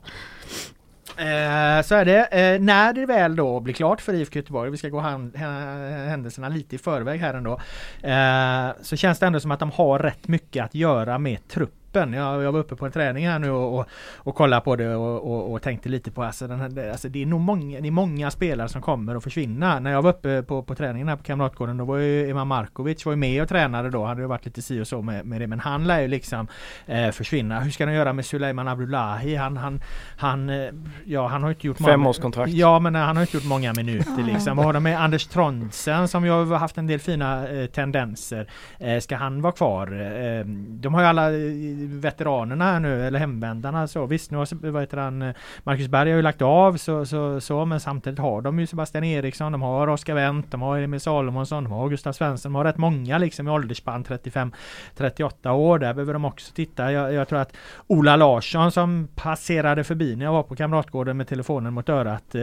Eh, 1.18 1.82
så 1.82 1.96
är 1.96 2.06
det. 2.06 2.26
Eh, 2.26 2.62
när 2.62 2.94
det 2.94 3.06
väl 3.06 3.36
då 3.36 3.60
blir 3.60 3.74
klart 3.74 4.02
för 4.02 4.14
IFK 4.14 4.40
Göteborg, 4.40 4.72
vi 4.72 4.78
ska 4.78 4.90
gå 4.90 5.00
händelserna 5.00 6.50
lite 6.50 6.76
i 6.76 6.80
förväg 6.80 7.20
här 7.20 7.34
ändå. 7.34 7.60
Eh, 8.02 8.70
så 8.82 8.96
känns 8.96 9.20
det 9.20 9.26
ändå 9.26 9.40
som 9.40 9.52
att 9.52 9.60
de 9.60 9.72
har 9.72 10.00
rätt 10.00 10.28
mycket 10.28 10.66
att 10.66 10.76
göra 10.76 11.18
med 11.18 11.48
truppen 11.48 11.85
truppen. 11.96 12.14
Jag, 12.14 12.44
jag 12.44 12.52
var 12.52 12.60
uppe 12.60 12.76
på 12.76 12.86
en 12.86 12.92
träning 12.92 13.28
här 13.28 13.40
nu 13.40 13.50
och, 13.50 13.80
och, 13.80 13.88
och 14.18 14.36
kollade 14.36 14.62
på 14.62 14.76
det 14.76 14.96
och, 14.96 15.32
och, 15.32 15.54
och 15.54 15.62
tänkte 15.62 15.90
lite 15.90 16.12
på 16.12 16.24
alltså, 16.24 16.48
den 16.48 16.60
här, 16.60 16.92
alltså 16.92 17.10
det 17.10 17.22
är 17.22 17.26
nog 17.26 17.42
många, 17.42 17.82
det 17.82 17.88
är 17.88 17.92
många 17.92 18.32
spelare 18.32 18.70
som 18.70 18.82
kommer 18.82 19.16
att 19.16 19.24
försvinna. 19.24 19.80
När 19.80 19.92
jag 19.92 20.02
var 20.02 20.10
uppe 20.10 20.44
på, 20.44 20.64
på 20.64 20.76
träningen 20.76 21.08
här 21.08 21.16
på 21.16 21.24
Kamratgården 21.24 21.78
då 21.78 21.86
var 21.86 21.98
ju 21.98 22.30
Iman 22.30 22.48
Markovic 22.48 23.06
var 23.06 23.14
ju 23.14 23.18
med 23.18 23.42
och 23.42 23.50
tränade 23.50 23.90
då. 23.90 24.06
Hade 24.06 24.22
ju 24.22 24.28
varit 24.28 24.46
lite 24.46 24.62
si 24.62 24.82
och 24.82 24.88
så 24.88 25.02
med, 25.02 25.26
med 25.26 25.42
det. 25.42 25.48
Men 25.48 25.60
han 25.60 25.88
lär 25.88 26.02
ju 26.02 26.08
liksom 26.08 26.48
eh, 26.86 27.12
försvinna. 27.12 27.60
Hur 27.60 27.72
ska 27.72 27.86
de 27.86 27.94
göra 27.94 28.14
med 28.14 28.26
Suleiman 28.26 28.68
Abdullahi? 28.68 29.36
Han, 29.36 29.58
han, 29.58 29.82
han, 30.18 30.50
eh, 30.50 30.70
ja, 31.06 31.28
han 31.28 31.44
har 31.44 31.50
inte 31.50 31.68
gjort 31.68 31.78
Femårskontrakt. 31.78 32.52
Ja 32.52 32.80
men 32.80 32.96
han 32.96 33.16
har 33.16 33.24
inte 33.24 33.38
gjort 33.38 33.46
många 33.46 33.74
minuter 33.74 34.24
liksom. 34.24 34.58
Vad 34.58 34.66
har 34.66 34.74
de 34.74 34.84
med 34.84 35.02
Anders 35.02 35.28
Trondsen 35.28 36.08
som 36.08 36.26
ju 36.26 36.32
har 36.32 36.58
haft 36.58 36.78
en 36.78 36.88
del 36.88 37.00
fina 37.00 37.50
eh, 37.50 37.66
tendenser. 37.66 38.48
Eh, 38.80 39.00
ska 39.00 39.16
han 39.16 39.42
vara 39.42 39.54
kvar? 39.54 39.88
Eh, 39.88 40.46
de 40.46 40.94
har 40.94 41.02
ju 41.02 41.08
alla 41.08 41.32
eh, 41.32 41.85
veteranerna 41.86 42.66
här 42.66 42.80
nu, 42.80 43.08
eller 43.08 43.20
hemvändarna 43.20 43.88
så. 43.88 44.06
Visst 44.06 44.32
nu 44.32 44.38
har 44.38 44.72
vad 44.72 44.82
heter 44.82 44.98
han, 44.98 45.34
Marcus 45.64 45.88
Berg 45.88 46.10
har 46.10 46.16
ju 46.16 46.22
lagt 46.22 46.42
av 46.42 46.78
så, 46.78 47.06
så, 47.06 47.42
så 47.42 47.66
men 47.66 47.80
samtidigt 47.80 48.20
har 48.20 48.42
de 48.42 48.60
ju 48.60 48.68
Sebastian 48.68 49.04
Eriksson, 49.04 49.52
de 49.52 49.62
har 49.62 49.88
Oskar 49.88 50.16
Wendt, 50.16 50.52
de 50.52 50.62
har 50.62 50.78
Emil 50.78 51.00
Salomonsson, 51.00 51.64
de 51.64 51.74
har 51.74 51.90
Gustav 51.90 52.14
Svensson, 52.14 52.54
de 52.54 52.56
har 52.56 52.64
rätt 52.64 52.78
många 52.78 53.18
liksom 53.18 53.48
i 53.48 53.52
åldersspann 53.52 54.04
35-38 54.04 55.50
år. 55.50 55.80
Där 55.80 55.94
behöver 55.94 56.14
de 56.14 56.26
också 56.26 56.54
titta. 56.54 56.92
Jag, 56.92 57.14
jag 57.14 57.28
tror 57.28 57.40
att 57.40 57.56
Ola 57.88 58.16
Larsson 58.16 58.72
som 58.72 59.08
passerade 59.16 59.84
förbi 59.84 60.16
när 60.16 60.26
jag 60.26 60.34
var 60.34 60.44
på 60.44 60.56
Kamratgården 60.56 61.18
med 61.18 61.28
telefonen 61.28 61.74
mot 61.74 61.90
örat 61.90 62.36
eh, 62.36 62.42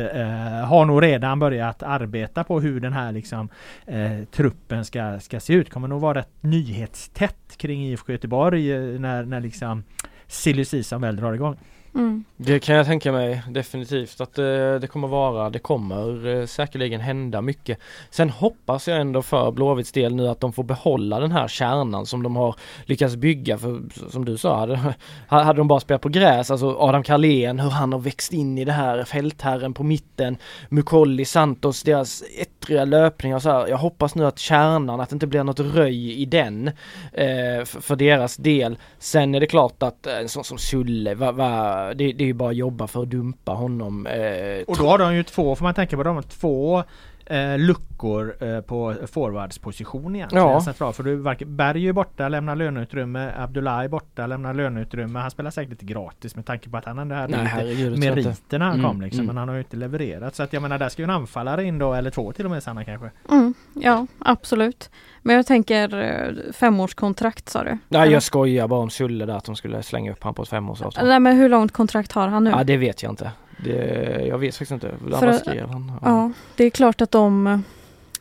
har 0.66 0.84
nog 0.84 1.02
redan 1.02 1.38
börjat 1.38 1.82
arbeta 1.82 2.44
på 2.44 2.60
hur 2.60 2.80
den 2.80 2.92
här 2.92 3.12
liksom 3.12 3.48
eh, 3.86 4.24
truppen 4.30 4.84
ska, 4.84 5.20
ska 5.20 5.40
se 5.40 5.54
ut. 5.54 5.70
Kommer 5.70 5.88
nog 5.88 6.00
vara 6.00 6.18
rätt 6.18 6.32
nyhetstätt 6.40 7.56
kring 7.56 7.86
IFK 7.86 8.12
Göteborg 8.12 8.72
eh, 8.72 9.00
när, 9.00 9.24
när 9.32 9.40
liksom 9.40 9.84
silly 10.26 10.64
season 10.64 11.00
väl 11.00 11.16
drar 11.16 11.32
igång. 11.32 11.56
Mm. 11.94 12.24
Det 12.36 12.58
kan 12.58 12.76
jag 12.76 12.86
tänka 12.86 13.12
mig 13.12 13.42
definitivt 13.48 14.20
att 14.20 14.34
det, 14.34 14.78
det 14.78 14.86
kommer 14.86 15.08
vara, 15.08 15.50
det 15.50 15.58
kommer 15.58 16.26
eh, 16.26 16.46
säkerligen 16.46 17.00
hända 17.00 17.42
mycket. 17.42 17.78
Sen 18.10 18.30
hoppas 18.30 18.88
jag 18.88 19.00
ändå 19.00 19.22
för 19.22 19.50
Blåvitts 19.50 19.92
del 19.92 20.14
nu 20.14 20.28
att 20.28 20.40
de 20.40 20.52
får 20.52 20.64
behålla 20.64 21.20
den 21.20 21.32
här 21.32 21.48
kärnan 21.48 22.06
som 22.06 22.22
de 22.22 22.36
har 22.36 22.54
lyckats 22.84 23.16
bygga 23.16 23.58
för 23.58 23.82
som 24.10 24.24
du 24.24 24.38
sa, 24.38 24.58
hade, 24.58 24.94
hade 25.26 25.60
de 25.60 25.68
bara 25.68 25.80
spelat 25.80 26.02
på 26.02 26.08
gräs, 26.08 26.50
alltså 26.50 26.76
Adam 26.78 27.02
Carlén, 27.02 27.60
hur 27.60 27.70
han 27.70 27.92
har 27.92 28.00
växt 28.00 28.32
in 28.32 28.58
i 28.58 28.64
det 28.64 28.72
här, 28.72 29.04
fältherren 29.04 29.74
på 29.74 29.82
mitten, 29.82 30.36
Mukolli, 30.68 31.24
Santos, 31.24 31.82
deras 31.82 32.22
ettriga 32.38 32.84
löpningar 32.84 33.36
och 33.36 33.42
så 33.42 33.50
här. 33.50 33.66
Jag 33.66 33.78
hoppas 33.78 34.14
nu 34.14 34.26
att 34.26 34.38
kärnan, 34.38 35.00
att 35.00 35.08
det 35.10 35.14
inte 35.14 35.26
blir 35.26 35.44
något 35.44 35.60
röj 35.60 36.22
i 36.22 36.24
den 36.24 36.68
eh, 37.12 37.64
för, 37.64 37.80
för 37.80 37.96
deras 37.96 38.36
del. 38.36 38.76
Sen 38.98 39.34
är 39.34 39.40
det 39.40 39.46
klart 39.46 39.82
att 39.82 40.06
eh, 40.06 40.18
en 40.18 40.28
sån 40.28 40.44
som 40.44 40.58
Sulle, 40.58 41.14
va, 41.14 41.81
det, 41.88 42.12
det 42.12 42.24
är 42.24 42.26
ju 42.26 42.32
bara 42.32 42.50
att 42.50 42.56
jobba 42.56 42.86
för 42.86 43.02
att 43.02 43.10
dumpa 43.10 43.52
honom. 43.52 44.06
Eh, 44.06 44.62
Och 44.66 44.76
då 44.76 44.86
har 44.88 44.98
de 44.98 45.14
ju 45.14 45.22
två, 45.22 45.56
får 45.56 45.64
man 45.64 45.74
tänka 45.74 45.96
på, 45.96 46.02
de 46.02 46.14
har 46.16 46.22
två 46.22 46.84
eh, 47.26 47.58
luckor 47.58 48.34
eh, 48.44 48.60
på 48.60 48.94
forwardsposition 49.12 50.16
egentligen. 50.16 50.46
Ja. 50.46 50.60
Central. 50.60 50.92
För 50.92 51.02
du, 51.02 51.16
Berg 51.46 51.78
är 51.80 51.86
ju 51.86 51.92
borta, 51.92 52.28
lämnar 52.28 52.56
löneutrymme. 52.56 53.32
Abdullah 53.36 53.84
är 53.84 53.88
borta, 53.88 54.26
lämnar 54.26 54.54
löneutrymme. 54.54 55.18
Han 55.18 55.30
spelar 55.30 55.50
säkert 55.50 55.70
lite 55.70 55.84
gratis 55.84 56.36
med 56.36 56.46
tanke 56.46 56.70
på 56.70 56.76
att 56.76 56.84
han 56.84 56.98
ändå 56.98 57.14
hade 57.14 57.36
Nej, 57.36 57.46
herregud, 57.46 57.92
det 57.92 57.96
lite 57.96 58.00
tror 58.02 58.08
jag 58.08 58.18
inte. 58.18 58.28
meriter 58.28 58.58
när 58.58 58.66
han 58.66 58.74
Mm, 58.78 58.90
kom 58.90 59.00
liksom. 59.02 59.20
mm. 59.20 59.26
Men 59.26 59.36
han 59.36 59.48
har 59.48 59.54
ju 59.54 59.60
inte 59.60 59.76
levererat. 59.76 60.34
Så 60.34 60.42
att 60.42 60.52
jag 60.52 60.62
menar 60.62 60.78
där 60.78 60.88
ska 60.88 61.02
ju 61.02 61.04
en 61.04 61.10
anfallare 61.10 61.64
in 61.64 61.78
då, 61.78 61.94
eller 61.94 62.10
två 62.10 62.32
till 62.32 62.44
och 62.44 62.50
med 62.50 62.62
Sanna 62.62 62.84
kanske. 62.84 63.10
Mm, 63.30 63.54
ja, 63.74 64.06
absolut. 64.18 64.90
Men 65.22 65.36
jag 65.36 65.46
tänker 65.46 66.00
eh, 66.02 66.52
femårskontrakt 66.52 67.48
sa 67.48 67.64
du? 67.64 67.78
Nej 67.88 68.10
jag 68.10 68.22
skojar 68.22 68.68
bara 68.68 68.80
om 68.80 68.90
Sulle 68.90 69.26
där 69.26 69.34
att 69.36 69.44
de 69.44 69.56
skulle 69.56 69.82
slänga 69.82 70.12
upp 70.12 70.22
han 70.24 70.34
på 70.34 70.42
ett 70.42 70.48
femårsavtal. 70.48 71.06
Nej 71.08 71.20
men 71.20 71.36
hur 71.36 71.48
långt 71.48 71.72
kontrakt 71.72 72.12
har 72.12 72.28
han 72.28 72.44
nu? 72.44 72.50
Ja 72.50 72.64
det 72.64 72.76
vet 72.76 73.02
jag 73.02 73.12
inte. 73.12 73.30
Det, 73.64 74.26
jag 74.26 74.38
vet 74.38 74.54
faktiskt 74.54 74.72
inte. 74.72 74.94
För 75.10 75.32
skrev 75.32 75.68
han? 75.68 75.92
Ja, 76.02 76.32
det 76.56 76.64
är 76.64 76.70
klart 76.70 77.00
att 77.00 77.10
de 77.10 77.62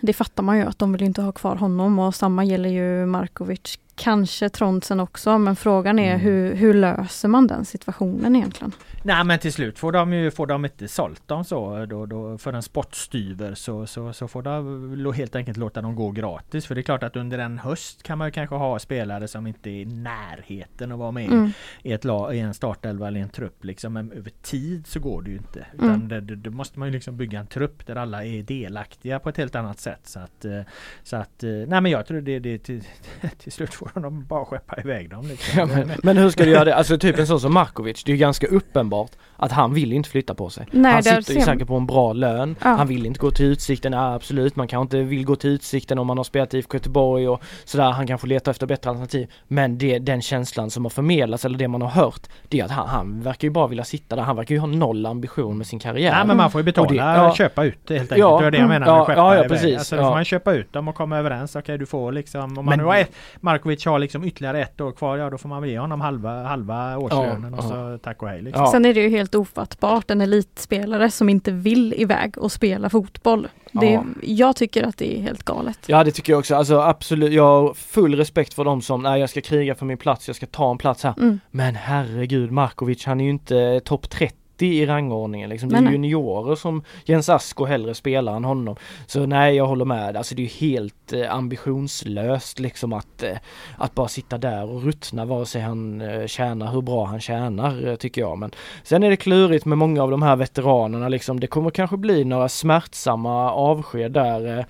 Det 0.01 0.13
fattar 0.13 0.43
man 0.43 0.57
ju 0.57 0.63
att 0.63 0.79
de 0.79 0.91
vill 0.91 1.01
inte 1.01 1.21
ha 1.21 1.31
kvar 1.31 1.55
honom 1.55 1.99
och 1.99 2.15
samma 2.15 2.43
gäller 2.43 2.69
ju 2.69 3.05
Markovic. 3.05 3.79
Kanske 4.02 4.49
Trondsen 4.49 4.99
också 4.99 5.38
men 5.38 5.56
frågan 5.56 5.99
är 5.99 6.10
Mm. 6.14 6.20
hur, 6.22 6.56
hur 6.56 6.74
löser 6.74 7.28
man 7.28 7.47
den 7.47 7.66
situationen 7.66 8.36
egentligen? 8.36 8.72
Nej 9.04 9.24
men 9.24 9.39
till 9.39 9.54
slut 9.54 9.80
får 9.80 9.91
de 9.91 10.14
ju 10.14 10.32
får 10.32 10.47
de 10.47 10.66
inte 10.66 10.88
sålt 10.88 11.28
dem 11.28 11.43
så 11.45 11.86
då, 11.86 12.06
då 12.06 12.38
för 12.38 12.54
en 12.54 12.64
sportstyver 12.64 13.54
så, 13.56 13.86
så, 13.88 14.14
så 14.14 14.28
får 14.28 14.41
de 14.41 15.14
helt 15.16 15.36
enkelt 15.36 15.58
låta 15.58 15.82
dem 15.82 15.95
gå 15.95 16.12
gratis. 16.12 16.66
För 16.66 16.76
det 16.76 16.82
är 16.82 16.84
klart 16.84 17.04
att 17.04 17.16
under 17.16 17.39
en 17.39 17.58
höst 17.60 18.04
kan 18.04 18.18
man 18.18 18.32
kanske 18.32 18.56
ha 18.56 18.80
spelare 18.80 19.28
som 19.28 19.47
inte 19.47 19.70
är 19.70 19.74
i 19.82 19.86
närheten 19.86 20.91
att 20.91 20.99
vara 20.99 21.12
med 21.12 21.26
Mm. 21.32 21.52
i, 21.84 21.93
ett 21.93 22.04
lag, 22.06 22.36
i 22.36 22.39
en 22.39 22.54
startelva 22.54 23.08
eller 23.08 23.20
i 23.20 23.24
en 23.24 23.30
trupp 23.30 23.66
liksom. 23.66 23.93
Men 23.93 24.12
över 24.12 24.32
tid 24.41 24.88
så 24.88 24.99
går 24.99 25.22
det 25.22 25.30
ju 25.32 25.38
inte. 25.38 25.66
Utan 25.74 26.12
Mm. 26.12 26.41
det 26.41 26.49
måste 26.49 26.80
man 26.80 26.88
ju 26.88 26.93
liksom 26.93 27.18
bygga 27.18 27.39
en 27.39 27.47
trupp 27.47 27.86
där 27.88 27.95
alla 27.95 28.26
är 28.26 28.43
delaktiga 28.43 29.20
på 29.20 29.30
ett 29.30 29.38
helt 29.38 29.56
annat 29.56 29.80
sätt. 29.80 29.99
Så 30.04 30.20
att, 30.20 30.45
eh, 30.45 30.62
så 31.04 31.16
att 31.16 31.43
eh, 31.43 31.49
nej 31.49 31.82
men 31.82 31.86
jag 31.86 32.06
tror 32.06 32.22
det, 32.22 32.39
det 32.39 32.58
till, 32.58 32.84
till 33.38 33.52
slut 33.52 33.74
får 33.74 33.90
de 33.99 34.25
bara 34.25 34.45
skeppa 34.45 34.81
iväg 34.81 35.09
dem. 35.09 35.27
Liksom. 35.27 35.59
Ja, 35.59 35.65
men, 35.65 35.91
men 36.03 36.17
hur 36.17 36.29
ska 36.29 36.43
du 36.43 36.51
göra 36.51 36.65
det? 36.65 36.75
Alltså 36.75 36.97
typ 36.97 37.19
en 37.19 37.27
sån 37.27 37.39
som 37.39 37.53
Markovic, 37.53 38.03
det 38.03 38.11
är 38.11 38.13
ju 38.13 38.19
ganska 38.19 38.47
uppenbart 38.47 39.11
att 39.37 39.51
han 39.51 39.73
vill 39.73 39.93
inte 39.93 40.09
flytta 40.09 40.33
på 40.33 40.49
sig. 40.49 40.67
Nej, 40.71 40.91
han 40.93 41.03
sitter 41.03 41.33
ju 41.33 41.41
säkert 41.41 41.67
på 41.67 41.75
en 41.75 41.85
bra 41.85 42.13
lön, 42.13 42.55
Ja. 42.63 42.67
han 42.69 42.87
vill 42.87 43.05
inte 43.05 43.19
gå 43.19 43.31
till 43.31 43.45
Utsikten, 43.45 43.93
ja, 43.93 44.13
absolut, 44.13 44.55
man 44.55 44.67
kanske 44.67 44.81
inte 44.97 45.09
vill 45.09 45.25
gå 45.25 45.35
till 45.35 45.49
Utsikten 45.49 45.99
om 45.99 46.07
man 46.07 46.17
har 46.17 46.23
spelat 46.23 46.53
i 46.53 46.57
IFK 46.57 46.75
Göteborg 46.77 47.27
och 47.29 47.41
sådär, 47.65 47.91
han 47.91 48.07
kanske 48.07 48.27
letar 48.27 48.51
efter 48.51 48.67
bättre 48.67 48.89
alternativ. 48.89 49.31
Men 49.47 49.77
det, 49.77 49.99
den 49.99 50.21
känslan 50.21 50.69
som 50.69 50.85
har 50.85 50.89
förmedlats 50.89 51.45
eller 51.45 51.57
det 51.57 51.67
man 51.67 51.81
har 51.81 51.89
hört, 51.89 52.21
det 52.47 52.59
är 52.59 52.65
att 52.65 52.71
han, 52.71 52.87
han 52.89 53.21
verkar 53.21 53.47
ju 53.47 53.51
bara 53.51 53.67
vilja 53.67 53.83
sitta 53.83 54.15
där, 54.15 54.23
han 54.23 54.35
verkar 54.35 54.55
ju 54.55 54.59
ha 54.59 54.67
noll 54.67 55.05
ambition 55.05 55.57
med 55.57 55.67
sin 55.67 55.79
karriär. 55.79 56.11
Nej 56.11 56.27
men 56.27 56.37
man 56.37 56.51
får 56.51 56.61
ju 56.61 56.65
betala, 56.65 56.85
Och 56.87 56.93
det- 56.93 56.97
ja. 56.99 57.33
köpa 57.35 57.63
ut 57.63 57.77
det 57.87 57.97
helt 57.97 58.11
enkelt. 58.11 58.19
Ja, 58.29 58.39
det 58.41 58.45
är 58.47 58.51
det 58.51 58.57
jag 58.57 58.65
mm, 58.65 58.79
menar 58.81 59.07
med 59.07 59.15
ja, 59.17 59.21
ja, 59.21 59.33
ja, 59.35 59.39
iväg. 59.39 59.49
precis, 59.49 59.77
Alltså 59.77 59.95
då 59.95 60.01
ja. 60.01 60.05
får 60.07 60.15
man 60.15 60.25
köpa 60.25 60.53
ut 60.53 60.73
dem 60.73 60.87
och 60.87 60.95
komma 60.95 61.17
överens. 61.17 61.55
Okej 61.55 61.77
du 61.77 61.85
får 61.85 62.11
liksom, 62.11 62.41
om 62.43 62.53
man 62.53 62.65
Men- 62.65 62.79
nu 62.79 62.85
har 62.85 62.95
ett, 62.95 63.11
Markovic 63.39 63.70
har 63.86 63.99
liksom 63.99 64.24
ytterligare 64.24 64.61
ett 64.61 64.82
år 64.82 64.91
kvar, 64.91 65.17
ja 65.17 65.30
då 65.30 65.38
får 65.38 65.49
man 65.49 65.61
väl 65.61 65.72
ge 65.72 65.80
honom 65.80 66.01
halva, 66.01 66.43
halva 66.43 66.97
årslönen 66.97 67.53
och 67.53 67.63
ja. 67.63 67.69
så 67.69 67.99
tack 68.03 68.22
och 68.22 68.30
hej 68.30 68.41
liksom. 68.41 68.67
Sen 68.67 68.86
är 68.86 68.93
det 68.93 69.01
ju 69.01 69.09
helt 69.09 69.36
ofattbart 69.36 70.11
en 70.11 70.22
elitspelare 70.22 71.11
som 71.11 71.30
inte 71.30 71.51
vill 71.51 71.93
iväg 71.97 72.38
och 72.38 72.51
spela 72.51 72.89
fotboll. 72.89 73.47
Det, 73.72 73.91
Ja. 73.91 74.03
Jag 74.22 74.55
tycker 74.55 74.84
att 74.84 74.97
det 74.97 75.17
är 75.17 75.22
helt 75.22 75.43
galet. 75.43 75.80
Ja 75.86 76.03
det 76.03 76.11
tycker 76.11 76.34
jag 76.34 76.39
också, 76.39 76.55
alltså 76.55 76.80
absolut, 76.80 77.34
jag 77.34 77.43
har 77.43 77.74
full 77.74 78.15
respekt 78.15 78.53
för 78.53 78.63
de 78.63 78.82
som, 78.82 79.03
nej 79.03 79.19
jag 79.19 79.30
ska 79.30 79.41
kriga 79.41 79.76
för 79.76 79.86
min 79.86 79.97
plats, 79.97 80.28
jag 80.28 80.36
ska 80.36 80.45
ta 80.45 80.72
en 80.72 80.78
plats 80.78 81.03
här. 81.03 81.13
Mm. 81.17 81.39
Men 81.51 81.76
herregud, 81.76 82.51
Markovic 82.51 83.05
han 83.05 83.22
är 83.22 83.26
ju 83.26 83.30
inte 83.30 83.80
topp 83.80 84.09
30 84.09 84.36
i 84.66 84.86
rangordningen 84.86 85.49
liksom. 85.49 85.70
Det 85.70 85.76
är 85.76 85.82
Nej, 85.82 85.84
nej. 85.84 85.93
juniorer 85.93 86.55
som 86.55 86.84
Jens 87.05 87.30
Asko 87.30 87.66
hellre 87.66 87.95
spelar 87.95 88.36
än 88.36 88.45
honom. 88.45 88.76
Så 89.07 89.26
nej, 89.26 89.55
jag 89.55 89.68
håller 89.68 89.86
med. 89.86 90.18
Alltså 90.18 90.36
det 90.36 90.41
är 90.41 90.43
ju 90.43 90.70
helt 90.70 91.14
eh, 91.14 91.36
ambitionslöst 91.36 92.59
liksom 92.59 92.93
att, 92.93 93.24
eh, 93.24 93.38
att 93.78 93.95
bara 93.95 94.07
sitta 94.07 94.38
där 94.38 94.70
och 94.70 94.84
ruttna 94.84 95.26
vare 95.26 95.45
sig 95.45 95.62
han 95.62 96.01
eh, 96.01 96.28
tjänar 96.28 96.72
hur 96.72 96.82
bra 96.82 97.05
han 97.05 97.20
tjänar 97.20 97.88
eh, 97.88 97.95
tycker 97.95 98.22
jag. 98.22 98.38
Men 98.38 98.51
sen 98.84 99.03
är 99.03 99.09
det 99.09 99.16
klurigt 99.16 99.66
med 99.66 99.78
många 99.78 100.03
av 100.03 100.12
de 100.12 100.22
här 100.22 100.36
veteranerna 100.36 101.09
liksom. 101.09 101.39
Det 101.39 101.47
kommer 101.47 101.70
kanske 101.70 101.97
bli 101.97 102.24
några 102.24 102.49
smärtsamma 102.49 103.51
avsked 103.51 104.12
där. 104.12 104.66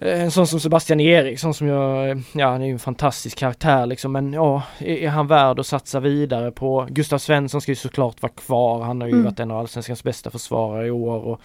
Eh, 0.00 0.22
en 0.22 0.30
sån 0.30 0.46
som 0.46 0.60
Sebastian 0.60 1.00
Eriksson 1.00 1.54
som 1.54 1.66
jag, 1.66 2.22
ja 2.32 2.50
han 2.50 2.62
är 2.62 2.66
ju 2.66 2.72
en 2.72 2.78
fantastisk 2.78 3.38
karaktär 3.38 3.86
liksom 3.86 4.12
men 4.12 4.32
ja, 4.32 4.62
är, 4.78 4.96
är 4.96 5.08
han 5.08 5.26
värd 5.26 5.58
att 5.60 5.66
satsa 5.66 6.00
vidare 6.00 6.50
på? 6.50 6.86
Gustav 6.90 7.18
Svensson 7.18 7.60
ska 7.60 7.72
ju 7.72 7.76
såklart 7.76 8.22
vara 8.22 8.32
kvar, 8.32 8.82
han 8.82 9.00
har 9.00 9.08
ju 9.08 9.12
Mm. 9.14 9.24
varit 9.24 9.40
en 9.40 9.50
av 9.50 9.58
allsvenskans 9.58 10.02
bästa 10.04 10.30
försvarare 10.30 10.86
i 10.86 10.90
år 10.90 11.16
och 11.20 11.40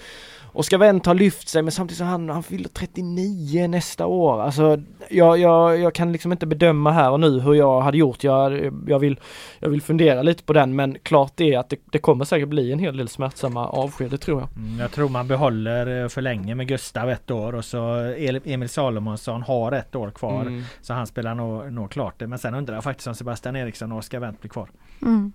Oskar 0.56 0.78
Wendt 0.78 1.06
har 1.06 1.14
lyft 1.14 1.48
sig 1.50 1.62
men 1.62 1.72
samtidigt 1.72 1.98
så 1.98 2.04
han, 2.04 2.30
han 2.30 2.44
fyller 2.44 2.70
39 2.70 3.68
nästa 3.68 4.06
år. 4.06 4.42
Alltså 4.42 4.82
jag, 5.10 5.38
jag, 5.38 5.80
jag 5.80 5.94
kan 5.94 6.12
liksom 6.12 6.32
inte 6.32 6.46
bedöma 6.46 6.92
här 6.92 7.12
och 7.12 7.20
nu 7.20 7.40
hur 7.40 7.54
jag 7.54 7.82
hade 7.82 7.98
gjort. 7.98 8.24
Jag, 8.24 8.72
jag, 8.88 9.00
vill, 9.00 9.20
jag 9.60 9.70
vill 9.70 9.82
fundera 9.82 10.22
lite 10.22 10.44
på 10.44 10.54
den 10.54 10.76
men 10.76 10.98
klart 11.04 11.42
är 11.42 11.58
att 11.58 11.70
det, 11.70 11.80
det 11.92 12.00
kommer 12.00 12.26
säkert 12.26 12.50
bli 12.50 12.72
en 12.72 12.80
hel 12.80 12.98
del 12.98 13.08
smärtsamma 13.10 13.68
avsked, 13.68 14.12
det 14.12 14.18
tror 14.18 14.40
jag. 14.40 14.50
Mm, 14.58 14.80
Jag 14.80 14.92
tror 14.92 15.10
man 15.10 15.28
behåller 15.28 16.04
eh, 16.04 16.08
för 16.08 16.22
länge 16.22 16.56
med 16.56 16.68
Gustav 16.68 17.10
ett 17.10 17.32
år 17.32 17.56
och 17.56 17.66
så 17.66 18.14
Emil 18.46 18.70
Salomonsson 18.70 19.42
har 19.42 19.72
ett 19.72 19.96
år 19.96 20.12
kvar. 20.12 20.42
Mm. 20.42 20.64
Så 20.82 20.94
han 20.94 21.08
spelar 21.08 21.36
nog, 21.36 21.74
nog 21.74 21.92
klart 21.92 22.20
det. 22.20 22.28
Men 22.28 22.40
sen 22.40 22.56
undrar 22.56 22.76
jag 22.76 22.84
faktiskt 22.84 23.08
om 23.08 23.16
Sebastian 23.16 23.56
Eriksson 23.56 23.92
och 23.92 23.98
Oskar 23.98 24.20
Wendt 24.20 24.42
blir 24.42 24.50
kvar. 24.50 24.70
Mm. 25.02 25.34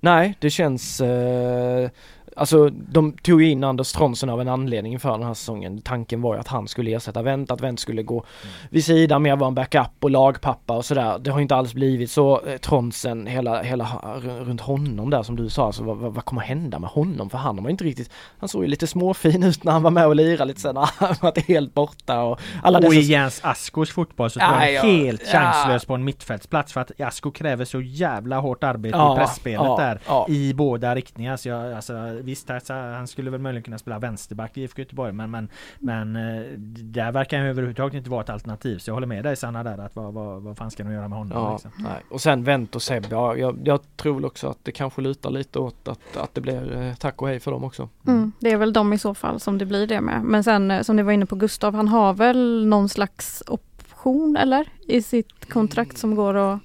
Nej, 0.00 0.34
det 0.40 0.50
känns... 0.50 1.00
Eh, 1.00 1.90
alltså 2.36 2.68
de 2.70 3.12
tog 3.12 3.42
ju 3.42 3.50
in 3.50 3.64
Anders 3.64 3.92
Tronsen 3.92 4.30
av 4.30 4.40
en 4.40 4.48
anledning 4.48 4.92
inför 4.92 5.10
den 5.10 5.22
här 5.22 5.34
säsongen. 5.34 5.80
Tanken 5.82 6.22
var 6.22 6.34
ju 6.34 6.40
att 6.40 6.48
han 6.48 6.68
skulle 6.68 6.90
ersätta 6.96 7.22
Wendt, 7.22 7.50
att 7.50 7.60
Wendt 7.60 7.80
skulle 7.80 8.02
gå 8.02 8.16
Mm. 8.16 8.54
vid 8.70 8.84
sidan 8.84 9.22
mer 9.22 9.36
vara 9.36 9.48
en 9.48 9.54
backup 9.54 9.90
och 10.00 10.10
lagpappa 10.10 10.76
och 10.76 10.84
sådär. 10.84 11.18
Det 11.18 11.30
har 11.30 11.40
inte 11.40 11.56
alls 11.56 11.74
blivit 11.74 12.10
så. 12.10 12.40
Eh, 12.46 12.56
Tronsen, 12.56 13.26
hela, 13.26 13.62
hela 13.62 13.86
runt 14.22 14.60
honom 14.60 15.10
där 15.10 15.22
som 15.22 15.36
du 15.36 15.48
sa, 15.48 15.66
alltså, 15.66 15.82
vad, 15.82 15.96
vad, 15.96 16.24
kommer 16.24 16.42
hända 16.42 16.78
med 16.78 16.90
honom? 16.90 17.30
För 17.30 17.38
han 17.38 17.58
har 17.58 17.64
ju 17.64 17.70
inte 17.70 17.84
riktigt, 17.84 18.10
han 18.38 18.48
såg 18.48 18.62
ju 18.62 18.68
lite 18.68 18.86
småfin 18.86 19.42
ut 19.42 19.64
när 19.64 19.72
han 19.72 19.82
var 19.82 19.90
med 19.90 20.06
och 20.06 20.16
lirade 20.16 20.44
lite 20.44 20.60
sen 20.60 20.76
han 20.98 21.14
var 21.20 21.48
helt 21.48 21.74
borta 21.74 22.22
och 22.22 22.40
alla 22.62 22.78
Och 22.78 22.84
dessa 22.84 22.94
i 22.94 23.00
Jens 23.00 23.40
Askos 23.44 23.90
fotboll 23.90 24.30
så 24.30 24.40
tror 24.40 24.52
jag 24.52 24.72
Ja, 24.72 24.82
helt 24.82 25.22
ja. 25.32 25.38
chanslös 25.40 25.84
på 25.84 25.94
en 25.94 26.04
mittfältsplats 26.04 26.72
för 26.72 26.80
att 26.80 27.00
Asko 27.00 27.30
kräver 27.30 27.64
så 27.64 27.80
jävla 27.80 28.38
hårt 28.40 28.64
arbete 28.64 28.96
Ja, 28.96 29.14
i 29.14 29.18
pressspelet 29.18 29.60
ja, 29.64 29.76
där 29.78 30.30
i 30.32 30.54
båda 30.54 30.94
riktningar. 30.94 31.36
Så 31.36 31.48
jag, 31.48 31.72
alltså, 31.72 31.92
visst, 32.26 32.50
alltså, 32.50 32.72
han 32.72 33.06
skulle 33.06 33.30
väl 33.30 33.40
möjligen 33.40 33.62
kunna 33.62 33.78
spela 33.78 33.98
vänsterback 33.98 34.56
i 34.56 34.62
IFK 34.62 34.82
Göteborg 34.82 35.12
men, 35.12 35.30
men, 35.30 35.48
men 35.78 36.16
eh, 36.16 36.58
där 36.58 37.12
verkar 37.12 37.38
han 37.38 37.46
överhuvudtaget 37.46 37.94
inte 37.94 38.10
vara 38.10 38.20
ett 38.20 38.30
alternativ. 38.30 38.78
Så 38.78 38.90
jag 38.90 38.94
håller 38.94 39.06
med 39.06 39.24
dig 39.24 39.36
Sanna 39.36 39.62
där 39.62 39.78
att 39.78 39.96
vad, 39.96 40.14
vad, 40.14 40.42
vad 40.42 40.56
fan 40.56 40.70
ska 40.70 40.84
de 40.84 40.92
göra 40.92 41.08
med 41.08 41.18
honom? 41.18 41.38
Ja, 41.38 41.52
liksom? 41.52 41.70
nej. 41.78 42.02
Och 42.10 42.20
sen 42.20 42.44
Wendt 42.44 42.76
och 42.76 42.82
Seb, 42.82 43.06
ja, 43.10 43.36
jag, 43.36 43.58
jag 43.64 43.80
tror 43.96 44.14
väl 44.14 44.24
också 44.24 44.48
att 44.48 44.58
det 44.62 44.72
kanske 44.72 45.00
lutar 45.00 45.30
lite 45.30 45.58
åt 45.58 45.88
att, 45.88 46.16
att 46.16 46.34
det 46.34 46.40
blir 46.40 46.76
eh, 46.76 46.94
tack 46.94 47.22
och 47.22 47.28
hej 47.28 47.40
för 47.40 47.50
dem 47.50 47.64
också. 47.64 47.88
Mm, 48.06 48.32
det 48.40 48.52
är 48.52 48.56
väl 48.56 48.72
de 48.72 48.92
i 48.92 48.98
så 48.98 49.14
fall 49.14 49.40
som 49.40 49.58
det 49.58 49.66
blir 49.66 49.86
det 49.86 50.00
med. 50.00 50.22
Men 50.24 50.44
sen 50.44 50.70
eh, 50.70 50.82
som 50.82 50.96
ni 50.96 51.02
var 51.02 51.12
inne 51.12 51.26
på 51.26 51.36
Gustav, 51.36 51.74
han 51.74 51.88
har 51.88 52.14
väl 52.14 52.66
någon 52.66 52.88
slags 52.88 53.42
option 53.46 54.36
eller? 54.36 54.68
I 54.86 55.02
sitt 55.02 55.52
kontrakt 55.52 55.98
som 55.98 56.14
går 56.14 56.34
att 56.34 56.60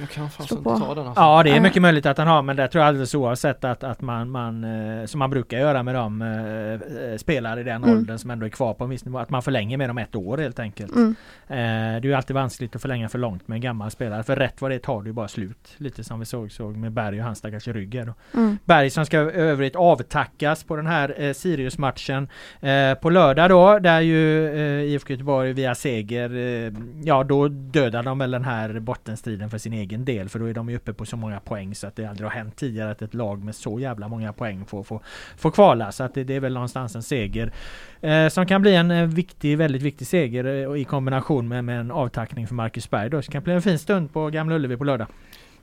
Jag 0.00 0.10
kan 0.10 0.30
fasen 0.30 0.58
inte 0.58 0.70
ta 0.70 0.94
den 0.94 1.06
alltså. 1.06 1.22
Ja 1.22 1.42
det 1.42 1.50
är 1.50 1.60
mycket 1.60 1.82
möjligt 1.82 2.06
att 2.06 2.18
han 2.18 2.26
har 2.26 2.42
men 2.42 2.56
det 2.56 2.68
tror 2.68 2.80
jag 2.80 2.88
alldeles 2.88 3.14
oavsett 3.14 3.64
att, 3.64 3.84
att 3.84 4.00
man, 4.00 4.30
man 4.30 4.64
eh, 4.64 5.06
som 5.06 5.18
man 5.18 5.30
brukar 5.30 5.58
göra 5.58 5.82
med 5.82 5.94
de 5.94 6.22
eh, 6.22 7.08
eh, 7.10 7.16
spelare 7.16 7.60
i 7.60 7.64
den 7.64 7.84
Mm. 7.84 7.96
åldern 7.98 8.18
som 8.18 8.30
ändå 8.30 8.46
är 8.46 8.50
kvar 8.50 8.74
på 8.74 8.84
en 8.84 8.90
viss 8.90 9.04
nivå. 9.04 9.18
Att 9.18 9.30
man 9.30 9.42
förlänger 9.42 9.76
med 9.76 9.88
dem 9.88 9.98
ett 9.98 10.14
år 10.14 10.38
helt 10.38 10.58
enkelt. 10.58 10.94
Mm. 10.94 11.14
Det 11.48 11.54
är 11.54 12.04
ju 12.04 12.14
alltid 12.14 12.34
vanskligt 12.36 12.76
att 12.76 12.82
förlänga 12.82 13.08
för 13.08 13.18
långt 13.18 13.48
med 13.48 13.56
en 13.56 13.60
gammal 13.60 13.90
spelare. 13.90 14.22
För 14.22 14.36
rätt 14.36 14.60
vad 14.62 14.70
det 14.70 14.78
tar 14.78 15.02
det 15.02 15.06
ju 15.08 15.12
bara 15.12 15.28
slut. 15.28 15.74
Lite 15.76 16.04
som 16.04 16.20
vi 16.20 16.26
såg, 16.26 16.52
såg 16.52 16.76
med 16.76 16.92
Berg 16.92 17.18
och 17.18 17.24
hans 17.24 17.38
stackars 17.38 17.68
rygg. 17.68 17.94
Mm. 17.94 18.58
Berg 18.64 18.90
som 18.90 19.06
ska 19.06 19.18
övrigt 19.18 19.76
avtackas 19.76 20.64
på 20.64 20.76
den 20.76 20.86
här 20.86 21.14
eh, 21.18 21.32
Sirius-matchen 21.32 22.28
eh, 22.60 22.94
på 22.94 23.10
lördag 23.10 23.50
då 23.50 23.78
där 23.78 24.00
ju 24.00 24.48
eh, 24.48 24.92
IFK 24.92 25.12
Göteborg 25.12 25.52
via 25.52 25.74
seger 25.74 26.36
eh, 26.36 26.72
ja 27.04 27.24
då 27.24 27.48
dödar 27.48 28.02
de 28.02 28.18
väl 28.18 28.30
den 28.30 28.44
här 28.44 28.80
bottenstriden 28.80 29.50
för 29.50 29.58
sin 29.58 29.72
egen 29.72 29.93
del 29.96 30.28
för 30.28 30.38
då 30.38 30.46
är 30.46 30.54
de 30.54 30.70
ju 30.70 30.76
uppe 30.76 30.92
på 30.92 31.06
så 31.06 31.16
många 31.16 31.40
poäng 31.40 31.74
så 31.74 31.86
att 31.86 31.96
det 31.96 32.06
aldrig 32.06 32.28
har 32.30 32.36
hänt 32.36 32.56
tidigare 32.56 32.90
att 32.90 33.02
ett 33.02 33.14
lag 33.14 33.44
med 33.44 33.54
så 33.54 33.80
jävla 33.80 34.08
många 34.08 34.32
poäng 34.32 34.64
får, 34.64 34.82
får, 34.82 35.00
får 35.36 35.50
kvala 35.50 35.92
så 35.92 36.04
att 36.04 36.14
det, 36.14 36.24
det 36.24 36.34
är 36.34 36.40
väl 36.40 36.54
någonstans 36.54 36.96
en 36.96 37.02
seger 37.02 37.52
eh, 38.00 38.28
som 38.28 38.46
kan 38.46 38.62
bli 38.62 38.74
en 38.74 38.90
eh, 38.90 39.06
viktig, 39.06 39.58
väldigt 39.58 39.82
viktig 39.82 40.06
seger 40.06 40.44
eh, 40.44 40.80
i 40.80 40.84
kombination 40.84 41.48
med, 41.48 41.64
med 41.64 41.80
en 41.80 41.90
avtackning 41.90 42.46
för 42.46 42.54
Marcus 42.54 42.90
Berg 42.90 43.10
då 43.10 43.22
så 43.22 43.26
det 43.26 43.32
kan 43.32 43.42
bli 43.42 43.52
en 43.52 43.62
fin 43.62 43.78
stund 43.78 44.12
på 44.12 44.30
Gamla 44.30 44.54
Ullevi 44.54 44.76
på 44.76 44.84
lördag. 44.84 45.06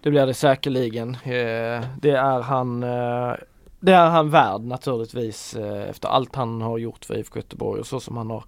Det 0.02 0.10
blir 0.10 0.26
det 0.26 0.34
säkerligen. 0.34 1.10
Eh, 1.10 1.84
det 2.02 2.12
är 2.12 2.42
han 2.42 2.84
eh, 2.84 3.34
det 3.82 3.94
är 3.94 4.10
han 4.10 4.30
värd 4.30 4.62
naturligtvis 4.62 5.54
eh, 5.56 5.90
efter 5.90 6.08
allt 6.10 6.36
han 6.36 6.62
har 6.62 6.78
gjort 6.78 7.06
för 7.06 7.18
IFK 7.18 7.40
Göteborg 7.40 7.80
och 7.80 7.88
så 7.88 8.00
som 8.00 8.18
han 8.18 8.30
har, 8.30 8.44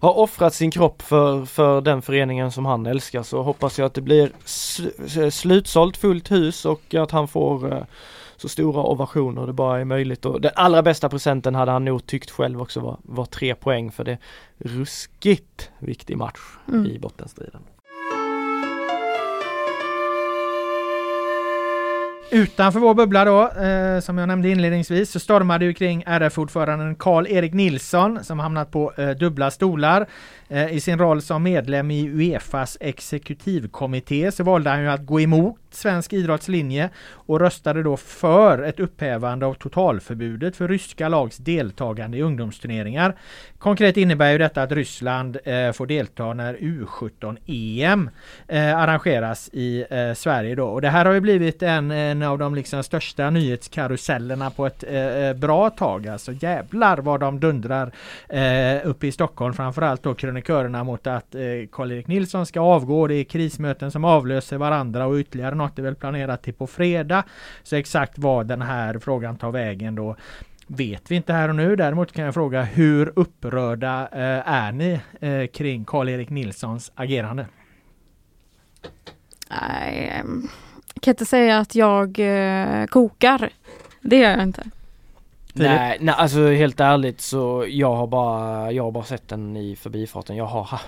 har 0.00 0.18
offrat 0.18 0.54
sin 0.54 0.70
kropp 0.70 1.02
för, 1.02 1.44
för 1.44 1.80
den 1.80 2.02
föreningen 2.02 2.52
som 2.52 2.66
han 2.66 2.86
älskar 2.86 3.22
så 3.22 3.42
hoppas 3.42 3.78
jag 3.78 3.86
att 3.86 3.94
det 3.94 4.00
blir 4.00 4.30
sl- 4.44 5.30
slutsålt 5.30 5.96
fullt 5.96 6.30
hus 6.30 6.64
och 6.64 6.94
att 6.94 7.10
han 7.10 7.28
får 7.28 7.72
eh, 7.72 7.82
så 8.36 8.48
stora 8.48 8.82
ovationer 8.82 9.46
det 9.46 9.52
bara 9.52 9.80
är 9.80 9.84
möjligt 9.84 10.24
och 10.24 10.40
den 10.40 10.52
allra 10.54 10.82
bästa 10.82 11.08
presenten 11.08 11.54
hade 11.54 11.72
han 11.72 11.84
nog 11.84 12.06
tyckt 12.06 12.30
själv 12.30 12.62
också 12.62 12.80
var, 12.80 12.96
var 13.02 13.24
tre 13.24 13.54
poäng 13.54 13.92
för 13.92 14.04
det 14.04 14.18
ruskigt 14.58 15.70
viktig 15.78 16.16
match 16.16 16.40
Mm. 16.68 16.86
i 16.86 16.98
bottenstriden. 16.98 17.60
Utanför 22.30 22.80
vår 22.80 22.94
bubbla 22.94 23.24
då, 23.24 23.48
eh, 23.48 24.00
som 24.00 24.18
jag 24.18 24.28
nämnde 24.28 24.48
inledningsvis, 24.48 25.10
så 25.10 25.20
stormade 25.20 25.64
ju 25.64 25.74
kring 25.74 26.04
RF-ordföranden 26.06 26.94
Karl-Erik 26.94 27.52
Nilsson 27.52 28.24
som 28.24 28.38
hamnat 28.38 28.70
på 28.70 28.92
eh, 28.96 29.10
dubbla 29.10 29.50
stolar. 29.50 30.06
Eh, 30.48 30.72
I 30.72 30.80
sin 30.80 30.98
roll 30.98 31.22
som 31.22 31.42
medlem 31.42 31.90
i 31.90 32.08
Uefas 32.08 32.76
exekutivkommitté 32.80 34.32
så 34.32 34.44
valde 34.44 34.70
han 34.70 34.82
ju 34.82 34.88
att 34.88 35.06
gå 35.06 35.20
emot 35.20 35.60
svensk 35.70 36.12
idrottslinje 36.12 36.90
och 37.10 37.40
röstade 37.40 37.82
då 37.82 37.96
för 37.96 38.62
ett 38.62 38.80
upphävande 38.80 39.46
av 39.46 39.54
totalförbudet 39.54 40.56
för 40.56 40.68
ryska 40.68 41.08
lags 41.08 41.36
deltagande 41.36 42.18
i 42.18 42.22
ungdomsturneringar. 42.22 43.16
Konkret 43.58 43.96
innebär 43.96 44.32
ju 44.32 44.38
detta 44.38 44.62
att 44.62 44.72
Ryssland 44.72 45.38
eh, 45.44 45.72
får 45.72 45.86
delta 45.86 46.32
när 46.32 46.54
U17-EM 46.54 48.10
eh, 48.48 48.76
arrangeras 48.76 49.50
i 49.52 49.84
eh, 49.90 50.14
Sverige 50.14 50.54
då. 50.54 50.66
Och 50.66 50.82
det 50.82 50.88
här 50.88 51.04
har 51.04 51.12
ju 51.12 51.20
blivit 51.20 51.62
en, 51.62 51.90
eh, 51.90 52.13
en 52.14 52.22
av 52.22 52.38
de 52.38 52.54
liksom 52.54 52.82
största 52.82 53.30
nyhetskarusellerna 53.30 54.50
på 54.50 54.66
ett 54.66 54.84
eh, 54.88 54.96
eh, 54.96 55.36
bra 55.36 55.70
tag. 55.70 56.08
Alltså 56.08 56.32
jävlar 56.32 56.98
vad 56.98 57.20
de 57.20 57.40
dundrar 57.40 57.92
eh, 58.28 58.88
uppe 58.88 59.06
i 59.06 59.12
Stockholm. 59.12 59.54
Framförallt 59.54 60.02
då 60.02 60.14
krönikörerna 60.14 60.84
mot 60.84 61.06
att 61.06 61.34
eh, 61.34 61.40
Karl-Erik 61.72 62.06
Nilsson 62.06 62.46
ska 62.46 62.60
avgå. 62.60 63.06
Det 63.06 63.14
är 63.14 63.24
krismöten 63.24 63.90
som 63.90 64.04
avlöser 64.04 64.56
varandra 64.56 65.06
och 65.06 65.14
ytterligare 65.14 65.54
något 65.54 65.78
är 65.78 65.82
väl 65.82 65.94
planerat 65.94 66.42
till 66.42 66.54
på 66.54 66.66
fredag. 66.66 67.24
Så 67.62 67.76
exakt 67.76 68.18
vad 68.18 68.46
den 68.46 68.62
här 68.62 68.98
frågan 68.98 69.36
tar 69.36 69.50
vägen 69.50 69.94
då 69.94 70.16
vet 70.66 71.10
vi 71.10 71.14
inte 71.14 71.32
här 71.32 71.48
och 71.48 71.56
nu. 71.56 71.76
Däremot 71.76 72.12
kan 72.12 72.24
jag 72.24 72.34
fråga 72.34 72.62
hur 72.62 73.12
upprörda 73.16 74.08
eh, 74.12 74.48
är 74.48 74.72
ni 74.72 75.00
eh, 75.20 75.46
kring 75.46 75.84
Karl-Erik 75.84 76.30
Nilssons 76.30 76.92
agerande? 76.94 77.46
Nej, 79.50 80.22
kan 81.04 81.12
inte 81.12 81.24
säga 81.24 81.58
att 81.58 81.74
jag 81.74 82.18
eh, 82.18 82.86
kokar. 82.86 83.50
Det 84.00 84.16
gör 84.16 84.30
jag 84.30 84.42
inte. 84.42 84.62
Nej, 85.56 85.98
nej, 86.00 86.14
alltså 86.18 86.48
helt 86.48 86.80
ärligt 86.80 87.20
så 87.20 87.64
jag 87.68 87.94
har 87.94 88.06
bara, 88.06 88.72
jag 88.72 88.84
har 88.84 88.90
bara 88.90 89.04
sett 89.04 89.28
den 89.28 89.56
i 89.56 89.76
förbifarten. 89.76 90.36
Jag 90.36 90.46
har 90.46 90.80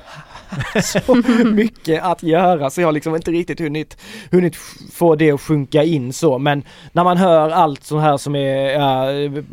så 0.82 1.14
mycket 1.44 2.02
att 2.02 2.22
göra 2.22 2.70
så 2.70 2.80
jag 2.80 2.88
har 2.88 2.92
liksom 2.92 3.16
inte 3.16 3.30
riktigt 3.30 3.60
hunnit, 3.60 3.98
hunnit 4.30 4.56
få 4.92 5.14
det 5.14 5.30
att 5.30 5.40
sjunka 5.40 5.82
in 5.82 6.12
så. 6.12 6.38
Men 6.38 6.62
när 6.92 7.04
man 7.04 7.16
hör 7.16 7.50
allt 7.50 7.84
så 7.84 7.98
här 7.98 8.16
som 8.16 8.36
är 8.36 8.70
ja, 8.70 9.06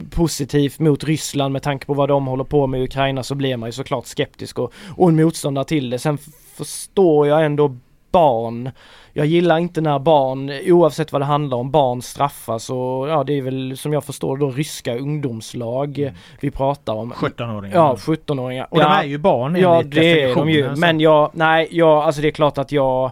positivt 0.09 0.80
mot 0.80 1.03
Ryssland 1.03 1.53
med 1.53 1.64
tanke 1.64 1.86
på 1.86 1.93
vad 1.93 2.09
de 2.09 2.28
håller 2.28 2.43
på 2.43 2.68
med 2.68 2.82
i 2.82 2.84
Ukraina 2.84 3.24
så 3.24 3.36
blir 3.36 3.57
man 3.57 3.70
ju 3.70 3.74
såklart 3.74 4.05
skeptisk 4.05 4.59
och, 4.59 4.74
och 4.95 5.09
en 5.09 5.16
motståndare 5.16 5.66
till 5.66 5.89
det. 5.89 5.99
Sen 5.99 6.18
förstår 6.55 7.28
jag 7.28 7.45
ändå 7.45 7.78
barn. 8.11 8.72
Jag 9.16 9.26
gillar 9.26 9.57
inte 9.57 9.82
när 9.82 9.99
barn, 9.99 10.51
oavsett 10.66 11.11
vad 11.11 11.22
det 11.22 11.26
handlar 11.26 11.57
om, 11.57 11.72
barn 11.72 12.01
straffas 12.01 12.70
och 12.70 13.07
ja 13.09 13.24
det 13.24 13.34
är 13.38 13.41
väl 13.41 13.78
som 13.78 13.93
jag 13.93 14.03
förstår 14.03 14.38
då 14.38 14.49
ryska 14.49 14.95
ungdomslag 14.97 15.99
eh, 15.99 16.11
vi 16.39 16.51
pratar 16.51 16.93
om. 16.93 17.14
17-åringar. 17.14 17.76
Ja, 17.76 17.95
17-åringar. 17.99 18.68
Och 18.72 18.78
ja, 18.80 18.84
de 18.89 18.93
är 18.95 19.03
ju 19.03 19.18
barn 19.18 19.55
Ja 19.55 19.76
enligt 19.80 19.95
det 19.95 20.22
är 20.22 20.36
de 20.36 20.49
ju. 20.49 20.76
så- 20.76 20.80
Men 20.82 20.99
jag, 20.99 21.32
nej 21.34 21.68
jag, 21.72 22.03
alltså 22.03 22.22
det 22.22 22.28
är 22.28 22.32
klart 22.32 22.57
att 22.57 22.72
jag 22.72 23.11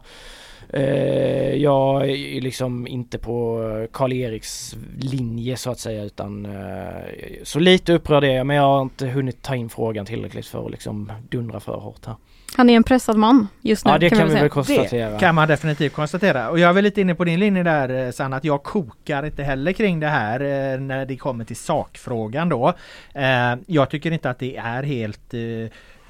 Eh, 0.73 1.53
jag 1.55 2.09
är 2.09 2.41
liksom 2.41 2.87
inte 2.87 3.17
på 3.17 3.59
Karl-Eriks 3.91 4.75
linje 4.99 5.57
så 5.57 5.71
att 5.71 5.79
säga 5.79 6.03
utan 6.03 6.45
eh, 6.45 7.03
så 7.43 7.59
lite 7.59 7.93
upprörd 7.93 8.23
är 8.23 8.35
jag 8.35 8.45
men 8.47 8.55
jag 8.55 8.63
har 8.63 8.81
inte 8.81 9.07
hunnit 9.07 9.41
ta 9.41 9.55
in 9.55 9.69
frågan 9.69 10.05
tillräckligt 10.05 10.45
för 10.47 10.65
att 10.65 10.71
liksom 10.71 11.11
dundra 11.29 11.59
för 11.59 11.73
hårt 11.73 12.05
här. 12.05 12.15
Han 12.55 12.69
är 12.69 12.75
en 12.75 12.83
pressad 12.83 13.17
man 13.17 13.47
just 13.61 13.85
nu. 13.85 13.91
Ja 13.91 13.97
det 13.97 14.09
kan, 14.09 14.23
vi 14.25 14.29
säga. 14.31 14.41
väl 14.41 14.49
konstatera. 14.49 15.09
Det 15.09 15.19
kan 15.19 15.35
man 15.35 15.47
definitivt 15.47 15.93
konstatera. 15.93 16.49
Och 16.49 16.59
jag 16.59 16.69
är 16.69 16.73
väl 16.73 16.83
lite 16.83 17.01
inne 17.01 17.15
på 17.15 17.23
din 17.23 17.39
linje 17.39 17.63
där 17.63 18.05
eh, 18.05 18.11
Sanna, 18.11 18.37
att 18.37 18.43
jag 18.43 18.63
kokar 18.63 19.25
inte 19.25 19.43
heller 19.43 19.73
kring 19.73 19.99
det 19.99 20.07
här 20.07 20.39
eh, 20.39 20.79
när 20.79 21.05
det 21.05 21.17
kommer 21.17 21.45
till 21.45 21.55
sakfrågan 21.55 22.49
då. 22.49 22.73
Eh, 23.13 23.55
jag 23.67 23.89
tycker 23.89 24.11
inte 24.11 24.29
att 24.29 24.39
det 24.39 24.57
är 24.57 24.83
helt 24.83 25.33
eh, 25.33 25.39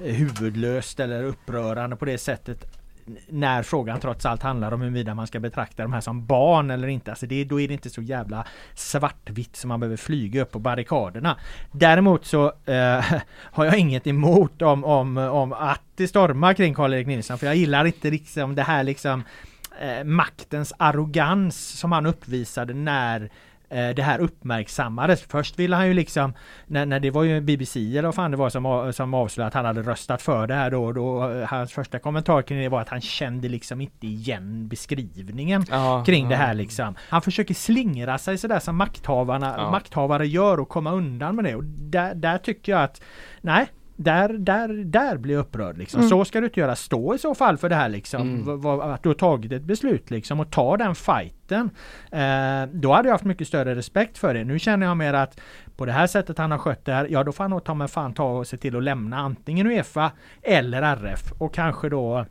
huvudlöst 0.06 1.00
eller 1.00 1.24
upprörande 1.24 1.96
på 1.96 2.04
det 2.04 2.18
sättet 2.18 2.81
när 3.28 3.62
frågan 3.62 4.00
trots 4.00 4.26
allt 4.26 4.42
handlar 4.42 4.72
om 4.72 4.80
huruvida 4.80 5.14
man 5.14 5.26
ska 5.26 5.40
betrakta 5.40 5.82
de 5.82 5.92
här 5.92 6.00
som 6.00 6.26
barn 6.26 6.70
eller 6.70 6.88
inte. 6.88 7.10
Alltså 7.10 7.26
det, 7.26 7.44
då 7.44 7.60
är 7.60 7.68
det 7.68 7.74
inte 7.74 7.90
så 7.90 8.02
jävla 8.02 8.44
svartvitt 8.74 9.56
som 9.56 9.68
man 9.68 9.80
behöver 9.80 9.96
flyga 9.96 10.42
upp 10.42 10.50
på 10.50 10.58
barrikaderna. 10.58 11.36
Däremot 11.72 12.24
så 12.24 12.52
eh, 12.64 13.04
har 13.36 13.64
jag 13.64 13.78
inget 13.78 14.06
emot 14.06 14.62
om, 14.62 14.84
om, 14.84 15.16
om 15.16 15.52
att 15.52 15.82
det 15.96 16.08
stormar 16.08 16.54
kring 16.54 16.74
Karl-Erik 16.74 17.06
Nilsson 17.06 17.38
för 17.38 17.46
jag 17.46 17.56
gillar 17.56 17.84
inte 17.84 18.10
liksom 18.10 18.54
det 18.54 18.62
här 18.62 18.84
liksom 18.84 19.22
eh, 19.80 20.04
maktens 20.04 20.72
arrogans 20.76 21.78
som 21.78 21.92
han 21.92 22.06
uppvisade 22.06 22.74
när 22.74 23.30
det 23.76 24.02
här 24.02 24.18
uppmärksammades. 24.18 25.22
Först 25.22 25.58
ville 25.58 25.76
han 25.76 25.88
ju 25.88 25.94
liksom 25.94 26.34
när, 26.66 26.86
när 26.86 27.00
det 27.00 27.10
var 27.10 27.22
ju 27.22 27.40
BBC 27.40 27.80
eller 27.80 28.02
vad 28.02 28.14
fan 28.14 28.30
det 28.30 28.36
var 28.36 28.50
som, 28.50 28.92
som 28.92 29.14
avslöjade 29.14 29.48
att 29.48 29.54
han 29.54 29.64
hade 29.64 29.82
röstat 29.82 30.22
för 30.22 30.46
det 30.46 30.54
här 30.54 30.70
då, 30.70 30.92
då 30.92 31.30
eh, 31.30 31.46
hans 31.48 31.72
första 31.72 31.98
kommentar 31.98 32.42
kring 32.42 32.58
det 32.58 32.68
var 32.68 32.80
att 32.80 32.88
han 32.88 33.00
kände 33.00 33.48
liksom 33.48 33.80
inte 33.80 34.06
igen 34.06 34.68
beskrivningen 34.68 35.64
Ja, 35.70 36.04
kring 36.06 36.28
det 36.28 36.34
ja. 36.34 36.38
här 36.40 36.54
liksom. 36.54 36.94
Han 37.08 37.22
försöker 37.22 37.54
slingra 37.54 38.18
sig 38.18 38.38
sådär 38.38 38.58
som 38.58 38.76
makthavarna, 38.76 39.54
Ja. 39.58 39.70
makthavare 39.70 40.26
gör 40.26 40.60
och 40.60 40.68
komma 40.68 40.92
undan 40.92 41.36
med 41.36 41.44
det. 41.44 41.54
Och 41.54 41.64
där, 41.64 42.14
där 42.14 42.38
tycker 42.38 42.72
jag 42.72 42.82
att 42.82 43.02
nej, 43.40 43.66
där, 43.96 44.28
där, 44.28 44.68
där 44.84 45.16
blir 45.16 45.34
jag 45.34 45.40
upprörd 45.40 45.78
liksom. 45.78 46.00
Mm. 46.00 46.10
Så 46.10 46.24
ska 46.24 46.40
du 46.40 46.46
inte 46.46 46.60
göra. 46.60 46.76
Stå 46.76 47.14
i 47.14 47.18
så 47.18 47.34
fall 47.34 47.56
för 47.58 47.68
det 47.68 47.74
här 47.74 47.88
liksom. 47.88 48.20
Mm. 48.44 48.66
Att 48.80 49.02
du 49.02 49.08
har 49.08 49.14
tagit 49.14 49.52
ett 49.52 49.62
beslut 49.62 50.10
liksom 50.10 50.40
och 50.40 50.50
ta 50.50 50.76
den 50.76 50.94
fighten. 50.94 51.70
Eh, 52.12 52.66
då 52.72 52.92
hade 52.92 53.08
jag 53.08 53.14
haft 53.14 53.24
mycket 53.24 53.48
större 53.48 53.74
respekt 53.74 54.18
för 54.18 54.34
det. 54.34 54.44
Nu 54.44 54.58
känner 54.58 54.86
jag 54.86 54.96
mer 54.96 55.14
att 55.14 55.40
på 55.76 55.86
det 55.86 55.92
här 55.92 56.06
sättet 56.06 56.38
han 56.38 56.50
har 56.50 56.58
skött 56.58 56.84
det 56.84 56.92
här, 56.92 57.06
ja 57.10 57.24
då 57.24 57.32
får 57.32 57.44
han 57.44 57.50
nog 57.50 57.64
ta 57.64 57.74
mig 57.74 57.88
fan 57.88 58.14
ta 58.14 58.24
och 58.38 58.46
se 58.46 58.56
till 58.56 58.76
att 58.76 58.82
lämna 58.82 59.18
antingen 59.18 59.66
Uefa 59.66 60.10
eller 60.42 60.82
RF 60.82 61.32
och 61.38 61.54
kanske 61.54 61.88
då 61.88 62.26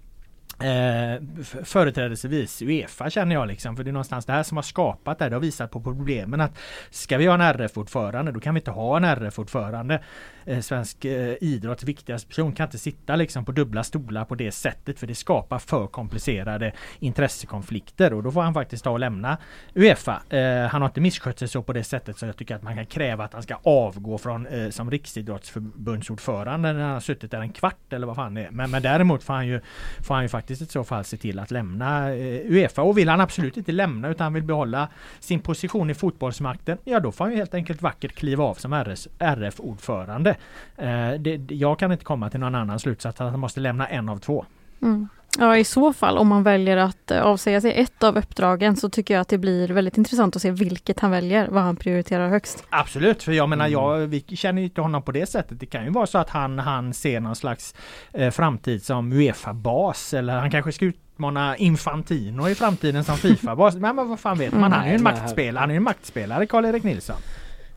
Eh, 0.64 1.14
f- 1.42 1.56
företrädesvis 1.64 2.62
Uefa 2.62 3.10
känner 3.10 3.36
jag 3.36 3.48
liksom 3.48 3.76
för 3.78 3.84
det 3.84 3.90
är 3.90 3.92
någonstans 3.92 4.26
det 4.26 4.34
här 4.34 4.44
som 4.44 4.58
har 4.58 4.62
skapat 4.62 5.20
det. 5.20 5.26
här. 5.26 5.30
Det 5.30 5.36
har 5.36 5.42
visat 5.42 5.72
på 5.72 5.82
problemen 5.82 6.42
att 6.42 6.52
ska 6.90 7.18
vi 7.18 7.26
ha 7.28 7.34
en 7.34 7.42
RF-ordförande 7.42 8.32
då 8.32 8.40
kan 8.40 8.54
vi 8.54 8.60
inte 8.60 8.72
ha 8.72 8.98
en 8.98 9.04
RF-ordförande. 9.04 10.02
Eh, 10.46 10.60
svensk 10.60 11.06
eh, 11.06 11.36
idrotts 11.42 11.84
viktigaste 11.84 12.28
person 12.28 12.52
kan 12.52 12.68
inte 12.68 12.78
sitta 12.78 13.16
liksom 13.16 13.46
på 13.46 13.52
dubbla 13.52 13.84
stolar 13.84 14.26
på 14.26 14.36
det 14.36 14.52
sättet 14.52 15.00
för 15.00 15.08
det 15.08 15.16
skapar 15.16 15.60
för 15.60 15.88
komplicerade 15.88 16.72
intressekonflikter 17.00 18.14
och 18.14 18.24
då 18.24 18.32
får 18.32 18.42
han 18.42 18.54
faktiskt 18.54 18.84
ta 18.84 18.90
och 18.90 19.00
lämna 19.00 19.38
Uefa. 19.76 20.22
Eh, 20.30 20.68
han 20.68 20.82
har 20.82 20.90
inte 20.90 21.02
misskött 21.02 21.40
sig 21.40 21.48
så 21.48 21.62
på 21.64 21.74
det 21.74 21.84
sättet 21.84 22.18
så 22.18 22.26
jag 22.26 22.38
tycker 22.38 22.56
att 22.56 22.64
man 22.64 22.76
kan 22.76 22.86
kräva 22.86 23.24
att 23.24 23.34
han 23.34 23.44
ska 23.44 23.56
avgå 23.64 24.18
från 24.18 24.48
eh, 24.48 24.70
som 24.70 24.92
riksidrottsförbundsordförande 24.92 26.74
när 26.74 26.82
han 26.82 26.94
har 26.94 27.00
suttit 27.00 27.32
där 27.32 27.42
en 27.42 27.52
kvart 27.52 27.94
eller 27.94 28.08
vad 28.08 28.16
fan 28.16 28.34
det 28.34 28.46
är. 28.46 28.52
Men, 28.52 28.72
men 28.72 28.82
däremot 28.82 29.24
får 29.24 29.34
han 29.34 29.48
ju 29.48 29.62
får 30.00 30.14
han 30.14 30.24
ju 30.24 30.30
faktiskt 30.30 30.62
i 30.62 30.66
så 30.66 30.84
fall 30.84 31.04
se 31.04 31.18
till 31.18 31.40
att 31.40 31.52
lämna 31.52 32.14
eh, 32.14 32.52
Uefa 32.52 32.82
och 32.82 32.98
vill 32.98 33.10
han 33.10 33.22
absolut 33.22 33.58
inte 33.58 33.72
lämna 33.72 34.10
utan 34.10 34.26
han 34.26 34.34
vill 34.34 34.44
behålla 34.44 34.88
sin 35.20 35.40
position 35.40 35.90
i 35.90 35.94
fotbollsmakten 35.94 36.78
ja 36.84 37.00
då 37.00 37.12
får 37.12 37.26
han 37.26 37.32
ju 37.32 37.38
helt 37.38 37.54
enkelt 37.54 37.82
vackert 37.82 38.16
kliva 38.16 38.44
av 38.44 38.56
som 38.56 38.74
RS, 38.74 39.08
RF-ordförande. 39.20 40.31
Eh, 40.78 41.12
det, 41.20 41.52
jag 41.52 41.80
kan 41.80 41.92
inte 41.92 42.06
komma 42.06 42.30
till 42.30 42.40
någon 42.40 42.56
annan 42.56 42.80
slutsats 42.80 43.22
att 43.22 43.32
han 43.32 43.40
måste 43.40 43.60
lämna 43.60 43.88
en 43.88 44.10
av 44.10 44.18
två. 44.18 44.46
Mm. 44.82 45.08
Ja 45.40 45.58
i 45.58 45.64
så 45.64 45.94
fall 45.94 46.18
om 46.18 46.28
man 46.28 46.44
väljer 46.44 46.78
att 46.78 47.12
eh, 47.12 47.22
avsäga 47.22 47.62
sig 47.62 47.74
ett 47.74 48.04
av 48.04 48.18
uppdragen 48.18 48.76
så 48.76 48.90
tycker 48.90 49.14
jag 49.14 49.22
att 49.22 49.28
det 49.28 49.38
blir 49.38 49.68
väldigt 49.68 49.98
intressant 49.98 50.36
att 50.36 50.42
se 50.42 50.52
vilket 50.52 51.00
han 51.00 51.12
väljer, 51.12 51.48
vad 51.48 51.64
han 51.64 51.76
prioriterar 51.76 52.30
högst. 52.30 52.64
Absolut, 52.70 53.24
för 53.24 53.32
jag 53.32 53.50
menar 53.50 53.68
jag, 53.68 53.98
vi 53.98 54.22
känner 54.22 54.62
ju 54.62 54.66
inte 54.66 54.82
honom 54.82 55.02
på 55.02 55.12
det 55.12 55.26
sättet. 55.26 55.60
Det 55.60 55.66
kan 55.66 55.84
ju 55.86 55.90
vara 55.90 56.08
så 56.08 56.18
att 56.18 56.30
han, 56.30 56.60
han 56.60 56.94
ser 56.94 57.20
någon 57.20 57.36
slags 57.36 57.76
eh, 58.14 58.32
framtid 58.32 58.84
som 58.84 59.14
Uefa-bas 59.14 60.14
eller 60.14 60.40
han 60.40 60.52
kanske 60.52 60.72
ska 60.72 60.86
utmana 60.86 61.58
Infantino 61.58 62.50
i 62.50 62.56
framtiden 62.56 63.04
som 63.04 63.18
Fifa-bas. 63.18 63.76
Men, 63.76 63.96
men 63.96 64.10
vad 64.10 64.20
fan 64.20 64.38
vet 64.38 64.54
man? 64.54 64.72
Han 64.72 64.84
är 64.84 64.90
ju 64.90 64.96
en 64.96 65.04
maktspelare. 65.04 65.62
Han 65.62 65.72
är 65.72 65.76
en 65.76 65.84
maktspelare, 65.84 66.46
Karl-Erik 66.46 66.84
Nilsson. 66.84 67.18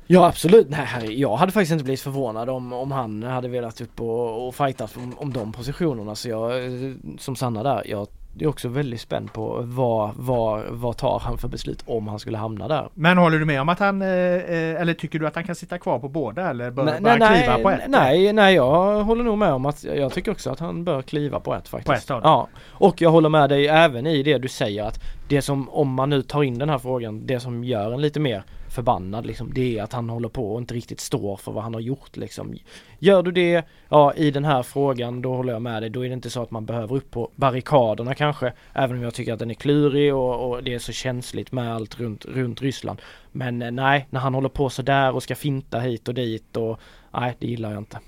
Ja 0.06 0.26
absolut, 0.26 0.70
nej 0.70 1.20
jag 1.20 1.36
hade 1.36 1.52
faktiskt 1.52 1.72
inte 1.72 1.84
blivit 1.84 2.00
förvånad 2.00 2.48
om, 2.48 2.72
om 2.72 2.92
han 2.92 3.22
hade 3.22 3.48
velat 3.48 3.80
upp 3.80 4.00
och, 4.00 4.48
och 4.48 4.54
fightas 4.54 4.96
om, 4.96 5.14
om 5.18 5.32
de 5.32 5.52
positionerna 5.52 6.14
så 6.14 6.28
jag, 6.28 6.64
eh, 6.64 6.92
som 7.18 7.36
Sanna 7.36 7.62
där, 7.62 7.82
jag 7.86 8.08
är 8.40 8.46
också 8.46 8.68
väldigt 8.68 9.00
spänd 9.00 9.32
på 9.32 9.60
vad, 9.64 10.10
vad, 10.16 10.62
vad 10.70 10.96
tar 10.96 11.18
han 11.18 11.38
för 11.38 11.48
beslut 11.48 11.82
om 11.86 12.08
han 12.08 12.18
skulle 12.18 12.38
hamna 12.38 12.68
där. 12.68 12.88
Men 12.94 13.18
håller 13.18 13.38
du 13.38 13.44
med 13.44 13.60
om 13.60 13.68
att 13.68 13.78
han, 13.78 14.02
eh, 14.02 14.08
eh, 14.08 14.80
eller 14.80 14.94
tycker 14.94 15.18
du 15.18 15.26
att 15.26 15.34
han 15.34 15.44
kan 15.44 15.54
sitta 15.54 15.78
kvar 15.78 15.98
på 15.98 16.08
båda 16.08 16.50
eller 16.50 16.70
bör, 16.70 16.84
nej, 16.84 17.00
bör 17.00 17.18
nej, 17.18 17.28
han 17.28 17.38
kliva 17.38 17.58
på 17.58 17.70
ett? 17.70 17.88
nej, 17.88 18.32
nej, 18.32 18.54
jag 18.54 19.04
håller 19.04 19.24
nog 19.24 19.38
med 19.38 19.52
om 19.52 19.66
att 19.66 19.84
jag 19.84 20.12
tycker 20.12 20.32
också 20.32 20.50
att 20.50 20.60
han 20.60 20.84
bör 20.84 21.02
kliva 21.02 21.40
på 21.40 21.54
ett 21.54 21.68
faktiskt. 21.68 21.86
På 21.86 21.92
ett 21.92 22.10
av 22.10 22.22
dem. 22.22 22.30
Ja, 22.30 22.48
och 22.70 23.00
jag 23.00 23.10
håller 23.10 23.28
med 23.28 23.48
dig 23.48 23.68
även 23.68 24.06
i 24.06 24.22
det 24.22 24.38
du 24.38 24.48
säger 24.48 24.84
att 24.84 25.00
det 25.28 25.42
som, 25.42 25.68
om 25.70 25.94
man 25.94 26.10
nu 26.10 26.22
tar 26.22 26.42
in 26.42 26.58
den 26.58 26.68
här 26.68 26.78
frågan, 26.78 27.26
det 27.26 27.40
som 27.40 27.64
gör 27.64 27.92
en 27.92 28.00
lite 28.00 28.20
mer 28.20 28.44
förbannad 28.74 29.26
liksom, 29.26 29.54
det 29.54 29.78
är 29.78 29.82
att 29.82 29.92
han 29.92 30.10
håller 30.10 30.28
på 30.28 30.52
och 30.52 30.60
inte 30.60 30.74
riktigt 30.74 31.00
står 31.00 31.36
för 31.36 31.52
vad 31.52 31.62
han 31.62 31.74
har 31.74 31.80
gjort 31.80 32.16
liksom. 32.16 32.54
Gör 32.98 33.22
du 33.22 33.32
det, 33.32 33.64
ja 33.88 34.14
i 34.14 34.30
den 34.30 34.44
här 34.44 34.62
frågan, 34.62 35.22
då 35.22 35.34
håller 35.34 35.52
jag 35.52 35.62
med 35.62 35.82
dig, 35.82 35.90
då 35.90 36.04
är 36.04 36.08
det 36.08 36.14
inte 36.14 36.30
så 36.30 36.42
att 36.42 36.50
man 36.50 36.66
behöver 36.66 36.96
upp 36.96 37.10
på 37.10 37.30
barrikaderna 37.34 38.14
kanske, 38.14 38.52
även 38.72 38.96
om 38.96 39.02
jag 39.02 39.14
tycker 39.14 39.32
att 39.32 39.38
den 39.38 39.50
är 39.50 39.54
klurig 39.54 40.14
och, 40.14 40.50
och 40.50 40.62
det 40.62 40.74
är 40.74 40.78
så 40.78 40.92
känsligt 40.92 41.52
med 41.52 41.74
allt 41.74 42.00
runt, 42.00 42.24
runt 42.24 42.62
Ryssland. 42.62 43.02
Men 43.32 43.62
eh, 43.62 43.70
nej, 43.70 44.06
när 44.10 44.20
han 44.20 44.34
håller 44.34 44.48
på 44.48 44.70
sådär 44.70 45.14
och 45.14 45.22
ska 45.22 45.34
finta 45.34 45.80
hit 45.80 46.08
och 46.08 46.14
dit 46.14 46.56
och 46.56 46.80
nej, 47.12 47.36
det 47.38 47.46
gillar 47.46 47.70
jag 47.70 47.80
inte. 47.80 47.98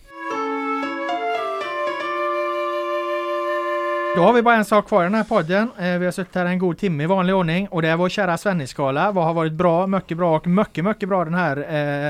Då 4.16 4.22
har 4.22 4.32
vi 4.32 4.42
bara 4.42 4.54
en 4.56 4.64
sak 4.64 4.88
kvar 4.88 5.02
i 5.02 5.04
den 5.06 5.14
här 5.14 5.24
podden. 5.24 5.70
Eh, 5.78 5.84
vi 5.98 6.04
har 6.04 6.12
suttit 6.12 6.34
här 6.34 6.44
en 6.46 6.58
god 6.58 6.78
timme 6.78 7.02
i 7.04 7.06
vanlig 7.06 7.34
ordning 7.34 7.68
och 7.68 7.82
det 7.82 7.88
är 7.88 7.96
vår 7.96 8.08
kära 8.08 8.36
Svennisskala. 8.38 9.12
Vad 9.12 9.24
har 9.24 9.34
varit 9.34 9.52
bra, 9.52 9.86
mycket 9.86 10.16
bra 10.16 10.36
och 10.36 10.46
mycket, 10.46 10.84
mycket 10.84 11.08
bra 11.08 11.24
den 11.24 11.34
här 11.34 11.56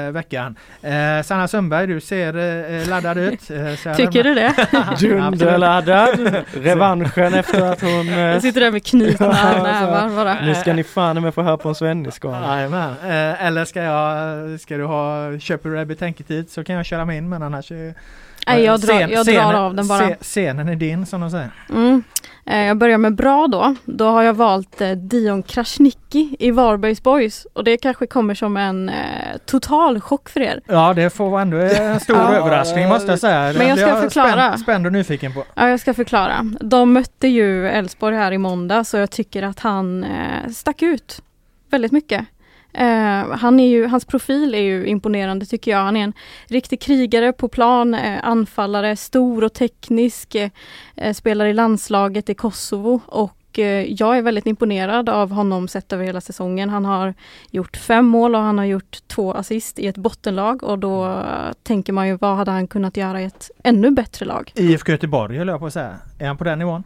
eh, 0.06 0.12
veckan. 0.12 0.56
Eh, 0.82 1.22
Sanna 1.24 1.48
Sundberg, 1.48 1.86
du 1.86 2.00
ser 2.00 2.36
eh, 2.80 2.88
laddad 2.88 3.18
ut. 3.18 3.50
Eh, 3.50 3.94
Tycker 3.96 4.24
du 4.24 4.34
det? 4.34 4.54
Dunderladdad! 5.00 6.44
Revanschen 6.54 7.34
efter 7.34 7.72
att 7.72 7.80
hon... 7.80 8.08
eh, 8.08 8.18
Jag 8.20 8.42
sitter 8.42 8.60
där 8.60 8.70
med 8.70 8.84
knutna 8.86 9.28
nävar 9.62 10.16
bara. 10.16 10.36
Nu 10.40 10.54
ska 10.54 10.72
ni 10.72 10.84
fan 10.84 11.22
med 11.22 11.34
få 11.34 11.42
höra 11.42 11.56
på 11.56 11.68
en 11.68 11.74
svenniskala. 11.74 12.56
Jajamän. 12.56 12.90
Eh, 13.02 13.46
eller 13.46 13.64
ska 13.64 13.82
jag, 13.82 14.60
ska 14.60 14.76
du 14.76 14.84
ha, 14.84 15.38
köper 15.38 15.68
du 15.68 15.76
det 15.76 15.86
betänketid 15.86 16.50
så 16.50 16.64
kan 16.64 16.76
jag 16.76 16.86
köra 16.86 17.04
min 17.04 17.28
men 17.28 17.42
annars 17.42 17.72
Nej, 18.46 18.62
jag 18.64 18.80
drar- 18.80 18.94
scen- 18.94 19.10
jag 19.10 19.26
drar 19.26 19.32
scenen- 19.32 19.54
av 19.56 19.74
den 19.74 19.88
bara. 19.88 20.02
sce- 20.02 20.16
Scenen 20.20 20.68
är 20.68 20.76
din 20.76 21.06
som 21.06 21.20
de 21.20 21.30
säger. 21.30 21.50
Mm. 21.70 22.02
Eh, 22.46 22.58
Jag 22.66 22.76
börjar 22.76 22.98
med 22.98 23.14
bra 23.14 23.46
då. 23.46 23.74
Då 23.84 24.08
har 24.08 24.22
jag 24.22 24.34
valt 24.34 24.80
eh, 24.80 24.90
Dion 24.90 25.42
Krasniqi 25.42 26.36
i 26.38 26.50
Varbergs 26.50 27.02
Boys 27.02 27.46
och 27.52 27.64
det 27.64 27.76
kanske 27.76 28.06
kommer 28.06 28.34
som 28.34 28.56
en 28.56 28.88
eh, 28.88 28.94
total 29.46 30.00
chock 30.00 30.28
för 30.28 30.40
er. 30.40 30.60
Ja 30.66 30.92
det 30.94 31.10
får 31.10 31.30
vara 31.30 31.42
ändå 31.42 31.56
en 31.60 32.00
stor 32.00 32.16
Ja. 32.16 32.32
överraskning 32.34 32.88
måste 32.88 33.12
jag 33.12 33.18
säga. 33.18 33.52
Men 33.58 33.68
jag 33.68 33.78
ska 33.78 33.88
är 33.88 34.00
förklara. 34.00 34.48
Spänd, 34.50 34.60
spänd 34.60 34.86
och 34.86 34.92
nyfiken 34.92 35.32
på. 35.34 35.44
Ja, 35.54 35.68
jag 35.68 35.80
ska 35.80 35.94
förklara. 35.94 36.50
De 36.60 36.92
mötte 36.92 37.28
ju 37.28 37.68
Elfsborg 37.68 38.16
här 38.16 38.32
i 38.32 38.38
måndag 38.38 38.84
så 38.84 38.96
jag 38.96 39.10
tycker 39.10 39.42
att 39.42 39.60
han 39.60 40.04
eh, 40.04 40.50
stack 40.52 40.82
ut 40.82 41.22
väldigt 41.70 41.92
mycket. 41.92 42.26
Eh, 42.76 43.30
han 43.38 43.60
är 43.60 43.68
ju, 43.68 43.86
hans 43.86 44.04
profil 44.04 44.54
är 44.54 44.58
ju 44.60 44.86
imponerande 44.86 45.46
tycker 45.46 45.70
jag. 45.70 45.78
Han 45.78 45.96
är 45.96 46.04
en 46.04 46.12
riktig 46.46 46.80
krigare 46.80 47.32
på 47.32 47.48
plan, 47.48 47.94
eh, 47.94 48.20
anfallare, 48.22 48.96
stor 48.96 49.44
och 49.44 49.52
teknisk, 49.52 50.34
eh, 50.34 50.50
eh, 50.96 51.12
spelar 51.14 51.46
i 51.46 51.52
landslaget 51.52 52.28
i 52.28 52.34
Kosovo 52.34 53.00
och 53.06 53.58
eh, 53.58 53.64
jag 53.92 54.18
är 54.18 54.22
väldigt 54.22 54.46
imponerad 54.46 55.08
av 55.08 55.30
honom 55.30 55.68
sett 55.68 55.92
över 55.92 56.04
hela 56.04 56.20
säsongen. 56.20 56.70
Han 56.70 56.84
har 56.84 57.14
gjort 57.50 57.76
fem 57.76 58.06
mål 58.06 58.34
och 58.34 58.40
han 58.40 58.58
har 58.58 58.64
gjort 58.64 58.98
två 59.08 59.32
assist 59.32 59.78
i 59.78 59.86
ett 59.86 59.96
bottenlag 59.96 60.62
och 60.62 60.78
då 60.78 61.22
tänker 61.62 61.92
man 61.92 62.08
ju 62.08 62.16
vad 62.16 62.36
hade 62.36 62.50
han 62.50 62.66
kunnat 62.68 62.96
göra 62.96 63.20
i 63.20 63.24
ett 63.24 63.50
ännu 63.64 63.90
bättre 63.90 64.26
lag? 64.26 64.52
IFK 64.54 64.92
Göteborg 64.92 65.38
höll 65.38 65.48
jag 65.48 65.58
på 65.60 65.66
att 65.66 65.72
säga. 65.72 65.94
Är 66.18 66.26
han 66.26 66.36
på 66.36 66.44
den 66.44 66.58
nivån? 66.58 66.84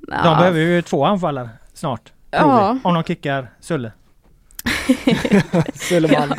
De 0.00 0.12
Ja. 0.24 0.36
behöver 0.38 0.60
ju 0.60 0.82
två 0.82 1.04
anfallare 1.04 1.48
snart. 1.74 2.12
Ja. 2.30 2.72
Vi. 2.72 2.80
Om 2.88 2.94
de 2.94 3.02
kickar 3.02 3.50
Sulle. 3.60 3.92
Sulleman. 5.74 6.32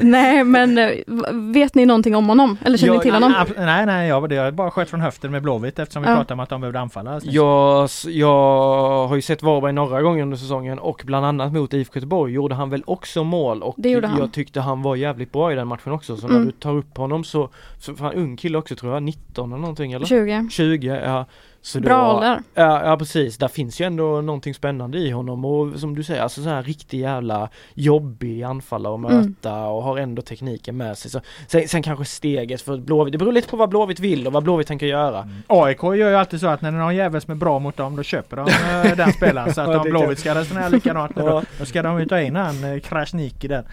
Nej 0.00 0.44
men 0.44 0.78
eh, 0.78 0.90
vet 1.32 1.74
ni 1.74 1.86
någonting 1.86 2.16
om 2.16 2.28
honom? 2.28 2.58
Eller 2.64 2.78
känner 2.78 2.94
ni 2.94 3.00
till 3.00 3.12
honom? 3.14 3.34
Nej 3.56 3.86
nej, 3.86 4.08
jag, 4.08 4.20
har 4.20 4.50
bara 4.50 4.70
skett 4.70 4.90
från 4.90 5.00
höften 5.00 5.30
med 5.30 5.42
Blåvitt 5.42 5.78
eftersom 5.78 6.02
vi 6.02 6.08
Ja. 6.08 6.14
pratade 6.16 6.34
om 6.34 6.40
att 6.40 6.48
de 6.48 6.60
behövde 6.60 6.80
anfalla. 6.80 7.20
Jag, 7.24 7.88
jag 8.06 9.06
har 9.08 9.16
ju 9.16 9.22
sett 9.22 9.42
Varberg 9.42 9.72
några 9.72 10.02
gånger 10.02 10.22
under 10.22 10.36
säsongen 10.36 10.78
och 10.78 11.02
bland 11.04 11.26
annat 11.26 11.52
mot 11.52 11.74
IFK 11.74 11.96
Göteborg 11.96 12.32
gjorde 12.32 12.54
han 12.54 12.70
väl 12.70 12.82
också 12.86 13.24
mål 13.24 13.62
och 13.62 13.74
Det 13.78 13.88
gjorde 13.90 14.06
han. 14.06 14.18
jag 14.18 14.32
tyckte 14.32 14.60
han 14.60 14.82
var 14.82 14.96
jävligt 14.96 15.32
bra 15.32 15.52
i 15.52 15.54
den 15.54 15.68
matchen 15.68 15.92
också 15.92 16.16
så 16.16 16.26
Mm. 16.26 16.38
när 16.38 16.46
du 16.46 16.52
tar 16.52 16.74
upp 16.74 16.96
honom 16.96 17.24
så, 17.24 17.48
så 17.80 17.94
fan 17.94 18.12
ung 18.14 18.36
kille 18.36 18.58
också 18.58 18.76
tror 18.76 18.92
jag, 18.94 19.02
19 19.02 19.52
eller 19.52 19.60
någonting 19.60 19.92
eller? 19.92 20.06
20. 20.06 20.48
20 20.50 20.86
ja. 21.04 21.26
Så 21.66 21.80
Bra 21.80 22.06
då, 22.06 22.12
ålder. 22.14 22.40
Ja, 22.54 22.84
ja 22.84 22.96
precis, 22.96 23.38
där 23.38 23.48
finns 23.48 23.80
ju 23.80 23.84
ändå 23.84 24.20
någonting 24.20 24.54
spännande 24.54 24.98
i 24.98 25.10
honom 25.10 25.44
och 25.44 25.80
som 25.80 25.94
du 25.94 26.02
säger, 26.02 26.22
alltså 26.22 26.42
så 26.42 26.48
här 26.48 26.62
riktig 26.62 27.00
jävla 27.00 27.48
jobbig 27.74 28.42
anfallare 28.42 28.94
att 28.94 29.00
Mm. 29.12 29.16
möta 29.26 29.54
och 29.66 29.82
har 29.82 29.98
ändå 29.98 30.22
tekniken 30.22 30.76
med 30.76 30.98
sig. 30.98 31.10
Så, 31.10 31.20
sen, 31.46 31.68
sen 31.68 31.82
kanske 31.82 32.04
steget 32.04 32.62
för 32.62 32.76
Blåvitt, 32.76 33.12
det 33.12 33.18
beror 33.18 33.32
lite 33.32 33.48
på 33.48 33.56
vad 33.56 33.68
Blåvitt 33.68 34.00
vill 34.00 34.26
och 34.26 34.32
vad 34.32 34.42
Blåvitt 34.42 34.66
tänker 34.66 34.86
göra. 34.86 35.28
AIK 35.46 35.82
gör 35.82 35.94
ju 36.10 36.14
alltid 36.16 36.40
så 36.40 36.46
att 36.46 36.62
när 36.62 36.72
det 36.72 36.78
är 36.78 36.82
någon 36.82 36.96
jävel 36.96 37.20
som 37.20 37.30
är 37.32 37.36
bra 37.36 37.58
mot 37.58 37.76
dem 37.76 37.96
då 37.96 38.02
köper 38.02 38.36
de 38.36 38.42
eh, 38.88 38.96
den 38.96 39.12
spelaren. 39.12 39.54
Så 39.54 39.60
att 39.60 39.68
Ja, 39.68 39.78
om 39.80 39.90
Blåvitt 39.90 40.18
ska 40.18 40.34
resonera 40.34 40.68
likadant 40.68 41.12
Ja. 41.16 41.22
då, 41.22 41.42
då 41.58 41.64
ska 41.64 41.82
de 41.82 42.00
ju 42.00 42.06
ta 42.06 42.20
in 42.20 42.36
han 42.36 42.80
Krasniqi 42.80 43.48
där. 43.48 43.64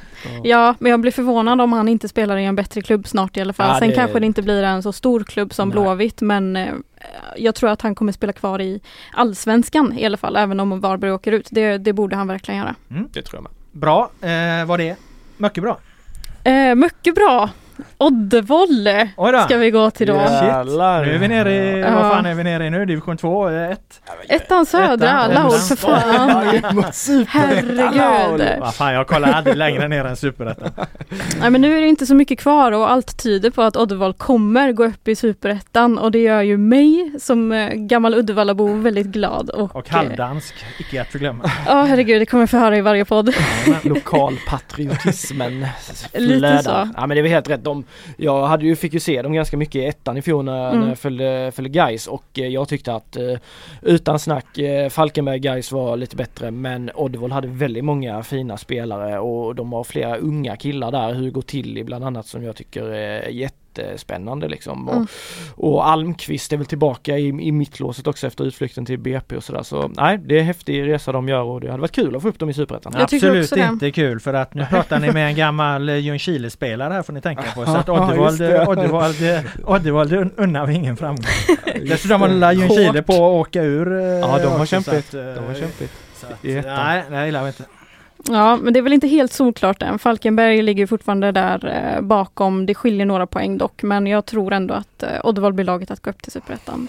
Ja, 0.44 0.76
men 0.80 0.90
jag 0.92 1.02
blir 1.02 1.12
förvånad 1.12 1.62
om 1.62 1.74
han 1.74 1.88
inte 1.88 2.08
spelar 2.08 2.38
i 2.38 2.46
en 2.46 2.56
bättre 2.56 2.82
klubb 2.82 3.08
snart 3.08 3.38
i 3.38 3.42
alla 3.42 3.54
fall. 3.54 3.70
Ja, 3.74 3.80
Sen 3.80 3.90
det- 3.90 3.96
kanske 3.96 4.20
det 4.20 4.26
inte 4.26 4.42
blir 4.42 4.64
en 4.64 4.84
så 4.84 4.92
stor 4.92 5.24
klubb 5.24 5.54
som 5.54 5.70
Nej. 5.70 5.74
Blåvitt 5.74 6.22
men 6.22 6.56
eh, 6.56 6.74
jag 7.38 7.56
tror 7.56 7.70
att 7.70 7.82
han 7.82 7.96
kommer 7.96 8.12
spela 8.12 8.34
kvar 8.34 8.62
i 8.62 8.82
Allsvenskan 9.14 9.94
i 9.98 10.06
alla 10.06 10.18
fall, 10.18 10.36
även 10.36 10.60
om 10.60 10.80
Varberg 10.80 11.12
åker 11.12 11.32
ut. 11.32 11.48
Det, 11.52 11.78
det 11.78 11.94
borde 11.94 12.16
han 12.16 12.28
verkligen 12.28 12.60
göra. 12.60 12.76
Mm. 12.92 13.10
Det 13.14 13.22
tror 13.22 13.38
jag 13.38 13.44
med. 13.44 13.52
Bra, 13.72 14.12
eh, 14.22 14.66
var 14.66 14.78
det? 14.78 14.96
Mycket 15.38 15.64
bra. 15.64 15.80
Eh, 16.44 16.76
mycket 16.76 17.16
bra. 17.16 17.50
Oddevolle 17.98 19.10
ska 19.46 19.58
vi 19.58 19.72
gå 19.72 19.92
till 19.92 20.08
då. 20.08 20.14
Jävlar. 20.14 21.06
Nu 21.06 21.14
är 21.16 21.18
vi 21.20 21.28
nere 21.28 21.54
i, 21.54 21.80
Ja. 21.80 21.92
vad 21.96 22.12
fan 22.12 22.26
är 22.26 22.34
vi 22.34 22.44
nere 22.44 22.66
i 22.66 22.70
nu? 22.70 22.86
Division 22.86 23.18
2, 23.18 23.48
1? 23.50 23.80
Ettan 24.30 24.66
södra, 24.66 24.94
Ettan, 25.10 25.32
Laul 25.34 25.52
för 25.52 25.76
fan. 25.76 27.26
Herregud. 27.28 28.48
Vad 28.60 28.76
fan 28.76 28.94
jag 28.94 29.08
kollar 29.08 29.32
aldrig 29.34 29.56
längre 29.58 29.88
ner 29.88 30.06
än 30.06 30.16
Superettan. 30.16 30.70
Nej 31.40 31.50
men 31.50 31.62
nu 31.62 31.78
är 31.78 31.82
det 31.82 31.88
inte 31.88 32.06
så 32.06 32.16
mycket 32.16 32.40
kvar 32.40 32.72
och 32.72 32.92
allt 32.92 33.24
tyder 33.24 33.50
på 33.50 33.62
att 33.62 33.76
Uddevalla 33.76 34.14
kommer 34.14 34.72
gå 34.72 34.86
upp 34.86 35.08
i 35.08 35.16
Superettan 35.16 35.98
och 35.98 36.12
det 36.12 36.20
gör 36.20 36.42
ju 36.42 36.58
mig 36.58 37.12
som 37.20 37.52
eh, 37.52 37.70
gammal 37.74 38.14
Uddevallabo 38.16 38.68
väldigt 38.74 39.08
glad. 39.08 39.50
Och, 39.50 39.76
Och 39.76 39.88
eh, 39.90 39.96
halvdansk, 39.96 40.54
icke 40.80 41.02
att 41.02 41.08
förglömma. 41.08 41.52
Ja 41.68 41.84
herregud, 41.84 42.22
det 42.22 42.26
kommer 42.26 42.42
jag 42.42 42.50
få 42.50 42.58
höra 42.58 42.78
i 42.78 42.82
varje 42.82 43.06
podd. 43.06 43.34
Lokalpatriotismen 43.84 45.60
Lite 46.14 46.38
flödar. 46.40 46.62
så. 46.62 46.70
Ja 46.96 47.08
men 47.08 47.10
det 47.10 47.20
är 47.20 47.22
väl 47.22 47.32
helt 47.32 47.50
rätt. 47.50 47.64
De, 47.74 47.84
jag 48.18 48.48
hade 48.48 48.66
ju, 48.66 48.76
fick 48.76 48.94
ju 48.94 49.00
se 49.00 49.22
dem 49.22 49.34
ganska 49.34 49.58
mycket 49.58 49.76
i 49.76 49.86
ettan 49.86 50.18
i 50.18 50.22
fjol 50.22 50.46
när, 50.46 50.70
Mm. 50.70 50.82
när 50.82 50.88
jag 50.90 51.00
följde, 51.00 51.52
följde 51.56 51.70
Gais 51.70 52.08
och 52.08 52.24
eh, 52.40 52.48
jag 52.48 52.68
tyckte 52.68 52.94
att 52.94 53.16
eh, 53.16 53.38
utan 53.82 54.20
snack 54.20 54.58
eh, 54.58 54.90
Falkenberg 54.90 55.40
Gais 55.40 55.72
var 55.72 55.98
lite 55.98 56.16
bättre 56.16 56.52
men 56.52 56.92
Oddevall 56.96 57.32
hade 57.32 57.48
väldigt 57.48 57.84
många 57.84 58.24
fina 58.24 58.58
spelare 58.58 59.20
och 59.20 59.56
de 59.56 59.74
har 59.74 59.84
flera 59.84 60.18
unga 60.18 60.56
killar 60.56 60.92
där. 60.92 61.14
Hugo 61.14 61.42
Tilly 61.42 61.84
bland 61.84 62.04
annat 62.06 62.28
som 62.28 62.44
jag 62.44 62.56
tycker 62.56 62.84
är 62.84 63.30
jättespännande 63.82 64.48
liksom. 64.48 64.88
Och, 64.90 64.94
Mm. 64.96 65.08
och 65.56 65.88
Almqvist 65.88 66.54
är 66.54 66.58
väl 66.58 66.66
tillbaka 66.66 67.18
i, 67.18 67.28
i 67.28 67.52
mittlåset 67.52 68.08
också 68.08 68.28
efter 68.28 68.44
utflykten 68.46 68.86
till 68.86 69.00
BP 69.00 69.36
och 69.38 69.44
sådär. 69.44 69.64
Så 69.64 69.92
nej, 69.98 70.18
det 70.26 70.36
är 70.36 70.40
en 70.40 70.46
häftig 70.46 70.88
resa 70.88 71.12
de 71.12 71.30
gör 71.30 71.42
och 71.44 71.62
det 71.62 71.68
hade 71.72 71.82
varit 71.82 71.92
kul 71.92 72.16
att 72.16 72.22
få 72.22 72.28
upp 72.28 72.40
dem 72.40 72.50
i 72.50 72.54
Superettan. 72.54 72.94
Absolut 72.96 73.44
också 73.44 73.56
det. 73.56 73.62
inte 73.62 73.92
kul 73.92 74.20
för 74.20 74.34
att 74.34 74.54
nu 74.54 74.66
pratar 74.70 75.00
ni 75.00 75.12
med 75.12 75.28
en 75.28 75.36
gammal 75.36 75.90
eh, 75.90 75.98
Ljungskile-spelare 75.98 76.94
här 76.94 77.04
får 77.04 77.14
ni 77.14 77.22
tänka 77.22 77.44
på. 77.56 77.66
Så 77.66 77.72
att 77.78 77.86
det. 78.38 78.68
Oddevall, 78.68 79.14
Oddevall 79.64 80.08
un- 80.08 80.32
unnar 80.38 80.66
vi 80.66 80.74
ingen 80.74 80.98
framgång. 80.98 81.26
Dessutom 81.82 82.22
håller 82.22 82.34
Ljungskile 82.52 83.02
på 83.04 83.14
att 83.14 83.48
åka 83.48 83.64
ur. 83.64 84.00
eh, 84.00 84.04
Ja, 84.04 84.40
de 84.44 84.48
har 84.48 84.66
eh, 85.14 85.20
De 85.22 85.44
har 85.48 85.54
kämpigt. 85.56 85.92
Nej, 86.66 87.04
det 87.10 87.26
gillar 87.26 87.42
vi 87.42 87.48
inte. 87.48 87.64
Ja, 88.30 88.56
men 88.56 88.74
det 88.74 88.80
är 88.80 88.82
väl 88.82 88.94
inte 88.94 89.08
helt 89.08 89.34
solklart 89.34 89.82
än. 89.82 90.00
Falkenberg 90.00 90.62
ligger 90.62 90.88
fortfarande 90.88 91.32
där 91.32 91.68
eh, 91.96 92.02
bakom. 92.02 92.66
Det 92.66 92.76
skiljer 92.76 93.06
några 93.06 93.28
poäng 93.28 93.58
dock, 93.58 93.84
men 93.84 94.08
jag 94.08 94.26
tror 94.26 94.54
ändå 94.54 94.74
att 94.74 95.04
eh, 95.04 95.10
Uddevalla 95.24 95.54
blir 95.54 95.66
laget 95.66 95.92
att 95.92 96.02
gå 96.02 96.10
upp 96.10 96.22
till 96.22 96.32
Superettan. 96.32 96.88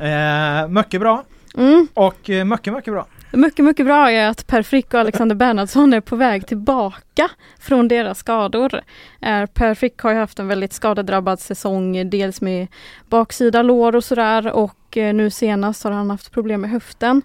Eh, 0.00 0.68
mycket 0.68 1.00
bra 1.00 1.24
Mm. 1.56 1.88
och 1.94 2.30
eh, 2.30 2.44
mycket, 2.44 2.72
mycket 2.72 2.92
bra. 2.92 3.06
Mycket, 3.32 3.64
mycket 3.64 3.86
bra 3.86 4.10
är 4.10 4.28
att 4.28 4.46
Per 4.46 4.62
Frick 4.62 4.94
och 4.94 5.00
Alexander 5.00 5.36
Bernhardsson 5.36 5.92
är 5.92 6.00
på 6.00 6.16
väg 6.16 6.46
tillbaka 6.46 7.28
från 7.60 7.88
deras 7.88 8.18
skador. 8.18 8.80
Eh, 9.20 9.46
Per 9.46 9.74
Frick 9.74 9.98
har 10.00 10.10
ju 10.12 10.16
haft 10.18 10.38
en 10.38 10.48
väldigt 10.48 10.72
skadedrabbad 10.72 11.40
säsong, 11.40 12.10
dels 12.10 12.40
med 12.40 12.66
baksida 13.08 13.62
lår 13.62 13.96
och 13.96 14.04
sådär 14.04 14.52
och 14.52 14.74
nu 14.94 15.30
senast 15.30 15.84
har 15.84 15.90
han 15.90 16.10
haft 16.10 16.32
problem 16.32 16.60
med 16.60 16.70
höften. 16.70 17.22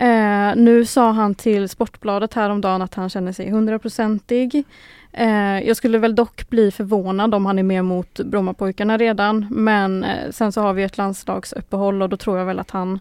Eh, 0.00 0.56
nu 0.56 0.84
sa 0.84 1.10
han 1.10 1.34
till 1.34 1.68
Sportbladet 1.68 2.34
häromdagen 2.34 2.82
att 2.82 2.94
han 2.94 3.08
känner 3.10 3.32
sig 3.32 3.50
hundraprocentig. 3.50 4.64
Eh, 5.12 5.60
jag 5.60 5.76
skulle 5.76 5.98
väl 5.98 6.14
dock 6.14 6.50
bli 6.50 6.70
förvånad 6.70 7.34
om 7.34 7.46
han 7.46 7.58
är 7.58 7.62
med 7.62 7.84
mot 7.84 8.20
Brommapojkarna 8.20 8.96
redan, 8.96 9.46
men 9.50 10.04
eh, 10.04 10.30
sen 10.30 10.52
så 10.52 10.60
har 10.60 10.72
vi 10.72 10.82
ett 10.82 10.98
landslagsuppehåll 10.98 12.02
och 12.02 12.08
då 12.08 12.16
tror 12.16 12.38
jag 12.38 12.46
väl 12.46 12.58
att 12.58 12.70
han 12.70 12.98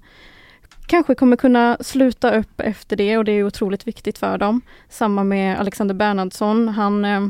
kanske 0.88 1.16
kommer 1.16 1.36
kunna 1.36 1.78
sluta 1.80 2.38
upp 2.38 2.62
efter 2.62 2.96
det 2.96 3.18
och 3.18 3.26
det 3.26 3.32
är 3.32 3.44
otroligt 3.44 3.88
viktigt 3.88 4.18
för 4.18 4.38
dem. 4.38 4.62
Samma 4.90 5.24
med 5.24 5.60
Alexander 5.60 5.96
Bernhardsson. 5.96 6.68
Han 6.68 7.06
eh, 7.06 7.28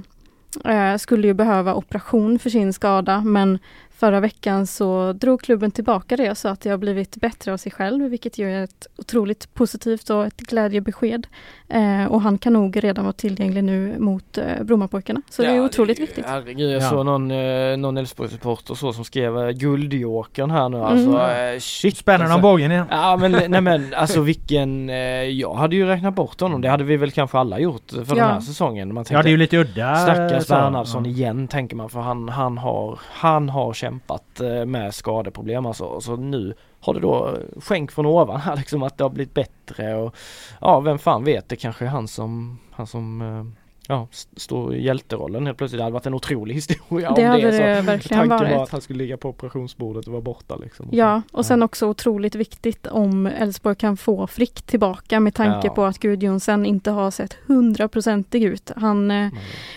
eh 0.66 0.98
skulle 0.98 1.28
ju 1.28 1.34
behöva 1.34 1.76
operation 1.76 2.40
för 2.40 2.50
sin 2.50 2.74
skada 2.74 3.22
men 3.22 3.60
förra 4.00 4.20
veckan 4.20 4.68
så 4.68 5.14
drog 5.14 5.42
klubben 5.42 5.72
tillbaka 5.72 6.18
det 6.18 6.36
så 6.36 6.48
att 6.48 6.62
det 6.62 6.70
har 6.70 6.78
blivit 6.78 7.16
bättre 7.16 7.54
av 7.54 7.58
sig 7.58 7.72
själv 7.72 8.10
vilket 8.10 8.38
ju 8.38 8.52
är 8.52 8.64
ett 8.64 8.88
otroligt 8.98 9.54
positivt 9.54 10.10
och 10.10 10.26
ett 10.26 10.38
glädjebesked. 10.38 11.28
Eh, 11.70 12.06
och 12.06 12.22
han 12.22 12.38
kan 12.38 12.54
nog 12.54 12.84
redan 12.84 13.06
vara 13.06 13.14
tillgänglig 13.14 13.64
nu 13.64 13.96
mot 14.00 14.38
eh, 14.38 14.64
Brommapojkarna. 14.64 15.22
Så 15.30 15.42
det 15.42 15.48
är 15.48 15.56
Ja, 15.56 15.64
otroligt 15.66 16.00
viktigt. 16.00 16.26
Herregud, 16.28 16.72
jag 16.72 16.82
Ja. 16.82 16.90
såg 16.90 17.06
någon, 17.06 17.32
eh, 17.32 17.78
någon 17.78 17.98
Elfsborgssupporter 17.98 18.76
så 18.76 18.94
som 18.94 19.04
skrev 19.06 19.38
eh, 19.40 19.50
guldjokern 19.50 20.52
här 20.52 20.70
nu 20.70 20.78
Mm. 20.78 20.88
alltså. 20.90 21.32
Eh, 21.32 21.60
shit 21.60 21.98
Spännande 21.98 22.26
alltså. 22.34 22.42
bågen 22.42 22.72
igen. 22.72 22.86
Ja 22.90 23.18
men 23.18 23.32
nej 23.52 23.62
men 23.62 23.94
alltså 23.94 24.22
vilken, 24.22 24.90
eh, 24.90 24.96
jag 25.24 25.54
hade 25.54 25.76
ju 25.76 25.86
räknat 25.86 26.16
bort 26.16 26.42
honom. 26.42 26.62
Det 26.62 26.70
hade 26.70 26.84
vi 26.84 26.98
väl 26.98 27.12
kanske 27.12 27.38
alla 27.38 27.60
gjort 27.60 27.92
för 27.92 28.00
Ja. 28.00 28.16
den 28.16 28.34
här 28.34 28.40
säsongen. 28.40 28.94
Man 28.94 29.06
Ja, 29.10 29.22
det 29.24 29.30
är 29.30 29.32
ju 29.32 29.38
lite 29.38 29.58
udda. 29.58 29.96
Stackars 29.96 30.46
så. 30.46 30.54
Bernhardsson 30.54 31.06
Ja. 31.06 31.12
igen 31.12 31.48
tänker 31.48 31.76
man 31.76 31.90
för 31.90 32.00
han, 32.00 32.30
han, 32.30 32.58
har, 32.58 33.00
han 33.12 33.50
har 33.50 33.74
kämpat 33.90 34.40
eh, 34.40 34.66
med 34.66 34.96
skadeproblem 34.96 35.66
alltså. 35.66 36.02
Så 36.02 36.16
nu 36.16 36.54
har 36.80 36.94
det 36.94 37.00
då 37.00 37.28
eh, 37.28 37.62
skänk 37.62 37.92
från 37.92 38.06
ovan 38.06 38.40
här 38.40 38.56
liksom 38.58 38.84
att 38.84 38.98
det 38.98 39.04
har 39.04 39.10
blivit 39.10 39.34
bättre 39.34 39.96
och 39.96 40.16
ja 40.62 40.80
vem 40.80 41.00
fan 41.00 41.24
vet 41.24 41.50
det 41.50 41.56
kanske 41.56 41.86
är 41.86 41.90
han 41.90 42.08
som, 42.08 42.60
han 42.72 42.88
som 42.88 43.22
eh, 43.22 43.59
Ja, 43.92 44.08
st- 44.12 44.40
står 44.40 44.76
i 44.76 44.84
hjälterollen 44.84 45.46
helt 45.46 45.58
plötsligt. 45.58 45.80
Det 45.80 45.84
hade 45.84 45.94
varit 45.94 46.06
en 46.06 46.14
otrolig 46.14 46.56
historia 46.56 47.12
Det 47.16 47.22
om 47.24 47.30
hade 47.30 47.42
det. 47.44 47.52
så 47.52 47.58
det 47.64 47.82
verkligen 47.82 48.20
tanken 48.30 48.30
var 48.50 48.56
varit. 48.56 48.64
att 48.64 48.70
han 48.70 48.82
skulle 48.82 49.00
ligga 49.00 49.18
på 49.18 49.30
operationsbordet 49.30 50.06
och 50.08 50.12
vara 50.14 50.22
borta 50.22 50.56
liksom. 50.56 50.88
Ja, 50.92 51.22
och 51.32 51.46
sen 51.46 51.64
också 51.64 51.88
otroligt 51.88 52.36
viktigt 52.36 52.88
om 52.88 53.26
Elfsborg 53.28 53.76
kan 53.76 53.98
få 53.98 54.28
Frick 54.28 54.62
tillbaka 54.62 55.20
med 55.20 55.34
tanke 55.36 55.68
Ja. 55.68 55.74
på 55.74 55.84
att 55.86 56.00
Gud 56.00 56.24
Jonsen 56.24 56.66
inte 56.66 56.92
har 56.92 57.12
sett 57.12 57.38
hundraprocentig 57.48 58.44
ut. 58.44 58.72
Han 58.76 59.12
eh, 59.12 59.30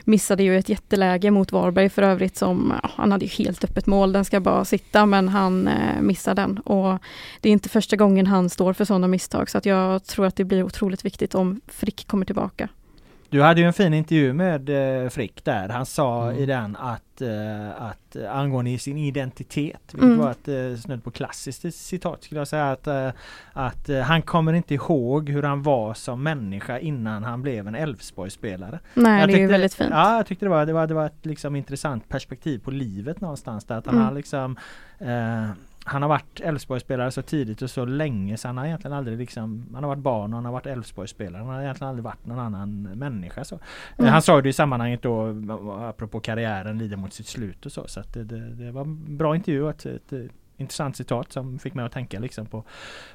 missade 0.05 0.43
ju 0.43 0.59
ett 0.59 0.69
jätteläge 0.69 1.31
mot 1.31 1.53
Varberg 1.53 1.89
för 1.89 2.03
övrigt 2.03 2.37
som, 2.37 2.73
ja, 2.83 2.91
han 2.95 3.13
hade 3.13 3.25
ju 3.25 3.45
helt 3.45 3.65
öppet 3.65 3.87
mål, 3.87 4.13
den 4.13 4.25
ska 4.25 4.41
bara 4.41 4.65
sitta 4.65 5.07
men 5.07 5.29
han 5.29 5.69
eh, 5.69 6.01
missade 6.01 6.43
den. 6.43 6.59
Och 6.59 6.99
det 7.41 7.49
är 7.49 7.53
inte 7.53 7.69
första 7.69 7.97
gången 7.97 8.27
han 8.27 8.51
står 8.51 8.73
för 8.73 8.85
sådana 8.85 9.09
misstag 9.09 9.51
så 9.51 9.59
att 9.59 9.67
jag 9.67 10.05
tror 10.05 10.27
att 10.27 10.37
det 10.37 10.45
blir 10.45 10.63
otroligt 10.63 11.05
viktigt 11.05 11.35
om 11.35 11.61
Frick 11.69 12.07
kommer 12.07 12.27
tillbaka. 12.27 12.69
Du 13.33 13.43
hade 13.43 13.61
ju 13.61 13.67
en 13.67 13.73
fin 13.73 13.95
intervju 13.95 14.33
med 14.33 14.69
eh, 15.05 15.09
Frick 15.09 15.45
där. 15.45 15.69
Han 15.69 15.87
sa 15.87 16.23
Mm. 16.31 16.43
i 16.43 16.47
den 16.47 16.77
att, 16.77 17.21
eh, 17.23 17.83
att 17.83 18.17
eh, 18.17 18.37
angående 18.37 18.79
sin 18.79 18.99
identitet, 18.99 19.81
vilket 19.93 20.03
Mm. 20.03 20.19
var 20.19 20.31
ett 20.31 20.49
eh, 20.49 20.77
snudd 20.81 21.05
på 21.05 21.11
klassiskt 21.11 21.75
citat 21.75 22.23
skulle 22.25 22.41
jag 22.41 22.49
säga, 22.49 22.71
att, 22.73 22.87
eh, 22.87 23.09
att 23.53 23.89
eh, 23.89 24.01
han 24.01 24.23
kommer 24.23 24.53
inte 24.53 24.75
ihåg 24.75 25.29
hur 25.31 25.43
han 25.43 25.63
var 25.63 25.95
som 25.95 26.23
människa 26.23 26.79
innan 26.79 27.25
han 27.25 27.43
blev 27.43 27.69
en 27.69 27.75
Elfsborgsspelare. 27.75 28.79
Nej, 28.95 29.21
Jag 29.21 29.29
det 29.29 29.33
är 29.33 29.37
ju 29.37 29.43
tyckte- 29.43 29.53
väldigt 29.53 29.75
fint. 29.75 29.91
Ja, 29.91 30.17
jag 30.17 30.27
tyckte 30.27 30.45
det 30.47 30.51
var, 30.51 30.67
det 30.67 30.73
var, 30.73 30.87
det 30.87 30.95
var 30.95 31.07
ett 31.07 31.27
liksom 31.27 31.57
intressant 31.57 32.09
perspektiv 32.09 32.59
på 32.59 32.71
livet 32.71 33.21
någonstans 33.21 33.65
där. 33.65 33.75
Att 33.79 33.87
han 33.87 33.95
Mm. 33.95 34.07
har 34.07 34.15
liksom 34.15 34.57
eh, 34.99 35.47
han 35.85 36.03
har 36.03 36.09
varit 36.09 36.41
Elfsborgsspelare 36.41 37.11
så 37.11 37.23
tidigt 37.23 37.63
och 37.63 37.71
så 37.71 37.85
länge 37.85 38.37
så 38.37 38.49
han 38.49 38.59
har 38.59 38.67
egentligen 38.67 38.97
aldrig 38.97 39.19
liksom 39.19 39.67
Han 39.75 39.85
har 39.85 39.89
varit 39.89 40.03
barn 40.03 40.33
och 40.33 40.37
han 40.37 40.45
har 40.45 40.53
varit 40.53 40.67
Elfsborgsspelare. 40.67 41.43
Han 41.43 41.55
har 41.55 41.63
egentligen 41.63 41.89
aldrig 41.89 42.05
varit 42.05 42.27
någon 42.27 42.39
annan 42.39 42.83
människa 42.83 43.45
så. 43.45 43.59
Mm. 43.99 44.13
Han 44.13 44.23
sa 44.23 44.37
ju 44.37 44.43
det 44.43 44.49
i 44.49 44.53
sammanhanget 44.53 45.03
då 45.03 45.35
apropå 45.81 46.21
karriären 46.21 46.79
lider 46.79 46.97
mot 46.97 47.13
sitt 47.13 47.27
slut 47.27 47.67
och 47.67 47.73
så. 47.73 47.89
Så 47.89 48.01
att 48.01 48.13
det, 48.15 48.25
det, 48.25 48.55
det 48.55 48.71
var 48.71 48.83
en 48.83 49.17
bra 49.17 49.37
intervju 49.37 49.63
och 49.63 49.71
ett, 49.71 49.87
ett, 49.87 50.13
ett 50.13 50.31
intressant 50.57 50.97
citat 50.97 51.33
som 51.33 51.59
fick 51.59 51.75
mig 51.75 51.85
att 51.85 51.93
tänka 51.93 52.19
liksom 52.19 52.47
på 52.47 52.65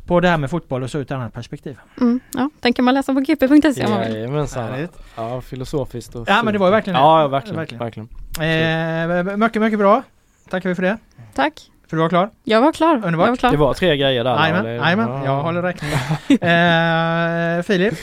På 0.06 0.20
det 0.20 0.30
här 0.30 0.38
med 0.38 0.50
fotboll 0.50 0.84
och 0.84 0.92
så 0.92 0.98
ur 0.98 1.02
ett 1.02 1.12
annat 1.12 1.34
perspektiv. 1.34 1.80
Mm, 2.02 2.20
ja, 2.34 2.50
den 2.60 2.74
kan 2.74 2.86
man 2.86 2.94
läsa 2.94 3.14
på 3.14 3.20
gp.se 3.20 3.86
om 3.86 3.92
man 3.92 4.02
vill. 4.02 4.16
Jajamensan. 4.16 4.88
Ja, 5.16 5.42
filosofiskt 5.42 6.16
och 6.16 6.30
Ja 6.30 6.44
men 6.44 6.54
det 6.54 6.60
var 6.60 6.68
ju 6.68 6.72
verkligen 6.72 6.96
det. 6.96 7.00
Ja, 7.00 7.22
ja, 7.22 7.28
verkligen. 7.28 7.56
Verkligen. 7.56 8.10
verkligen. 8.38 9.30
Eh, 9.30 9.38
mycket, 9.38 9.62
mycket 9.62 9.80
bra. 9.80 10.04
Tackar 10.50 10.70
vi 10.70 10.76
för 10.76 10.84
det. 10.84 10.98
Tack. 11.34 11.72
För 11.90 11.98
du 11.98 12.02
var 12.02 12.10
klar? 12.10 12.30
Jag 12.44 12.62
var 12.62 12.72
klar. 12.72 12.96
Underbart. 12.96 13.26
Jag 13.26 13.32
var 13.32 13.36
klar. 13.36 13.52
Det 13.52 13.58
var 13.58 13.74
tre 13.74 13.98
grejer 13.98 14.24
där. 14.24 14.48
Jajamän. 14.68 15.24
Jag 15.24 15.42
håller 15.44 15.62
räkning. 15.62 15.92
eh, 16.50 17.64
Filip? 17.64 17.94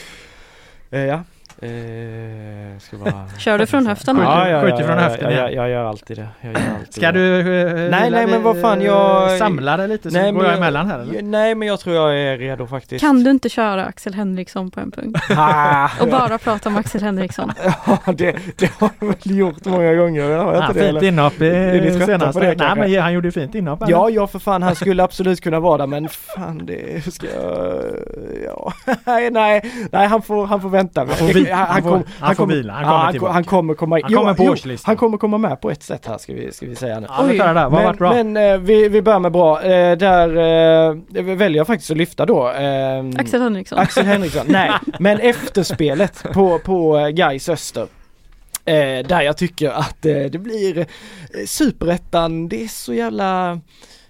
Eh, 0.91 0.99
ja. 0.99 1.23
Eh, 1.65 2.79
ska 2.79 2.97
bara... 2.97 3.27
Kör 3.39 3.57
du 3.57 3.65
från 3.65 3.87
höften? 3.87 4.17
Ja, 4.17 4.49
ja, 4.49 4.61
skjuter 4.61 4.79
ja, 4.81 4.85
från 4.87 4.97
höften, 4.97 5.31
ja, 5.31 5.37
ja. 5.37 5.41
jag, 5.41 5.53
jag 5.53 5.69
gör 5.69 5.85
alltid 5.85 6.17
det. 6.17 6.27
Jag 6.41 6.51
gör 6.53 6.59
alltid 6.79 6.93
Ska 6.93 7.11
det. 7.11 7.19
du 7.19 7.39
eh, 7.39 7.73
Nej, 7.91 8.03
lilla 8.05 8.17
nej, 8.17 8.27
men 8.27 8.43
vad 8.43 8.61
fan, 8.61 8.81
jag- 8.81 9.37
Samla 9.39 9.77
dig 9.77 9.87
lite 9.87 10.11
så 10.11 10.17
Nej, 10.17 10.31
går 10.31 10.37
men 10.41 10.47
jag 10.49 10.57
emellan 10.57 10.87
här 10.87 10.99
eller? 10.99 11.21
Nej 11.21 11.55
men 11.55 11.67
jag 11.67 11.79
tror 11.79 11.95
jag 11.95 12.19
är 12.19 12.37
redo 12.37 12.67
faktiskt. 12.67 13.01
Kan 13.05 13.23
du 13.23 13.31
inte 13.31 13.49
köra 13.49 13.85
Axel 13.85 14.13
Henriksson 14.13 14.71
på 14.71 14.79
en 14.79 14.91
punkt? 14.91 15.19
Och 16.01 16.07
bara 16.07 16.37
prata 16.37 16.69
om 16.69 16.77
Axel 16.77 17.01
Henriksson? 17.03 17.51
ja, 18.05 18.13
det, 18.13 18.35
det 18.57 18.71
har 18.79 18.89
jag 18.99 19.07
väl 19.07 19.37
gjort 19.37 19.65
många 19.65 19.93
gånger. 19.95 20.23
Har 20.23 20.29
jag 20.53 20.55
Ja, 20.55 20.67
inte 20.67 20.79
det, 20.79 20.85
fint 20.85 20.97
eller? 20.97 21.03
inhopp 21.07 21.41
i 21.41 21.47
Är 21.47 21.81
ni 21.81 21.89
trötta 21.91 22.05
senaste. 22.05 22.39
på 22.39 22.45
det, 22.45 22.55
nej 22.57 22.75
men 22.75 23.01
han 23.01 23.13
gjorde 23.13 23.27
ju 23.27 23.31
fint 23.31 23.55
inhopp. 23.55 23.81
eller? 23.81 23.91
Ja, 23.91 24.09
ja 24.09 24.27
för 24.27 24.39
fan 24.39 24.63
han 24.63 24.75
skulle 24.75 25.03
absolut 25.03 25.41
kunna 25.41 25.59
vara 25.59 25.77
där 25.77 25.87
men 25.87 26.09
fan 26.09 26.65
det 26.65 27.13
ska 27.13 27.27
jag... 27.27 27.83
Ja. 28.45 28.73
nej, 29.05 29.29
nej, 29.31 29.71
nej 29.91 30.07
han 30.07 30.21
får, 30.21 30.45
han 30.47 30.61
får 30.61 30.69
vänta. 30.69 31.05
får 31.07 31.25
vila 31.25 31.54
Han 31.55 31.81
kom, 31.81 32.03
han 32.19 32.35
får 32.35 32.43
kommer- 32.43 32.55
vila, 32.55 32.73
han 32.73 33.13
kommer 33.13 33.27
han, 33.27 33.33
han 33.33 33.43
kommer 33.43 33.73
komma 33.73 33.99
Han 34.03 34.13
kommer 34.13 34.33
på 34.33 34.43
jo, 34.43 34.51
årslistan. 34.51 34.89
Han 34.89 34.97
kommer 34.97 35.17
komma 35.17 35.37
med 35.37 35.61
på 35.61 35.71
ett 35.71 35.83
sätt 35.83 36.05
här 36.05 36.17
ska 36.17 36.33
vi, 36.33 36.51
ska 36.51 36.65
vi 36.65 36.75
säga 36.75 36.99
nu. 36.99 37.07
Ja, 37.09 37.15
tar 37.15 37.27
det 37.27 37.37
där. 37.37 37.69
Vad 37.69 37.83
men, 37.83 37.95
bra? 37.95 38.13
Men 38.13 38.37
eh, 38.37 38.57
vi, 38.57 38.89
vi 38.89 39.01
börjar 39.01 39.19
med 39.19 39.31
bra. 39.31 39.63
Eh, 39.63 39.97
där 39.97 40.29
eh, 40.29 41.25
väljer 41.35 41.57
jag 41.57 41.67
faktiskt 41.67 41.91
att 41.91 41.97
lyfta 41.97 42.25
då. 42.25 42.49
Eh, 42.49 43.05
Axel 43.17 43.41
Henriksson. 43.41 43.79
Axel 43.79 44.05
Henriksson, 44.05 44.45
nej. 44.47 44.71
Men 44.99 45.19
efterspelet 45.19 46.23
på, 46.33 46.59
på 46.59 46.97
eh, 46.97 47.07
Gais 47.07 47.49
Öster. 47.49 47.87
Eh, 48.65 49.07
där 49.07 49.21
jag 49.21 49.37
tycker 49.37 49.69
att 49.69 50.05
eh, 50.05 50.13
det 50.13 50.39
blir 50.39 50.77
eh, 50.79 50.85
superettan, 51.45 52.49
det 52.49 52.63
är 52.63 52.67
så 52.67 52.93
jävla 52.93 53.59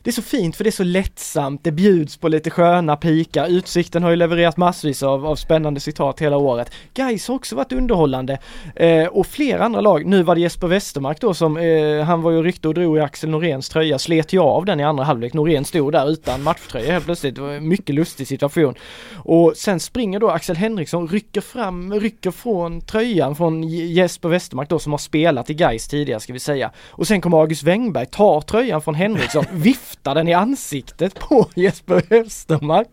det 0.05 0.09
är 0.09 0.13
så 0.13 0.21
fint 0.21 0.55
för 0.55 0.63
det 0.63 0.69
är 0.69 0.71
så 0.71 0.83
lättsamt, 0.83 1.63
det 1.63 1.71
bjuds 1.71 2.17
på 2.17 2.27
lite 2.27 2.49
sköna 2.49 2.95
pikar, 2.95 3.47
Utsikten 3.47 4.03
har 4.03 4.09
ju 4.09 4.15
levererat 4.15 4.57
massvis 4.57 5.03
av, 5.03 5.25
av 5.25 5.35
spännande 5.35 5.79
citat 5.79 6.21
hela 6.21 6.37
året. 6.37 6.71
Gais 6.93 7.27
har 7.27 7.35
också 7.35 7.55
varit 7.55 7.71
underhållande. 7.71 8.37
Eh, 8.75 9.05
och 9.05 9.27
flera 9.27 9.63
andra 9.63 9.81
lag, 9.81 10.05
nu 10.05 10.23
var 10.23 10.35
det 10.35 10.41
Jesper 10.41 10.67
Westermark 10.67 11.21
då 11.21 11.33
som, 11.33 11.57
eh, 11.57 12.03
han 12.03 12.21
var 12.21 12.31
ju 12.31 12.43
ryckte 12.43 12.67
och 12.67 12.73
drog 12.73 12.97
i 12.97 12.99
Axel 12.99 13.29
Noréns 13.29 13.69
tröja, 13.69 13.99
slet 13.99 14.33
ju 14.33 14.39
av 14.39 14.65
den 14.65 14.79
i 14.79 14.83
andra 14.83 15.03
halvlek, 15.03 15.33
Norén 15.33 15.65
stod 15.65 15.93
där 15.93 16.09
utan 16.09 16.43
matchtröja 16.43 16.91
helt 16.91 17.05
plötsligt, 17.05 17.35
det 17.35 17.41
var 17.41 17.51
en 17.51 17.67
mycket 17.67 17.95
lustig 17.95 18.27
situation. 18.27 18.75
Och 19.15 19.53
sen 19.55 19.79
springer 19.79 20.19
då 20.19 20.29
Axel 20.29 20.55
Henriksson, 20.55 21.07
rycker 21.07 21.41
fram, 21.41 21.93
rycker 21.93 22.31
från 22.31 22.81
tröjan 22.81 23.35
från 23.35 23.63
Jesper 23.63 24.29
Westermark 24.29 24.69
då 24.69 24.79
som 24.79 24.93
har 24.93 24.97
spelat 24.97 25.49
i 25.49 25.53
Gais 25.53 25.87
tidigare 25.87 26.19
ska 26.19 26.33
vi 26.33 26.39
säga. 26.39 26.71
Och 26.87 27.07
sen 27.07 27.21
kommer 27.21 27.37
August 27.37 27.63
Wengberg, 27.63 28.05
tar 28.05 28.41
tröjan 28.41 28.81
från 28.81 28.95
Henriksson, 28.95 29.45
viftar 29.51 29.94
den 30.03 30.27
i 30.27 30.33
ansiktet 30.33 31.19
på 31.19 31.47
Jesper 31.55 32.03
Östermark. 32.09 32.87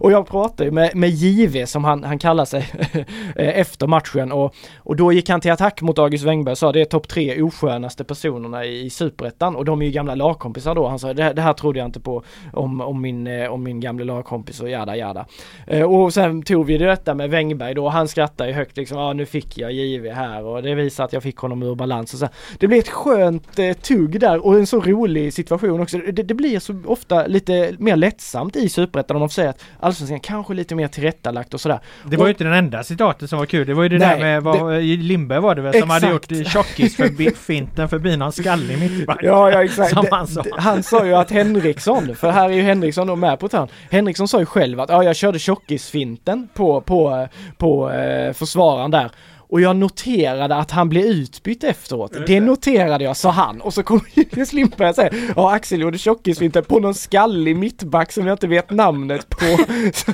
Och 0.00 0.12
jag 0.12 0.26
pratade 0.26 0.64
ju 0.64 0.70
med, 0.70 0.96
med 0.96 1.10
JV 1.10 1.66
som 1.66 1.84
han, 1.84 2.04
han 2.04 2.18
kallar 2.18 2.44
sig 2.44 2.66
eh, 3.36 3.58
efter 3.60 3.86
matchen 3.86 4.32
och, 4.32 4.54
och 4.78 4.96
då 4.96 5.12
gick 5.12 5.28
han 5.28 5.40
till 5.40 5.52
attack 5.52 5.82
mot 5.82 5.98
August 5.98 6.24
Wengberg 6.24 6.52
och 6.52 6.58
sa 6.58 6.72
det 6.72 6.80
är 6.80 6.84
topp 6.84 7.08
tre 7.08 7.42
oskönaste 7.42 8.04
personerna 8.04 8.64
i, 8.64 8.84
i 8.84 8.90
superettan 8.90 9.56
och 9.56 9.64
de 9.64 9.82
är 9.82 9.86
ju 9.86 9.92
gamla 9.92 10.14
lagkompisar 10.14 10.74
då. 10.74 10.88
Han 10.88 10.98
sa 10.98 11.14
det, 11.14 11.22
här- 11.22 11.34
det 11.34 11.42
här 11.42 11.52
trodde 11.52 11.78
jag 11.78 11.88
inte 11.88 12.00
på 12.00 12.22
om, 12.52 12.80
om, 12.80 13.00
min, 13.00 13.26
eh, 13.26 13.50
om 13.52 13.62
min 13.62 13.80
gamla 13.80 14.04
lagkompis 14.04 14.60
och 14.60 14.70
jada 14.70 14.96
jada. 14.96 15.26
Eh, 15.66 15.82
och 15.92 16.14
sen 16.14 16.42
tog 16.42 16.66
vi 16.66 16.78
detta 16.78 17.14
med 17.14 17.30
Wengberg 17.30 17.74
då, 17.74 17.84
och 17.84 17.92
han 17.92 18.08
skrattade 18.08 18.50
ju 18.50 18.56
högt 18.56 18.76
liksom, 18.76 18.98
ja 18.98 19.12
nu 19.12 19.26
fick 19.26 19.58
jag 19.58 19.72
JV 19.72 20.10
här 20.10 20.44
och 20.44 20.62
det 20.62 20.74
visar 20.74 21.04
att 21.04 21.12
jag 21.12 21.22
fick 21.22 21.36
honom 21.36 21.62
ur 21.62 21.74
balans 21.74 22.12
och 22.12 22.18
så. 22.18 22.28
Det 22.58 22.66
blir 22.66 22.78
ett 22.78 22.88
skönt 22.88 23.58
eh, 23.58 23.72
tugg 23.72 24.20
där 24.20 24.46
och 24.46 24.54
en 24.54 24.66
så 24.66 24.80
rolig 24.80 25.32
situation 25.34 25.80
också. 25.80 25.98
Det, 25.98 26.22
det 26.30 26.34
blir 26.34 26.58
så 26.58 26.82
ofta 26.86 27.26
lite 27.26 27.74
mer 27.78 27.96
lättsamt 27.96 28.56
i 28.56 28.68
superettan 28.68 29.16
om 29.16 29.20
man 29.20 29.28
får 29.28 29.34
säga 29.34 29.50
att 29.50 29.64
allsvenskan 29.80 30.20
kanske 30.20 30.54
lite 30.54 30.74
mer 30.74 30.88
tillrättalagt 30.88 31.54
och 31.54 31.60
sådär. 31.60 31.80
Det 32.04 32.16
var 32.16 32.26
ju 32.26 32.30
inte 32.32 32.44
den 32.44 32.52
enda 32.52 32.82
citatet 32.84 33.30
som 33.30 33.38
var 33.38 33.46
kul. 33.46 33.66
Det 33.66 33.74
var 33.74 33.82
ju 33.82 33.88
det 33.88 33.98
Nej, 33.98 34.08
där 34.08 34.18
med 34.24 34.42
vad, 34.42 34.82
Lindberg 34.82 35.40
var 35.40 35.54
det 35.54 35.62
väl 35.62 35.80
som 35.80 35.90
hade 35.90 36.06
Exakt. 36.06 36.30
gjort 36.30 36.46
tjockis 36.48 36.96
förbi, 36.96 37.30
finten 37.36 37.88
förbi 37.88 38.16
någon 38.16 38.32
skallig 38.32 38.78
mittback. 38.78 39.18
Ja, 39.22 39.50
ja 39.50 39.64
exakt. 39.64 39.90
Som 39.90 40.04
Det- 40.04 40.10
han 40.16 40.26
sa. 40.26 40.42
det- 40.42 40.50
han 40.58 40.82
sa 40.82 41.06
ju 41.06 41.14
att 41.14 41.30
Henriksson, 41.30 42.16
för 42.16 42.30
här 42.30 42.48
är 42.50 42.52
ju 42.54 42.62
Henriksson 42.62 43.06
då 43.06 43.16
med 43.16 43.38
på 43.38 43.48
törn. 43.48 43.68
Henriksson 43.90 44.28
sa 44.28 44.38
ju 44.40 44.46
själv 44.46 44.80
att 44.80 44.90
ja, 44.90 45.02
jag 45.04 45.16
körde 45.16 45.38
tjockisfinten 45.38 46.48
på, 46.54 46.80
på, 46.80 47.28
på 47.58 47.90
eh, 47.90 48.32
försvararen 48.32 48.90
där. 48.90 49.10
Och 49.50 49.60
jag 49.60 49.76
noterade 49.76 50.56
att 50.56 50.70
han 50.70 50.88
blev 50.88 51.04
utbytt 51.04 51.64
efteråt. 51.64 52.12
Det 52.26 52.40
noterade 52.40 53.04
jag, 53.04 53.16
sa 53.16 53.30
han. 53.30 53.60
Och 53.60 53.74
så 53.74 53.82
kom 53.82 54.00
Julius 54.14 54.52
Lindberg 54.52 54.88
och 54.88 54.94
säger 54.94 55.14
ja 55.36 55.52
Axel 55.54 55.80
gjorde 55.80 55.98
tjockisfinten 55.98 56.64
på 56.64 56.78
någon 56.80 56.94
skallig 56.94 57.56
mittback 57.56 58.12
som 58.12 58.26
jag 58.26 58.34
inte 58.34 58.46
vet 58.46 58.70
namnet 58.70 59.28
på. 59.28 59.44
så, 59.94 60.12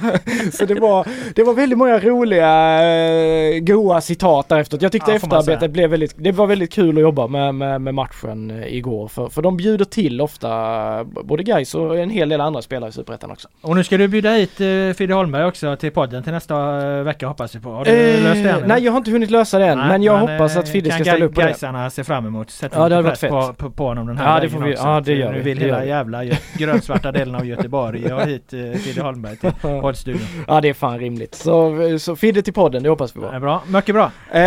så 0.52 0.64
det 0.64 0.74
var, 0.74 1.06
det 1.34 1.42
var 1.42 1.54
väldigt 1.54 1.78
många 1.78 1.98
roliga, 1.98 2.82
eh, 2.84 3.58
goa 3.58 4.00
citat 4.00 4.48
därefter. 4.48 4.78
Jag 4.80 4.92
tyckte 4.92 5.10
Ja, 5.10 5.16
efterarbetet 5.16 5.70
blev 5.70 5.90
väldigt, 5.90 6.14
det 6.16 6.32
var 6.32 6.46
väldigt 6.46 6.72
kul 6.72 6.96
att 6.96 7.02
jobba 7.02 7.26
med, 7.26 7.54
med, 7.54 7.80
med 7.80 7.94
matchen 7.94 8.50
eh, 8.50 8.74
igår. 8.76 9.08
För, 9.08 9.28
för 9.28 9.42
de 9.42 9.56
bjuder 9.56 9.84
till 9.84 10.20
ofta, 10.20 11.04
både 11.04 11.42
guys 11.42 11.74
och 11.74 11.98
en 11.98 12.10
hel 12.10 12.28
del 12.28 12.40
andra 12.40 12.62
spelare 12.62 12.90
i 12.90 12.92
Superettan 12.92 13.30
också. 13.30 13.48
Och 13.60 13.76
nu 13.76 13.84
ska 13.84 13.96
du 13.96 14.08
bjuda 14.08 14.30
hit 14.30 14.60
uh, 14.60 14.92
Fidde 14.92 15.14
Holmberg 15.14 15.44
också 15.44 15.76
till 15.76 15.90
podden 15.90 16.22
till 16.22 16.32
nästa 16.32 16.56
eh, 16.98 17.02
vecka 17.02 17.26
hoppas 17.26 17.54
vi 17.54 17.60
på. 17.60 17.70
Har 17.70 17.84
du 17.84 17.90
Eh, 17.90 18.22
löst 18.22 18.42
det 18.44 18.50
än? 18.50 18.62
nej 18.66 18.84
jag 18.84 18.92
har 18.92 18.98
inte 18.98 19.10
hunnit 19.10 19.25
lösa 19.30 19.58
det 19.58 19.66
än, 19.66 19.78
Nej, 19.78 19.88
men 19.88 20.02
jag 20.02 20.12
men, 20.12 20.20
hoppas 20.38 20.54
eh, 20.54 20.58
att 20.60 20.68
Fidde 20.68 20.90
kan 20.90 20.98
ska 20.98 21.04
ställa 21.04 21.24
upp 21.24 21.34
på 21.34 21.40
det. 21.40 21.46
Gaisarna 21.46 21.90
se 21.90 22.04
fram 22.04 22.26
emot. 22.26 22.50
Sätta 22.50 22.78
Ja, 22.78 22.88
det 22.88 22.94
hade 22.94 23.08
varit 23.08 23.20
på, 23.20 23.42
fett. 23.42 23.56
på, 23.58 23.70
på 23.70 23.84
honom 23.86 24.06
den 24.06 24.18
här 24.18 24.34
Ja, 24.34 24.40
det 24.40 24.48
får 24.50 24.60
vi- 24.60 24.72
också. 24.74 24.84
ja, 24.86 25.00
det 25.00 25.12
gör 25.14 25.32
Nu 25.32 25.38
vi, 25.38 25.44
vill 25.44 25.58
det 25.58 25.64
hela 25.64 25.80
vi. 25.80 25.88
jävla 25.88 26.22
grönsvarta 26.58 27.12
delen 27.12 27.34
av 27.34 27.46
Göteborg 27.46 28.10
ha 28.10 28.24
hit 28.24 28.52
uh, 28.54 28.72
Fidde 28.74 29.02
Holmberg 29.02 29.36
till 29.36 29.50
poddstudion. 29.80 30.20
Ja 30.48 30.60
det 30.60 30.68
är 30.68 30.74
fan 30.74 30.98
rimligt. 30.98 31.34
Så, 31.34 31.74
så 31.98 32.16
Fidde 32.16 32.42
till 32.42 32.52
podden, 32.54 32.82
det 32.82 32.88
hoppas 32.88 33.16
vi 33.16 33.20
på. 33.20 33.28
Ja, 33.32 33.40
bra, 33.40 33.62
mycket 33.68 33.94
bra. 33.94 34.04
Eh, 34.30 34.40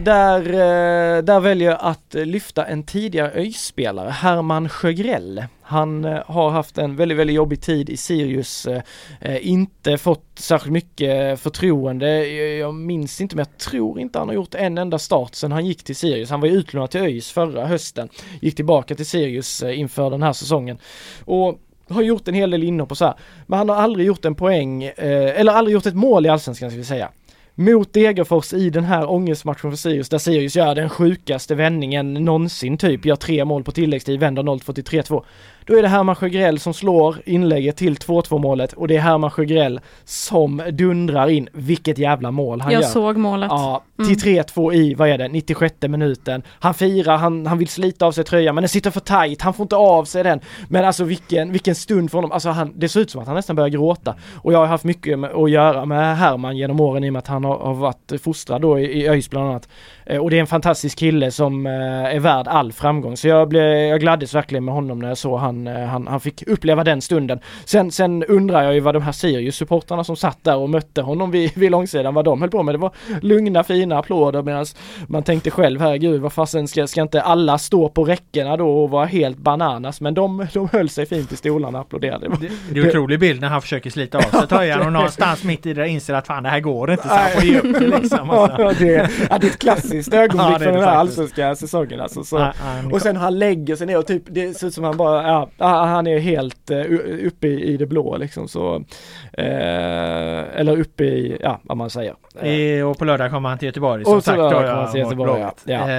där, 0.00 0.38
eh, 0.38 1.22
där 1.22 1.40
väljer 1.40 1.70
jag 1.70 1.78
att 1.82 2.14
eh, 2.14 2.24
lyfta 2.26 2.64
en 2.64 2.82
tidigare 2.82 3.30
ÖIS-spelare, 3.34 4.10
Herman 4.10 4.68
Sjögrell. 4.68 5.44
Han 5.66 6.04
eh, 6.04 6.22
har 6.26 6.50
haft 6.50 6.78
en 6.78 6.96
väldigt, 6.96 7.18
väldigt 7.18 7.36
jobbig 7.36 7.60
tid 7.60 7.90
i 7.90 7.96
Sirius, 7.96 8.66
eh, 8.66 8.82
eh, 9.20 9.48
inte 9.48 9.98
fått 9.98 10.24
särskilt 10.34 10.72
mycket 10.72 11.40
förtroende. 11.40 12.26
Jag, 12.26 12.56
jag 12.56 12.74
minns 12.74 13.20
inte, 13.20 13.36
men 13.36 13.46
jag 13.50 13.58
tror 13.58 14.00
inte 14.00 14.18
han 14.18 14.28
har 14.28 14.34
gjort 14.34 14.54
en 14.54 14.78
enda 14.78 14.98
start 14.98 15.34
sedan 15.34 15.52
han 15.52 15.66
gick 15.66 15.84
till 15.84 15.96
Sirius. 15.96 16.30
Han 16.30 16.40
var 16.40 16.48
ju 16.48 16.54
utlånad 16.54 16.90
till 16.90 17.00
ÖIS 17.00 17.30
förra 17.30 17.66
hösten, 17.66 18.08
gick 18.40 18.56
tillbaka 18.56 18.94
till 18.94 19.06
Sirius 19.06 19.62
eh, 19.62 19.78
inför 19.78 20.10
den 20.10 20.22
här 20.22 20.32
säsongen. 20.32 20.78
Och 21.24 21.58
har 21.88 22.02
gjort 22.02 22.28
en 22.28 22.34
hel 22.34 22.50
del 22.50 22.62
inhopp 22.62 22.90
och 22.90 22.98
så 22.98 23.04
här. 23.04 23.14
Men 23.46 23.58
han 23.58 23.68
har 23.68 23.76
aldrig 23.76 24.06
gjort 24.06 24.24
en 24.24 24.34
poäng, 24.34 24.84
eh, 24.84 25.40
eller 25.40 25.52
aldrig 25.52 25.74
gjort 25.74 25.86
ett 25.86 25.94
mål 25.94 26.26
i 26.26 26.28
Allsvenskan 26.28 26.70
ska 26.70 26.78
vi 26.78 26.84
säga 26.84 27.10
mot 27.54 27.92
Degerfors 27.92 28.52
i 28.52 28.70
den 28.70 28.84
här 28.84 29.10
ångestmatchen 29.10 29.70
för 29.70 29.76
Sirius 29.76 30.08
där 30.08 30.18
Sirius 30.18 30.56
gör 30.56 30.74
den 30.74 30.88
sjukaste 30.88 31.54
vändningen 31.54 32.14
någonsin 32.14 32.78
typ, 32.78 33.04
gör 33.04 33.16
tre 33.16 33.44
mål 33.44 33.64
på 33.64 33.72
tilläggstid, 33.72 34.20
vänder 34.20 34.42
0-2 34.42 34.72
till 34.72 34.84
3-2. 34.84 35.24
Då 35.66 35.78
är 35.78 35.82
det 35.82 35.88
Herman 35.88 36.14
Sjögrell 36.16 36.58
som 36.58 36.74
slår 36.74 37.16
inlägget 37.26 37.76
till 37.76 37.94
2-2 37.96 38.38
målet 38.38 38.72
och 38.72 38.88
det 38.88 38.96
är 38.96 39.00
Herman 39.00 39.30
Sjögrell 39.30 39.80
som 40.04 40.62
dundrar 40.72 41.28
in. 41.30 41.48
Vilket 41.52 41.98
jävla 41.98 42.30
mål 42.30 42.60
han 42.60 42.72
Jag 42.72 42.82
gör. 42.82 42.88
såg 42.88 43.16
målet. 43.16 43.48
Ja, 43.50 43.82
Mm. 43.98 44.08
till 44.16 44.18
3-2 44.34 44.72
i, 44.74 44.94
vad 44.94 45.08
är 45.08 45.18
det, 45.18 45.28
96 45.28 45.74
minuten. 45.88 46.42
Han 46.48 46.74
firar, 46.74 47.16
han, 47.16 47.46
han 47.46 47.58
vill 47.58 47.68
slita 47.68 48.06
av 48.06 48.12
sig 48.12 48.24
tröjan 48.24 48.54
men 48.54 48.62
den 48.62 48.68
sitter 48.68 48.90
för 48.90 49.00
tight, 49.00 49.42
han 49.42 49.54
får 49.54 49.64
inte 49.64 49.76
av 49.76 50.04
sig 50.04 50.22
den. 50.24 50.40
Men 50.68 50.84
alltså 50.84 51.04
vilken, 51.04 51.52
vilken 51.52 51.74
stund 51.74 52.10
för 52.10 52.18
honom, 52.18 52.32
alltså 52.32 52.48
han, 52.48 52.72
det 52.76 52.88
ser 52.88 53.00
ut 53.00 53.10
som 53.10 53.20
att 53.20 53.26
han 53.26 53.36
nästan 53.36 53.56
börjar 53.56 53.68
gråta. 53.68 54.14
Och 54.36 54.52
jag 54.52 54.58
har 54.58 54.66
haft 54.66 54.84
mycket 54.84 55.18
att 55.34 55.50
göra 55.50 55.84
med 55.84 56.16
Herman 56.16 56.56
genom 56.56 56.80
åren 56.80 57.04
i 57.04 57.08
och 57.08 57.12
med 57.12 57.18
att 57.20 57.26
han 57.26 57.44
har, 57.44 57.58
har 57.58 57.74
varit 57.74 58.12
fostrad 58.22 58.62
då 58.62 58.78
i, 58.78 58.84
i 58.84 59.08
ÖIS 59.08 59.30
bland 59.30 59.48
annat. 59.48 59.68
Eh, 60.06 60.18
och 60.20 60.30
det 60.30 60.36
är 60.36 60.40
en 60.40 60.46
fantastisk 60.46 60.98
kille 60.98 61.30
som 61.30 61.66
eh, 61.66 61.72
är 62.04 62.20
värd 62.20 62.48
all 62.48 62.72
framgång. 62.72 63.16
Så 63.16 63.28
jag, 63.28 63.48
blev, 63.48 63.64
jag 63.64 64.00
gladdes 64.00 64.34
verkligen 64.34 64.64
med 64.64 64.74
honom 64.74 64.98
när 64.98 65.08
jag 65.08 65.18
såg 65.18 65.38
han, 65.38 65.53
eh, 65.66 65.84
han, 65.86 66.06
han 66.06 66.20
fick 66.20 66.42
uppleva 66.48 66.84
den 66.84 67.00
stunden. 67.00 67.40
Sen, 67.64 67.90
sen 67.90 68.24
undrar 68.24 68.62
jag 68.62 68.74
ju 68.74 68.80
vad 68.80 68.94
de 68.94 69.02
här 69.02 69.12
Sirius-supportrarna 69.12 70.02
som 70.04 70.16
satt 70.16 70.38
där 70.44 70.56
och 70.56 70.70
mötte 70.70 71.02
honom 71.02 71.30
vid, 71.30 71.50
vid 71.54 71.70
långsidan, 71.70 72.14
vad 72.14 72.24
de 72.24 72.40
höll 72.40 72.50
på 72.50 72.62
med. 72.62 72.74
Det 72.74 72.78
var 72.78 72.90
lugna 73.22 73.64
fina 73.64 73.98
applåder 73.98 74.42
medan 74.42 74.66
man 75.08 75.22
tänkte 75.22 75.50
själv, 75.50 75.80
herregud 75.80 76.20
vad 76.20 76.32
fasen 76.32 76.68
ska, 76.68 76.86
ska 76.86 77.02
inte 77.02 77.22
alla 77.22 77.58
stå 77.58 77.88
på 77.88 78.04
räckena 78.04 78.56
då 78.56 78.82
och 78.82 78.90
vara 78.90 79.06
helt 79.06 79.38
bananas? 79.38 80.00
Men 80.00 80.14
de, 80.14 80.46
de 80.52 80.68
höll 80.72 80.88
sig 80.88 81.06
fint 81.06 81.32
i 81.32 81.36
stolarna 81.36 81.78
och 81.78 81.84
applåderade. 81.84 82.28
Det, 82.28 82.48
det 82.70 82.80
är 82.80 82.82
en 82.84 82.88
otrolig 82.88 83.20
bild 83.20 83.40
när 83.40 83.48
han 83.48 83.62
försöker 83.62 83.90
slita 83.90 84.18
av 84.18 84.22
sig 84.22 84.46
tröjan 84.48 84.86
och 84.86 84.92
någonstans 84.92 85.44
mitt 85.44 85.66
i 85.66 85.72
det 85.74 85.88
inser 85.88 86.14
att 86.14 86.26
fan 86.26 86.42
det 86.42 86.48
här 86.48 86.60
går 86.60 86.90
inte 86.90 87.08
så 87.08 87.14
han 87.14 87.30
får 87.30 87.44
ge 87.44 87.58
upp 87.58 87.78
det 87.80 87.86
liksom. 88.00 88.30
Alltså. 88.30 88.54
Ja, 88.64 88.72
det, 88.78 89.10
ja, 89.30 89.38
det 89.38 89.46
är 89.46 89.50
ett 89.50 89.58
klassiskt 89.58 90.14
ögonblick 90.14 90.54
Ja, 90.54 90.58
det 90.58 90.64
den 90.64 90.80
här 90.80 90.94
allsvenska 90.96 91.54
säsongen 91.54 92.00
alltså. 92.00 92.24
Så, 92.24 92.36
Ja, 92.36 92.52
han- 92.58 92.92
och 92.92 93.02
sen 93.02 93.16
han 93.16 93.38
lägger 93.38 93.76
sig 93.76 93.86
ner 93.86 93.98
och 93.98 94.06
typ, 94.06 94.22
det 94.26 94.54
ser 94.58 94.66
ut 94.66 94.74
som 94.74 94.84
han 94.84 94.96
bara, 94.96 95.22
ja, 95.28 95.43
ja, 95.58 95.84
han 95.84 96.06
är 96.06 96.18
helt 96.18 96.70
uh, 96.70 97.26
uppe 97.26 97.46
i, 97.46 97.64
i 97.64 97.76
det 97.76 97.86
blå 97.86 98.16
liksom 98.16 98.48
så. 98.48 98.84
eh, 99.32 100.60
eller 100.60 100.80
uppe 100.80 101.04
i, 101.04 101.36
ja 101.42 101.60
vad 101.62 101.76
man 101.76 101.90
säger. 101.90 102.14
I, 102.42 102.82
och 102.82 102.98
på 102.98 103.04
lördag 103.04 103.30
kommer 103.30 103.48
han 103.48 103.58
till 103.58 103.66
Göteborg 103.66 104.04
som 104.04 104.16
Och 104.16 104.24
sagt. 104.24 104.38
då 104.38 104.58
han 104.66 104.92
till 104.92 105.00
Göteborg, 105.00 105.40
bra. 105.40 105.52
ja. 105.64 105.72
Ja, 105.88 105.90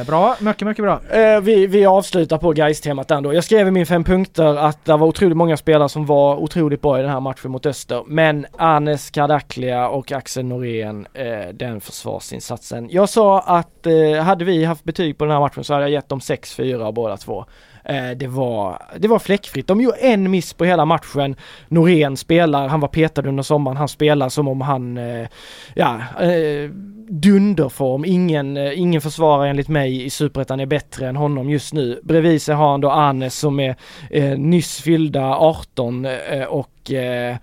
Eh, 0.00 0.06
Bra, 0.06 0.36
mycket 0.40 0.66
mycket 0.68 0.84
bra. 0.84 1.00
Eh, 1.10 1.40
vi, 1.40 1.66
vi 1.66 1.86
avslutar 1.86 2.38
på 2.38 2.52
Gais-temat 2.52 3.10
ändå. 3.10 3.34
Jag 3.34 3.44
skrev 3.44 3.68
i 3.68 3.70
min 3.70 3.86
fem 3.86 4.04
punkter 4.04 4.56
att 4.56 4.84
det 4.84 4.96
var 4.96 5.06
otroligt 5.06 5.36
många 5.36 5.56
spelare 5.56 5.88
som 5.88 6.06
var 6.06 6.36
otroligt 6.36 6.82
bra 6.82 6.98
i 6.98 7.02
den 7.02 7.10
här 7.10 7.20
matchen 7.20 7.50
mot 7.50 7.66
Öster. 7.66 8.02
Men 8.06 8.46
Anes 8.58 9.10
Kardaklia 9.10 9.88
och 9.88 10.12
Axel 10.12 10.44
Norén, 10.44 11.06
eh, 11.14 11.48
den 11.54 11.80
försvarsinsatsen. 11.80 12.88
Jag 12.90 13.08
sa 13.08 13.40
att 13.40 13.86
eh, 13.86 14.22
hade 14.22 14.44
vi 14.44 14.64
haft 14.64 14.84
betyg 14.84 15.18
på 15.18 15.24
den 15.24 15.32
här 15.32 15.40
matchen 15.40 15.64
så 15.64 15.72
hade 15.72 15.84
jag 15.84 15.90
gett 15.92 16.08
dem 16.08 16.18
6-4 16.18 16.92
båda 16.92 17.16
två. 17.16 17.44
Eh, 17.88 18.10
det, 18.10 18.26
var, 18.26 18.82
det 18.98 19.08
var 19.08 19.18
fläckfritt. 19.18 19.66
De 19.66 19.80
gjorde 19.80 19.96
en 19.96 20.30
miss 20.30 20.52
på 20.52 20.64
hela 20.64 20.84
matchen. 20.84 21.36
Norén 21.68 22.16
spelar, 22.16 22.68
han 22.68 22.80
var 22.80 22.88
petad 22.88 23.28
under 23.28 23.42
sommaren, 23.42 23.76
han 23.76 23.88
spelar 23.88 24.28
som 24.28 24.48
om 24.48 24.60
han, 24.60 24.98
eh, 24.98 25.28
ja, 25.74 26.00
eh, 26.20 26.70
dunderform. 27.08 28.04
Ingen, 28.04 28.56
ingen 28.56 29.00
försvarare 29.00 29.50
enligt 29.50 29.68
mig 29.68 30.04
i 30.04 30.10
Superettan 30.10 30.60
är 30.60 30.66
bättre 30.66 31.08
än 31.08 31.16
honom 31.16 31.50
just 31.50 31.74
nu. 31.74 32.00
Bredvid 32.02 32.42
sig 32.42 32.54
har 32.54 32.70
han 32.70 32.80
då 32.80 32.90
Anes 32.90 33.38
som 33.38 33.60
är 33.60 33.76
eh, 34.10 34.38
nyss 34.38 34.80
fyllda 34.80 35.36
18 35.36 36.06
och 36.48 36.70
och 36.86 36.92
eh, 36.92 37.36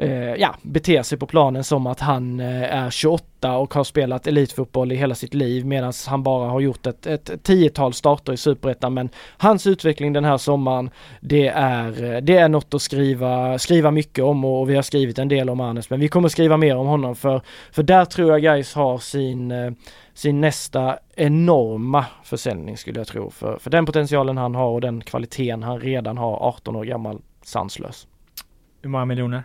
eh, 0.00 0.34
ja, 0.34 0.54
beter 0.62 1.02
sig 1.02 1.18
på 1.18 1.26
planen 1.26 1.64
som 1.64 1.86
att 1.86 2.00
han 2.00 2.40
eh, 2.40 2.74
är 2.74 2.90
28 2.90 3.56
och 3.56 3.74
har 3.74 3.84
spelat 3.84 4.26
elitfotboll 4.26 4.92
i 4.92 4.96
hela 4.96 5.14
sitt 5.14 5.34
liv 5.34 5.66
medan 5.66 5.92
han 6.06 6.22
bara 6.22 6.50
har 6.50 6.60
gjort 6.60 6.86
ett, 6.86 7.06
ett 7.06 7.42
tiotal 7.42 7.92
starter 7.92 8.32
i 8.32 8.36
Superettan. 8.36 8.94
Men 8.94 9.08
hans 9.38 9.66
utveckling 9.66 10.12
den 10.12 10.24
här 10.24 10.38
sommaren, 10.38 10.90
det 11.20 11.48
är, 11.48 12.14
eh, 12.14 12.20
det 12.20 12.36
är 12.36 12.48
något 12.48 12.74
att 12.74 12.82
skriva, 12.82 13.58
skriva 13.58 13.90
mycket 13.90 14.24
om 14.24 14.44
och 14.44 14.70
vi 14.70 14.74
har 14.74 14.82
skrivit 14.82 15.18
en 15.18 15.28
del 15.28 15.50
om 15.50 15.60
Arnes, 15.60 15.90
men 15.90 16.00
vi 16.00 16.08
kommer 16.08 16.28
skriva 16.28 16.56
mer 16.56 16.76
om 16.76 16.86
honom 16.86 17.16
för, 17.16 17.40
för 17.72 17.82
där 17.82 18.04
tror 18.04 18.30
jag 18.30 18.42
guys 18.42 18.74
har 18.74 18.98
sin 18.98 19.50
eh, 19.50 19.70
sin 20.14 20.40
nästa 20.40 20.98
enorma 21.14 22.06
försäljning 22.22 22.76
skulle 22.76 23.00
jag 23.00 23.06
tro. 23.06 23.30
För, 23.30 23.58
för 23.58 23.70
den 23.70 23.86
potentialen 23.86 24.36
han 24.36 24.54
har 24.54 24.68
och 24.68 24.80
den 24.80 25.00
kvaliteten 25.00 25.62
han 25.62 25.80
redan 25.80 26.18
har 26.18 26.36
18 26.48 26.76
år 26.76 26.84
gammal, 26.84 27.20
sanslös. 27.42 28.06
Hur 28.82 28.90
många 28.90 29.04
miljoner? 29.04 29.42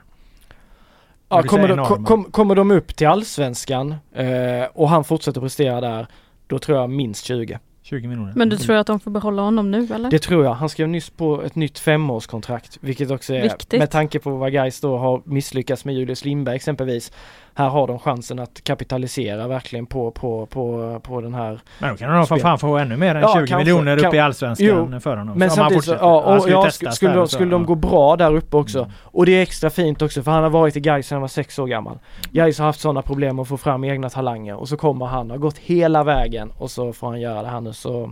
Ja, 1.30 1.44
kommer, 1.44 1.68
de, 1.68 2.06
kom, 2.06 2.24
kommer 2.24 2.56
de 2.56 2.72
upp 2.72 2.96
till 2.96 3.08
allsvenskan 3.08 3.96
eh, 4.16 4.64
och 4.74 4.90
han 4.90 5.04
fortsätter 5.04 5.42
prestera 5.42 5.82
där, 5.82 6.08
då 6.48 6.60
tror 6.60 6.78
jag 6.78 6.90
minst 6.90 7.26
20. 7.26 7.60
20 7.86 8.08
miljoner. 8.08 8.34
Men 8.36 8.50
du 8.50 8.58
tror 8.58 8.76
att 8.76 8.88
de 8.88 9.00
får 9.00 9.12
behålla 9.12 9.42
honom 9.42 9.72
nu 9.72 9.88
eller? 9.94 10.12
Det 10.12 10.20
tror 10.20 10.46
jag. 10.46 10.54
Han 10.54 10.70
skrev 10.70 10.88
nyss 10.88 11.10
på 11.10 11.44
ett 11.44 11.56
nytt 11.56 11.80
femårskontrakt, 11.80 12.78
vilket 12.82 13.12
också 13.12 13.34
är 13.34 13.42
Viktigt. 13.42 13.80
med 13.80 13.92
tanke 13.92 14.20
på 14.20 14.30
vad 14.30 14.54
Gais 14.54 14.82
då 14.82 14.98
har 14.98 15.22
misslyckats 15.26 15.86
med 15.86 15.96
Julius 15.96 16.26
Lindberg 16.26 16.56
exempelvis 16.56 17.12
här 17.57 17.69
har 17.69 17.88
de 17.88 17.99
chansen 17.99 18.40
att 18.40 18.64
kapitalisera 18.64 19.48
verkligen 19.48 19.86
på, 19.86 20.11
på, 20.11 20.45
på, 20.45 20.99
på 21.03 21.22
den 21.22 21.34
här 21.34 21.60
Men 21.80 21.90
då 21.90 21.98
kan 21.98 22.14
de 22.14 22.27
för 22.27 22.38
fan 22.38 22.60
få 22.60 22.77
ännu 22.77 22.98
mer 22.98 23.15
än 23.15 23.22
Ja, 23.22 23.27
20 23.27 23.38
kanske. 23.38 23.57
miljoner 23.57 23.98
Kan- 23.98 24.07
upp 24.07 24.14
i 24.14 24.19
Allsvenskan 24.19 24.68
Jo, 24.94 24.99
för 24.99 25.18
honom. 25.18 25.38
Men 25.38 25.49
samtidigt 25.52 25.84
så, 25.84 25.94
ja, 25.94 26.22
och, 26.22 26.48
ju 26.48 26.53
ja, 26.53 26.72
skulle, 26.72 26.91
där 26.91 27.14
de, 27.15 27.22
och 27.22 27.32
skulle 27.32 27.52
de 27.52 27.65
gå 27.65 27.76
bra 27.76 28.15
där 28.15 28.36
uppe 28.36 28.57
också. 28.57 28.91
Och 29.02 29.26
det 29.26 29.32
är 29.32 29.41
extra 29.41 29.69
fint 29.69 30.02
också 30.02 30.23
för 30.23 30.32
han 30.32 30.44
har 30.44 30.49
varit 30.49 30.76
i 30.76 30.80
Gais 30.80 31.07
sedan 31.07 31.15
han 31.15 31.22
var 31.22 31.27
sex 31.27 31.60
år 31.60 31.68
gammal. 31.68 31.99
Gais 32.32 32.60
har 32.60 32.65
haft 32.65 32.80
sådana 32.80 33.02
problem 33.02 33.40
att 33.40 33.48
få 33.48 33.57
fram 33.57 33.84
egna 33.84 34.10
talanger 34.10 34.56
och 34.56 34.69
så 34.69 34.77
kommer 34.77 35.06
han, 35.06 35.30
har 35.30 35.38
gått 35.38 35.57
hela 35.57 36.03
vägen 36.03 36.52
och 36.57 36.72
så 36.72 36.94
får 36.94 37.07
han 37.07 37.22
göra 37.22 37.41
det 37.41 37.48
här 37.48 37.61
nu 37.61 37.73
så 37.73 38.11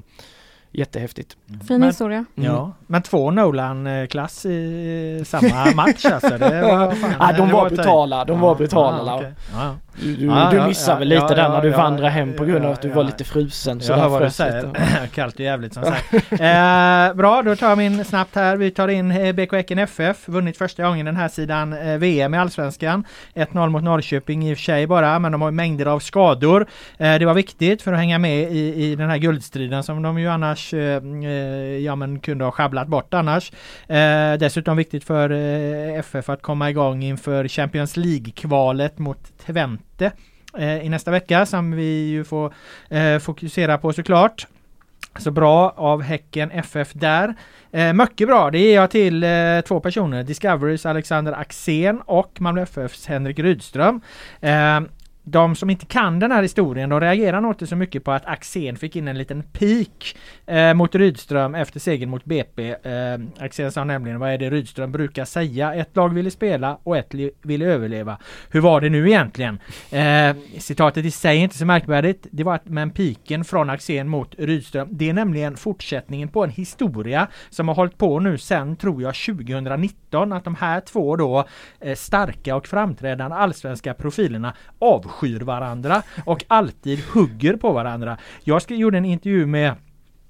jättehäftigt. 0.73 1.37
Fin 1.67 1.79
Men- 1.79 1.83
historia. 1.89 2.25
Ja, 2.35 2.71
men 2.87 3.01
två 3.01 3.31
Nolan-klass 3.31 4.45
i 4.45 5.23
samma 5.25 5.71
match 5.75 6.05
alltså. 6.05 6.37
Det 6.37 6.61
var, 6.61 6.91
fan, 6.95 7.13
Ja, 7.19 7.31
de 7.37 7.47
det 7.47 7.53
var 7.53 7.69
brutala, 7.69 8.25
de 8.25 8.39
var 8.39 8.55
brutala, 8.55 8.97
Ja, 8.97 9.03
Lau. 9.03 9.17
okej. 9.17 9.33
Du, 9.95 10.15
du, 10.15 10.25
Ja, 10.25 10.47
du 10.51 10.57
ja, 10.57 10.67
missar 10.67 10.93
ja, 10.93 10.99
väl 10.99 11.07
lite 11.07 11.25
ja, 11.29 11.35
där 11.35 11.49
när 11.49 11.61
du 11.61 11.69
vandrade 11.69 12.07
ja, 12.07 12.09
hem 12.09 12.33
på 12.33 12.45
grund 12.45 12.65
av 12.65 12.71
att 12.71 12.81
du 12.81 12.89
var 12.89 13.03
lite 13.03 13.23
frusen. 13.23 13.81
Så 13.81 13.91
Jag 13.91 13.97
hör 13.97 14.09
vad 14.09 14.21
du 14.21 14.29
säger. 14.29 14.69
Kallt 15.13 15.35
och 15.35 15.39
jävligt 15.39 15.73
som 15.73 15.83
sagt. 15.85 16.13
Eh, 16.31 17.13
bra, 17.13 17.41
då 17.41 17.55
tar 17.55 17.69
jag 17.69 17.77
min 17.77 18.05
snabbt 18.05 18.35
här. 18.35 18.57
Vi 18.57 18.71
tar 18.71 18.87
in 18.87 19.11
eh, 19.11 19.33
BK 19.33 19.53
Häcken 19.53 19.79
FF. 19.79 20.27
Vunnit 20.29 20.57
första 20.57 20.83
gången 20.83 21.05
den 21.05 21.15
här 21.15 21.27
sidan 21.27 21.73
eh, 21.73 21.97
VM 21.97 22.33
i 22.33 22.37
Allsvenskan. 22.37 23.03
1-0 23.35 23.69
mot 23.69 23.83
Norrköping 23.83 24.49
i 24.49 24.53
och 24.53 24.57
för 24.57 24.63
sig 24.63 24.87
bara, 24.87 25.19
men 25.19 25.31
de 25.31 25.41
har 25.41 25.51
mängder 25.51 25.85
av 25.85 25.99
skador. 25.99 26.67
Eh, 26.97 27.19
det 27.19 27.25
var 27.25 27.33
viktigt 27.33 27.81
för 27.81 27.93
att 27.93 27.99
hänga 27.99 28.19
med 28.19 28.51
i, 28.51 28.83
i 28.83 28.95
den 28.95 29.09
här 29.09 29.17
guldstriden 29.17 29.83
som 29.83 30.01
de 30.01 30.19
ju 30.19 30.27
annars 30.27 30.73
eh, 30.73 31.03
eh, 31.23 31.29
ja, 31.77 31.95
men 31.95 32.19
kunde 32.19 32.45
ha 32.45 32.51
sjabblat 32.51 32.87
bort 32.87 33.13
annars. 33.13 33.51
Dessutom 34.39 34.77
viktigt 34.77 35.03
för 35.03 35.29
FF 35.99 36.29
att 36.29 36.41
komma 36.41 36.69
igång 36.69 37.03
inför 37.03 37.47
Champions 37.47 37.97
League-kvalet 37.97 38.99
mot 38.99 39.37
Twente 39.45 39.82
eh, 40.01 40.85
i 40.85 40.89
nästa 40.89 41.11
vecka 41.11 41.45
som 41.45 41.71
vi 41.71 42.09
ju 42.09 42.23
får 42.23 42.53
eh, 42.89 43.19
fokusera 43.19 43.77
på 43.77 43.93
såklart. 43.93 44.47
Så 45.19 45.31
bra 45.31 45.73
av 45.77 46.01
Häcken 46.01 46.51
FF 46.51 46.93
där. 46.93 47.35
Eh, 47.71 47.93
mycket 47.93 48.27
bra, 48.27 48.51
det 48.51 48.59
ger 48.59 48.75
jag 48.75 48.91
till 48.91 49.23
eh, 49.23 49.61
två 49.67 49.79
personer. 49.79 50.23
Discoverys 50.23 50.85
Alexander 50.85 51.31
Axén 51.31 52.01
och 52.05 52.41
Malmö 52.41 52.61
FFs 52.61 53.07
Henrik 53.07 53.39
Rydström. 53.39 54.01
Eh, 54.41 54.79
de 55.23 55.55
som 55.55 55.69
inte 55.69 55.85
kan 55.85 56.19
den 56.19 56.31
här 56.31 56.41
historien, 56.41 56.89
de 56.89 56.99
reagerar 56.99 57.41
nog 57.41 57.51
inte 57.51 57.67
så 57.67 57.75
mycket 57.75 58.03
på 58.03 58.11
att 58.11 58.25
Axén 58.25 58.77
fick 58.77 58.95
in 58.95 59.07
en 59.07 59.17
liten 59.17 59.43
pik 59.43 60.17
eh, 60.45 60.73
mot 60.73 60.95
Rydström 60.95 61.55
efter 61.55 61.79
segern 61.79 62.09
mot 62.09 62.25
BP. 62.25 62.69
Eh, 62.69 63.19
Axén 63.39 63.71
sa 63.71 63.83
nämligen, 63.83 64.19
vad 64.19 64.29
är 64.29 64.37
det 64.37 64.49
Rydström 64.49 64.91
brukar 64.91 65.25
säga? 65.25 65.73
Ett 65.73 65.95
lag 65.95 66.13
ville 66.13 66.31
spela 66.31 66.77
och 66.83 66.97
ett 66.97 67.13
ville 67.41 67.65
överleva. 67.65 68.17
Hur 68.49 68.61
var 68.61 68.81
det 68.81 68.89
nu 68.89 69.09
egentligen? 69.09 69.59
Eh, 69.91 70.35
citatet 70.59 71.05
i 71.05 71.11
sig 71.11 71.37
är 71.37 71.43
inte 71.43 71.57
så 71.57 71.65
märkvärdigt. 71.65 72.27
Det 72.31 72.43
var 72.43 72.55
att, 72.55 72.65
men 72.65 72.91
piken 72.91 73.45
från 73.45 73.69
Axén 73.69 74.07
mot 74.07 74.35
Rydström, 74.37 74.87
det 74.91 75.09
är 75.09 75.13
nämligen 75.13 75.57
fortsättningen 75.57 76.27
på 76.27 76.43
en 76.43 76.49
historia 76.49 77.27
som 77.49 77.67
har 77.67 77.75
hållit 77.75 77.97
på 77.97 78.19
nu 78.19 78.37
sen, 78.37 78.75
tror 78.75 79.01
jag, 79.01 79.15
2019. 79.15 80.33
Att 80.33 80.43
de 80.43 80.55
här 80.55 80.81
två 80.81 81.15
då 81.15 81.45
eh, 81.79 81.95
starka 81.95 82.55
och 82.55 82.67
framträdande 82.67 83.35
allsvenska 83.35 83.93
profilerna 83.93 84.53
avskyr 85.13 85.39
varandra 85.39 86.03
och 86.25 86.43
alltid 86.47 86.99
hugger 87.13 87.55
på 87.55 87.73
varandra. 87.73 88.17
Jag 88.43 88.61
gjorde 88.67 88.97
en 88.97 89.05
intervju 89.05 89.45
med 89.45 89.75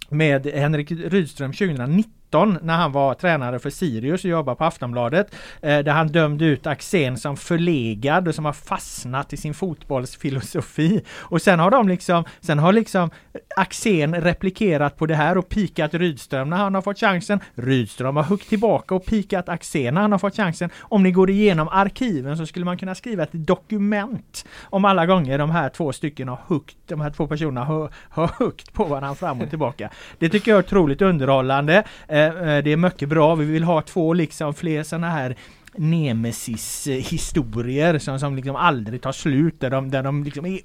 med 0.09 0.45
Henrik 0.45 0.91
Rydström 0.91 1.53
2019 1.53 2.57
när 2.61 2.77
han 2.77 2.91
var 2.91 3.13
tränare 3.13 3.59
för 3.59 3.69
Sirius 3.69 4.23
och 4.23 4.29
jobbade 4.29 4.55
på 4.55 4.63
Aftonbladet. 4.63 5.35
Eh, 5.61 5.79
där 5.79 5.91
han 5.91 6.07
dömde 6.07 6.45
ut 6.45 6.67
Axén 6.67 7.17
som 7.17 7.37
förlegad 7.37 8.27
och 8.27 8.35
som 8.35 8.45
har 8.45 8.53
fastnat 8.53 9.33
i 9.33 9.37
sin 9.37 9.53
fotbollsfilosofi. 9.53 11.01
Och 11.11 11.41
sen 11.41 11.59
har 11.59 11.71
de 11.71 11.87
liksom, 11.87 12.23
sen 12.41 12.59
har 12.59 12.73
liksom 12.73 13.09
Axén 13.55 14.15
replikerat 14.15 14.97
på 14.97 15.05
det 15.05 15.15
här 15.15 15.37
och 15.37 15.49
pikat 15.49 15.93
Rydström 15.93 16.49
när 16.49 16.57
han 16.57 16.75
har 16.75 16.81
fått 16.81 16.99
chansen. 16.99 17.39
Rydström 17.55 18.15
har 18.15 18.23
huggit 18.23 18.49
tillbaka 18.49 18.95
och 18.95 19.05
pikat 19.05 19.49
Axén 19.49 19.93
när 19.93 20.01
han 20.01 20.11
har 20.11 20.19
fått 20.19 20.35
chansen. 20.35 20.69
Om 20.81 21.03
ni 21.03 21.11
går 21.11 21.29
igenom 21.29 21.67
arkiven 21.67 22.37
så 22.37 22.45
skulle 22.45 22.65
man 22.65 22.77
kunna 22.77 22.95
skriva 22.95 23.23
ett 23.23 23.33
dokument 23.33 24.45
om 24.63 24.85
alla 24.85 25.05
gånger 25.05 25.37
de 25.37 25.51
här 25.51 25.69
två 25.69 25.93
stycken 25.93 26.27
har 26.27 26.39
huggt, 26.47 26.77
de 26.87 27.01
här 27.01 27.09
två 27.09 27.27
personerna 27.27 27.63
har, 27.63 27.89
har 28.09 28.27
huggt 28.27 28.73
på 28.73 28.83
varandra 28.83 29.15
fram 29.15 29.41
och 29.41 29.49
tillbaka. 29.49 29.89
Det 30.19 30.29
tycker 30.29 30.51
jag 30.51 30.57
är 30.57 30.63
otroligt 30.63 31.01
underhållande. 31.01 31.83
Eh, 32.07 32.19
eh, 32.19 32.63
det 32.63 32.71
är 32.71 32.77
mycket 32.77 33.09
bra. 33.09 33.35
Vi 33.35 33.45
vill 33.45 33.63
ha 33.63 33.81
två 33.81 34.13
liksom 34.13 34.53
fler 34.53 34.83
sådana 34.83 35.09
här 35.09 35.35
Nemesis 35.75 36.87
historier 36.87 37.99
som, 37.99 38.19
som 38.19 38.35
liksom 38.35 38.55
aldrig 38.55 39.01
tar 39.01 39.11
slut 39.11 39.59
där 39.59 39.69
de, 39.69 39.91
där 39.91 40.03
de 40.03 40.23
liksom 40.23 40.45
är 40.45 40.59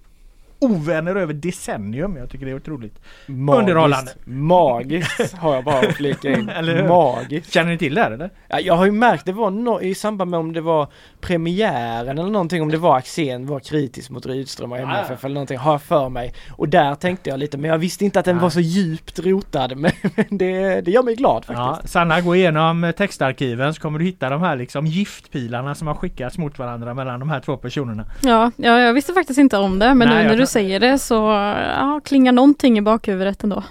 ovänner 0.59 1.16
över 1.16 1.35
decennium. 1.35 2.16
Jag 2.16 2.30
tycker 2.30 2.47
det 2.47 2.52
är 2.52 2.56
otroligt 2.56 2.98
underhållande. 3.26 4.12
Magiskt 4.24 5.35
har 5.35 5.55
jag 5.55 5.64
bara 5.64 5.78
att 5.78 5.94
flika 5.94 6.30
in. 6.30 6.44
Magiskt. 6.89 7.52
Känner 7.52 7.70
ni 7.70 7.78
till 7.78 7.94
det 7.94 8.01
här 8.01 8.10
eller? 8.10 8.30
Ja, 8.48 8.60
jag 8.60 8.74
har 8.74 8.85
ju 8.85 8.93
märkt, 8.93 9.24
det 9.24 9.32
var 9.32 9.51
no 9.51 9.80
i 9.82 9.94
samband 9.94 10.30
med 10.30 10.40
om 10.40 10.52
det 10.52 10.60
var 10.60 10.89
premiären 11.20 12.18
eller 12.18 12.30
någonting, 12.30 12.62
om 12.62 12.70
det 12.70 12.78
var 12.78 12.97
Axén 12.97 13.47
var 13.47 13.60
kritisk 13.60 14.10
mot 14.10 14.26
Rydström 14.26 14.72
och 14.72 14.78
Ja, 14.78 14.82
MFF 14.82 15.24
eller 15.24 15.35
någonting, 15.35 15.59
har 15.59 15.72
jag 15.72 15.82
för 15.82 16.09
mig. 16.09 16.35
Och 16.56 16.68
där 16.68 16.94
tänkte 16.94 17.30
jag 17.30 17.39
lite, 17.39 17.59
men 17.59 17.70
jag 17.70 17.78
visste 17.78 18.05
inte 18.05 18.18
att 18.18 18.24
den 18.24 18.36
Nej. 18.36 18.43
var 18.43 18.51
så 18.51 18.60
djupt 18.60 19.18
rotad, 19.18 19.68
men, 19.76 19.93
men 20.16 20.39
det, 20.39 20.80
det 20.80 20.90
gör 20.90 21.02
mig 21.02 21.14
glad 21.14 21.44
Ja, 21.48 21.55
faktiskt. 21.55 21.93
Sanna, 21.93 22.20
gå 22.20 22.36
igenom 22.36 22.93
textarkiven 22.97 23.74
så 23.74 23.80
kommer 23.80 23.98
du 23.98 24.05
hitta 24.05 24.30
de 24.30 24.43
här 24.43 24.56
liksom 24.56 24.86
giftpilarna 24.86 25.74
som 25.74 25.86
har 25.86 25.94
skickats 25.94 26.39
mot 26.39 26.59
varandra 26.59 26.94
mellan 26.94 27.20
de 27.20 27.30
här 27.30 27.40
två 27.40 27.56
personerna. 27.56 28.05
Ja, 28.22 28.51
ja, 28.56 28.80
jag 28.80 28.94
visste 28.94 29.12
faktiskt 29.12 29.39
inte 29.39 29.59
om 29.59 29.78
det 29.78 29.94
men 29.94 30.09
Nej, 30.09 30.22
nu 30.22 30.30
när 30.30 30.36
du 30.36 30.47
säger 30.48 30.80
det 30.80 30.98
så 30.98 31.14
ja, 31.14 32.00
klingar 32.04 32.32
någonting 32.32 32.78
i 32.78 32.82
bakhuvudet 32.82 33.44
ändå. 33.44 33.64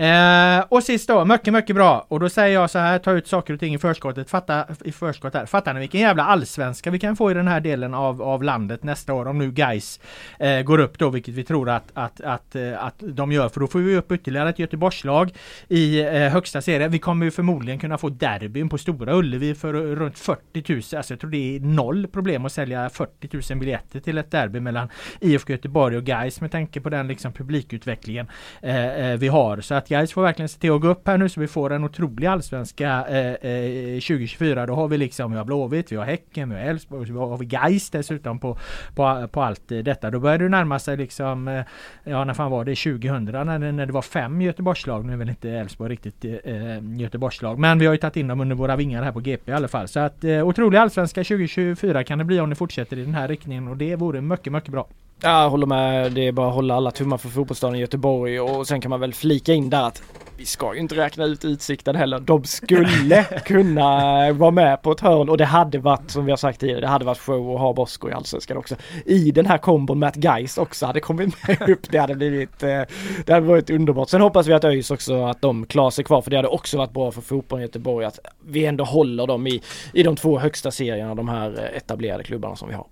Eh, 0.00 0.64
och 0.68 0.82
sist 0.82 1.08
då, 1.08 1.24
mycket, 1.24 1.52
mycket 1.52 1.76
bra. 1.76 2.06
Och 2.08 2.20
då 2.20 2.28
säger 2.28 2.54
jag 2.54 2.70
så 2.70 2.78
här, 2.78 2.98
ta 2.98 3.12
ut 3.12 3.26
saker 3.26 3.54
och 3.54 3.60
ting 3.60 3.74
i 3.74 3.78
förskottet. 3.78 4.30
Fatta, 4.30 4.66
i 4.84 4.92
förskott 4.92 5.34
här. 5.34 5.46
Fattar 5.46 5.74
ni 5.74 5.80
vilken 5.80 6.00
jävla 6.00 6.24
allsvenska 6.24 6.90
vi 6.90 6.98
kan 6.98 7.16
få 7.16 7.30
i 7.30 7.34
den 7.34 7.48
här 7.48 7.60
delen 7.60 7.94
av, 7.94 8.22
av 8.22 8.42
landet 8.42 8.82
nästa 8.82 9.14
år 9.14 9.28
om 9.28 9.38
nu 9.38 9.50
guys 9.50 10.00
eh, 10.38 10.60
går 10.60 10.78
upp 10.78 10.98
då, 10.98 11.10
vilket 11.10 11.34
vi 11.34 11.44
tror 11.44 11.68
att, 11.68 11.84
att, 11.94 12.20
att, 12.20 12.56
eh, 12.56 12.84
att 12.84 12.94
de 12.98 13.32
gör. 13.32 13.48
För 13.48 13.60
då 13.60 13.66
får 13.66 13.78
vi 13.78 13.96
upp 13.96 14.12
ytterligare 14.12 14.48
ett 14.48 14.58
Göteborgslag 14.58 15.32
i 15.68 16.00
eh, 16.00 16.12
högsta 16.12 16.62
serien. 16.62 16.90
Vi 16.90 16.98
kommer 16.98 17.24
ju 17.24 17.30
förmodligen 17.30 17.80
kunna 17.80 17.98
få 17.98 18.08
derbyn 18.08 18.68
på 18.68 18.78
Stora 18.78 19.14
Ullevi 19.14 19.54
för 19.54 19.74
eh, 19.74 19.80
runt 19.80 20.18
40 20.18 20.72
000. 20.72 20.76
Alltså 20.76 21.12
jag 21.12 21.20
tror 21.20 21.30
det 21.30 21.56
är 21.56 21.60
noll 21.60 22.06
problem 22.06 22.44
att 22.44 22.52
sälja 22.52 22.90
40 22.90 23.52
000 23.52 23.58
biljetter 23.60 24.00
till 24.00 24.18
ett 24.18 24.30
derby 24.30 24.60
mellan 24.60 24.88
IFK 25.20 25.52
Göteborg 25.52 25.96
och 25.96 26.04
Gais 26.04 26.40
med 26.40 26.50
tanke 26.50 26.80
på 26.80 26.88
den 26.88 27.08
liksom 27.08 27.32
publikutvecklingen 27.32 28.26
eh, 28.62 29.10
eh 29.10 29.16
vi 29.16 29.28
har. 29.28 29.60
Så 29.60 29.74
att 29.74 29.89
Gais 29.90 30.12
får 30.12 30.22
verkligen 30.22 30.48
se 30.48 30.58
till 30.58 30.72
att 30.72 30.80
gå 30.80 30.88
upp 30.88 31.08
här 31.08 31.18
nu 31.18 31.28
så 31.28 31.40
vi 31.40 31.46
får 31.46 31.72
en 31.72 31.84
otrolig 31.84 32.26
allsvenska 32.26 33.04
eh, 33.08 33.50
eh, 33.50 34.00
2024. 34.00 34.66
Då 34.66 34.74
har 34.74 34.88
vi 34.88 34.98
liksom, 34.98 35.32
vi 35.32 35.38
har 35.38 35.44
Blåvitt, 35.44 35.92
vi 35.92 35.96
har 35.96 36.04
Häcken, 36.04 36.50
vi 36.50 36.54
har 36.54 36.62
Elfsborg, 36.62 37.06
så 37.06 37.12
har 37.12 37.38
vi 37.38 37.46
Gais 37.46 37.90
dessutom 37.90 38.38
på, 38.38 38.58
på, 38.94 39.28
på 39.32 39.42
allt 39.42 39.68
detta. 39.68 40.10
Då 40.10 40.20
börjar 40.20 40.38
det 40.38 40.48
närma 40.48 40.78
sig 40.78 40.96
liksom, 40.96 41.48
eh, 41.48 41.64
ja 42.04 42.24
när 42.24 42.34
fan 42.34 42.50
var 42.50 42.64
det, 42.64 42.76
2000 42.76 43.24
när, 43.24 43.58
det- 43.58 43.72
när 43.72 43.86
det 43.86 43.92
var 43.92 44.02
fem 44.02 44.40
Göteborgslag. 44.42 45.04
Nu 45.04 45.12
är 45.12 45.16
väl 45.16 45.28
inte 45.28 45.50
Elfsborg 45.50 45.92
riktigt 45.92 46.24
eh, 46.24 46.32
eh 46.32 46.80
Göteborgslag. 46.96 47.58
Men 47.58 47.78
vi 47.78 47.86
har 47.86 47.92
ju 47.92 47.98
tagit 47.98 48.16
in 48.16 48.28
dem 48.28 48.40
under 48.40 48.56
våra 48.56 48.76
vingar 48.76 49.02
här 49.02 49.12
på 49.12 49.20
GP 49.20 49.50
i 49.50 49.54
alla 49.54 49.68
fall. 49.68 49.88
Så 49.88 50.00
att 50.00 50.24
eh, 50.24 50.46
otrolig 50.46 50.78
allsvenska 50.78 51.24
2024 51.24 52.04
kan 52.04 52.18
det 52.18 52.24
bli 52.24 52.40
om 52.40 52.50
det 52.50 52.56
fortsätter 52.56 52.98
i 52.98 53.04
den 53.04 53.14
här 53.14 53.28
riktningen 53.28 53.68
och 53.68 53.76
det 53.76 53.96
vore 53.96 54.20
mycket, 54.20 54.52
mycket 54.52 54.72
bra. 54.72 54.86
Ja, 55.22 55.42
jag 55.42 55.50
håller 55.50 55.66
med. 55.66 56.12
Det 56.12 56.26
är 56.26 56.32
bara 56.32 56.48
att 56.48 56.54
hålla 56.54 56.74
alla 56.74 56.90
tummar 56.90 57.18
för 57.18 57.28
fotbollsstaden 57.28 57.76
i 57.76 57.80
Göteborg 57.80 58.40
och 58.40 58.66
sen 58.66 58.80
kan 58.80 58.90
man 58.90 59.00
väl 59.00 59.14
flika 59.14 59.52
in 59.52 59.70
där 59.70 59.82
att 59.82 60.02
vi 60.36 60.46
ska 60.46 60.74
ju 60.74 60.80
inte 60.80 60.94
räkna 60.94 61.24
ut 61.24 61.44
Utsikten 61.44 61.96
heller. 61.96 62.18
De 62.18 62.44
skulle 62.44 63.24
kunna 63.44 64.32
vara 64.32 64.50
med 64.50 64.82
på 64.82 64.92
ett 64.92 65.00
hörn 65.00 65.28
och 65.28 65.36
det 65.36 65.44
hade 65.44 65.78
varit, 65.78 66.10
som 66.10 66.24
vi 66.24 66.32
har 66.32 66.36
sagt 66.36 66.60
tidigare, 66.60 66.80
det 66.80 66.86
hade 66.86 67.04
varit 67.04 67.18
show 67.18 67.54
att 67.54 67.60
ha 67.60 67.72
Bosko 67.72 68.08
i 68.08 68.12
Allsvenskan 68.12 68.56
också. 68.56 68.76
I 69.04 69.30
den 69.30 69.46
här 69.46 69.58
kombon 69.58 69.98
med 69.98 70.08
att 70.08 70.16
Gais 70.16 70.58
också 70.58 70.86
hade 70.86 71.00
kommit 71.00 71.48
med 71.48 71.68
upp. 71.70 71.90
Det 71.90 71.98
hade 71.98 72.14
blivit, 72.14 72.62
eh, 72.62 72.82
det 73.26 73.32
hade 73.32 73.46
varit 73.46 73.70
underbart. 73.70 74.08
Sen 74.08 74.20
hoppas 74.20 74.46
vi 74.46 74.52
att 74.52 74.64
ÖIS 74.64 74.90
också, 74.90 75.24
att 75.24 75.42
de 75.42 75.66
klarar 75.66 75.90
sig 75.90 76.04
kvar 76.04 76.22
för 76.22 76.30
det 76.30 76.36
hade 76.36 76.48
också 76.48 76.78
varit 76.78 76.92
bra 76.92 77.10
för 77.10 77.20
fotbollen 77.20 77.62
i 77.62 77.66
Göteborg 77.66 78.06
att 78.06 78.18
vi 78.46 78.66
ändå 78.66 78.84
håller 78.84 79.26
dem 79.26 79.46
i, 79.46 79.62
i 79.92 80.02
de 80.02 80.16
två 80.16 80.38
högsta 80.38 80.70
serierna, 80.70 81.14
de 81.14 81.28
här 81.28 81.58
eh, 81.58 81.76
etablerade 81.76 82.24
klubbarna 82.24 82.56
som 82.56 82.68
vi 82.68 82.74
har. 82.74 82.86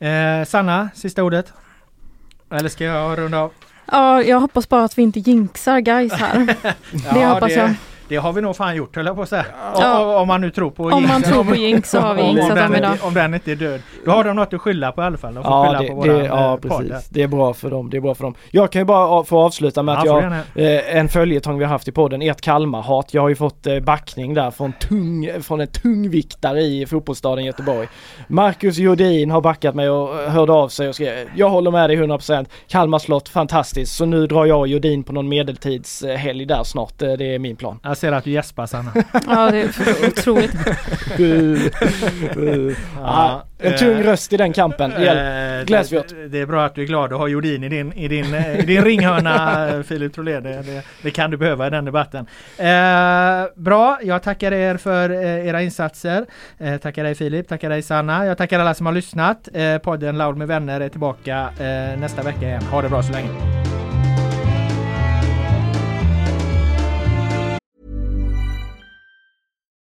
Eh, 0.00 0.44
Sanna, 0.44 0.90
sista 0.94 1.22
ordet? 1.22 1.52
Eller 2.50 2.68
ska 2.68 2.84
jag 2.84 3.18
runda 3.18 3.38
av? 3.38 3.52
Ja, 3.86 4.22
jag 4.22 4.40
hoppas 4.40 4.68
bara 4.68 4.84
att 4.84 4.98
vi 4.98 5.02
inte 5.02 5.20
jinxar 5.20 5.80
guys 5.80 6.12
här. 6.12 6.56
det 7.14 7.26
hoppas 7.26 7.48
det, 7.48 7.58
jag. 7.60 7.74
Det 8.10 8.16
har 8.16 8.32
vi 8.32 8.40
nog 8.40 8.56
fan 8.56 8.76
gjort 8.76 8.96
höll 8.96 9.06
jag 9.06 9.16
på 9.16 9.22
att 9.22 9.28
säga. 9.28 9.44
Ja. 9.78 10.04
Om, 10.14 10.22
om 10.22 10.28
man 10.28 10.40
nu 10.40 10.50
tror 10.50 10.70
på 10.70 10.82
Om 10.84 11.08
man 11.08 11.22
tror 11.22 11.44
på 11.44 11.54
jinx 11.54 11.90
så 11.90 11.98
har 12.00 12.14
vi 12.14 12.22
Om- 12.22 12.28
om 12.28 12.36
jinxat 12.36 12.56
den 12.56 12.70
dem 12.72 12.74
idag. 12.78 12.96
Om 13.02 13.14
den 13.14 13.34
inte 13.34 13.52
är 13.52 13.56
död. 13.56 13.80
Då 14.04 14.10
har 14.10 14.24
de 14.24 14.36
något 14.36 14.54
att 14.54 14.60
skylla 14.60 14.92
på 14.92 15.02
i 15.02 15.04
alla 15.04 15.16
fall. 15.18 15.34
De 15.34 15.44
får 15.44 15.52
Ja, 15.52 15.64
skylla 15.66 15.80
det, 15.82 15.88
på 15.88 15.94
våran 15.94 16.18
det, 16.18 16.24
ja 16.26 16.50
eh, 16.52 16.56
podd. 16.56 16.88
precis. 16.88 17.08
Det 17.08 17.22
är 17.22 17.28
bra 17.28 17.54
för 17.54 17.70
dem. 17.70 17.90
Det 17.90 17.96
är 17.96 18.00
bra 18.00 18.14
för 18.14 18.24
dem. 18.24 18.34
Jag 18.50 18.72
kan 18.72 18.80
ju 18.80 18.84
bara 18.86 19.24
få 19.24 19.38
avsluta 19.38 19.82
med 19.82 19.98
att 19.98 20.04
Ja, 20.06 20.20
får 20.20 20.42
jag, 20.62 20.74
eh, 20.74 20.96
en 20.96 21.08
följetong 21.08 21.58
vi 21.58 21.64
har 21.64 21.72
haft 21.72 21.88
i 21.88 21.92
podden, 21.92 22.22
ert 22.22 22.40
Kalmar-hat. 22.40 23.14
Jag 23.14 23.22
har 23.22 23.28
ju 23.28 23.34
fått 23.36 23.66
eh, 23.66 23.80
backning 23.80 24.34
där 24.34 24.50
från, 24.50 24.72
tung, 24.72 25.30
från 25.42 25.60
en 25.60 25.66
tungviktare 25.66 26.60
i 26.60 26.86
fotbollsstaden 26.86 27.44
Göteborg. 27.44 27.88
Marcus 28.28 28.78
Jodin 28.78 29.30
har 29.30 29.40
backat 29.40 29.74
mig 29.74 29.90
och 29.90 30.22
eh, 30.22 30.30
hörde 30.30 30.52
av 30.52 30.68
sig 30.68 30.88
och 30.88 30.94
skrev 30.94 31.28
Jag 31.36 31.48
håller 31.48 31.70
med 31.70 31.90
dig 31.90 31.96
100% 31.96 32.46
Kalmar 32.68 32.98
slott, 32.98 33.28
fantastiskt. 33.28 33.92
Så 33.96 34.04
nu 34.04 34.26
drar 34.26 34.46
jag 34.46 34.58
och 34.58 34.68
Jodin 34.68 35.02
på 35.02 35.12
någon 35.12 35.28
medeltidshelg 35.28 36.44
där 36.46 36.62
snart. 36.64 37.02
Eh, 37.02 37.12
Det 37.12 37.34
är 37.34 37.38
min 37.38 37.56
plan. 37.56 37.78
Jag 37.82 37.96
ser 38.00 38.12
att 38.12 38.24
du 38.24 38.30
gäspar 38.30 38.66
Sanna. 38.66 38.92
Ja, 39.26 39.50
det 39.50 39.60
är 39.60 39.68
otroligt. 40.08 40.54
ja, 42.96 43.44
en 43.58 43.76
tung 43.76 44.02
röst 44.02 44.32
i 44.32 44.36
den 44.36 44.52
kampen. 44.52 44.92
Eh, 44.92 45.64
gläds 45.64 45.92
vi 45.92 45.98
åt. 45.98 46.14
det, 46.28 46.38
är 46.38 46.46
bra 46.46 46.64
att 46.64 46.74
du 46.74 46.82
är 46.82 46.86
glad 46.86 47.12
att 47.12 47.18
ha 47.18 47.28
Jordin 47.28 47.64
i 47.64 47.68
din, 47.68 47.92
i 47.92 48.08
din, 48.08 48.34
eh, 48.34 48.60
i 48.60 48.62
din 48.62 48.84
ringhörna 48.84 49.68
eh, 49.68 49.82
Filip 49.82 50.14
Trolé. 50.14 50.40
Det, 50.40 50.62
det, 50.62 50.82
det 51.02 51.10
kan 51.10 51.30
du 51.30 51.36
behöva 51.36 51.66
i 51.66 51.70
den 51.70 51.84
debatten. 51.84 52.26
Eh, 52.58 53.46
bra, 53.54 53.98
jag 54.02 54.22
tackar 54.22 54.52
er 54.52 54.76
för 54.76 55.10
eh, 55.10 55.46
era 55.48 55.62
insatser. 55.62 56.26
Eh, 56.58 56.76
tackar 56.76 57.04
dig 57.04 57.14
Filip, 57.14 57.48
tackar 57.48 57.70
dig 57.70 57.82
Sanna. 57.82 58.26
Jag 58.26 58.38
tackar 58.38 58.60
alla 58.60 58.74
som 58.74 58.86
har 58.86 58.92
lyssnat. 58.92 59.48
Eh, 59.54 59.78
podden 59.78 60.18
Loud 60.18 60.36
med 60.36 60.48
vänner 60.48 60.80
är 60.80 60.88
tillbaka 60.88 61.48
eh, 61.58 62.00
nästa 62.00 62.22
vecka 62.22 62.46
igen. 62.46 62.62
Ha 62.62 62.82
det 62.82 62.88
bra 62.88 63.02
så 63.02 63.12
länge. 63.12 63.79